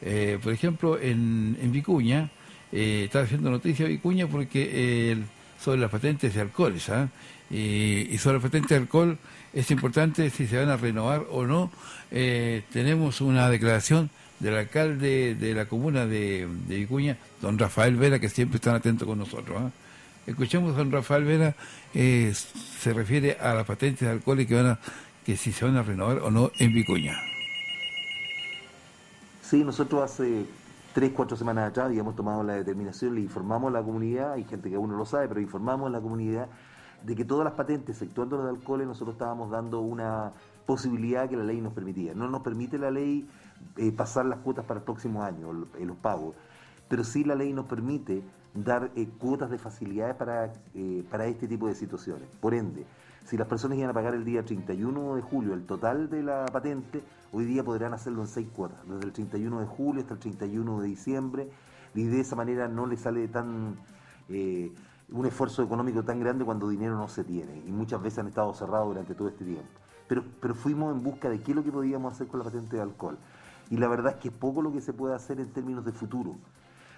Eh, 0.00 0.38
por 0.42 0.52
ejemplo, 0.52 0.98
en, 0.98 1.56
Vicuña, 1.70 2.30
está 2.72 3.20
haciendo 3.20 3.50
noticia 3.50 3.86
Vicuña 3.86 4.26
porque 4.26 5.22
sobre 5.60 5.78
las 5.78 5.90
patentes 5.90 6.34
de 6.34 6.40
alcohol, 6.40 6.74
¿ah? 6.88 7.08
Y, 7.50 8.16
sobre 8.18 8.36
las 8.36 8.42
patentes 8.42 8.70
de 8.70 8.76
alcohol 8.76 9.18
es 9.52 9.70
importante 9.70 10.30
si 10.30 10.46
se 10.46 10.58
van 10.58 10.70
a 10.70 10.76
renovar 10.76 11.26
o 11.30 11.44
no. 11.46 11.70
tenemos 12.10 13.20
una 13.20 13.48
declaración 13.48 14.10
del 14.42 14.56
alcalde 14.56 15.36
de 15.36 15.54
la 15.54 15.66
comuna 15.66 16.04
de, 16.04 16.48
Vicuña, 16.66 17.16
don 17.40 17.58
Rafael 17.58 17.96
Vera, 17.96 18.18
que 18.18 18.28
siempre 18.28 18.56
están 18.56 18.74
atentos 18.74 19.06
con 19.06 19.18
nosotros. 19.18 19.56
¿ah? 19.56 19.70
Escuchemos 20.26 20.74
a 20.74 20.78
don 20.78 20.90
Rafael 20.90 21.24
Vera, 21.24 21.54
eh, 21.94 22.34
se 22.34 22.92
refiere 22.92 23.38
a 23.40 23.54
las 23.54 23.64
patentes 23.64 24.00
de 24.00 24.10
alcohol 24.12 24.44
que, 24.44 24.54
van 24.54 24.66
a, 24.66 24.78
que 25.24 25.36
si 25.36 25.52
se 25.52 25.64
van 25.64 25.76
a 25.76 25.82
renovar 25.84 26.18
o 26.18 26.30
no 26.32 26.50
en 26.58 26.74
Vicuña. 26.74 27.16
Sí, 29.42 29.62
nosotros 29.62 30.02
hace 30.02 30.44
tres, 30.92 31.12
cuatro 31.14 31.36
semanas 31.36 31.70
atrás 31.70 31.86
habíamos 31.86 32.16
tomado 32.16 32.42
la 32.42 32.54
determinación, 32.54 33.14
le 33.14 33.20
informamos 33.20 33.68
a 33.68 33.78
la 33.78 33.82
comunidad, 33.82 34.32
hay 34.32 34.44
gente 34.44 34.70
que 34.70 34.74
aún 34.74 34.90
no 34.90 34.96
lo 34.96 35.06
sabe, 35.06 35.28
pero 35.28 35.40
informamos 35.40 35.86
a 35.86 35.90
la 35.90 36.00
comunidad 36.00 36.48
de 37.04 37.14
que 37.16 37.24
todas 37.24 37.44
las 37.44 37.54
patentes, 37.54 37.96
exceptuando 37.96 38.36
las 38.36 38.46
de 38.46 38.50
alcohol, 38.52 38.86
nosotros 38.86 39.14
estábamos 39.14 39.50
dando 39.50 39.80
una 39.80 40.32
posibilidad 40.66 41.28
que 41.28 41.36
la 41.36 41.44
ley 41.44 41.60
nos 41.60 41.72
permitía. 41.72 42.14
No 42.14 42.28
nos 42.28 42.42
permite 42.42 42.78
la 42.78 42.90
ley 42.90 43.28
eh, 43.76 43.92
pasar 43.92 44.26
las 44.26 44.38
cuotas 44.40 44.64
para 44.64 44.80
el 44.80 44.84
próximo 44.84 45.22
año, 45.22 45.66
eh, 45.78 45.84
los 45.84 45.96
pagos. 45.96 46.36
Pero 46.88 47.04
sí 47.04 47.24
la 47.24 47.34
ley 47.34 47.52
nos 47.52 47.66
permite 47.66 48.22
dar 48.54 48.90
eh, 48.94 49.08
cuotas 49.18 49.50
de 49.50 49.58
facilidades 49.58 50.14
para, 50.14 50.52
para 51.10 51.26
este 51.26 51.48
tipo 51.48 51.66
de 51.66 51.74
situaciones. 51.74 52.28
Por 52.40 52.54
ende, 52.54 52.86
si 53.24 53.36
las 53.36 53.48
personas 53.48 53.78
iban 53.78 53.90
a 53.90 53.94
pagar 53.94 54.14
el 54.14 54.24
día 54.24 54.44
31 54.44 55.16
de 55.16 55.22
julio 55.22 55.54
el 55.54 55.64
total 55.64 56.10
de 56.10 56.22
la 56.22 56.46
patente, 56.46 57.02
hoy 57.32 57.46
día 57.46 57.64
podrán 57.64 57.94
hacerlo 57.94 58.20
en 58.20 58.28
seis 58.28 58.48
cuotas, 58.54 58.78
desde 58.86 59.06
el 59.06 59.12
31 59.12 59.60
de 59.60 59.66
julio 59.66 60.02
hasta 60.02 60.14
el 60.14 60.20
31 60.20 60.80
de 60.80 60.88
diciembre, 60.88 61.48
y 61.94 62.04
de 62.04 62.20
esa 62.20 62.36
manera 62.36 62.68
no 62.68 62.86
le 62.86 62.96
sale 62.96 63.26
tan 63.28 63.76
un 65.12 65.26
esfuerzo 65.26 65.62
económico 65.62 66.02
tan 66.02 66.20
grande 66.20 66.44
cuando 66.44 66.68
dinero 66.68 66.96
no 66.96 67.08
se 67.08 67.24
tiene, 67.24 67.62
y 67.66 67.72
muchas 67.72 68.02
veces 68.02 68.20
han 68.20 68.28
estado 68.28 68.52
cerrados 68.54 68.88
durante 68.88 69.14
todo 69.14 69.28
este 69.28 69.44
tiempo. 69.44 69.68
Pero, 70.08 70.24
pero 70.40 70.54
fuimos 70.54 70.94
en 70.94 71.02
busca 71.02 71.28
de 71.28 71.40
qué 71.40 71.52
es 71.52 71.56
lo 71.56 71.62
que 71.62 71.72
podíamos 71.72 72.12
hacer 72.12 72.26
con 72.26 72.38
la 72.40 72.44
patente 72.44 72.76
de 72.76 72.82
alcohol 72.82 73.16
y 73.72 73.78
la 73.78 73.88
verdad 73.88 74.12
es 74.12 74.18
que 74.20 74.28
es 74.28 74.34
poco 74.34 74.60
lo 74.60 74.70
que 74.70 74.82
se 74.82 74.92
puede 74.92 75.14
hacer 75.14 75.40
en 75.40 75.50
términos 75.50 75.82
de 75.82 75.92
futuro. 75.92 76.36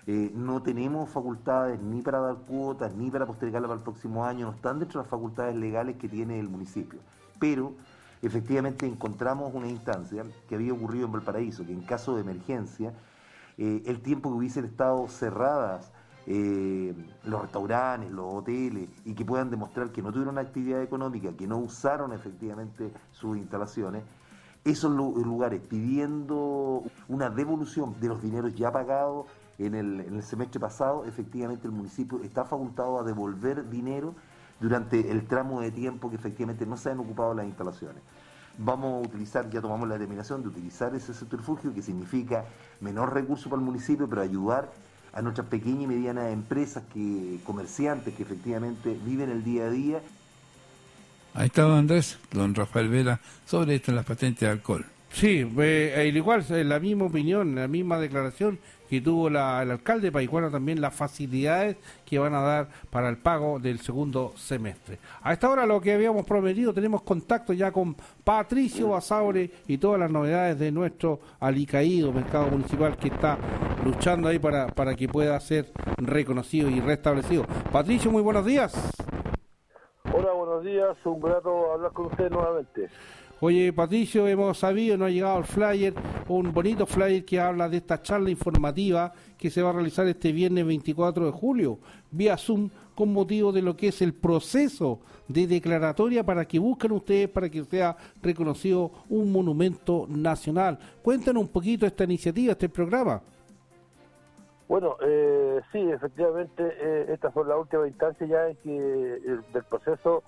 Eh, 0.08 0.32
no 0.34 0.60
tenemos 0.60 1.08
facultades 1.08 1.80
ni 1.80 2.02
para 2.02 2.18
dar 2.18 2.34
cuotas 2.34 2.92
ni 2.96 3.12
para 3.12 3.26
postergarla 3.26 3.68
para 3.68 3.78
el 3.78 3.84
próximo 3.84 4.24
año, 4.24 4.46
no 4.46 4.52
están 4.52 4.80
dentro 4.80 4.98
de 4.98 5.04
las 5.04 5.10
facultades 5.10 5.54
legales 5.54 5.96
que 5.98 6.08
tiene 6.08 6.40
el 6.40 6.48
municipio. 6.48 6.98
Pero 7.38 7.74
efectivamente 8.22 8.86
encontramos 8.86 9.54
una 9.54 9.68
instancia 9.68 10.24
que 10.48 10.56
había 10.56 10.72
ocurrido 10.72 11.06
en 11.06 11.12
Valparaíso, 11.12 11.64
que 11.64 11.72
en 11.72 11.82
caso 11.82 12.16
de 12.16 12.22
emergencia, 12.22 12.92
eh, 13.56 13.82
el 13.86 14.00
tiempo 14.02 14.30
que 14.30 14.38
hubiesen 14.38 14.64
estado 14.64 15.06
cerradas 15.06 15.92
eh, 16.26 16.94
los 17.24 17.42
restaurantes, 17.42 18.10
los 18.10 18.32
hoteles, 18.32 18.88
y 19.04 19.14
que 19.14 19.24
puedan 19.24 19.50
demostrar 19.50 19.90
que 19.90 20.02
no 20.02 20.12
tuvieron 20.12 20.38
actividad 20.38 20.82
económica, 20.82 21.32
que 21.36 21.46
no 21.46 21.58
usaron 21.58 22.12
efectivamente 22.12 22.92
sus 23.12 23.36
instalaciones, 23.36 24.02
esos 24.64 24.90
lugares 24.90 25.60
pidiendo 25.60 26.82
una 27.08 27.28
devolución 27.28 27.94
de 28.00 28.08
los 28.08 28.22
dineros 28.22 28.54
ya 28.54 28.72
pagados 28.72 29.26
en 29.58 29.74
el, 29.74 30.22
semestre 30.22 30.58
pasado, 30.58 31.04
efectivamente 31.04 31.66
el 31.66 31.72
municipio 31.72 32.22
está 32.22 32.44
facultado 32.44 32.98
a 32.98 33.02
devolver 33.02 33.68
dinero 33.68 34.14
durante 34.60 35.10
el 35.10 35.26
tramo 35.26 35.60
de 35.60 35.70
tiempo 35.70 36.08
que 36.08 36.16
efectivamente 36.16 36.64
no 36.64 36.76
se 36.76 36.90
han 36.90 37.00
ocupado 37.00 37.34
las 37.34 37.46
instalaciones. 37.46 38.02
Vamos 38.56 39.04
a 39.04 39.08
utilizar, 39.08 39.50
ya 39.50 39.60
tomamos 39.60 39.88
la 39.88 39.94
determinación 39.94 40.42
de 40.42 40.48
utilizar 40.48 40.94
ese 40.94 41.12
subterfugio 41.12 41.74
que 41.74 41.82
significa 41.82 42.44
menor 42.80 43.12
recurso 43.12 43.50
para 43.50 43.60
el 43.60 43.66
municipio, 43.66 44.08
pero 44.08 44.22
ayudar 44.22 44.70
a 45.14 45.22
nuestras 45.22 45.46
pequeñas 45.46 45.84
y 45.84 45.86
medianas 45.86 46.32
empresas, 46.32 46.82
que 46.92 47.38
comerciantes 47.44 48.14
que 48.14 48.22
efectivamente 48.22 48.98
viven 49.04 49.30
el 49.30 49.44
día 49.44 49.64
a 49.64 49.70
día 49.70 50.00
Ahí 51.34 51.46
está 51.46 51.62
don 51.62 51.78
Andrés, 51.78 52.16
don 52.30 52.54
Rafael 52.54 52.88
Vera, 52.88 53.20
sobre 53.44 53.74
esto 53.74 53.90
en 53.90 53.96
las 53.96 54.06
patentes 54.06 54.40
de 54.40 54.48
alcohol. 54.48 54.86
Sí, 55.12 55.44
eh, 55.58 56.12
igual, 56.14 56.44
la 56.48 56.78
misma 56.78 57.06
opinión, 57.06 57.56
la 57.56 57.66
misma 57.66 57.98
declaración 57.98 58.60
que 58.94 59.00
tuvo 59.00 59.26
el 59.26 59.36
alcalde 59.36 60.06
de 60.06 60.12
Paicuano 60.12 60.52
también 60.52 60.80
las 60.80 60.94
facilidades 60.94 61.76
que 62.06 62.16
van 62.16 62.32
a 62.32 62.40
dar 62.40 62.68
para 62.90 63.08
el 63.08 63.16
pago 63.16 63.58
del 63.58 63.80
segundo 63.80 64.32
semestre. 64.36 65.00
A 65.22 65.32
esta 65.32 65.50
hora 65.50 65.66
lo 65.66 65.80
que 65.80 65.92
habíamos 65.92 66.24
prometido, 66.24 66.72
tenemos 66.72 67.02
contacto 67.02 67.52
ya 67.52 67.72
con 67.72 67.96
Patricio 68.22 68.90
Basaure 68.90 69.50
y 69.66 69.78
todas 69.78 69.98
las 69.98 70.12
novedades 70.12 70.60
de 70.60 70.70
nuestro 70.70 71.18
alicaído 71.40 72.12
mercado 72.12 72.46
municipal 72.46 72.96
que 72.96 73.08
está 73.08 73.36
luchando 73.84 74.28
ahí 74.28 74.38
para, 74.38 74.68
para 74.68 74.94
que 74.94 75.08
pueda 75.08 75.40
ser 75.40 75.72
reconocido 75.96 76.70
y 76.70 76.80
restablecido. 76.80 77.44
Patricio, 77.72 78.12
muy 78.12 78.22
buenos 78.22 78.46
días. 78.46 78.92
Hola, 80.12 80.32
buenos 80.34 80.62
días. 80.62 80.96
Un 81.04 81.20
grato 81.20 81.72
hablar 81.72 81.92
con 81.92 82.06
usted 82.06 82.30
nuevamente. 82.30 82.88
Oye, 83.46 83.74
Patricio, 83.74 84.26
hemos 84.26 84.56
sabido, 84.56 84.96
nos 84.96 85.08
ha 85.08 85.10
llegado 85.10 85.36
el 85.40 85.44
flyer, 85.44 85.92
un 86.28 86.50
bonito 86.50 86.86
flyer 86.86 87.26
que 87.26 87.38
habla 87.38 87.68
de 87.68 87.76
esta 87.76 88.00
charla 88.00 88.30
informativa 88.30 89.12
que 89.36 89.50
se 89.50 89.60
va 89.60 89.68
a 89.68 89.72
realizar 89.74 90.06
este 90.06 90.32
viernes 90.32 90.64
24 90.64 91.26
de 91.26 91.30
julio, 91.30 91.78
vía 92.10 92.38
Zoom, 92.38 92.70
con 92.94 93.12
motivo 93.12 93.52
de 93.52 93.60
lo 93.60 93.76
que 93.76 93.88
es 93.88 94.00
el 94.00 94.14
proceso 94.14 95.00
de 95.28 95.46
declaratoria 95.46 96.24
para 96.24 96.46
que 96.46 96.58
busquen 96.58 96.92
ustedes 96.92 97.28
para 97.28 97.50
que 97.50 97.62
sea 97.64 97.94
reconocido 98.22 98.90
un 99.10 99.30
monumento 99.30 100.06
nacional. 100.08 100.78
Cuéntanos 101.02 101.42
un 101.42 101.48
poquito 101.50 101.84
esta 101.84 102.04
iniciativa, 102.04 102.52
este 102.52 102.70
programa. 102.70 103.20
Bueno, 104.68 104.96
eh, 105.06 105.60
sí, 105.70 105.80
efectivamente, 105.80 106.62
eh, 106.80 107.06
estas 107.12 107.34
son 107.34 107.46
las 107.46 107.58
últimas 107.58 107.88
instancias 107.88 108.30
ya 108.30 108.48
en 108.48 108.56
que 108.56 108.74
el- 109.16 109.44
del 109.52 109.64
proceso 109.64 110.22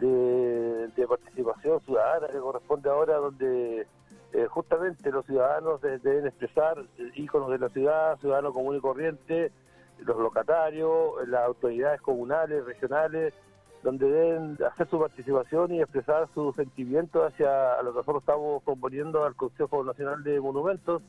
de, 0.00 1.06
participación 1.06 1.80
ciudadana 1.80 2.28
que 2.28 2.38
corresponde 2.38 2.88
ahora, 2.88 3.16
donde 3.16 3.86
eh, 4.32 4.46
justamente 4.48 5.10
los 5.10 5.26
ciudadanos 5.26 5.80
de- 5.80 5.98
deben 5.98 6.26
expresar 6.26 6.82
íconos 7.14 7.50
de 7.50 7.58
la 7.58 7.68
ciudad, 7.68 8.18
ciudadanos 8.20 8.52
común 8.52 8.76
y 8.76 8.80
corriente, 8.80 9.50
los 9.98 10.16
locatarios, 10.16 11.26
las 11.28 11.46
autoridades 11.46 12.00
comunales, 12.00 12.64
regionales, 12.64 13.34
donde 13.82 14.10
deben 14.10 14.58
hacer 14.70 14.88
su 14.88 14.98
participación 14.98 15.72
y 15.74 15.80
expresar 15.80 16.28
sus 16.34 16.54
sentimientos 16.54 17.32
hacia 17.32 17.82
lo 17.82 17.92
que 17.92 17.98
nosotros 17.98 18.22
estamos 18.22 18.62
componiendo 18.62 19.24
al 19.24 19.34
Consejo 19.34 19.82
Nacional 19.82 20.22
de 20.22 20.40
Monumentos, 20.40 21.02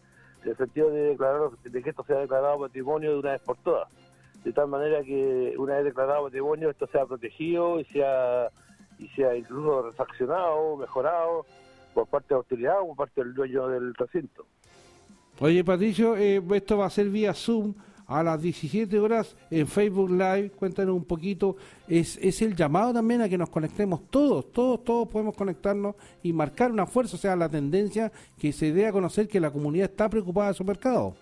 en 0.44 0.52
el 0.52 0.58
sentido 0.58 0.90
de 0.90 1.02
declarar 1.10 1.52
de 1.64 1.84
que 1.84 1.90
esto 1.90 2.04
sea 2.06 2.18
declarado 2.20 2.60
patrimonio 2.60 3.12
de 3.12 3.20
una 3.20 3.32
vez 3.34 3.42
por 3.42 3.58
todas. 3.58 3.88
De 4.44 4.52
tal 4.54 4.68
manera 4.68 5.04
que 5.04 5.54
una 5.58 5.76
vez 5.76 5.86
declarado 5.86 6.24
patrimonio 6.24 6.70
esto 6.72 6.88
sea 6.88 7.06
protegido 7.06 7.80
y 7.80 7.86
sea 7.86 8.50
y 9.02 9.08
sea 9.10 9.36
incluso 9.36 9.82
refaccionado, 9.82 10.78
mejorado 10.78 11.46
por 11.94 12.08
parte 12.08 12.30
de 12.30 12.36
la 12.36 12.38
autoridad 12.38 12.82
o 12.82 12.88
por 12.88 12.98
parte 12.98 13.24
del 13.24 13.34
dueño 13.34 13.68
del 13.68 13.94
recinto. 13.96 14.46
Oye, 15.40 15.64
Patricio, 15.64 16.16
eh, 16.16 16.42
esto 16.54 16.78
va 16.78 16.86
a 16.86 16.90
ser 16.90 17.10
vía 17.10 17.34
Zoom 17.34 17.74
a 18.06 18.22
las 18.22 18.42
17 18.42 19.00
horas 19.00 19.36
en 19.50 19.66
Facebook 19.66 20.12
Live. 20.12 20.52
Cuéntanos 20.52 20.96
un 20.96 21.06
poquito. 21.06 21.56
Es, 21.88 22.18
es 22.18 22.42
el 22.42 22.56
llamado 22.56 22.94
también 22.94 23.22
a 23.22 23.30
que 23.30 23.38
nos 23.38 23.50
conectemos 23.50 24.02
todos, 24.10 24.52
todos, 24.52 24.84
todos 24.84 25.08
podemos 25.08 25.36
conectarnos 25.36 25.96
y 26.22 26.32
marcar 26.32 26.72
una 26.72 26.86
fuerza, 26.86 27.16
o 27.16 27.20
sea, 27.20 27.36
la 27.36 27.50
tendencia 27.50 28.12
que 28.38 28.52
se 28.52 28.72
dé 28.72 28.86
a 28.86 28.92
conocer 28.92 29.28
que 29.28 29.40
la 29.40 29.50
comunidad 29.50 29.90
está 29.90 30.10
preocupada 30.10 30.50
de 30.50 30.54
su 30.54 30.64
mercado. 30.64 31.14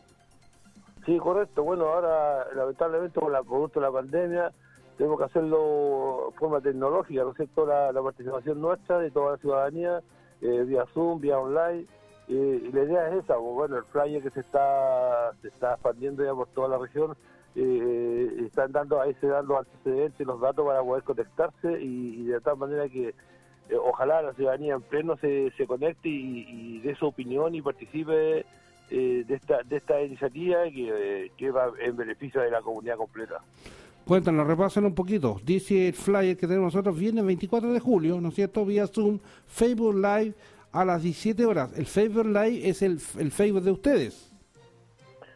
Sí, 1.06 1.18
correcto. 1.18 1.64
Bueno, 1.64 1.85
ahora 1.85 2.45
lamentablemente 2.53 3.19
con 3.19 3.31
la 3.31 3.41
producto 3.41 3.80
de 3.80 3.85
la 3.85 3.91
pandemia 3.91 4.51
tenemos 4.99 5.17
que 5.17 5.23
hacerlo 5.23 6.27
de 6.30 6.38
forma 6.38 6.59
tecnológica, 6.59 7.23
¿no 7.23 7.30
es 7.30 7.38
cierto? 7.38 7.65
La, 7.65 7.93
participación 7.93 8.59
nuestra 8.59 8.99
de 8.99 9.09
toda 9.11 9.31
la 9.31 9.38
ciudadanía, 9.38 10.01
eh, 10.41 10.63
vía 10.67 10.85
Zoom, 10.93 11.21
vía 11.21 11.39
online. 11.39 11.85
eh, 12.27 12.63
y 12.65 12.71
la 12.73 12.84
idea 12.84 13.07
es 13.07 13.23
esa, 13.23 13.35
pues, 13.35 13.53
bueno, 13.55 13.77
el 13.77 13.85
flyer 13.85 14.21
que 14.21 14.30
se 14.31 14.41
está 14.41 15.31
se 15.41 15.47
está 15.47 15.76
expandiendo 15.76 16.21
ya 16.26 16.35
por 16.35 16.49
toda 16.49 16.67
la 16.67 16.77
región, 16.77 17.15
eh, 17.55 18.43
están 18.45 18.73
dando 18.73 18.99
ahí 18.99 19.15
se 19.21 19.27
dan 19.27 19.47
los 19.47 19.59
antecedentes, 19.59 20.27
los 20.27 20.41
datos 20.41 20.65
para 20.65 20.84
poder 20.84 21.03
conectarse 21.03 21.81
y, 21.81 22.26
de 22.26 22.41
tal 22.41 22.57
manera 22.57 22.89
que 22.89 23.07
eh, 23.69 23.77
ojalá 23.81 24.21
la 24.21 24.34
ciudadanía 24.34 24.73
en 24.73 24.81
pleno 24.81 25.15
se, 25.15 25.51
se 25.51 25.65
conecte 25.65 26.09
y, 26.09 26.45
y 26.49 26.80
dé 26.81 26.93
su 26.95 27.07
opinión 27.07 27.55
y 27.55 27.61
participe 27.61 28.45
eh, 28.91 29.23
de 29.26 29.35
esta 29.35 29.61
de 29.63 29.77
esta 29.77 30.01
iniciativa 30.01 30.63
que, 30.63 30.89
eh, 31.26 31.31
que 31.38 31.51
va 31.51 31.71
en 31.80 31.95
beneficio 31.95 32.41
de 32.41 32.51
la 32.51 32.61
comunidad 32.61 32.97
completa. 32.97 33.39
Cuéntanos, 34.10 34.48
repasen 34.48 34.86
un 34.86 34.95
poquito. 34.95 35.40
Dice 35.44 35.90
el 35.90 35.94
flyer 35.94 36.36
que 36.36 36.48
tenemos 36.48 36.73
nosotros 36.73 36.98
viernes 36.98 37.23
24 37.23 37.72
de 37.72 37.80
julio, 37.80 38.19
¿no 38.19 38.30
es 38.30 38.34
cierto? 38.34 38.65
Vía 38.65 38.88
Zoom, 38.88 39.19
Facebook 39.45 39.94
Live 39.94 40.34
a 40.72 40.84
las 40.84 41.03
17 41.03 41.45
horas. 41.45 41.77
El 41.77 41.86
Facebook 41.86 42.26
Live 42.26 42.68
es 42.68 42.81
el, 42.81 42.99
el 43.19 43.31
Facebook 43.31 43.61
de 43.61 43.69
ustedes. 43.69 44.36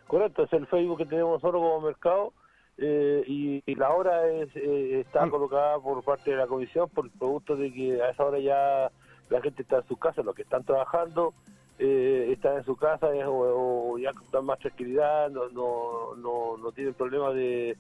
Correcto, 0.08 0.46
es 0.46 0.54
el 0.54 0.66
Facebook 0.66 0.98
que 0.98 1.06
tenemos 1.06 1.34
nosotros 1.34 1.62
como 1.62 1.82
mercado 1.82 2.34
eh, 2.80 3.24
y, 3.28 3.62
y 3.64 3.76
la 3.76 3.92
hora 3.92 4.28
es, 4.28 4.50
eh, 4.56 5.02
está 5.02 5.30
colocada 5.30 5.78
por 5.78 6.04
parte 6.04 6.32
de 6.32 6.38
la 6.38 6.48
comisión 6.48 6.90
por 6.90 7.06
el 7.06 7.12
producto 7.12 7.56
de 7.56 7.72
que 7.72 8.02
a 8.02 8.10
esa 8.10 8.26
hora 8.26 8.40
ya 8.40 8.92
la 9.30 9.40
gente 9.44 9.62
está 9.62 9.78
en 9.78 9.88
su 9.88 9.98
casa, 9.98 10.24
los 10.24 10.34
que 10.34 10.42
están 10.42 10.64
trabajando 10.64 11.36
eh, 11.78 12.30
están 12.32 12.58
en 12.58 12.66
su 12.66 12.76
casa 12.76 13.06
o, 13.28 13.92
o 13.94 14.00
ya 14.00 14.14
dan 14.32 14.46
más 14.46 14.58
tranquilidad, 14.58 15.30
no, 15.30 15.48
no, 15.50 16.16
no, 16.16 16.58
no 16.58 16.72
tienen 16.72 16.96
problemas 16.96 17.36
de, 17.36 17.78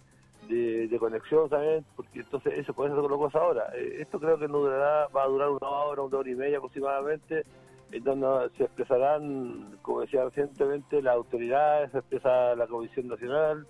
de, 0.48 0.98
conexión, 0.99 1.49
¿saben? 1.49 1.86
Porque 1.95 2.20
entonces 2.20 2.57
eso, 2.57 2.74
por 2.74 2.88
eso 2.88 2.95
se 2.95 3.02
colocó 3.02 3.28
esa 3.28 3.41
hora. 3.41 3.68
Eh, 3.76 3.98
esto 3.99 4.20
creo 4.20 4.38
que 4.38 4.48
no 4.48 4.60
durará, 4.60 5.07
va 5.07 5.24
a 5.24 5.28
durar 5.28 5.49
una 5.49 5.70
hora, 5.70 6.02
una 6.02 6.18
hora 6.18 6.30
y 6.30 6.36
media 6.36 6.57
aproximadamente, 6.57 7.44
en 7.91 8.03
donde 8.03 8.49
se 8.57 8.64
expresarán, 8.64 9.78
como 9.82 10.02
decía 10.02 10.24
recientemente, 10.24 11.02
las 11.02 11.15
autoridades, 11.15 11.91
se 11.91 11.99
expresa 11.99 12.56
la 12.56 12.68
Comisión 12.68 13.07
Nacional, 13.07 13.68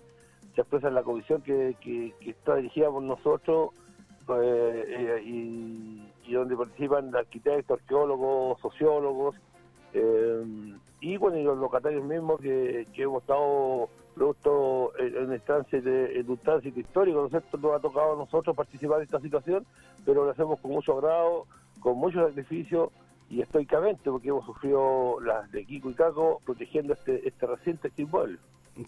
se 0.54 0.60
expresa 0.60 0.90
la 0.90 1.02
comisión 1.02 1.42
que, 1.42 1.76
que, 1.80 2.14
está 2.30 2.56
dirigida 2.56 2.88
por 2.88 3.02
nosotros 3.02 3.70
eh, 4.28 4.84
eh, 4.88 5.22
y, 5.24 6.08
y 6.26 6.32
donde 6.32 6.56
participan 6.56 7.14
arquitectos, 7.14 7.80
arqueólogos, 7.80 8.60
sociólogos 8.60 9.36
eh, 9.94 10.44
y 11.00 11.16
bueno, 11.16 11.38
y 11.38 11.44
los 11.44 11.58
locatarios 11.58 12.04
mismos 12.04 12.40
que, 12.40 12.86
que 12.92 13.02
hemos 13.02 13.22
estado 13.22 13.88
producto 14.14 14.92
en, 14.98 15.16
en 15.16 15.32
instancias 15.32 15.84
de 15.84 16.20
en 16.20 16.30
un 16.30 16.38
tránsito 16.38 16.80
histórico, 16.80 17.20
¿no 17.20 17.26
es 17.26 17.30
cierto? 17.30 17.58
Nos 17.58 17.74
ha 17.74 17.80
tocado 17.80 18.14
a 18.14 18.16
nosotros 18.16 18.56
participar 18.56 18.98
en 18.98 19.04
esta 19.04 19.20
situación, 19.20 19.66
pero 20.04 20.24
lo 20.24 20.30
hacemos 20.30 20.60
con 20.60 20.70
mucho 20.70 20.96
agrado, 20.96 21.46
con 21.80 21.98
mucho 21.98 22.26
sacrificio 22.26 22.92
y 23.28 23.40
estoicamente, 23.40 24.10
porque 24.10 24.28
hemos 24.28 24.44
sufrido 24.44 25.20
las 25.20 25.50
de 25.50 25.64
Kiko 25.64 25.90
y 25.90 25.94
Caco 25.94 26.40
protegiendo 26.44 26.94
este, 26.94 27.26
este 27.26 27.46
recinto, 27.46 27.88
este. 27.88 28.06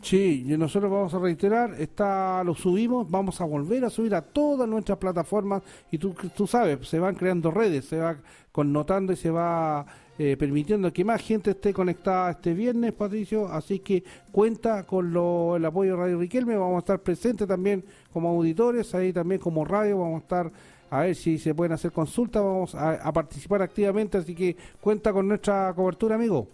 Sí, 0.02 0.44
y 0.46 0.56
nosotros 0.56 0.90
vamos 0.90 1.14
a 1.14 1.18
reiterar, 1.20 1.74
está, 1.78 2.42
lo 2.42 2.54
subimos, 2.54 3.08
vamos 3.08 3.40
a 3.40 3.44
volver 3.44 3.84
a 3.84 3.90
subir 3.90 4.16
a 4.16 4.22
todas 4.22 4.68
nuestras 4.68 4.98
plataformas 4.98 5.62
y 5.92 5.98
tú, 5.98 6.14
tú 6.36 6.46
sabes, 6.46 6.88
se 6.88 6.98
van 6.98 7.14
creando 7.14 7.52
redes, 7.52 7.84
se 7.84 7.98
va 7.98 8.16
connotando 8.50 9.12
y 9.12 9.16
se 9.16 9.30
va 9.30 9.86
eh, 10.18 10.36
permitiendo 10.38 10.92
que 10.92 11.04
más 11.04 11.20
gente 11.20 11.50
esté 11.50 11.74
conectada 11.74 12.30
este 12.30 12.54
viernes, 12.54 12.92
Patricio, 12.92 13.46
así 13.48 13.80
que 13.80 14.02
cuenta 14.32 14.84
con 14.84 15.12
lo, 15.12 15.56
el 15.56 15.64
apoyo 15.64 15.92
de 15.92 15.96
Radio 15.98 16.18
Riquelme, 16.18 16.56
vamos 16.56 16.76
a 16.76 16.78
estar 16.78 17.00
presentes 17.00 17.46
también 17.46 17.84
como 18.12 18.30
auditores, 18.30 18.94
ahí 18.94 19.12
también 19.12 19.40
como 19.40 19.64
radio, 19.64 19.98
vamos 19.98 20.20
a 20.20 20.22
estar 20.22 20.52
a 20.90 21.00
ver 21.00 21.14
si 21.14 21.38
se 21.38 21.54
pueden 21.54 21.72
hacer 21.72 21.92
consultas, 21.92 22.42
vamos 22.42 22.74
a, 22.74 23.12
participar 23.12 23.60
activamente, 23.60 24.18
así 24.18 24.34
que 24.34 24.56
cuenta 24.80 25.12
con 25.12 25.28
nuestra 25.28 25.72
cobertura, 25.74 26.14
amigo. 26.14 26.46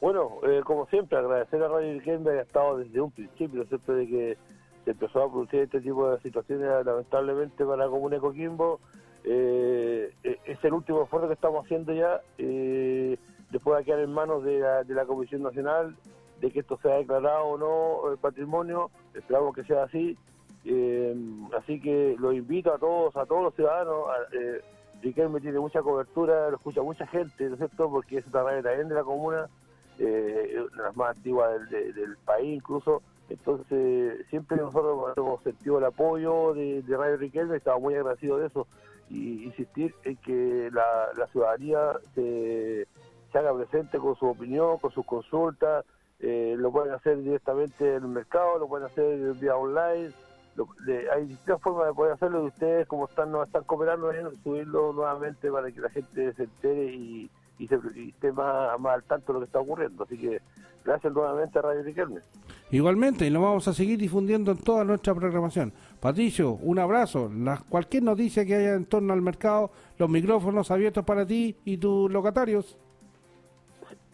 Bueno, 0.00 0.32
eh, 0.46 0.60
como 0.64 0.86
siempre, 0.86 1.18
agradecer 1.18 1.62
a 1.62 1.68
Radio 1.68 1.94
Riquelme 1.94 2.30
que 2.30 2.38
ha 2.40 2.42
estado 2.42 2.78
desde 2.78 3.00
un 3.00 3.10
principio, 3.10 3.64
siempre 3.66 3.94
de 3.94 4.06
que 4.06 4.38
se 4.84 4.90
empezó 4.90 5.22
a 5.22 5.30
producir 5.30 5.60
este 5.60 5.80
tipo 5.80 6.10
de 6.10 6.20
situaciones, 6.20 6.68
lamentablemente 6.84 7.64
para 7.64 7.84
la 7.84 7.90
comuna 7.90 8.16
de 8.16 8.20
Coquimbo. 8.20 8.80
Eh, 9.24 10.12
eh, 10.24 10.38
es 10.44 10.64
el 10.64 10.72
último 10.72 11.02
esfuerzo 11.02 11.28
que 11.28 11.34
estamos 11.34 11.64
haciendo 11.64 11.92
ya, 11.92 12.20
eh, 12.38 13.18
después 13.50 13.78
de 13.78 13.84
quedar 13.84 14.00
en 14.00 14.12
manos 14.12 14.42
de 14.44 14.58
la, 14.60 14.82
de 14.84 14.94
la 14.94 15.04
Comisión 15.04 15.42
Nacional, 15.42 15.94
de 16.40 16.50
que 16.50 16.60
esto 16.60 16.78
sea 16.82 16.96
declarado 16.96 17.44
o 17.44 17.58
no 17.58 18.12
eh, 18.12 18.16
patrimonio, 18.20 18.90
esperamos 19.14 19.54
que 19.54 19.64
sea 19.64 19.84
así. 19.84 20.16
Eh, 20.64 21.14
así 21.58 21.80
que 21.80 22.16
los 22.18 22.34
invito 22.34 22.72
a 22.72 22.78
todos, 22.78 23.16
a 23.16 23.26
todos 23.26 23.42
los 23.44 23.54
ciudadanos. 23.54 24.08
A, 24.08 24.36
eh, 24.36 24.60
Riquelme 25.02 25.40
tiene 25.40 25.58
mucha 25.58 25.80
cobertura, 25.80 26.50
lo 26.50 26.56
escucha 26.56 26.82
mucha 26.82 27.06
gente, 27.06 27.44
¿no 27.48 27.54
es 27.54 27.58
cierto? 27.58 27.90
Porque 27.90 28.18
es 28.18 28.26
una 28.26 28.42
radio 28.42 28.62
también 28.62 28.88
de 28.88 28.94
la 28.94 29.02
comuna, 29.04 29.48
eh, 29.98 30.58
una 30.72 30.76
de 30.76 30.82
las 30.88 30.96
más 30.96 31.16
antiguas 31.16 31.50
del, 31.52 31.68
de- 31.68 31.92
del 31.94 32.16
país 32.18 32.56
incluso. 32.56 33.02
Entonces, 33.30 34.26
siempre 34.28 34.58
nosotros 34.58 35.14
hemos 35.16 35.42
sentido 35.42 35.78
el 35.78 35.84
apoyo 35.84 36.52
de, 36.52 36.82
de 36.82 36.96
Radio 36.96 37.16
Riquelme, 37.16 37.56
estamos 37.56 37.80
muy 37.80 37.94
agradecidos 37.94 38.40
de 38.40 38.46
eso. 38.48 38.66
Y 39.10 39.44
insistir 39.46 39.94
en 40.04 40.18
que 40.18 40.70
la, 40.72 41.10
ciudadanía 41.28 41.94
se, 42.14 42.88
se 43.32 43.38
haga 43.38 43.54
presente 43.56 43.98
con 43.98 44.16
su 44.16 44.26
opinión, 44.28 44.78
con 44.80 44.92
sus 44.92 45.06
consultas. 45.06 45.86
eh, 46.20 46.54
lo 46.58 46.72
pueden 46.72 46.94
hacer 46.94 47.18
directamente 47.22 47.86
en 47.96 48.04
el 48.04 48.08
mercado, 48.10 48.58
lo 48.60 48.68
pueden 48.68 48.86
hacer 48.88 49.34
vía 49.36 49.56
online. 49.56 50.14
lo- 50.56 50.68
de- 50.86 51.10
hay 51.12 51.26
distintas 51.28 51.62
formas 51.62 51.88
de 51.88 51.94
poder 51.94 52.14
hacerlo 52.14 52.44
y 52.44 52.48
ustedes, 52.48 52.88
como 52.88 53.06
están, 53.06 53.32
nos 53.32 53.46
están 53.46 53.64
cooperando, 53.64 54.12
en 54.12 54.36
subirlo 54.42 54.92
nuevamente 54.94 55.50
para 55.52 55.72
que 55.72 55.80
la 55.80 55.90
gente 55.90 56.34
se 56.34 56.44
entere 56.44 56.86
y, 56.94 57.30
y, 57.64 57.68
se, 57.68 57.78
y 57.94 58.08
esté 58.10 58.32
más, 58.32 58.78
más 58.80 58.94
al 58.94 59.02
tanto 59.04 59.28
de 59.28 59.34
lo 59.34 59.40
que 59.40 59.46
está 59.46 59.60
ocurriendo. 59.60 60.04
Así 60.04 60.18
que 60.18 60.40
gracias 60.84 61.12
nuevamente 61.12 61.58
a 61.58 61.62
Radio 61.62 61.82
Riquelme. 61.82 62.20
Igualmente, 62.70 63.26
y 63.26 63.30
lo 63.30 63.42
vamos 63.42 63.66
a 63.68 63.72
seguir 63.74 63.98
difundiendo 63.98 64.52
en 64.52 64.58
toda 64.58 64.84
nuestra 64.84 65.14
programación. 65.14 65.72
Patricio, 66.00 66.52
un 66.52 66.78
abrazo. 66.78 67.30
La, 67.34 67.58
cualquier 67.68 68.02
noticia 68.04 68.44
que 68.44 68.54
haya 68.54 68.74
en 68.74 68.86
torno 68.86 69.12
al 69.12 69.20
mercado, 69.22 69.70
los 69.98 70.08
micrófonos 70.08 70.70
abiertos 70.70 71.04
para 71.04 71.26
ti 71.26 71.56
y 71.64 71.76
tus 71.78 72.10
locatarios. 72.10 72.78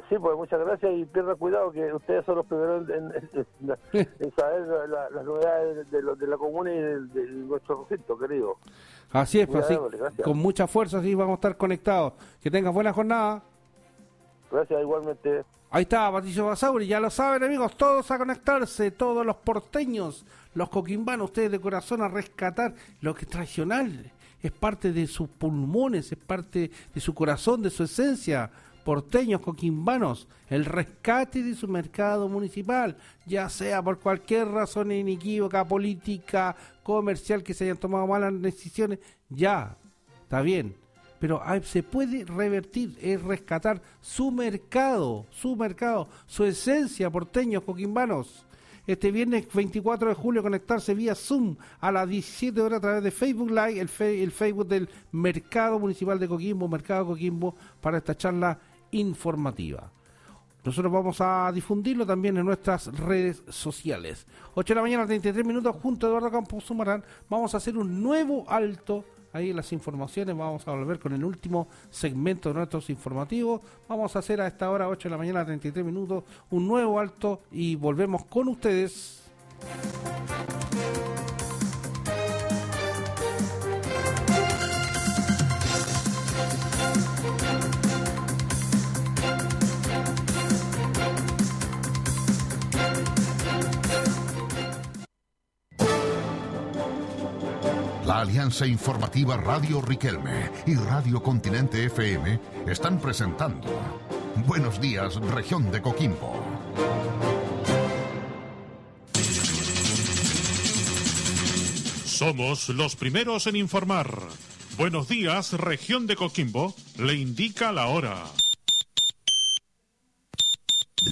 Sí, 0.08 0.14
pues 0.20 0.36
muchas 0.36 0.60
gracias 0.60 0.92
y 0.94 1.04
pierda 1.04 1.34
cuidado 1.34 1.72
que 1.72 1.92
ustedes 1.92 2.24
son 2.24 2.36
los 2.36 2.46
primeros 2.46 2.88
en, 2.90 3.10
en- 3.12 3.76
en 4.20 4.30
saber 4.36 4.60
la- 4.68 4.86
la- 4.86 5.10
las 5.10 5.24
novedades 5.24 5.90
de, 5.90 6.00
lo- 6.02 6.14
de 6.14 6.26
la 6.28 6.36
comuna 6.38 6.72
y 6.72 6.78
de, 6.78 7.00
de 7.08 7.26
nuestro 7.32 7.84
recinto, 7.88 8.16
querido. 8.16 8.54
Así 9.12 9.40
es, 9.40 9.48
así, 9.54 9.76
con 10.22 10.36
mucha 10.38 10.66
fuerza, 10.66 11.00
sí, 11.00 11.14
vamos 11.14 11.34
a 11.34 11.36
estar 11.36 11.56
conectados. 11.56 12.14
Que 12.42 12.50
tengas 12.50 12.74
buena 12.74 12.92
jornada. 12.92 13.42
Gracias 14.50 14.80
igualmente. 14.80 15.44
Ahí 15.70 15.82
está, 15.82 16.10
Patricio 16.10 16.46
Basauri, 16.46 16.86
ya 16.86 17.00
lo 17.00 17.10
saben 17.10 17.42
amigos, 17.42 17.76
todos 17.76 18.10
a 18.10 18.18
conectarse, 18.18 18.92
todos 18.92 19.26
los 19.26 19.36
porteños, 19.36 20.24
los 20.54 20.68
coquimbanos, 20.68 21.26
ustedes 21.26 21.50
de 21.50 21.60
corazón 21.60 22.02
a 22.02 22.08
rescatar 22.08 22.74
lo 23.00 23.14
que 23.14 23.24
es 23.24 23.30
tradicional, 23.30 24.10
es 24.40 24.52
parte 24.52 24.92
de 24.92 25.06
sus 25.06 25.28
pulmones, 25.28 26.12
es 26.12 26.18
parte 26.18 26.70
de 26.94 27.00
su 27.00 27.14
corazón, 27.14 27.62
de 27.62 27.70
su 27.70 27.82
esencia, 27.82 28.50
porteños, 28.86 29.40
coquimbanos, 29.40 30.28
el 30.48 30.64
rescate 30.64 31.42
de 31.42 31.56
su 31.56 31.66
mercado 31.66 32.28
municipal, 32.28 32.96
ya 33.26 33.48
sea 33.50 33.82
por 33.82 33.98
cualquier 33.98 34.46
razón 34.46 34.92
inequívoca, 34.92 35.66
política, 35.66 36.54
comercial, 36.84 37.42
que 37.42 37.52
se 37.52 37.64
hayan 37.64 37.78
tomado 37.78 38.06
malas 38.06 38.40
decisiones, 38.40 39.00
ya, 39.28 39.76
está 40.22 40.40
bien, 40.40 40.76
pero 41.18 41.42
se 41.64 41.82
puede 41.82 42.24
revertir, 42.24 42.96
es 43.02 43.20
rescatar 43.22 43.82
su 44.00 44.30
mercado, 44.30 45.26
su 45.30 45.56
mercado, 45.56 46.08
su 46.26 46.44
esencia, 46.44 47.10
porteños, 47.10 47.64
coquimbanos. 47.64 48.44
Este 48.86 49.10
viernes 49.10 49.48
24 49.52 50.10
de 50.10 50.14
julio 50.14 50.44
conectarse 50.44 50.94
vía 50.94 51.16
Zoom 51.16 51.56
a 51.80 51.90
las 51.90 52.08
17 52.08 52.60
horas 52.60 52.78
a 52.78 52.80
través 52.82 53.02
de 53.02 53.10
Facebook 53.10 53.48
Live, 53.50 53.80
el, 53.80 53.88
fe- 53.88 54.22
el 54.22 54.30
Facebook 54.30 54.68
del 54.68 54.88
Mercado 55.10 55.80
Municipal 55.80 56.20
de 56.20 56.28
Coquimbo, 56.28 56.68
Mercado 56.68 57.04
Coquimbo, 57.06 57.56
para 57.80 57.98
esta 57.98 58.16
charla 58.16 58.56
informativa. 58.90 59.90
Nosotros 60.64 60.92
vamos 60.92 61.20
a 61.20 61.52
difundirlo 61.52 62.04
también 62.04 62.36
en 62.36 62.44
nuestras 62.44 62.86
redes 62.98 63.42
sociales. 63.48 64.26
8 64.54 64.72
de 64.72 64.74
la 64.74 64.82
mañana, 64.82 65.06
33 65.06 65.46
minutos, 65.46 65.76
junto 65.80 66.06
a 66.06 66.08
Eduardo 66.08 66.30
Campos 66.30 66.64
Sumarán, 66.64 67.04
vamos 67.30 67.54
a 67.54 67.58
hacer 67.58 67.76
un 67.76 68.02
nuevo 68.02 68.44
alto 68.48 69.04
ahí 69.36 69.52
las 69.52 69.72
informaciones. 69.72 70.36
Vamos 70.36 70.66
a 70.66 70.72
volver 70.72 70.98
con 70.98 71.12
el 71.12 71.24
último 71.24 71.68
segmento 71.90 72.48
de 72.48 72.56
nuestros 72.56 72.90
informativos. 72.90 73.60
Vamos 73.88 74.16
a 74.16 74.18
hacer 74.18 74.40
a 74.40 74.46
esta 74.46 74.70
hora, 74.70 74.88
8 74.88 75.08
de 75.08 75.10
la 75.10 75.18
mañana, 75.18 75.44
33 75.44 75.84
minutos, 75.84 76.24
un 76.50 76.66
nuevo 76.66 76.98
alto 76.98 77.42
y 77.52 77.76
volvemos 77.76 78.24
con 78.24 78.48
ustedes. 78.48 79.22
La 98.16 98.22
Alianza 98.22 98.66
Informativa 98.66 99.36
Radio 99.36 99.82
Riquelme 99.82 100.50
y 100.64 100.74
Radio 100.74 101.22
Continente 101.22 101.84
FM 101.84 102.40
están 102.66 102.98
presentando 102.98 103.68
Buenos 104.46 104.80
días, 104.80 105.16
región 105.16 105.70
de 105.70 105.82
Coquimbo. 105.82 106.42
Somos 112.06 112.70
los 112.70 112.96
primeros 112.96 113.46
en 113.48 113.56
informar. 113.56 114.18
Buenos 114.78 115.08
días, 115.08 115.52
región 115.52 116.06
de 116.06 116.16
Coquimbo. 116.16 116.74
Le 116.96 117.16
indica 117.16 117.70
la 117.70 117.88
hora. 117.88 118.24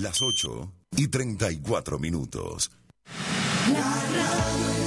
Las 0.01 0.23
8 0.23 0.73
y 0.97 1.09
34 1.09 1.99
minutos. 1.99 2.71
La 3.71 3.83
radio 3.83 4.84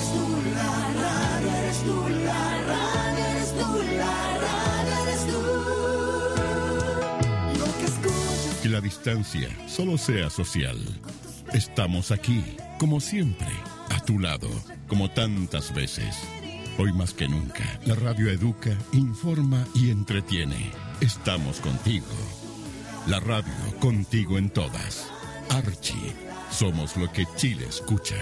la 8.78 8.82
distancia 8.82 9.50
solo 9.68 9.98
sea 9.98 10.30
social. 10.30 10.78
Estamos 11.52 12.12
aquí, 12.12 12.44
como 12.78 13.00
siempre, 13.00 13.48
a 13.90 14.00
tu 14.02 14.20
lado, 14.20 14.48
como 14.88 15.10
tantas 15.10 15.74
veces. 15.74 16.16
Hoy 16.78 16.94
más 16.94 17.12
que 17.12 17.28
nunca, 17.28 17.64
la 17.88 17.96
radio 17.96 18.30
educa, 18.30 18.78
informa 18.94 19.66
y 19.74 19.90
entretiene. 19.90 20.72
Estamos 21.02 21.60
contigo. 21.60 22.06
La 23.08 23.20
radio 23.20 23.52
contigo 23.80 24.38
en 24.38 24.52
todas. 24.52 25.08
Archie, 25.50 26.14
somos 26.52 26.96
lo 26.98 27.12
que 27.12 27.26
Chile 27.36 27.66
escucha. 27.68 28.16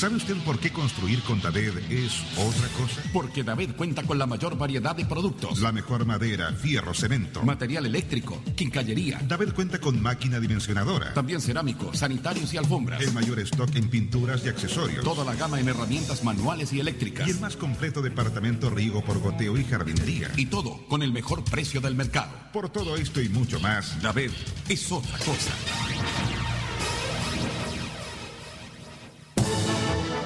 ¿Sabe 0.00 0.16
usted 0.16 0.36
por 0.46 0.58
qué 0.58 0.72
construir 0.72 1.20
con 1.24 1.42
Daved 1.42 1.76
es 1.92 2.22
otra 2.38 2.68
cosa? 2.68 3.02
Porque 3.12 3.44
David 3.44 3.72
cuenta 3.76 4.02
con 4.02 4.18
la 4.18 4.24
mayor 4.24 4.56
variedad 4.56 4.96
de 4.96 5.04
productos. 5.04 5.60
La 5.60 5.72
mejor 5.72 6.06
madera, 6.06 6.54
fierro, 6.54 6.94
cemento. 6.94 7.42
Material 7.42 7.84
eléctrico, 7.84 8.42
quincallería. 8.56 9.20
David 9.28 9.50
cuenta 9.54 9.78
con 9.78 10.00
máquina 10.00 10.40
dimensionadora. 10.40 11.12
También 11.12 11.42
cerámicos, 11.42 11.98
sanitarios 11.98 12.54
y 12.54 12.56
alfombras. 12.56 13.02
El 13.02 13.12
mayor 13.12 13.40
stock 13.40 13.76
en 13.76 13.90
pinturas 13.90 14.42
y 14.42 14.48
accesorios. 14.48 15.04
Toda 15.04 15.22
la 15.22 15.34
gama 15.34 15.60
en 15.60 15.68
herramientas 15.68 16.24
manuales 16.24 16.72
y 16.72 16.80
eléctricas. 16.80 17.28
Y 17.28 17.32
el 17.32 17.40
más 17.40 17.58
completo 17.58 18.00
departamento 18.00 18.70
riego 18.70 19.04
por 19.04 19.18
goteo 19.20 19.58
y 19.58 19.64
jardinería. 19.64 20.32
Y 20.34 20.46
todo 20.46 20.80
con 20.88 21.02
el 21.02 21.12
mejor 21.12 21.44
precio 21.44 21.82
del 21.82 21.94
mercado. 21.94 22.32
Por 22.54 22.70
todo 22.70 22.96
esto 22.96 23.20
y 23.20 23.28
mucho 23.28 23.60
más, 23.60 24.00
David 24.00 24.30
es 24.66 24.90
otra 24.90 25.18
cosa. 25.18 25.52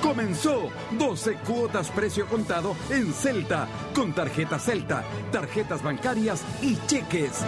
Comenzó 0.04 0.68
12 0.98 1.36
cuotas 1.36 1.88
precio 1.88 2.26
contado 2.26 2.76
en 2.90 3.10
Celta, 3.10 3.66
con 3.94 4.12
tarjeta 4.12 4.58
Celta, 4.58 5.02
tarjetas 5.32 5.82
bancarias 5.82 6.44
y 6.60 6.76
cheques. 6.86 7.40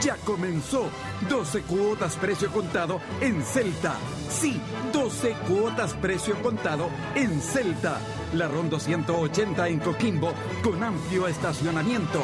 Ya 0.00 0.16
comenzó 0.24 0.88
12 1.28 1.60
cuotas 1.64 2.16
precio 2.16 2.50
contado 2.50 3.02
en 3.20 3.42
Celta. 3.42 3.96
Sí, 4.30 4.58
12 4.94 5.34
cuotas 5.46 5.92
precio 5.92 6.34
contado 6.42 6.88
en 7.14 7.38
Celta. 7.42 7.98
La 8.32 8.48
Rondo 8.48 8.80
180 8.80 9.68
en 9.68 9.78
Coquimbo 9.78 10.32
con 10.64 10.82
amplio 10.82 11.28
estacionamiento. 11.28 12.22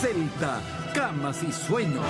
Celta, 0.00 0.60
camas 0.92 1.44
y 1.44 1.52
sueños. 1.52 2.04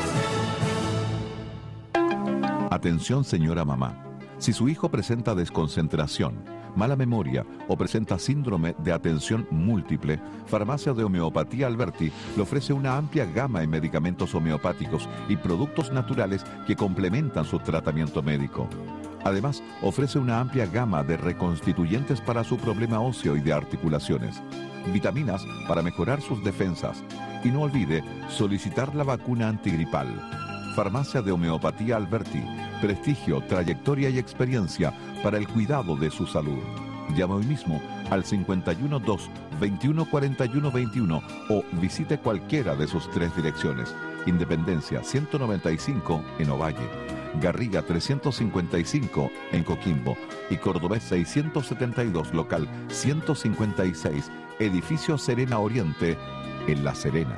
Atención 2.70 3.24
señora 3.24 3.64
mamá. 3.64 3.96
Si 4.38 4.52
su 4.52 4.68
hijo 4.68 4.88
presenta 4.88 5.34
desconcentración, 5.34 6.44
mala 6.76 6.94
memoria 6.94 7.44
o 7.66 7.76
presenta 7.76 8.16
síndrome 8.16 8.76
de 8.78 8.92
atención 8.92 9.44
múltiple, 9.50 10.20
Farmacia 10.46 10.92
de 10.92 11.02
Homeopatía 11.02 11.66
Alberti 11.66 12.12
le 12.36 12.42
ofrece 12.42 12.72
una 12.72 12.96
amplia 12.96 13.26
gama 13.26 13.64
en 13.64 13.70
medicamentos 13.70 14.36
homeopáticos 14.36 15.08
y 15.28 15.34
productos 15.34 15.90
naturales 15.90 16.44
que 16.68 16.76
complementan 16.76 17.44
su 17.44 17.58
tratamiento 17.58 18.22
médico. 18.22 18.68
Además, 19.24 19.64
ofrece 19.82 20.20
una 20.20 20.38
amplia 20.38 20.66
gama 20.66 21.02
de 21.02 21.16
reconstituyentes 21.16 22.20
para 22.20 22.44
su 22.44 22.56
problema 22.56 23.00
óseo 23.00 23.36
y 23.36 23.40
de 23.40 23.52
articulaciones, 23.52 24.40
vitaminas 24.92 25.44
para 25.66 25.82
mejorar 25.82 26.22
sus 26.22 26.42
defensas 26.44 27.02
y 27.42 27.48
no 27.48 27.62
olvide 27.62 28.04
solicitar 28.28 28.94
la 28.94 29.02
vacuna 29.02 29.48
antigripal. 29.48 30.49
Farmacia 30.80 31.20
de 31.20 31.30
Homeopatía 31.30 31.96
Alberti. 31.96 32.42
Prestigio, 32.80 33.42
trayectoria 33.42 34.08
y 34.08 34.18
experiencia 34.18 34.94
para 35.22 35.36
el 35.36 35.46
cuidado 35.46 35.94
de 35.94 36.10
su 36.10 36.26
salud. 36.26 36.58
Llama 37.14 37.34
hoy 37.34 37.44
mismo 37.44 37.82
al 38.08 38.24
512 38.24 39.28
2141 39.60 40.70
21 40.72 41.22
o 41.50 41.64
visite 41.72 42.16
cualquiera 42.16 42.74
de 42.76 42.86
sus 42.86 43.10
tres 43.10 43.36
direcciones. 43.36 43.94
Independencia 44.24 45.04
195 45.04 46.24
en 46.38 46.48
Ovalle, 46.48 46.88
Garriga 47.42 47.82
355 47.82 49.30
en 49.52 49.64
Coquimbo 49.64 50.16
y 50.48 50.56
Cordobés 50.56 51.02
672 51.02 52.32
local 52.32 52.66
156, 52.88 54.30
edificio 54.58 55.18
Serena 55.18 55.58
Oriente 55.58 56.16
en 56.66 56.84
La 56.84 56.94
Serena. 56.94 57.36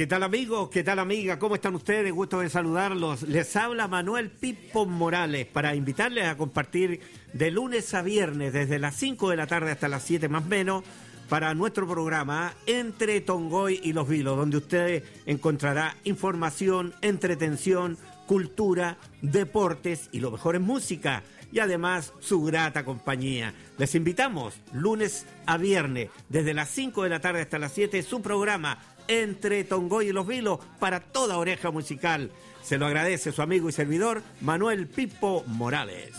¿Qué 0.00 0.06
tal 0.06 0.22
amigos? 0.22 0.70
¿Qué 0.70 0.82
tal 0.82 0.98
amiga? 0.98 1.38
¿Cómo 1.38 1.56
están 1.56 1.74
ustedes? 1.74 2.10
Gusto 2.10 2.40
de 2.40 2.48
saludarlos. 2.48 3.20
Les 3.20 3.54
habla 3.54 3.86
Manuel 3.86 4.30
Pipo 4.30 4.86
Morales 4.86 5.46
para 5.46 5.74
invitarles 5.74 6.24
a 6.24 6.38
compartir 6.38 7.02
de 7.34 7.50
lunes 7.50 7.92
a 7.92 8.00
viernes 8.00 8.54
desde 8.54 8.78
las 8.78 8.96
5 8.96 9.28
de 9.28 9.36
la 9.36 9.46
tarde 9.46 9.72
hasta 9.72 9.88
las 9.88 10.02
7 10.04 10.30
más 10.30 10.46
menos 10.46 10.84
para 11.28 11.52
nuestro 11.52 11.86
programa 11.86 12.54
Entre 12.64 13.20
Tongoy 13.20 13.78
y 13.82 13.92
Los 13.92 14.08
Vilos, 14.08 14.38
donde 14.38 14.56
usted 14.56 15.04
encontrará 15.26 15.94
información, 16.04 16.94
entretención, 17.02 17.98
cultura, 18.26 18.96
deportes 19.20 20.08
y 20.12 20.20
lo 20.20 20.30
mejor 20.30 20.54
es 20.54 20.62
música 20.62 21.22
y 21.52 21.58
además 21.58 22.12
su 22.20 22.42
grata 22.42 22.84
compañía. 22.84 23.54
Les 23.78 23.94
invitamos 23.94 24.54
lunes 24.72 25.26
a 25.46 25.56
viernes 25.56 26.10
desde 26.28 26.54
las 26.54 26.70
5 26.70 27.02
de 27.02 27.08
la 27.08 27.20
tarde 27.20 27.42
hasta 27.42 27.58
las 27.58 27.72
7 27.72 28.02
su 28.02 28.22
programa 28.22 28.78
Entre 29.10 29.64
Tongoy 29.64 30.10
y 30.10 30.12
Los 30.12 30.24
Vilos 30.24 30.60
para 30.78 31.00
toda 31.00 31.36
oreja 31.36 31.72
musical. 31.72 32.30
Se 32.62 32.78
lo 32.78 32.86
agradece 32.86 33.32
su 33.32 33.42
amigo 33.42 33.68
y 33.68 33.72
servidor 33.72 34.22
Manuel 34.40 34.86
Pipo 34.86 35.42
Morales. 35.48 36.12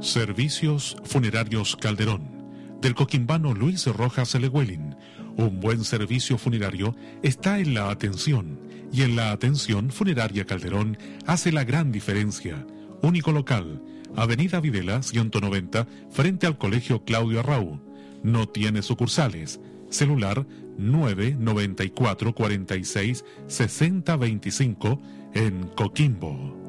Servicios 0.00 0.96
Funerarios 1.02 1.74
Calderón, 1.74 2.78
del 2.80 2.94
coquimbano 2.94 3.52
Luis 3.54 3.84
Rojas 3.88 4.36
Lewelin. 4.36 4.94
Un 5.36 5.58
buen 5.58 5.82
servicio 5.82 6.38
funerario 6.38 6.94
está 7.24 7.58
en 7.58 7.74
la 7.74 7.90
atención, 7.90 8.60
y 8.94 9.02
en 9.02 9.16
la 9.16 9.32
atención 9.32 9.90
funeraria 9.90 10.44
Calderón 10.44 10.96
hace 11.26 11.50
la 11.50 11.64
gran 11.64 11.90
diferencia. 11.90 12.64
Único 13.02 13.32
local, 13.32 13.82
Avenida 14.14 14.60
Videla 14.60 15.02
190, 15.02 15.88
frente 16.10 16.46
al 16.46 16.58
Colegio 16.58 17.04
Claudio 17.04 17.40
Arrau. 17.40 17.80
No 18.22 18.48
tiene 18.48 18.82
sucursales. 18.82 19.60
Celular 19.90 20.46
994 20.78 22.34
46 22.36 23.24
60 23.48 24.16
25 24.16 25.02
en 25.34 25.66
Coquimbo. 25.74 26.63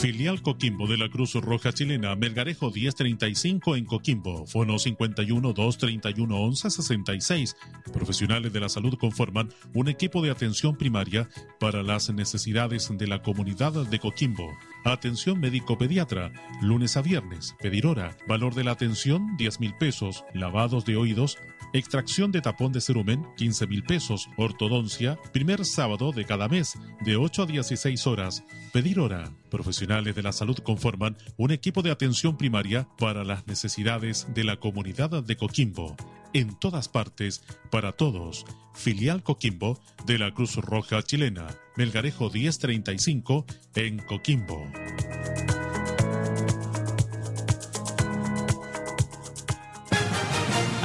Filial 0.00 0.40
Coquimbo 0.40 0.86
de 0.86 0.96
la 0.96 1.10
Cruz 1.10 1.34
Roja 1.34 1.74
Chilena, 1.74 2.16
Melgarejo 2.16 2.70
1035 2.70 3.76
en 3.76 3.84
Coquimbo, 3.84 4.46
Fono 4.46 4.78
51 4.78 5.52
231 5.52 6.36
11 6.36 6.70
66. 6.70 7.56
Profesionales 7.92 8.50
de 8.50 8.60
la 8.60 8.70
salud 8.70 8.96
conforman 8.98 9.50
un 9.74 9.90
equipo 9.90 10.22
de 10.22 10.30
atención 10.30 10.78
primaria 10.78 11.28
para 11.58 11.82
las 11.82 12.08
necesidades 12.08 12.88
de 12.90 13.06
la 13.06 13.20
comunidad 13.20 13.74
de 13.74 13.98
Coquimbo. 13.98 14.50
Atención 14.86 15.38
médico-pediatra, 15.38 16.32
lunes 16.62 16.96
a 16.96 17.02
viernes, 17.02 17.54
pedir 17.60 17.86
hora, 17.86 18.16
valor 18.26 18.54
de 18.54 18.64
la 18.64 18.70
atención 18.70 19.36
10 19.36 19.60
mil 19.60 19.74
pesos, 19.74 20.24
lavados 20.32 20.86
de 20.86 20.96
oídos, 20.96 21.36
extracción 21.72 22.32
de 22.32 22.40
tapón 22.40 22.72
de 22.72 22.80
cerumen 22.80 23.26
15 23.36 23.66
mil 23.66 23.82
pesos, 23.82 24.28
ortodoncia, 24.36 25.18
primer 25.32 25.64
sábado 25.64 26.12
de 26.12 26.24
cada 26.24 26.48
mes, 26.48 26.78
de 27.00 27.16
8 27.16 27.42
a 27.42 27.46
16 27.46 28.06
horas, 28.06 28.44
pedir 28.72 29.00
hora. 29.00 29.32
Profesionales 29.50 30.14
de 30.14 30.22
la 30.22 30.32
salud 30.32 30.58
conforman 30.58 31.16
un 31.36 31.50
equipo 31.50 31.82
de 31.82 31.90
atención 31.90 32.36
primaria 32.36 32.88
para 32.98 33.24
las 33.24 33.46
necesidades 33.46 34.26
de 34.34 34.44
la 34.44 34.56
comunidad 34.56 35.22
de 35.22 35.36
Coquimbo. 35.36 35.96
En 36.32 36.58
todas 36.58 36.88
partes, 36.88 37.42
para 37.70 37.92
todos. 37.92 38.44
Filial 38.74 39.22
Coquimbo 39.22 39.80
de 40.06 40.18
la 40.18 40.32
Cruz 40.32 40.56
Roja 40.56 41.02
Chilena. 41.02 41.48
Melgarejo 41.76 42.30
1035 42.30 43.46
en 43.74 43.98
Coquimbo. 43.98 44.64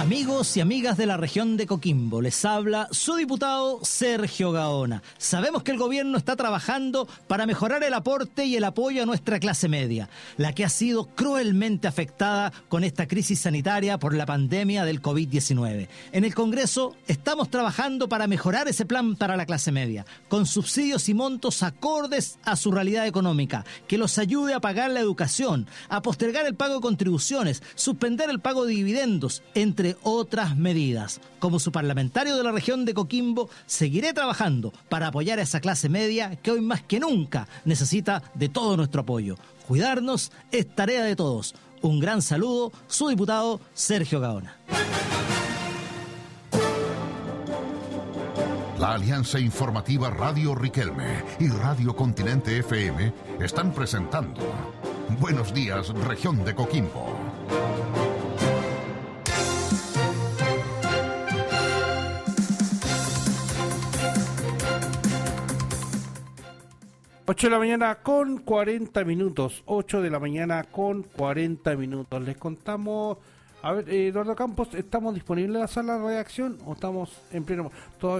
Amigos 0.05 0.55
y 0.55 0.61
amigas 0.61 0.97
de 0.97 1.07
la 1.07 1.17
región 1.17 1.57
de 1.57 1.65
Coquimbo, 1.65 2.21
les 2.21 2.45
habla 2.45 2.87
su 2.91 3.15
diputado 3.15 3.79
Sergio 3.81 4.51
Gaona. 4.51 5.01
Sabemos 5.17 5.63
que 5.63 5.71
el 5.71 5.79
gobierno 5.79 6.15
está 6.19 6.35
trabajando 6.35 7.07
para 7.25 7.47
mejorar 7.47 7.83
el 7.83 7.95
aporte 7.95 8.45
y 8.45 8.55
el 8.55 8.65
apoyo 8.65 9.01
a 9.01 9.07
nuestra 9.07 9.39
clase 9.39 9.67
media, 9.67 10.07
la 10.37 10.53
que 10.53 10.63
ha 10.63 10.69
sido 10.69 11.05
cruelmente 11.05 11.87
afectada 11.87 12.53
con 12.69 12.83
esta 12.83 13.07
crisis 13.07 13.39
sanitaria 13.39 13.97
por 13.97 14.13
la 14.13 14.27
pandemia 14.27 14.85
del 14.85 15.01
COVID-19. 15.01 15.87
En 16.11 16.23
el 16.23 16.35
Congreso 16.35 16.95
estamos 17.07 17.49
trabajando 17.49 18.07
para 18.07 18.27
mejorar 18.27 18.67
ese 18.67 18.85
plan 18.85 19.15
para 19.15 19.35
la 19.35 19.47
clase 19.47 19.71
media, 19.71 20.05
con 20.27 20.45
subsidios 20.45 21.09
y 21.09 21.15
montos 21.15 21.63
acordes 21.63 22.37
a 22.43 22.55
su 22.57 22.71
realidad 22.71 23.07
económica, 23.07 23.65
que 23.87 23.97
los 23.97 24.19
ayude 24.19 24.53
a 24.53 24.61
pagar 24.61 24.91
la 24.91 24.99
educación, 24.99 25.65
a 25.89 26.03
postergar 26.03 26.45
el 26.45 26.53
pago 26.53 26.75
de 26.75 26.81
contribuciones, 26.81 27.63
suspender 27.73 28.29
el 28.29 28.39
pago 28.39 28.65
de 28.65 28.73
dividendos, 28.75 29.41
entre 29.55 29.94
otras 30.03 30.55
medidas. 30.55 31.19
Como 31.39 31.59
su 31.59 31.71
parlamentario 31.71 32.35
de 32.35 32.43
la 32.43 32.51
región 32.51 32.85
de 32.85 32.93
Coquimbo, 32.93 33.49
seguiré 33.65 34.13
trabajando 34.13 34.73
para 34.89 35.07
apoyar 35.07 35.39
a 35.39 35.43
esa 35.43 35.59
clase 35.59 35.89
media 35.89 36.35
que 36.37 36.51
hoy 36.51 36.61
más 36.61 36.83
que 36.83 36.99
nunca 36.99 37.47
necesita 37.65 38.23
de 38.33 38.49
todo 38.49 38.77
nuestro 38.77 39.01
apoyo. 39.01 39.35
Cuidarnos 39.67 40.31
es 40.51 40.73
tarea 40.75 41.03
de 41.03 41.15
todos. 41.15 41.55
Un 41.81 41.99
gran 41.99 42.21
saludo, 42.21 42.71
su 42.87 43.09
diputado 43.09 43.59
Sergio 43.73 44.19
Gaona. 44.19 44.57
La 48.79 48.93
Alianza 48.93 49.39
Informativa 49.39 50.09
Radio 50.09 50.53
Riquelme 50.53 51.23
y 51.39 51.47
Radio 51.47 51.95
Continente 51.95 52.57
FM 52.59 53.13
están 53.39 53.73
presentando 53.73 54.41
Buenos 55.19 55.53
días, 55.53 55.89
región 55.89 56.43
de 56.43 56.53
Coquimbo. 56.55 57.07
Ocho 67.27 67.47
de 67.47 67.51
la 67.51 67.57
mañana 67.57 67.95
con 68.03 68.37
40 68.37 69.03
minutos. 69.03 69.63
8 69.65 70.03
de 70.03 70.11
la 70.11 70.19
mañana 70.19 70.63
con 70.63 71.01
40 71.01 71.75
minutos. 71.75 72.21
Les 72.21 72.37
contamos. 72.37 73.17
A 73.65 73.71
ver, 73.71 73.89
eh, 73.89 74.09
Eduardo 74.09 74.35
Campos, 74.35 74.75
¿estamos 74.75 75.15
disponibles 75.15 75.55
en 75.55 75.61
la 75.61 75.67
sala 75.67 75.97
de 75.97 76.05
redacción 76.05 76.59
o 76.67 76.73
estamos 76.73 77.19
en 77.31 77.43
pleno? 77.43 77.71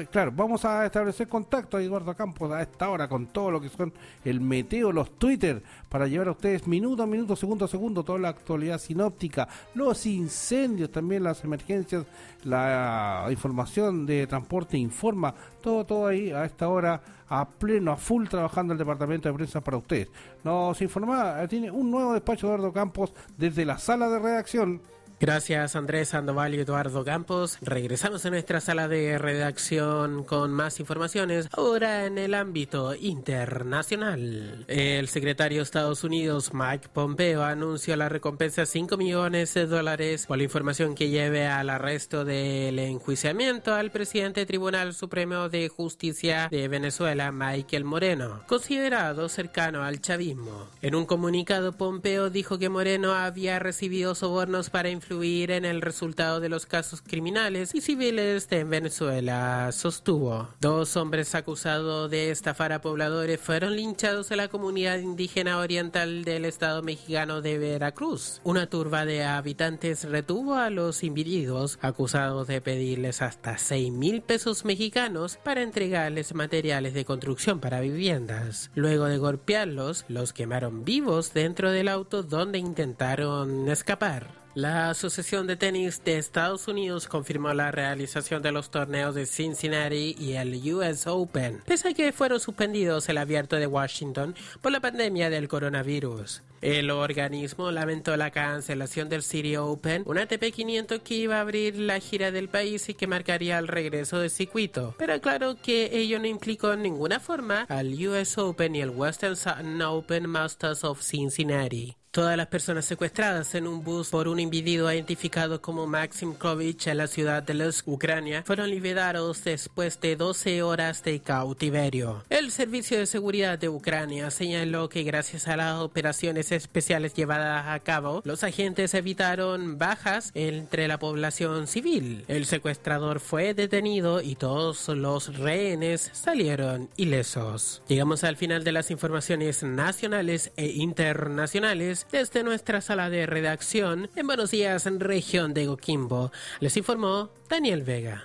Claro, 0.10 0.32
vamos 0.36 0.66
a 0.66 0.84
establecer 0.88 1.28
contacto 1.28 1.78
a 1.78 1.84
Eduardo 1.84 2.16
Campos 2.16 2.52
a 2.52 2.64
esta 2.64 2.90
hora 2.90 3.08
con 3.08 3.28
todo 3.28 3.52
lo 3.52 3.62
que 3.62 3.70
son 3.70 3.94
el 4.24 4.42
meteo, 4.42 4.92
los 4.92 5.20
Twitter, 5.20 5.62
para 5.88 6.08
llevar 6.08 6.30
a 6.30 6.32
ustedes 6.32 6.66
minuto 6.66 7.04
a 7.04 7.06
minuto, 7.06 7.36
segundo 7.36 7.66
a 7.66 7.68
segundo, 7.68 8.04
toda 8.04 8.18
la 8.18 8.30
actualidad 8.30 8.80
sinóptica, 8.80 9.48
los 9.76 10.08
incendios, 10.08 10.90
también 10.90 11.24
las 11.24 11.44
emergencias, 11.44 12.08
la 12.44 13.28
información 13.30 14.08
de 14.08 14.26
transporte 14.26 14.80
informa, 14.80 15.36
todo, 15.62 15.86
todo 15.86 16.08
ahí 16.08 16.32
a 16.32 16.44
esta 16.46 16.70
hora 16.70 17.00
a 17.30 17.48
pleno, 17.48 17.92
a 17.92 17.98
full 17.98 18.26
trabajando 18.28 18.74
el 18.74 18.80
departamento 18.80 19.30
de 19.30 19.36
prensa 19.36 19.62
para 19.62 19.78
ustedes. 19.78 20.10
Nos 20.44 20.82
informa, 20.82 21.44
eh, 21.44 21.48
tiene 21.48 21.70
un 21.70 21.92
nuevo 21.92 22.14
despacho 22.14 22.48
Eduardo 22.48 22.74
Campos 22.74 23.14
desde 23.38 23.64
la 23.64 23.78
sala 23.78 24.10
de 24.10 24.18
redacción. 24.18 24.82
Gracias 25.18 25.78
Andrés 25.78 26.10
Sandoval 26.10 26.56
y 26.56 26.60
Eduardo 26.60 27.06
Campos. 27.06 27.58
Regresamos 27.62 28.26
a 28.26 28.30
nuestra 28.30 28.60
sala 28.60 28.90
de 28.90 29.18
redacción 29.18 30.26
con 30.26 30.52
más 30.52 30.82
informaciones, 30.82 31.48
ahora 31.54 32.06
en 32.06 32.18
el 32.18 32.34
ámbito 32.34 32.94
internacional. 32.96 34.66
El 34.68 35.08
secretario 35.08 35.60
de 35.60 35.64
Estados 35.64 36.04
Unidos, 36.04 36.54
Mike 36.54 36.90
Pompeo, 36.92 37.44
anunció 37.44 37.96
la 37.96 38.10
recompensa 38.10 38.62
de 38.62 38.68
5 38.68 38.98
millones 38.98 39.54
de 39.54 39.68
dólares 39.68 40.26
por 40.26 40.38
la 40.38 40.44
información 40.44 40.96
que 40.96 41.10
lleve 41.10 41.48
al 41.48 41.70
arresto 41.70 42.26
del 42.26 42.78
enjuiciamiento 42.78 43.74
al 43.74 43.92
presidente 43.92 44.42
del 44.42 44.48
Tribunal 44.48 44.94
Supremo 44.94 45.48
de 45.48 45.70
Justicia 45.70 46.50
de 46.52 46.68
Venezuela, 46.68 47.32
Michael 47.32 47.86
Moreno, 47.86 48.42
considerado 48.48 49.30
cercano 49.30 49.84
al 49.84 50.02
chavismo. 50.02 50.68
En 50.82 50.94
un 50.94 51.06
comunicado, 51.06 51.72
Pompeo 51.72 52.30
dijo 52.30 52.60
que 52.60 52.68
Moreno 52.68 53.14
había 53.14 53.60
recibido 53.60 54.14
sobornos 54.14 54.70
para 54.70 54.90
influir 55.06 55.52
en 55.52 55.65
el 55.65 55.84
resultado 55.84 56.40
de 56.40 56.49
los 56.49 56.65
casos 56.65 57.03
criminales 57.03 57.76
y 57.76 57.82
civiles 57.82 58.49
de 58.49 58.64
Venezuela, 58.64 59.69
sostuvo. 59.72 60.49
Dos 60.60 60.98
hombres 60.98 61.36
acusados 61.36 62.10
de 62.10 62.32
estafar 62.32 62.73
a 62.73 62.82
pobladores 62.82 63.40
fueron 63.40 63.76
linchados 63.76 64.32
en 64.32 64.38
la 64.38 64.48
comunidad 64.48 64.98
indígena 64.98 65.60
oriental 65.60 66.23
del 66.23 66.45
estado 66.45 66.82
mexicano 66.82 67.44
de 67.44 67.60
Veracruz. 67.60 68.41
Una 68.44 68.68
turba 68.68 69.06
de 69.06 69.23
habitantes 69.23 70.06
retuvo 70.06 70.56
a 70.56 70.72
los 70.72 71.03
individuos 71.03 71.77
acusados 71.82 72.48
de 72.48 72.61
pedirles 72.61 73.22
hasta 73.22 73.60
6 73.60 73.91
mil 73.91 74.23
pesos 74.23 74.65
mexicanos 74.65 75.38
para 75.38 75.61
entregarles 75.61 76.34
materiales 76.34 76.95
de 76.95 77.06
construcción 77.06 77.60
para 77.60 77.80
viviendas. 77.80 78.72
Luego 78.73 79.06
de 79.06 79.19
golpearlos, 79.19 80.06
los 80.07 80.34
quemaron 80.34 80.84
vivos 80.84 81.32
dentro 81.32 81.69
del 81.69 81.90
auto 81.90 82.23
donde 82.23 82.57
intentaron 82.57 83.69
escapar. 83.69 84.45
La 84.56 84.90
Asociación 84.90 85.48
de 85.48 85.57
Tenis 85.57 86.02
de 86.06 86.18
Estados 86.18 86.69
Unidos 86.69 87.10
confirmó 87.10 87.53
la 87.53 87.72
realización 87.72 88.41
de 88.41 88.53
los 88.53 88.72
torneos 88.72 89.14
de 89.14 89.26
Cincinnati 89.26 90.15
y 90.18 90.36
el 90.36 90.56
US 90.73 91.07
Open, 91.07 91.61
pese 91.65 91.90
a 91.90 91.94
que 91.94 92.14
fueron 92.14 92.40
suspendidos 92.40 93.10
el 93.10 93.18
abierto 93.18 93.57
de 93.57 93.68
Washington 93.68 94.34
por 94.61 94.72
la 94.72 94.80
pandemia 94.80 95.30
del 95.30 95.49
coronavirus. 95.49 96.41
El 96.61 96.90
organismo 96.90 97.69
lamentó 97.69 98.15
la 98.15 98.32
cancelación 98.32 99.10
del 99.10 99.23
City 99.23 99.57
Open, 99.57 100.03
un 100.06 100.19
ATP 100.19 100.53
500 100.53 101.02
que 101.02 101.15
iba 101.15 101.36
a 101.36 101.41
abrir 101.41 101.77
la 101.77 101.99
gira 101.99 102.32
del 102.32 102.48
país 102.48 102.88
y 102.88 102.94
que 102.94 103.07
marcaría 103.07 103.60
el 103.60 103.68
regreso 103.68 104.19
del 104.19 104.30
circuito, 104.30 104.95
pero 104.98 105.15
aclaró 105.15 105.61
que 105.61 105.90
ello 105.91 106.18
no 106.18 106.27
implicó 106.27 106.72
en 106.72 106.82
ninguna 106.82 107.19
forma 107.19 107.64
al 107.68 107.94
US 108.07 108.38
Open 108.38 108.73
y 108.77 108.82
el 108.82 108.91
Western 108.91 109.36
Sutton 109.36 109.82
Open 109.82 110.30
Masters 110.30 110.86
of 110.86 111.02
Cincinnati. 111.02 111.98
Todas 112.16 112.38
las 112.38 112.48
personas 112.48 112.86
secuestradas 112.86 113.56
en 113.56 113.68
un 113.68 113.84
bus 113.84 114.08
por 114.08 114.30
un 114.30 114.40
individuo 114.40 114.90
identificado 114.90 115.62
como 115.62 115.86
Maxim 115.86 116.34
Krovich 116.34 116.88
en 116.88 117.00
la 117.00 117.08
ciudad 117.08 117.44
de 117.44 117.54
Lusk, 117.56 117.86
Ucrania, 117.90 118.42
fueron 118.46 118.70
liberados 118.70 119.44
después 119.44 120.00
de 120.00 120.16
12 120.16 120.64
horas 120.64 121.04
de 121.04 121.20
cautiverio. 121.20 122.24
El 122.30 122.52
Servicio 122.52 122.98
de 122.98 123.06
Seguridad 123.06 123.60
de 123.60 123.68
Ucrania 123.68 124.32
señaló 124.32 124.88
que 124.88 125.04
gracias 125.04 125.50
a 125.50 125.58
las 125.58 125.82
operaciones 125.82 126.54
especiales 126.54 127.14
llevadas 127.14 127.68
a 127.68 127.78
cabo, 127.82 128.22
los 128.24 128.46
agentes 128.46 128.94
evitaron 128.94 129.78
bajas 129.78 130.32
entre 130.36 130.88
la 130.88 131.00
población 131.00 131.68
civil. 131.68 132.24
El 132.30 132.46
secuestrador 132.46 133.20
fue 133.20 133.54
detenido 133.54 134.22
y 134.22 134.36
todos 134.36 134.88
los 134.88 135.38
rehenes 135.38 136.12
salieron 136.14 136.90
ilesos. 136.96 137.82
Llegamos 137.90 138.24
al 138.24 138.38
final 138.38 138.64
de 138.64 138.72
las 138.72 138.90
informaciones 138.90 139.64
nacionales 139.64 140.54
e 140.56 140.68
internacionales 140.68 142.05
desde 142.11 142.44
nuestra 142.44 142.82
sala 142.82 143.10
de 143.10 143.26
redacción 143.26 144.10
en 144.15 144.27
Buenos 144.27 144.52
Días, 144.52 144.86
en 144.86 144.99
región 144.99 145.53
de 145.53 145.65
Coquimbo. 145.65 146.32
Les 146.60 146.77
informó 146.77 147.30
Daniel 147.49 147.84
Vega. 147.84 148.23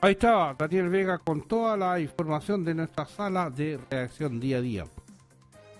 Ahí 0.00 0.12
estaba 0.12 0.54
Daniel 0.54 0.88
Vega 0.88 1.18
con 1.18 1.42
toda 1.42 1.76
la 1.76 2.00
información 2.00 2.64
de 2.64 2.74
nuestra 2.74 3.06
sala 3.06 3.50
de 3.50 3.78
redacción 3.90 4.40
día 4.40 4.58
a 4.58 4.60
día. 4.60 4.84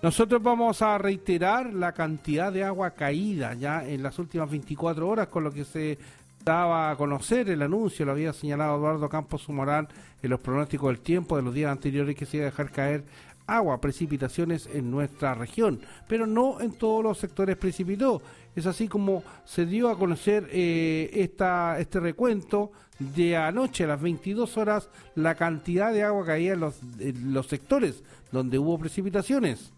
Nosotros 0.01 0.43
vamos 0.43 0.81
a 0.81 0.97
reiterar 0.97 1.73
la 1.73 1.93
cantidad 1.93 2.51
de 2.51 2.63
agua 2.63 2.91
caída 2.91 3.53
ya 3.53 3.87
en 3.87 4.03
las 4.03 4.19
últimas 4.19 4.49
24 4.49 5.07
horas 5.07 5.27
con 5.27 5.43
lo 5.43 5.51
que 5.51 5.63
se 5.63 5.97
daba 6.43 6.91
a 6.91 6.95
conocer 6.95 7.49
el 7.49 7.61
anuncio, 7.61 8.05
lo 8.05 8.11
había 8.11 8.33
señalado 8.33 8.75
Eduardo 8.77 9.07
Campos 9.07 9.43
Sumorán 9.43 9.87
en 10.21 10.29
los 10.29 10.39
pronósticos 10.39 10.89
del 10.89 10.99
tiempo 10.99 11.37
de 11.37 11.43
los 11.43 11.53
días 11.53 11.71
anteriores 11.71 12.15
que 12.15 12.25
se 12.25 12.37
iba 12.37 12.47
a 12.47 12.49
dejar 12.49 12.71
caer 12.71 13.05
agua, 13.47 13.81
precipitaciones 13.81 14.69
en 14.73 14.91
nuestra 14.91 15.33
región, 15.33 15.81
pero 16.07 16.25
no 16.27 16.61
en 16.61 16.71
todos 16.73 17.03
los 17.03 17.17
sectores 17.17 17.57
precipitó. 17.57 18.21
Es 18.55 18.65
así 18.65 18.87
como 18.87 19.23
se 19.45 19.65
dio 19.65 19.89
a 19.89 19.97
conocer 19.97 20.47
eh, 20.51 21.09
esta, 21.13 21.79
este 21.79 21.99
recuento 21.99 22.71
de 22.99 23.35
anoche 23.35 23.83
a 23.83 23.87
las 23.87 24.01
22 24.01 24.57
horas 24.57 24.89
la 25.15 25.35
cantidad 25.35 25.91
de 25.91 26.03
agua 26.03 26.25
caía 26.25 26.53
en 26.53 26.59
los, 26.59 26.79
los 27.23 27.47
sectores 27.47 28.03
donde 28.31 28.59
hubo 28.59 28.77
precipitaciones. 28.77 29.73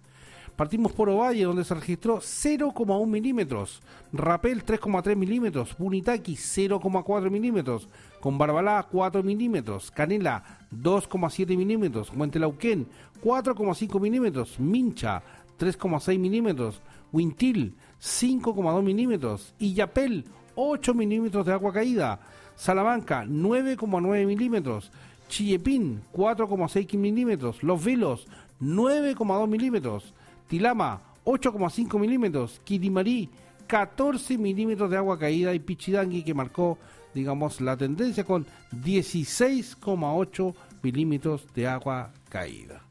Partimos 0.56 0.94
por 0.94 1.10
Ovalle, 1.10 1.44
donde 1.44 1.66
se 1.66 1.76
registró 1.76 2.20
0,1 2.20 3.06
milímetros. 3.06 3.82
Rapel, 4.14 4.66
3,3 4.66 5.14
milímetros. 5.18 5.76
Bunitaki, 5.78 6.36
0,4 6.36 7.30
milímetros. 7.30 7.90
Con 8.22 8.38
Barbalá, 8.38 8.82
4 8.90 9.22
milímetros. 9.22 9.92
Canela, 9.92 10.60
2,7 10.72 11.58
milímetros. 11.58 12.10
Huentelauquén, 12.16 12.88
4,5 13.24 14.00
milímetros. 14.00 14.60
Mincha, 14.60 15.22
3,6 15.60 16.20
milímetros. 16.20 16.82
Huintil, 17.12 17.76
5,2 18.02 18.84
milímetros. 18.84 19.54
Illapel, 19.60 20.26
8 20.56 20.94
milímetros 20.94 21.46
de 21.46 21.54
agua 21.54 21.74
caída. 21.74 22.20
Salamanca, 22.56 23.26
9,9 23.26 24.26
milímetros. 24.26 24.92
Chillepín, 25.28 26.02
4,6 26.14 26.98
milímetros. 26.98 27.64
Los 27.64 27.84
Vilos, 27.84 28.28
9,2 28.62 29.48
milímetros. 29.48 30.14
Tilama, 30.48 31.02
8,5 31.26 32.00
milímetros. 32.00 32.62
Quirimarí, 32.64 33.30
14 33.68 34.38
milímetros 34.38 34.90
de 34.90 34.98
agua 34.98 35.18
caída. 35.18 35.54
Y 35.54 35.60
Pichidangui, 35.60 36.24
que 36.24 36.34
marcó, 36.34 36.78
digamos, 37.14 37.60
la 37.62 37.76
tendencia 37.76 38.24
con 38.24 38.46
16,8 38.72 40.54
milímetros 40.82 41.48
de 41.54 41.68
agua 41.68 42.12
caída. 42.30 42.82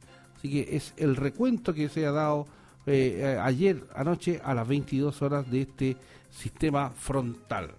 Así 0.44 0.52
que 0.52 0.76
es 0.76 0.92
el 0.98 1.16
recuento 1.16 1.72
que 1.72 1.88
se 1.88 2.04
ha 2.04 2.12
dado 2.12 2.46
eh, 2.84 3.16
eh, 3.18 3.38
ayer 3.40 3.82
anoche 3.94 4.42
a 4.44 4.52
las 4.52 4.68
22 4.68 5.22
horas 5.22 5.50
de 5.50 5.62
este 5.62 5.96
sistema 6.28 6.90
frontal. 6.90 7.70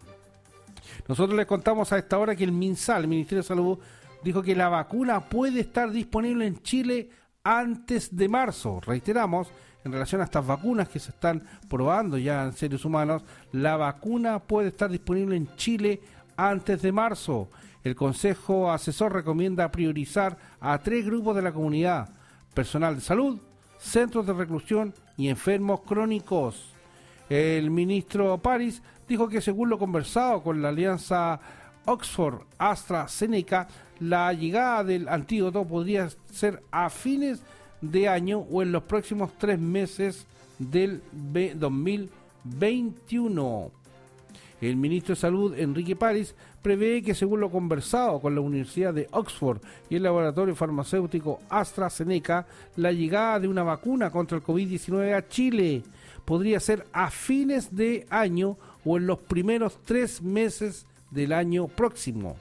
Nosotros 1.08 1.38
les 1.38 1.46
contamos 1.46 1.94
a 1.94 2.00
esta 2.00 2.18
hora 2.18 2.36
que 2.36 2.44
el 2.44 2.52
MinSal, 2.52 3.04
el 3.04 3.08
Ministerio 3.08 3.44
de 3.44 3.48
Salud, 3.48 3.78
dijo 4.24 4.42
que 4.42 4.56
la 4.56 4.70
vacuna 4.70 5.20
puede 5.20 5.60
estar 5.60 5.92
disponible 5.92 6.48
en 6.48 6.60
Chile 6.64 7.12
antes 7.44 8.16
de 8.16 8.28
marzo. 8.28 8.82
Reiteramos, 8.82 9.48
en 9.84 9.92
relación 9.92 10.22
a 10.22 10.24
estas 10.24 10.48
vacunas 10.48 10.90
que 10.90 10.98
se 10.98 11.12
están 11.12 11.44
probando 11.70 12.18
ya 12.18 12.46
en 12.46 12.54
seres 12.54 12.84
humanos, 12.84 13.22
la 13.52 13.78
vacuna 13.78 14.40
puede 14.40 14.70
estar 14.70 14.90
disponible 14.90 15.36
en 15.36 15.56
Chile 15.56 16.02
antes 16.36 16.82
de 16.82 16.92
marzo. 16.92 17.48
El 17.84 17.96
Consejo 17.96 18.72
Asesor 18.72 19.14
recomienda 19.14 19.72
priorizar 19.72 20.36
a 20.60 20.80
tres 20.80 21.06
grupos 21.06 21.36
de 21.36 21.44
la 21.44 21.54
comunidad, 21.54 22.10
personal 22.56 22.96
de 22.96 23.02
salud, 23.02 23.38
centros 23.78 24.26
de 24.26 24.34
reclusión 24.34 24.96
y 25.18 25.30
enfermos 25.30 25.82
crónicos. 25.82 26.74
El 27.30 27.70
ministro 27.70 28.40
París 28.40 28.82
dijo 29.08 29.30
que 29.30 29.42
según 29.42 29.70
lo 29.70 29.78
conversado 29.78 30.42
con 30.42 30.60
la 30.62 30.70
alianza 30.70 31.40
Oxford-AstraZeneca, 31.86 33.68
la 34.00 34.34
llegada 34.34 34.84
del 34.84 35.08
antídoto 35.08 35.64
podría 35.66 36.10
ser 36.32 36.64
a 36.72 36.90
fines 36.90 37.44
de 37.82 38.08
año 38.08 38.40
o 38.40 38.64
en 38.64 38.72
los 38.72 38.84
próximos 38.84 39.32
tres 39.38 39.60
meses 39.60 40.26
del 40.58 41.04
2021. 41.12 43.72
El 44.62 44.78
ministro 44.78 45.16
de 45.16 45.22
Salud, 45.22 45.54
Enrique 45.58 45.96
París, 45.96 46.36
prevé 46.66 47.04
que 47.04 47.14
según 47.14 47.42
lo 47.42 47.52
conversado 47.52 48.20
con 48.20 48.34
la 48.34 48.42
Universidad 48.42 48.92
de 48.92 49.08
Oxford 49.12 49.60
y 49.88 49.98
el 49.98 50.02
laboratorio 50.02 50.56
farmacéutico 50.56 51.40
AstraZeneca, 51.48 52.48
la 52.76 52.92
llegada 52.92 53.40
de 53.40 53.48
una 53.48 53.62
vacuna 53.62 54.10
contra 54.10 54.36
el 54.36 54.44
COVID-19 54.44 55.16
a 55.16 55.28
Chile 55.28 55.84
podría 56.26 56.60
ser 56.60 56.88
a 56.92 57.12
fines 57.12 57.76
de 57.76 58.08
año 58.10 58.58
o 58.84 58.98
en 58.98 59.06
los 59.06 59.20
primeros 59.20 59.78
tres 59.86 60.24
meses 60.24 60.88
del 61.12 61.34
año 61.34 61.68
próximo. 61.68 62.36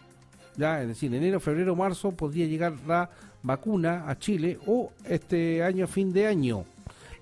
Ya, 0.57 0.81
es 0.81 0.89
decir, 0.89 1.15
enero, 1.15 1.39
febrero, 1.39 1.77
marzo 1.77 2.13
podría 2.13 2.47
llegar 2.47 2.73
la 2.87 3.11
vacuna 3.43 4.09
a 4.09 4.19
Chile 4.19 4.59
o 4.67 4.91
este 5.05 5.63
año, 5.63 5.87
fin 5.87 6.15
de 6.15 6.29
año. 6.29 6.65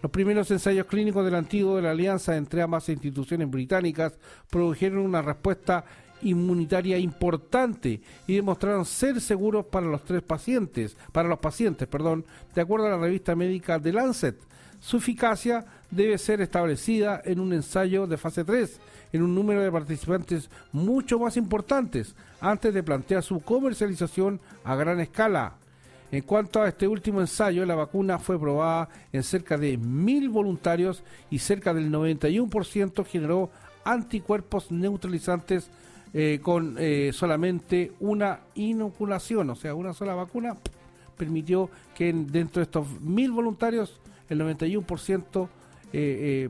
Los 0.03 0.11
primeros 0.11 0.51
ensayos 0.53 0.87
clínicos 0.87 1.24
del 1.24 1.37
antiguo 1.37 1.77
de 1.77 1.83
la 1.83 1.93
alianza 1.93 2.37
entre 2.37 2.62
ambas 2.62 2.89
instituciones 2.89 3.49
británicas 3.51 4.12
produjeron 4.51 4.99
una 4.99 5.23
respuesta 5.23 5.85
inmunitaria 6.23 6.99
importante 6.99 8.01
y 8.27 8.35
demostraron 8.35 8.85
ser 8.85 9.20
seguros 9.20 9.66
para 9.66 9.86
los 9.86 10.05
tres 10.05 10.23
pacientes, 10.23 10.97
para 11.12 11.28
los 11.28 11.39
pacientes, 11.39 11.89
perdón, 11.89 12.24
de 12.55 12.61
acuerdo 12.61 12.86
a 12.86 12.90
la 12.90 12.99
revista 12.99 13.35
médica 13.35 13.81
The 13.81 13.93
Lancet. 13.93 14.36
Su 14.81 14.97
eficacia 14.97 15.65
debe 15.90 16.19
ser 16.19 16.40
establecida 16.40 17.23
en 17.24 17.39
un 17.39 17.53
ensayo 17.53 18.07
de 18.07 18.16
fase 18.16 18.44
3 18.44 18.81
en 19.12 19.23
un 19.23 19.35
número 19.35 19.62
de 19.62 19.70
participantes 19.70 20.51
mucho 20.73 21.19
más 21.19 21.36
importantes 21.36 22.15
antes 22.40 22.73
de 22.74 22.82
plantear 22.82 23.23
su 23.23 23.40
comercialización 23.40 24.40
a 24.65 24.74
gran 24.74 25.01
escala. 25.01 25.55
En 26.11 26.23
cuanto 26.23 26.61
a 26.61 26.69
este 26.69 26.89
último 26.89 27.20
ensayo, 27.20 27.65
la 27.65 27.74
vacuna 27.74 28.19
fue 28.19 28.39
probada 28.39 28.89
en 29.12 29.23
cerca 29.23 29.57
de 29.57 29.78
mil 29.78 30.28
voluntarios 30.28 31.03
y 31.31 31.39
cerca 31.39 31.73
del 31.73 31.90
91% 31.90 33.07
generó 33.07 33.51
anticuerpos 33.85 34.70
neutralizantes 34.70 35.70
eh, 36.14 36.40
con 36.43 36.76
eh, 36.78 37.10
solamente 37.12 37.93
una 38.01 38.40
inoculación, 38.55 39.51
o 39.51 39.55
sea, 39.56 39.74
una 39.74 39.93
sola 39.94 40.14
vacuna 40.14 40.56
permitió 41.16 41.70
que 41.94 42.12
dentro 42.12 42.60
de 42.60 42.64
estos 42.64 43.01
mil 43.01 43.30
voluntarios 43.32 44.01
el 44.28 44.40
91% 44.40 45.48
eh, 45.93 46.48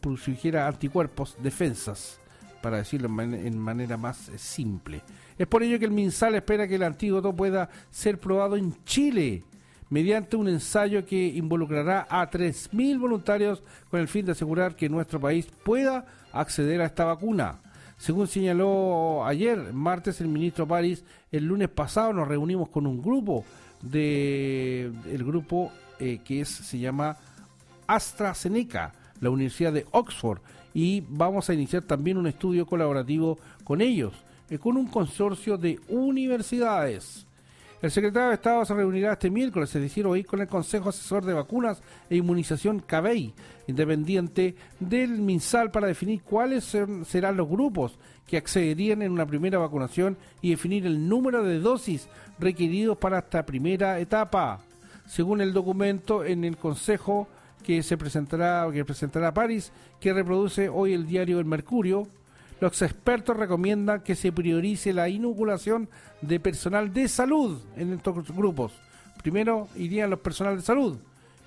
produjera 0.00 0.66
anticuerpos, 0.68 1.36
defensas. 1.42 2.20
para 2.62 2.78
decirlo 2.78 3.08
en, 3.08 3.14
man- 3.14 3.34
en 3.34 3.58
manera 3.58 3.96
más 3.96 4.28
eh, 4.30 4.38
simple. 4.38 5.02
Es 5.36 5.46
por 5.46 5.62
ello 5.62 5.78
que 5.78 5.84
el 5.84 5.90
MinSal 5.90 6.34
espera 6.36 6.66
que 6.66 6.76
el 6.76 6.82
antídoto 6.82 7.34
pueda 7.34 7.68
ser 7.90 8.18
probado 8.18 8.56
en 8.56 8.72
Chile 8.84 9.42
mediante 9.90 10.36
un 10.36 10.48
ensayo 10.48 11.04
que 11.04 11.26
involucrará 11.26 12.06
a 12.08 12.30
3.000 12.30 12.98
voluntarios 12.98 13.62
con 13.90 14.00
el 14.00 14.08
fin 14.08 14.24
de 14.24 14.32
asegurar 14.32 14.76
que 14.76 14.88
nuestro 14.88 15.20
país 15.20 15.46
pueda 15.62 16.06
acceder 16.32 16.80
a 16.80 16.86
esta 16.86 17.04
vacuna. 17.04 17.60
Según 17.96 18.26
señaló 18.26 19.24
ayer, 19.24 19.72
martes, 19.72 20.20
el 20.20 20.28
ministro 20.28 20.66
París, 20.66 21.04
el 21.30 21.44
lunes 21.44 21.68
pasado 21.68 22.12
nos 22.12 22.28
reunimos 22.28 22.68
con 22.68 22.86
un 22.86 23.00
grupo 23.00 23.44
de 23.82 24.92
el 25.10 25.24
grupo 25.24 25.70
eh, 25.98 26.20
que 26.24 26.40
es, 26.40 26.48
se 26.48 26.78
llama 26.78 27.16
AstraZeneca, 27.86 28.92
la 29.20 29.30
Universidad 29.30 29.72
de 29.72 29.86
Oxford, 29.90 30.40
y 30.72 31.02
vamos 31.08 31.48
a 31.48 31.54
iniciar 31.54 31.82
también 31.82 32.16
un 32.16 32.26
estudio 32.26 32.66
colaborativo 32.66 33.38
con 33.62 33.80
ellos, 33.80 34.12
eh, 34.50 34.58
con 34.58 34.76
un 34.76 34.86
consorcio 34.86 35.56
de 35.56 35.78
universidades. 35.88 37.26
El 37.84 37.90
secretario 37.90 38.28
de 38.30 38.36
Estado 38.36 38.64
se 38.64 38.72
reunirá 38.72 39.12
este 39.12 39.28
miércoles, 39.28 39.76
es 39.76 39.82
decir, 39.82 40.06
hoy, 40.06 40.24
con 40.24 40.40
el 40.40 40.48
Consejo 40.48 40.88
Asesor 40.88 41.22
de 41.22 41.34
Vacunas 41.34 41.82
e 42.08 42.16
Inmunización 42.16 42.80
CABEI, 42.80 43.34
independiente 43.66 44.54
del 44.80 45.18
MinSal, 45.18 45.70
para 45.70 45.86
definir 45.88 46.22
cuáles 46.22 46.64
ser- 46.64 47.04
serán 47.04 47.36
los 47.36 47.46
grupos 47.46 47.98
que 48.26 48.38
accederían 48.38 49.02
en 49.02 49.12
una 49.12 49.26
primera 49.26 49.58
vacunación 49.58 50.16
y 50.40 50.52
definir 50.52 50.86
el 50.86 51.06
número 51.06 51.44
de 51.44 51.58
dosis 51.60 52.08
requeridos 52.38 52.96
para 52.96 53.18
esta 53.18 53.44
primera 53.44 54.00
etapa. 54.00 54.62
Según 55.06 55.42
el 55.42 55.52
documento 55.52 56.24
en 56.24 56.44
el 56.44 56.56
Consejo 56.56 57.28
que 57.62 57.82
se 57.82 57.98
presentará, 57.98 58.66
que 58.72 58.86
presentará 58.86 59.34
París, 59.34 59.72
que 60.00 60.14
reproduce 60.14 60.70
hoy 60.70 60.94
el 60.94 61.06
diario 61.06 61.38
El 61.38 61.44
Mercurio, 61.44 62.08
los 62.64 62.80
expertos 62.80 63.36
recomiendan 63.36 64.00
que 64.00 64.14
se 64.14 64.32
priorice 64.32 64.94
la 64.94 65.10
inoculación 65.10 65.90
de 66.22 66.40
personal 66.40 66.94
de 66.94 67.08
salud 67.08 67.60
en 67.76 67.92
estos 67.92 68.26
grupos. 68.34 68.72
Primero 69.22 69.68
irían 69.76 70.08
los 70.08 70.20
personal 70.20 70.56
de 70.56 70.62
salud, 70.62 70.96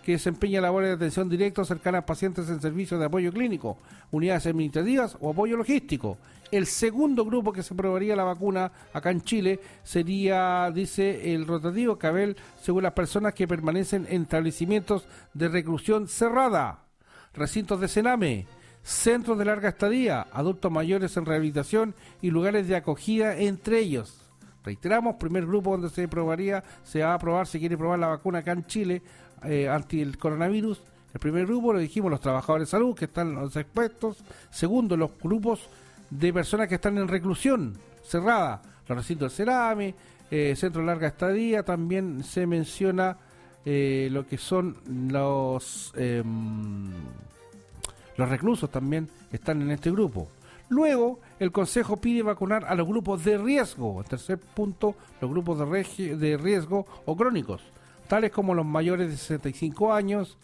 que 0.06 0.11
desempeña 0.11 0.61
labores 0.61 0.89
de 0.89 0.95
atención 0.95 1.27
directa 1.27 1.64
o 1.64 1.65
cercana 1.65 1.98
a 1.98 2.06
pacientes 2.06 2.48
en 2.49 2.61
servicios 2.61 2.99
de 2.99 3.07
apoyo 3.07 3.31
clínico, 3.31 3.80
unidades 4.11 4.45
administrativas 4.45 5.18
o 5.19 5.31
apoyo 5.31 5.57
logístico. 5.57 6.19
El 6.52 6.68
segundo 6.68 7.26
grupo 7.26 7.52
que 7.52 7.64
se 7.64 7.73
probaría 7.73 8.15
la 8.15 8.23
vacuna 8.23 8.72
acá 8.94 9.10
en 9.10 9.22
Chile 9.22 9.60
sería, 9.84 10.69
dice 10.72 11.34
el 11.34 11.48
rotativo 11.48 11.98
Cabel, 11.98 12.38
según 12.61 12.84
las 12.84 12.94
personas 12.94 13.34
que 13.34 13.48
permanecen 13.48 14.06
en 14.07 14.22
establecimientos 14.22 15.07
de 15.34 15.48
reclusión 15.48 16.07
cerrada, 16.07 16.84
recintos 17.34 17.81
de 17.81 17.88
cename, 17.88 18.45
centros 18.88 19.38
de 19.38 19.43
larga 19.43 19.68
estadía, 19.68 20.27
adultos 20.31 20.72
mayores 20.72 21.18
en 21.18 21.26
rehabilitación 21.26 21.93
y 22.22 22.31
lugares 22.31 22.69
de 22.69 22.77
acogida 22.77 23.35
entre 23.35 23.80
ellos. 23.80 24.22
Reiteramos, 24.64 25.15
primer 25.15 25.45
grupo 25.45 25.72
donde 25.72 25.89
se 25.89 26.07
probaría, 26.07 26.64
se 26.85 27.03
va 27.03 27.14
a 27.14 27.19
probar, 27.19 27.47
se 27.47 27.59
quiere 27.59 27.77
probar 27.77 27.99
la 27.99 28.07
vacuna 28.07 28.39
acá 28.39 28.53
en 28.53 28.65
Chile 28.65 29.01
eh, 29.43 29.68
anti 29.68 29.99
el 29.99 30.18
coronavirus. 30.18 30.81
El 31.14 31.19
primer 31.19 31.45
grupo, 31.45 31.73
lo 31.73 31.80
dijimos, 31.80 32.09
los 32.09 32.22
trabajadores 32.22 32.69
de 32.69 32.72
salud 32.72 32.95
que 32.95 33.05
están 33.05 33.35
los 33.35 33.53
expuestos. 33.57 34.23
Segundo, 34.49 34.95
los 34.95 35.11
grupos 35.22 35.68
de 36.09 36.31
personas 36.31 36.69
que 36.69 36.76
están 36.76 36.97
en 36.97 37.09
reclusión 37.09 37.77
cerrada, 38.03 38.61
los 38.88 38.97
recintos 38.97 39.34
de 39.34 39.35
cerame, 39.35 39.95
eh, 40.31 40.53
centro 40.55 40.80
de 40.80 40.88
larga 40.88 41.09
estadía, 41.09 41.64
también 41.64 42.23
se 42.23 42.47
menciona 42.47 43.18
eh, 43.65 44.07
lo 44.11 44.26
que 44.26 44.38
son 44.38 44.77
los 44.88 45.93
em, 45.97 46.89
los 48.18 48.30
reclusos 48.30 48.69
también 48.69 49.10
están 49.31 49.61
en 49.61 49.72
este 49.72 49.91
grupo. 49.91 50.27
Luego, 50.69 51.19
el 51.39 51.52
Consejo 51.52 51.98
pide 51.98 52.23
vacunar 52.23 52.65
a 52.65 52.76
los 52.76 52.88
grupos 52.88 53.23
de 53.23 53.38
riesgo. 53.38 54.03
Tercer 54.03 54.38
punto, 54.38 54.95
los 55.22 55.31
grupos 55.31 55.60
de 55.60 56.38
riesgo 56.38 56.85
o 57.06 57.15
crónicos, 57.15 57.61
tales 58.10 58.31
como 58.31 58.53
los 58.53 58.65
mayores 58.65 59.10
de 59.10 59.15
65 59.15 59.94
años, 59.94 60.38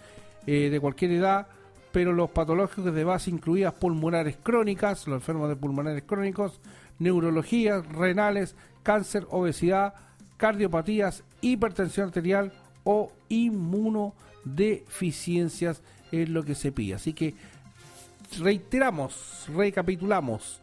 eh, 0.48 0.70
de 0.70 0.80
cualquier 0.80 1.12
edad, 1.12 1.48
pero 1.92 2.14
los 2.14 2.32
patológicos 2.32 2.94
de 2.94 3.04
base 3.04 3.30
incluidas 3.30 3.74
pulmonares 3.74 4.38
crónicas, 4.42 5.06
los 5.08 5.18
enfermos 5.18 5.50
de 5.50 5.56
pulmonares 5.56 6.04
crónicos, 6.04 6.60
neurologías, 7.00 7.86
renales, 7.88 8.56
cáncer, 8.82 9.28
obesidad, 9.30 9.94
cardiopatías, 10.38 11.24
hipertensión 11.42 12.08
arterial 12.08 12.54
o 12.84 13.12
inmunodeficiencias 13.30 15.84
es 16.12 16.30
lo 16.30 16.44
que 16.44 16.56
se 16.56 16.72
pide. 16.72 16.96
Así 16.96 17.14
que 17.14 17.36
reiteramos, 18.40 19.46
recapitulamos. 19.56 20.62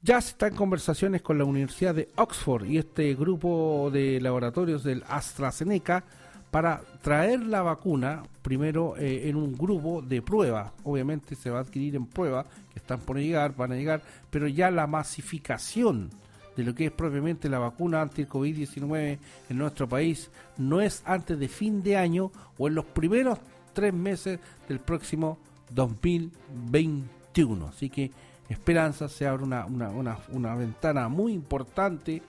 Ya 0.00 0.20
se 0.20 0.30
están 0.30 0.54
conversaciones 0.56 1.22
con 1.22 1.38
la 1.38 1.44
Universidad 1.44 1.94
de 1.94 2.08
Oxford 2.16 2.64
y 2.64 2.78
este 2.78 3.14
grupo 3.14 3.90
de 3.92 4.20
laboratorios 4.20 4.82
del 4.82 5.04
AstraZeneca 5.08 6.04
para 6.50 6.82
traer 7.00 7.40
la 7.40 7.62
vacuna 7.62 8.22
primero 8.42 8.96
eh, 8.96 9.28
en 9.28 9.36
un 9.36 9.56
grupo 9.56 10.02
de 10.02 10.20
prueba. 10.20 10.72
Obviamente 10.84 11.34
se 11.34 11.50
va 11.50 11.58
a 11.58 11.62
adquirir 11.62 11.96
en 11.96 12.06
prueba, 12.06 12.44
que 12.72 12.78
están 12.78 13.00
por 13.00 13.16
llegar, 13.18 13.54
van 13.56 13.72
a 13.72 13.76
llegar, 13.76 14.02
pero 14.30 14.48
ya 14.48 14.70
la 14.70 14.86
masificación 14.86 16.10
de 16.56 16.64
lo 16.64 16.74
que 16.74 16.86
es 16.86 16.92
propiamente 16.92 17.48
la 17.48 17.58
vacuna 17.58 18.02
anti 18.02 18.24
COVID-19 18.24 19.18
en 19.48 19.56
nuestro 19.56 19.88
país 19.88 20.30
no 20.58 20.80
es 20.80 21.02
antes 21.06 21.38
de 21.38 21.48
fin 21.48 21.82
de 21.82 21.96
año 21.96 22.30
o 22.58 22.68
en 22.68 22.74
los 22.74 22.84
primeros 22.84 23.38
tres 23.72 23.94
meses 23.94 24.38
del 24.68 24.80
próximo 24.80 25.38
2021. 25.74 27.68
Así 27.68 27.90
que 27.90 28.10
esperanza, 28.48 29.08
se 29.08 29.26
abre 29.26 29.44
una, 29.44 29.66
una, 29.66 30.18
una, 30.28 30.54
ventana 30.54 31.08
muy 31.08 31.32
importante 31.32 32.22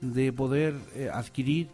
de 0.00 0.32
poder 0.32 0.74
eh, 0.94 1.10
adquirir 1.12 1.68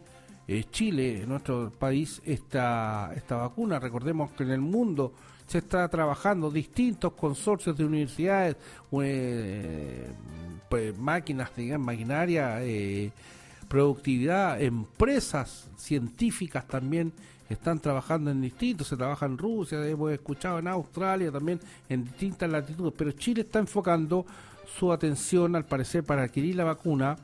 eh, 0.48 0.64
Chile, 0.70 1.24
nuestro 1.26 1.70
país, 1.70 2.20
esta, 2.24 3.12
esta 3.14 3.36
vacuna. 3.36 3.78
Recordemos 3.78 4.32
que 4.32 4.42
en 4.42 4.50
el 4.50 4.60
mundo 4.60 5.12
se 5.46 5.58
está 5.58 5.88
trabajando 5.88 6.50
distintos 6.50 7.12
consorcios 7.12 7.76
de 7.76 7.84
universidades, 7.84 8.56
eh, 9.02 10.10
pues, 10.68 10.96
máquinas, 10.98 11.50
maquinaria, 11.78 12.60
productividad, 13.68 14.60
empresas 14.60 15.68
científicas 15.76 16.66
también 16.66 17.12
están 17.52 17.80
trabajando 17.80 18.30
en 18.30 18.40
distintos, 18.40 18.88
se 18.88 18.96
trabaja 18.96 19.26
en 19.26 19.38
Rusia, 19.38 19.84
hemos 19.86 20.12
escuchado 20.12 20.58
en 20.58 20.68
Australia 20.68 21.30
también, 21.30 21.60
en 21.88 22.04
distintas 22.04 22.50
latitudes, 22.50 22.92
pero 22.96 23.12
Chile 23.12 23.42
está 23.42 23.58
enfocando 23.58 24.26
su 24.78 24.92
atención, 24.92 25.56
al 25.56 25.64
parecer, 25.64 26.04
para 26.04 26.22
adquirir 26.22 26.56
la 26.56 26.64
vacuna 26.64 27.16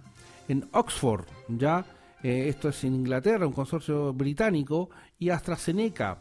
en 0.48 0.68
Oxford, 0.72 1.24
ya, 1.48 1.84
eh, 2.22 2.46
esto 2.48 2.68
es 2.68 2.82
en 2.84 2.94
Inglaterra, 2.94 3.46
un 3.46 3.52
consorcio 3.52 4.12
británico, 4.12 4.90
y 5.18 5.30
AstraZeneca. 5.30 6.18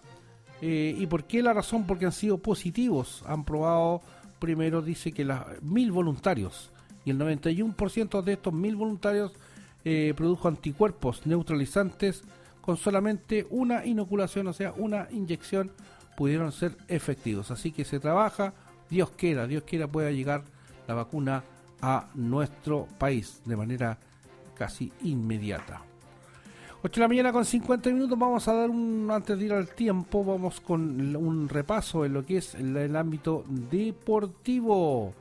Eh, 0.62 0.96
¿Y 0.98 1.06
por 1.06 1.26
qué 1.26 1.42
la 1.42 1.54
razón? 1.54 1.86
Porque 1.86 2.06
han 2.06 2.12
sido 2.12 2.40
positivos, 2.40 3.24
han 3.28 3.44
probado, 3.44 4.02
primero 4.40 4.82
dice 4.82 5.12
que 5.12 5.24
las 5.24 5.62
mil 5.62 5.92
voluntarios, 5.92 6.72
y 7.06 7.12
el 7.12 7.20
91% 7.20 8.22
de 8.22 8.34
estos 8.34 8.54
mil 8.54 8.76
voluntarios 8.76 9.34
eh, 9.86 10.14
produjo 10.18 10.48
anticuerpos 10.48 11.26
neutralizantes 11.26 12.24
con 12.68 12.76
solamente 12.76 13.48
una 13.50 13.86
inoculación, 13.86 14.46
o 14.48 14.52
sea, 14.52 14.74
una 14.76 15.08
inyección, 15.12 15.72
pudieron 16.18 16.52
ser 16.52 16.76
efectivos. 16.90 17.50
Así 17.50 17.72
que 17.72 17.86
se 17.86 17.98
trabaja, 17.98 18.54
Dios 18.90 19.12
quiera, 19.12 19.48
Dios 19.48 19.64
quiera 19.66 19.88
pueda 19.88 20.12
llegar 20.12 20.44
la 20.86 20.94
vacuna 20.94 21.46
a 21.82 22.10
nuestro 22.14 22.86
país 22.98 23.42
de 23.46 23.56
manera 23.56 23.98
casi 24.54 24.92
inmediata. 25.04 25.82
8 26.84 26.92
de 26.94 27.00
la 27.00 27.08
mañana 27.08 27.32
con 27.32 27.46
50 27.46 27.90
minutos, 27.90 28.20
vamos 28.20 28.46
a 28.50 28.54
dar 28.54 28.70
un, 28.70 29.08
antes 29.14 29.40
de 29.40 29.46
ir 29.46 29.54
al 29.54 29.70
tiempo, 29.70 30.26
vamos 30.26 30.60
con 30.60 31.16
un 31.16 31.48
repaso 31.48 32.04
en 32.04 32.12
lo 32.12 32.26
que 32.26 32.40
es 32.40 32.54
el, 32.56 32.76
el 32.76 32.98
ámbito 32.98 33.46
deportivo 33.48 35.14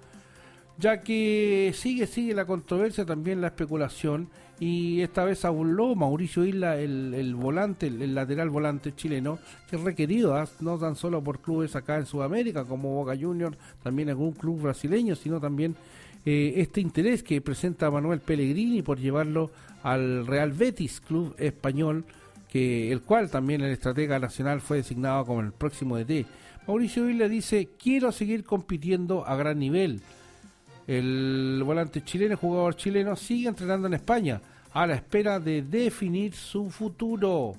ya 0.79 1.03
que 1.03 1.73
sigue, 1.75 2.07
sigue 2.07 2.35
la 2.35 2.45
controversia, 2.45 3.05
también 3.05 3.41
la 3.41 3.49
especulación, 3.49 4.29
y 4.59 5.03
esta 5.03 5.25
vez 5.25 5.45
habló 5.45 5.95
Mauricio 5.95 6.45
Isla, 6.45 6.79
el, 6.79 7.13
el 7.15 7.35
volante, 7.35 7.89
el, 7.89 8.01
el 8.01 8.15
lateral 8.15 8.49
volante 8.49 8.95
chileno, 8.95 9.39
que 9.69 9.77
es 9.77 9.83
requerido, 9.83 10.35
¿ah? 10.35 10.49
no 10.61 10.79
tan 10.79 10.97
solo 10.97 11.23
por 11.23 11.41
clubes 11.41 11.77
acá 11.77 11.99
en 11.99 12.07
Sudamérica, 12.07 12.65
como 12.65 12.95
Boca 12.95 13.17
Juniors, 13.19 13.59
también 13.83 14.09
algún 14.09 14.33
club 14.33 14.63
brasileño, 14.63 15.15
sino 15.15 15.41
también 15.41 15.77
eh, 16.25 16.55
este 16.57 16.81
interés 16.81 17.23
que 17.23 17.41
presenta 17.41 17.91
Manuel 17.91 18.21
Pellegrini 18.21 18.83
por 18.83 18.99
llevarlo 18.99 19.51
al 19.83 20.27
Real 20.27 20.53
Betis, 20.53 21.01
club 21.01 21.35
español, 21.39 22.05
que 22.49 22.91
el 22.91 23.03
cual 23.03 23.31
también 23.31 23.61
el 23.61 23.71
estratega 23.71 24.19
nacional 24.19 24.61
fue 24.61 24.79
designado 24.79 25.27
como 25.27 25.41
el 25.41 25.53
próximo 25.53 25.99
DT. 25.99 26.27
Mauricio 26.67 27.09
Isla 27.09 27.29
dice, 27.29 27.69
quiero 27.79 28.11
seguir 28.11 28.43
compitiendo 28.43 29.27
a 29.27 29.37
gran 29.37 29.59
nivel. 29.59 30.01
El 30.87 31.63
volante 31.65 32.05
chileno, 32.05 32.37
jugador 32.37 32.77
chileno, 32.77 33.17
sigue 33.17 33.49
entrenando 33.49 33.89
en 33.89 33.95
España 33.95 34.41
a 34.73 34.87
la 34.87 34.95
espera 34.95 35.41
de 35.41 35.63
definir 35.63 36.35
su 36.35 36.71
futuro. 36.71 37.55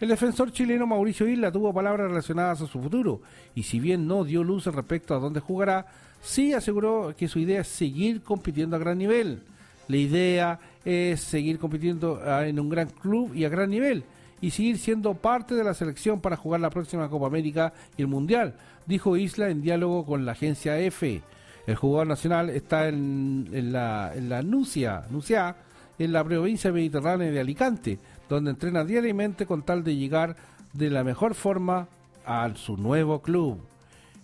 El 0.00 0.08
defensor 0.08 0.50
chileno 0.50 0.86
Mauricio 0.86 1.28
Isla 1.28 1.52
tuvo 1.52 1.74
palabras 1.74 2.08
relacionadas 2.08 2.62
a 2.62 2.66
su 2.66 2.80
futuro 2.80 3.20
y 3.54 3.64
si 3.64 3.78
bien 3.80 4.06
no 4.06 4.24
dio 4.24 4.42
luz 4.42 4.64
respecto 4.66 5.14
a 5.14 5.18
dónde 5.18 5.40
jugará, 5.40 5.86
sí 6.22 6.54
aseguró 6.54 7.14
que 7.14 7.28
su 7.28 7.38
idea 7.38 7.60
es 7.60 7.68
seguir 7.68 8.22
compitiendo 8.22 8.76
a 8.76 8.78
gran 8.78 8.96
nivel. 8.96 9.42
La 9.88 9.96
idea 9.98 10.60
es 10.84 11.20
seguir 11.20 11.58
compitiendo 11.58 12.22
ah, 12.24 12.46
en 12.46 12.58
un 12.58 12.70
gran 12.70 12.88
club 12.88 13.34
y 13.34 13.44
a 13.44 13.50
gran 13.50 13.68
nivel 13.68 14.04
y 14.40 14.52
seguir 14.52 14.78
siendo 14.78 15.12
parte 15.12 15.54
de 15.54 15.64
la 15.64 15.74
selección 15.74 16.20
para 16.20 16.36
jugar 16.36 16.60
la 16.60 16.70
próxima 16.70 17.10
Copa 17.10 17.26
América 17.26 17.74
y 17.98 18.02
el 18.02 18.08
Mundial, 18.08 18.54
dijo 18.86 19.18
Isla 19.18 19.50
en 19.50 19.60
diálogo 19.60 20.06
con 20.06 20.24
la 20.24 20.32
agencia 20.32 20.78
EFE. 20.78 21.20
El 21.66 21.76
jugador 21.76 22.06
nacional 22.06 22.50
está 22.50 22.88
en, 22.88 23.72
la 23.72 24.42
Nucia, 24.42 25.04
Nucia, 25.10 25.56
en 25.98 26.12
la 26.12 26.24
provincia 26.24 26.72
mediterránea 26.72 27.30
de 27.30 27.40
Alicante, 27.40 27.98
donde 28.28 28.52
entrena 28.52 28.84
diariamente 28.84 29.44
con 29.44 29.62
tal 29.62 29.84
de 29.84 29.96
llegar 29.96 30.34
de 30.72 30.88
la 30.88 31.04
mejor 31.04 31.34
forma 31.34 31.88
a 32.24 32.50
su 32.54 32.76
nuevo 32.76 33.20
club. 33.20 33.60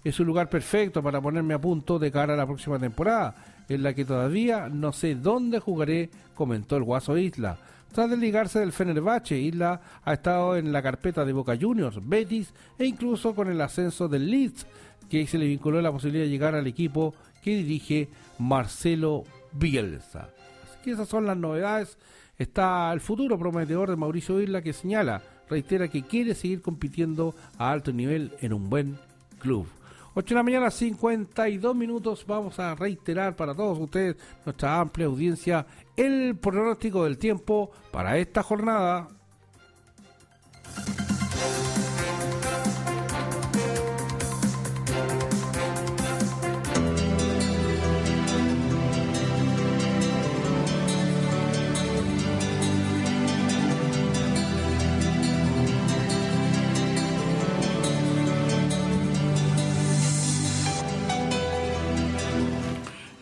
Es 0.03 0.19
un 0.21 0.27
lugar 0.27 0.49
perfecto 0.49 1.03
para 1.03 1.21
ponerme 1.21 1.55
a 1.55 1.61
punto 1.61 1.99
de 1.99 2.13
cara 2.13 2.35
a 2.35 2.37
la 2.37 2.47
próxima 2.47 2.79
temporada, 2.79 3.35
en 3.69 3.83
la 3.83 3.93
que 3.93 4.05
todavía 4.05 4.69
no 4.69 4.93
sé 4.93 5.17
dónde 5.17 5.59
jugaré, 5.59 6.09
comentó 6.35 6.77
el 6.77 6.85
Guaso 6.85 7.19
Isla. 7.19 7.59
Tras 7.93 8.09
desligarse 8.11 8.61
del 8.61 8.73
Fenerbahce, 8.73 9.39
Isla 9.39 9.81
ha 10.05 10.13
estado 10.13 10.57
en 10.57 10.73
la 10.73 10.83
carpeta 10.83 11.25
de 11.25 11.33
Boca 11.33 11.59
Juniors, 11.61 11.99
Betis 12.07 12.53
e 12.79 12.87
incluso 12.87 13.35
con 13.35 13.51
el 13.51 13.61
ascenso 13.61 14.07
del 14.09 14.31
Leeds, 14.31 14.67
que 15.09 15.27
se 15.27 15.39
le 15.39 15.47
vinculó 15.47 15.81
la 15.81 15.93
posibilidad 15.93 16.25
de 16.25 16.31
llegar 16.31 16.55
al 16.55 16.67
equipo 16.67 17.15
que 17.43 17.57
dirige 17.57 18.09
Marcelo 18.39 19.25
Bielsa. 19.53 20.31
Así 20.65 20.79
que 20.85 20.91
esas 20.93 21.09
son 21.09 21.27
las 21.27 21.37
novedades 21.37 21.99
está 22.39 22.93
el 22.93 23.01
futuro 23.01 23.39
prometedor 23.39 23.91
de 23.91 23.97
Mauricio 23.97 24.41
Isla 24.41 24.63
que 24.63 24.73
señala, 24.73 25.23
reitera 25.49 25.89
que 25.89 26.03
quiere 26.03 26.35
seguir 26.35 26.61
compitiendo 26.61 27.35
a 27.59 27.71
alto 27.71 27.93
nivel 27.93 28.33
en 28.41 28.53
un 28.53 28.69
buen 28.69 28.99
club. 29.39 29.67
8 30.19 30.29
de 30.29 30.35
la 30.35 30.43
mañana, 30.43 30.71
52 30.71 31.77
minutos. 31.77 32.25
Vamos 32.27 32.59
a 32.59 32.75
reiterar 32.75 33.37
para 33.37 33.55
todos 33.55 33.79
ustedes, 33.79 34.17
nuestra 34.47 34.81
amplia 34.81 35.07
audiencia, 35.07 35.67
el 35.95 36.37
pronóstico 36.37 37.05
del 37.05 37.19
tiempo 37.19 37.71
para 37.93 38.17
esta 38.17 38.43
jornada. 38.43 39.09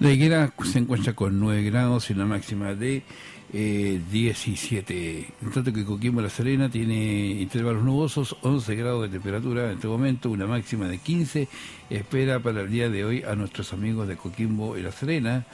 La 0.05 0.13
higuera 0.13 0.53
se 0.63 0.81
encuentra 0.81 1.15
con 1.15 1.41
9 1.41 1.63
grados 1.63 2.11
y 2.11 2.13
una 2.13 2.27
máxima 2.27 2.75
de 2.75 3.03
eh, 3.55 4.03
17. 4.13 5.33
En 5.41 5.51
tanto 5.51 5.73
que 5.73 5.83
Coquimbo 5.83 6.21
La 6.21 6.29
Serena 6.29 6.69
tiene 6.69 7.41
intervalos 7.41 7.83
nubosos, 7.85 8.37
11 8.43 8.75
grados 8.75 9.03
de 9.05 9.09
temperatura 9.09 9.65
en 9.65 9.77
este 9.77 9.87
momento, 9.89 10.29
una 10.29 10.47
máxima 10.47 10.89
de 10.89 10.99
15. 10.99 11.49
Espera 11.89 12.39
para 12.41 12.61
el 12.61 12.71
día 12.71 12.91
de 12.91 13.03
hoy 13.03 13.23
a 13.23 13.35
nuestros 13.35 13.73
amigos 13.73 14.07
de 14.07 14.19
Coquimbo 14.19 14.77
y 14.77 14.83
La 14.83 14.93
Serena. 14.93 15.47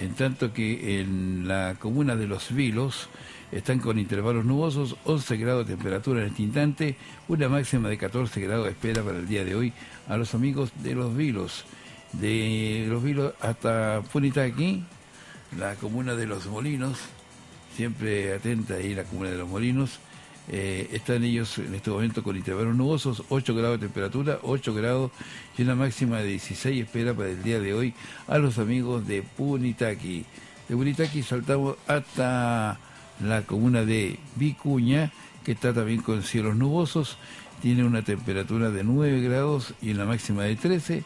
En 0.00 0.14
tanto 0.14 0.54
que 0.54 1.02
en 1.02 1.46
la 1.46 1.76
comuna 1.78 2.16
de 2.16 2.26
Los 2.26 2.54
Vilos 2.54 3.10
están 3.52 3.80
con 3.80 3.98
intervalos 3.98 4.46
nubosos, 4.46 4.96
11 5.04 5.36
grados 5.36 5.66
de 5.66 5.74
temperatura 5.74 6.22
en 6.22 6.28
este 6.28 6.42
instante, 6.42 6.96
una 7.28 7.50
máxima 7.50 7.90
de 7.90 7.98
14 7.98 8.40
grados 8.40 8.66
espera 8.66 9.02
para 9.02 9.18
el 9.18 9.28
día 9.28 9.44
de 9.44 9.54
hoy 9.54 9.74
a 10.08 10.16
los 10.16 10.34
amigos 10.34 10.72
de 10.82 10.94
Los 10.94 11.14
Vilos 11.14 11.66
de 12.12 12.86
Los 12.88 13.02
Vilos 13.02 13.34
hasta 13.40 14.02
Punitaqui, 14.12 14.84
la 15.58 15.74
comuna 15.76 16.14
de 16.14 16.26
Los 16.26 16.46
Molinos, 16.46 16.98
siempre 17.76 18.34
atenta 18.34 18.74
ahí 18.74 18.94
la 18.94 19.04
comuna 19.04 19.30
de 19.30 19.36
Los 19.36 19.48
Molinos, 19.48 20.00
eh, 20.52 20.88
están 20.92 21.22
ellos 21.22 21.58
en 21.58 21.74
este 21.74 21.90
momento 21.90 22.24
con 22.24 22.36
intervalos 22.36 22.74
nubosos, 22.74 23.22
8 23.28 23.54
grados 23.54 23.80
de 23.80 23.86
temperatura, 23.86 24.40
8 24.42 24.74
grados 24.74 25.12
y 25.56 25.62
una 25.62 25.76
máxima 25.76 26.18
de 26.18 26.26
16 26.26 26.82
espera 26.82 27.14
para 27.14 27.28
el 27.28 27.42
día 27.42 27.60
de 27.60 27.72
hoy 27.72 27.94
a 28.26 28.38
los 28.38 28.58
amigos 28.58 29.06
de 29.06 29.22
Punitaqui. 29.22 30.24
De 30.68 30.74
Punitaqui 30.76 31.22
saltamos 31.22 31.76
hasta 31.86 32.80
la 33.24 33.42
comuna 33.42 33.84
de 33.84 34.18
Vicuña, 34.34 35.12
que 35.44 35.52
está 35.52 35.72
también 35.72 36.02
con 36.02 36.24
cielos 36.24 36.56
nubosos, 36.56 37.16
tiene 37.62 37.84
una 37.84 38.02
temperatura 38.02 38.70
de 38.70 38.82
9 38.82 39.20
grados 39.20 39.74
y 39.80 39.92
una 39.92 40.04
máxima 40.04 40.42
de 40.44 40.56
13 40.56 41.04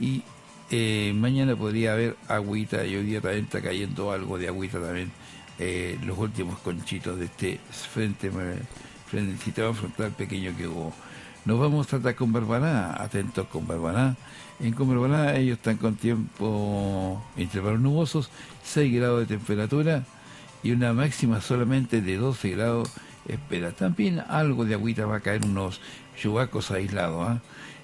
y 0.00 0.22
eh, 0.70 1.12
mañana 1.14 1.56
podría 1.56 1.92
haber 1.92 2.16
agüita 2.28 2.84
y 2.86 2.96
hoy 2.96 3.04
día 3.04 3.20
también 3.20 3.44
está 3.44 3.60
cayendo 3.60 4.12
algo 4.12 4.38
de 4.38 4.48
agüita 4.48 4.80
también. 4.80 5.10
Eh, 5.58 5.98
los 6.04 6.16
últimos 6.16 6.58
conchitos 6.60 7.18
de 7.18 7.26
este 7.26 7.60
frente, 7.92 8.30
frente 9.06 9.36
sistema 9.44 9.74
frontal 9.74 10.12
pequeño 10.12 10.56
que 10.56 10.66
hubo. 10.66 10.92
Nos 11.44 11.58
vamos 11.58 11.86
a 11.86 11.90
tratar 11.90 12.14
con 12.14 12.32
Barbaná, 12.32 12.94
atentos 13.02 13.46
con 13.48 13.66
Barbaná. 13.66 14.16
En 14.60 14.74
Barbaná 14.74 15.36
ellos 15.36 15.58
están 15.58 15.76
con 15.76 15.96
tiempo 15.96 17.22
intervalos 17.36 17.80
nubosos, 17.80 18.30
6 18.62 18.94
grados 18.94 19.20
de 19.20 19.36
temperatura 19.36 20.04
y 20.62 20.70
una 20.70 20.92
máxima 20.92 21.40
solamente 21.40 22.00
de 22.00 22.16
12 22.16 22.50
grados 22.50 22.90
espera. 23.26 23.72
También 23.72 24.22
algo 24.28 24.64
de 24.64 24.74
agüita 24.74 25.06
va 25.06 25.16
a 25.16 25.20
caer, 25.20 25.44
unos 25.44 25.80
chubacos 26.16 26.70
aislados. 26.70 27.28
¿ah? 27.28 27.40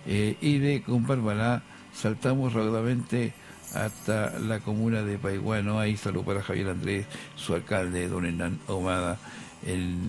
Eh, 0.06 0.36
y 0.40 0.58
de 0.58 0.82
Barbaná 0.86 1.62
saltamos 1.96 2.52
rápidamente 2.52 3.32
hasta 3.74 4.38
la 4.38 4.60
comuna 4.60 5.02
de 5.02 5.18
Paiguano. 5.18 5.78
Ahí 5.78 5.96
salud 5.96 6.24
para 6.24 6.42
Javier 6.42 6.68
Andrés, 6.68 7.06
su 7.34 7.54
alcalde, 7.54 8.08
don 8.08 8.26
Hernán 8.26 8.58
Omada, 8.68 9.18
en, 9.66 10.08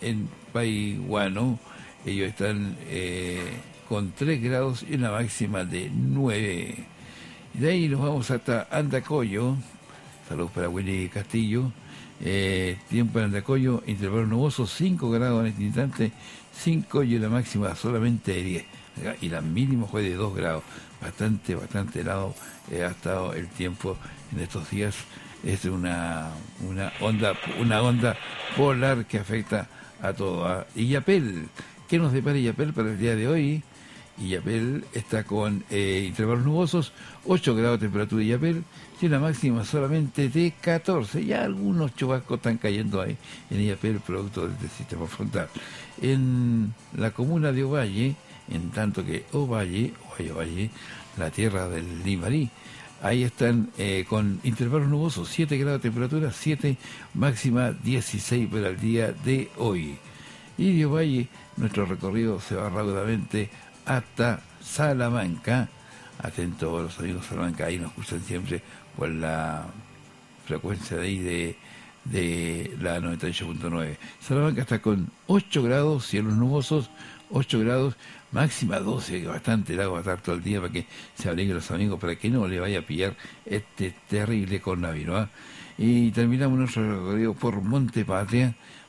en. 0.00 0.28
Ellos 2.04 2.28
están 2.28 2.76
eh, 2.88 3.42
con 3.88 4.12
3 4.12 4.42
grados 4.42 4.84
y 4.88 4.96
una 4.96 5.12
máxima 5.12 5.64
de 5.64 5.90
9. 5.90 6.74
De 7.54 7.70
ahí 7.70 7.88
nos 7.88 8.00
vamos 8.00 8.30
hasta 8.30 8.68
Andacoyo. 8.70 9.56
Saludos 10.28 10.50
para 10.50 10.68
Willy 10.68 11.08
Castillo. 11.08 11.72
Eh, 12.20 12.76
tiempo 12.88 13.18
en 13.18 13.26
Andacoyo, 13.26 13.82
intervalo 13.86 14.26
nuboso, 14.26 14.66
5 14.66 15.10
grados 15.10 15.40
en 15.40 15.46
este 15.48 15.62
instante, 15.62 16.12
5 16.52 17.02
y 17.04 17.16
una 17.16 17.28
máxima 17.30 17.74
solamente 17.74 18.32
de 18.32 18.42
10. 18.42 18.64
Y 19.22 19.28
la 19.30 19.40
mínima 19.40 19.86
fue 19.86 20.02
de 20.02 20.14
2 20.14 20.36
grados 20.36 20.62
bastante, 21.02 21.54
bastante 21.54 22.00
helado 22.00 22.34
eh, 22.70 22.84
ha 22.84 22.88
estado 22.88 23.34
el 23.34 23.48
tiempo 23.48 23.96
en 24.32 24.40
estos 24.40 24.70
días. 24.70 24.96
Es 25.44 25.64
una, 25.64 26.30
una 26.66 26.92
onda, 27.00 27.34
una 27.60 27.82
onda 27.82 28.16
polar 28.56 29.04
que 29.06 29.18
afecta 29.18 29.68
a 30.00 30.12
todo. 30.12 30.64
Y 30.74 30.88
Yapel, 30.88 31.48
¿qué 31.88 31.98
nos 31.98 32.12
depara 32.12 32.38
Yapel 32.38 32.72
para 32.72 32.90
el 32.90 32.98
día 32.98 33.16
de 33.16 33.26
hoy? 33.26 33.62
Y 34.18 34.28
Yapel 34.28 34.84
está 34.92 35.24
con 35.24 35.64
eh, 35.70 36.04
intervalos 36.06 36.44
nubosos, 36.44 36.92
8 37.26 37.54
grados 37.56 37.80
de 37.80 37.86
temperatura 37.86 38.20
de 38.20 38.28
Yapel, 38.28 38.64
y 39.00 39.06
una 39.06 39.18
máxima 39.18 39.64
solamente 39.64 40.28
de 40.28 40.52
14. 40.60 41.24
Ya 41.24 41.42
algunos 41.42 41.96
chubascos 41.96 42.36
están 42.36 42.58
cayendo 42.58 43.00
ahí 43.00 43.16
en 43.50 43.66
Yapel, 43.66 43.98
producto 43.98 44.46
de 44.46 44.68
sistema 44.68 45.06
frontal. 45.06 45.48
En 46.00 46.72
la 46.96 47.10
comuna 47.10 47.50
de 47.50 47.64
Ovalle, 47.64 48.14
en 48.52 48.70
tanto 48.70 49.04
que 49.04 49.24
Ovalle, 49.32 49.92
Ovalle, 50.10 50.32
Ovalle, 50.32 50.70
la 51.16 51.30
tierra 51.30 51.68
del 51.68 52.02
Limarí, 52.04 52.50
ahí 53.02 53.24
están 53.24 53.70
eh, 53.78 54.04
con 54.08 54.40
intervalos 54.44 54.88
nubosos, 54.88 55.28
7 55.28 55.56
grados 55.58 55.82
de 55.82 55.90
temperatura, 55.90 56.30
7 56.32 56.76
máxima 57.14 57.72
16 57.72 58.48
para 58.48 58.68
el 58.68 58.80
día 58.80 59.12
de 59.12 59.50
hoy. 59.58 59.98
Y 60.56 60.78
de 60.78 60.86
Ovalle, 60.86 61.28
nuestro 61.56 61.86
recorrido 61.86 62.40
se 62.40 62.54
va 62.54 62.68
rápidamente 62.68 63.50
hasta 63.84 64.40
Salamanca. 64.62 65.68
Atento 66.18 66.78
a 66.78 66.82
los 66.82 66.98
amigos 67.00 67.22
de 67.22 67.28
Salamanca, 67.28 67.66
ahí 67.66 67.78
nos 67.78 67.88
escuchan 67.88 68.22
siempre 68.22 68.62
por 68.96 69.08
la 69.08 69.66
frecuencia 70.46 70.96
de 70.98 71.02
ahí 71.02 71.18
de, 71.18 71.56
de 72.04 72.76
la 72.80 73.00
98.9. 73.00 73.96
Salamanca 74.20 74.60
está 74.62 74.80
con 74.80 75.08
8 75.26 75.62
grados, 75.62 76.06
cielos 76.06 76.34
nubosos, 76.34 76.90
8 77.32 77.60
grados, 77.60 77.96
máxima 78.30 78.78
12, 78.78 79.26
bastante 79.26 79.74
largo 79.74 79.92
va 79.92 79.98
a 79.98 80.02
estar 80.02 80.20
todo 80.20 80.36
el 80.36 80.42
día 80.42 80.60
para 80.60 80.72
que 80.72 80.86
se 81.14 81.28
abriguen 81.28 81.54
los 81.54 81.70
amigos, 81.70 81.98
para 81.98 82.16
que 82.16 82.28
no 82.28 82.46
le 82.46 82.60
vaya 82.60 82.80
a 82.80 82.82
pillar 82.82 83.16
este 83.46 83.94
terrible 84.08 84.60
coronavirus. 84.60 85.16
¿ah? 85.16 85.28
Y 85.78 86.10
terminamos 86.10 86.58
nuestro 86.58 86.82
recorrido 86.82 87.34
por 87.34 87.60
Monte 87.62 88.04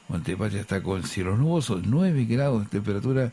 Montepatria 0.10 0.62
está 0.62 0.84
con 0.84 1.04
cielos 1.04 1.40
nubosos, 1.40 1.82
9 1.86 2.26
grados 2.26 2.64
de 2.64 2.70
temperatura 2.70 3.32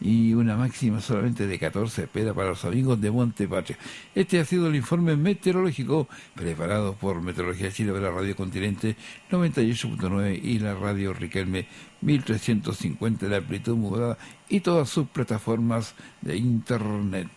y 0.00 0.34
una 0.34 0.56
máxima 0.56 1.00
solamente 1.00 1.46
de 1.46 1.58
14 1.58 2.04
espera 2.04 2.34
para 2.34 2.50
los 2.50 2.64
amigos 2.64 3.00
de 3.00 3.10
Montepatria. 3.10 3.78
Este 4.14 4.40
ha 4.40 4.44
sido 4.44 4.66
el 4.68 4.76
informe 4.76 5.16
meteorológico 5.16 6.08
preparado 6.34 6.94
por 6.94 7.20
Meteorología 7.20 7.70
Chile 7.70 7.92
para 7.92 8.10
la 8.10 8.16
Radio 8.16 8.34
Continente 8.34 8.96
98.9 9.30 10.40
y 10.42 10.58
la 10.58 10.74
Radio 10.74 11.12
Riquelme 11.12 11.66
1350 12.00 13.28
de 13.28 13.36
amplitud 13.36 13.76
modulada 13.76 14.18
y 14.48 14.60
todas 14.60 14.88
sus 14.88 15.06
plataformas 15.08 15.94
de 16.20 16.36
internet. 16.36 17.28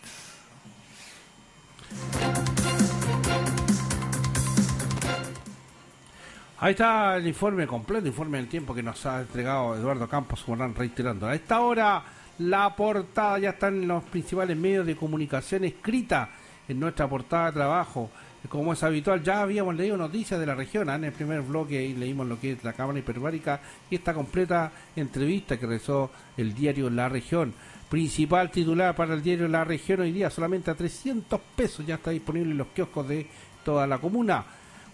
Ahí 6.58 6.70
está 6.70 7.16
el 7.16 7.26
informe 7.26 7.66
completo, 7.66 8.06
informe 8.06 8.38
del 8.38 8.48
tiempo 8.48 8.74
que 8.74 8.82
nos 8.82 9.04
ha 9.04 9.20
entregado 9.20 9.76
Eduardo 9.76 10.08
Campos, 10.08 10.40
están 10.40 10.74
reiterando. 10.74 11.26
A 11.26 11.34
esta 11.34 11.60
hora 11.60 12.02
la 12.38 12.74
portada 12.74 13.38
ya 13.38 13.50
está 13.50 13.68
en 13.68 13.86
los 13.86 14.02
principales 14.04 14.56
medios 14.56 14.86
de 14.86 14.96
comunicación 14.96 15.64
escrita 15.64 16.30
en 16.66 16.80
nuestra 16.80 17.06
portada 17.08 17.46
de 17.46 17.52
trabajo. 17.52 18.10
Como 18.48 18.72
es 18.72 18.82
habitual, 18.82 19.22
ya 19.22 19.42
habíamos 19.42 19.74
leído 19.74 19.98
noticias 19.98 20.40
de 20.40 20.46
la 20.46 20.54
región. 20.54 20.88
En 20.88 21.04
el 21.04 21.12
primer 21.12 21.42
bloque 21.42 21.84
y 21.84 21.94
leímos 21.94 22.26
lo 22.26 22.40
que 22.40 22.52
es 22.52 22.64
la 22.64 22.72
Cámara 22.72 23.00
Hiperbárica 23.00 23.60
y 23.90 23.96
esta 23.96 24.14
completa 24.14 24.72
entrevista 24.94 25.58
que 25.58 25.66
realizó 25.66 26.10
el 26.38 26.54
diario 26.54 26.88
La 26.88 27.10
Región. 27.10 27.52
Principal 27.90 28.50
titular 28.50 28.96
para 28.96 29.12
el 29.12 29.22
diario 29.22 29.46
La 29.46 29.64
Región 29.64 30.00
hoy 30.00 30.12
día, 30.12 30.30
solamente 30.30 30.70
a 30.70 30.74
300 30.74 31.38
pesos 31.54 31.84
ya 31.84 31.96
está 31.96 32.12
disponible 32.12 32.52
en 32.52 32.58
los 32.58 32.68
kioscos 32.68 33.06
de 33.08 33.26
toda 33.62 33.86
la 33.86 33.98
comuna. 33.98 34.44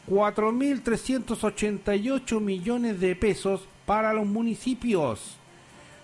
4.388 0.08 2.40
millones 2.40 3.00
de 3.00 3.16
pesos 3.16 3.62
para 3.86 4.12
los 4.12 4.26
municipios. 4.26 5.38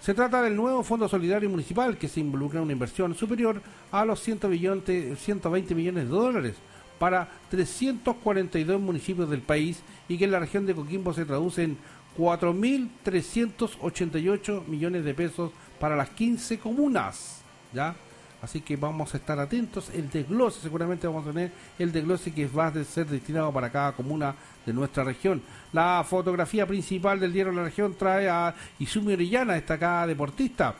Se 0.00 0.14
trata 0.14 0.40
del 0.42 0.54
nuevo 0.54 0.84
Fondo 0.84 1.08
Solidario 1.08 1.50
Municipal 1.50 1.98
que 1.98 2.06
se 2.06 2.20
involucra 2.20 2.58
en 2.58 2.64
una 2.64 2.72
inversión 2.72 3.12
superior 3.14 3.60
a 3.90 4.04
los 4.04 4.20
120 4.20 5.74
millones 5.74 6.04
de 6.04 6.10
dólares 6.10 6.54
para 7.00 7.28
342 7.50 8.80
municipios 8.80 9.28
del 9.28 9.42
país 9.42 9.82
y 10.08 10.16
que 10.16 10.24
en 10.24 10.30
la 10.32 10.40
región 10.40 10.66
de 10.66 10.74
Coquimbo 10.74 11.12
se 11.12 11.24
traduce 11.24 11.64
en 11.64 11.76
4.388 12.16 14.66
millones 14.66 15.04
de 15.04 15.14
pesos 15.14 15.50
para 15.80 15.96
las 15.96 16.10
15 16.10 16.58
comunas. 16.58 17.42
¿Ya? 17.72 17.96
Así 18.40 18.60
que 18.60 18.76
vamos 18.76 19.12
a 19.14 19.16
estar 19.16 19.38
atentos. 19.38 19.90
El 19.90 20.10
desglose, 20.10 20.60
seguramente 20.60 21.06
vamos 21.06 21.26
a 21.26 21.32
tener 21.32 21.52
el 21.78 21.90
desglose 21.90 22.32
que 22.32 22.46
va 22.46 22.68
a 22.68 22.84
ser 22.84 23.06
destinado 23.06 23.52
para 23.52 23.70
cada 23.70 23.92
comuna 23.92 24.34
de 24.64 24.72
nuestra 24.72 25.04
región. 25.04 25.42
La 25.72 26.04
fotografía 26.08 26.66
principal 26.66 27.18
del 27.18 27.32
diario 27.32 27.52
de 27.52 27.58
la 27.58 27.64
región 27.64 27.94
trae 27.94 28.28
a 28.28 28.54
Izumi 28.78 29.14
Orellana, 29.14 29.54
destacada 29.54 30.06
deportista, 30.06 30.74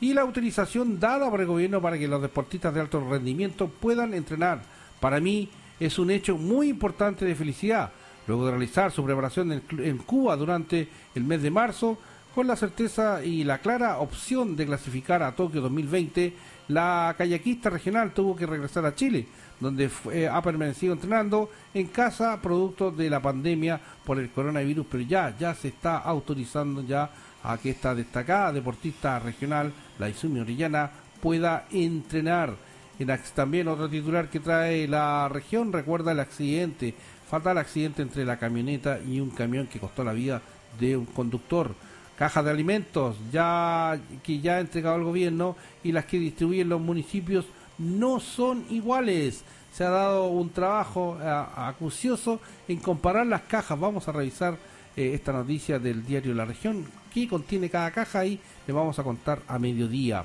y 0.00 0.12
la 0.12 0.24
utilización 0.24 0.98
dada 0.98 1.30
por 1.30 1.40
el 1.40 1.46
gobierno 1.46 1.80
para 1.80 1.98
que 1.98 2.08
los 2.08 2.20
deportistas 2.20 2.74
de 2.74 2.80
alto 2.80 3.00
rendimiento 3.08 3.68
puedan 3.68 4.12
entrenar. 4.12 4.62
Para 5.00 5.20
mí 5.20 5.48
es 5.78 5.98
un 5.98 6.10
hecho 6.10 6.36
muy 6.36 6.68
importante 6.68 7.24
de 7.24 7.34
felicidad. 7.34 7.92
Luego 8.26 8.46
de 8.46 8.52
realizar 8.52 8.90
su 8.90 9.04
preparación 9.04 9.52
en, 9.52 9.98
Cuba 9.98 10.36
durante 10.36 10.88
el 11.14 11.24
mes 11.24 11.42
de 11.42 11.50
marzo, 11.50 11.98
con 12.34 12.46
la 12.46 12.56
certeza 12.56 13.24
y 13.24 13.44
la 13.44 13.58
clara 13.58 13.98
opción 13.98 14.56
de 14.56 14.66
clasificar 14.66 15.22
a 15.22 15.32
Tokio 15.32 15.60
2020, 15.60 16.32
la 16.68 17.14
kayakista 17.16 17.70
regional 17.70 18.12
tuvo 18.12 18.34
que 18.34 18.46
regresar 18.46 18.86
a 18.86 18.94
Chile, 18.94 19.26
donde 19.60 19.88
fue- 19.88 20.28
ha 20.28 20.40
permanecido 20.42 20.92
entrenando 20.94 21.50
en 21.74 21.86
casa 21.88 22.40
producto 22.40 22.90
de 22.90 23.10
la 23.10 23.20
pandemia 23.20 23.80
por 24.04 24.18
el 24.18 24.30
coronavirus, 24.30 24.86
pero 24.90 25.02
ya, 25.02 25.36
ya 25.38 25.54
se 25.54 25.68
está 25.68 25.98
autorizando 25.98 26.82
ya 26.82 27.10
a 27.42 27.58
que 27.58 27.70
esta 27.70 27.94
destacada 27.94 28.52
deportista 28.52 29.18
regional, 29.18 29.72
la 29.98 30.08
Izumi 30.08 30.40
Orellana, 30.40 30.90
pueda 31.20 31.66
entrenar. 31.70 32.54
En 32.98 33.10
también 33.34 33.68
otro 33.68 33.88
titular 33.88 34.28
que 34.30 34.40
trae 34.40 34.86
la 34.86 35.28
región 35.28 35.72
recuerda 35.72 36.12
el 36.12 36.20
accidente, 36.20 36.94
fatal 37.28 37.58
accidente 37.58 38.02
entre 38.02 38.24
la 38.24 38.38
camioneta 38.38 39.00
y 39.00 39.20
un 39.20 39.30
camión 39.30 39.66
que 39.66 39.80
costó 39.80 40.04
la 40.04 40.12
vida 40.12 40.40
de 40.78 40.96
un 40.96 41.06
conductor 41.06 41.74
cajas 42.18 42.44
de 42.44 42.50
alimentos 42.50 43.16
ya 43.32 43.98
que 44.22 44.40
ya 44.40 44.56
ha 44.56 44.60
entregado 44.60 44.96
el 44.96 45.04
gobierno 45.04 45.56
y 45.82 45.92
las 45.92 46.04
que 46.04 46.18
distribuyen 46.18 46.68
los 46.68 46.80
municipios 46.80 47.46
no 47.78 48.20
son 48.20 48.64
iguales. 48.70 49.42
Se 49.72 49.84
ha 49.84 49.90
dado 49.90 50.28
un 50.28 50.50
trabajo 50.50 51.18
eh, 51.20 51.44
acucioso 51.56 52.40
en 52.68 52.78
comparar 52.78 53.26
las 53.26 53.42
cajas. 53.42 53.78
Vamos 53.78 54.06
a 54.06 54.12
revisar 54.12 54.56
eh, 54.96 55.12
esta 55.14 55.32
noticia 55.32 55.78
del 55.78 56.06
diario 56.06 56.34
La 56.34 56.44
Región, 56.44 56.84
que 57.12 57.26
contiene 57.26 57.68
cada 57.68 57.90
caja 57.90 58.24
y 58.24 58.38
le 58.66 58.72
vamos 58.72 58.98
a 58.98 59.02
contar 59.02 59.40
a 59.48 59.58
mediodía. 59.58 60.24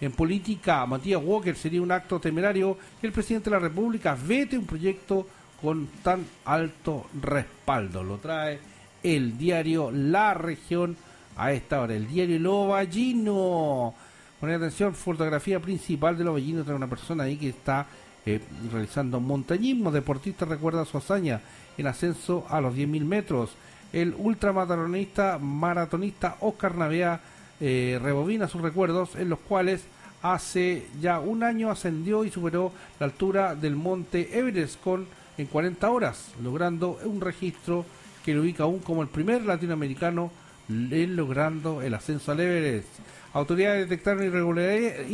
En 0.00 0.12
política, 0.12 0.84
Matías 0.86 1.22
Walker 1.22 1.56
sería 1.56 1.82
un 1.82 1.92
acto 1.92 2.20
temerario 2.20 2.76
que 3.00 3.06
el 3.06 3.12
presidente 3.12 3.50
de 3.50 3.56
la 3.56 3.60
República 3.60 4.16
vete 4.26 4.56
un 4.56 4.66
proyecto 4.66 5.26
con 5.60 5.86
tan 6.02 6.24
alto 6.44 7.06
respaldo. 7.20 8.02
Lo 8.02 8.18
trae 8.18 8.58
el 9.02 9.36
diario 9.38 9.90
La 9.90 10.34
Región 10.34 10.96
a 11.36 11.52
esta 11.52 11.80
hora. 11.80 11.94
El 11.94 12.06
diario 12.06 12.38
Lobo 12.38 12.68
Ballino. 12.68 13.94
Poner 14.38 14.56
atención, 14.56 14.94
fotografía 14.94 15.60
principal 15.60 16.16
de 16.16 16.24
Lobo 16.24 16.34
Ballino. 16.34 16.64
Trae 16.64 16.76
una 16.76 16.88
persona 16.88 17.24
ahí 17.24 17.36
que 17.36 17.50
está 17.50 17.86
eh, 18.26 18.40
realizando 18.72 19.20
montañismo. 19.20 19.90
Deportista 19.90 20.44
recuerda 20.44 20.84
su 20.84 20.98
hazaña 20.98 21.40
en 21.76 21.86
ascenso 21.86 22.46
a 22.48 22.60
los 22.60 22.74
10.000 22.74 23.04
metros. 23.04 23.50
El 23.92 24.14
ultramaratonista 24.16 25.38
maratonista 25.38 26.36
Oscar 26.40 26.76
Navea 26.76 27.20
eh, 27.60 27.98
rebobina 28.02 28.48
sus 28.48 28.62
recuerdos 28.62 29.16
en 29.16 29.28
los 29.28 29.38
cuales 29.40 29.82
hace 30.22 30.86
ya 31.00 31.18
un 31.18 31.42
año 31.42 31.70
ascendió 31.70 32.24
y 32.24 32.30
superó 32.30 32.72
la 32.98 33.06
altura 33.06 33.54
del 33.54 33.76
monte 33.76 34.38
Everest 34.38 34.80
con 34.80 35.06
en 35.38 35.46
40 35.46 35.90
horas, 35.90 36.32
logrando 36.42 36.98
un 37.04 37.20
registro 37.20 37.86
que 38.24 38.34
lo 38.34 38.42
ubica 38.42 38.64
aún 38.64 38.80
como 38.80 39.02
el 39.02 39.08
primer 39.08 39.42
latinoamericano 39.42 40.30
logrando 40.70 41.82
el 41.82 41.94
ascenso 41.94 42.32
al 42.32 42.40
Everest. 42.40 42.88
Autoridades 43.32 43.88
detectaron 43.88 44.24
irregularidades 44.24 45.10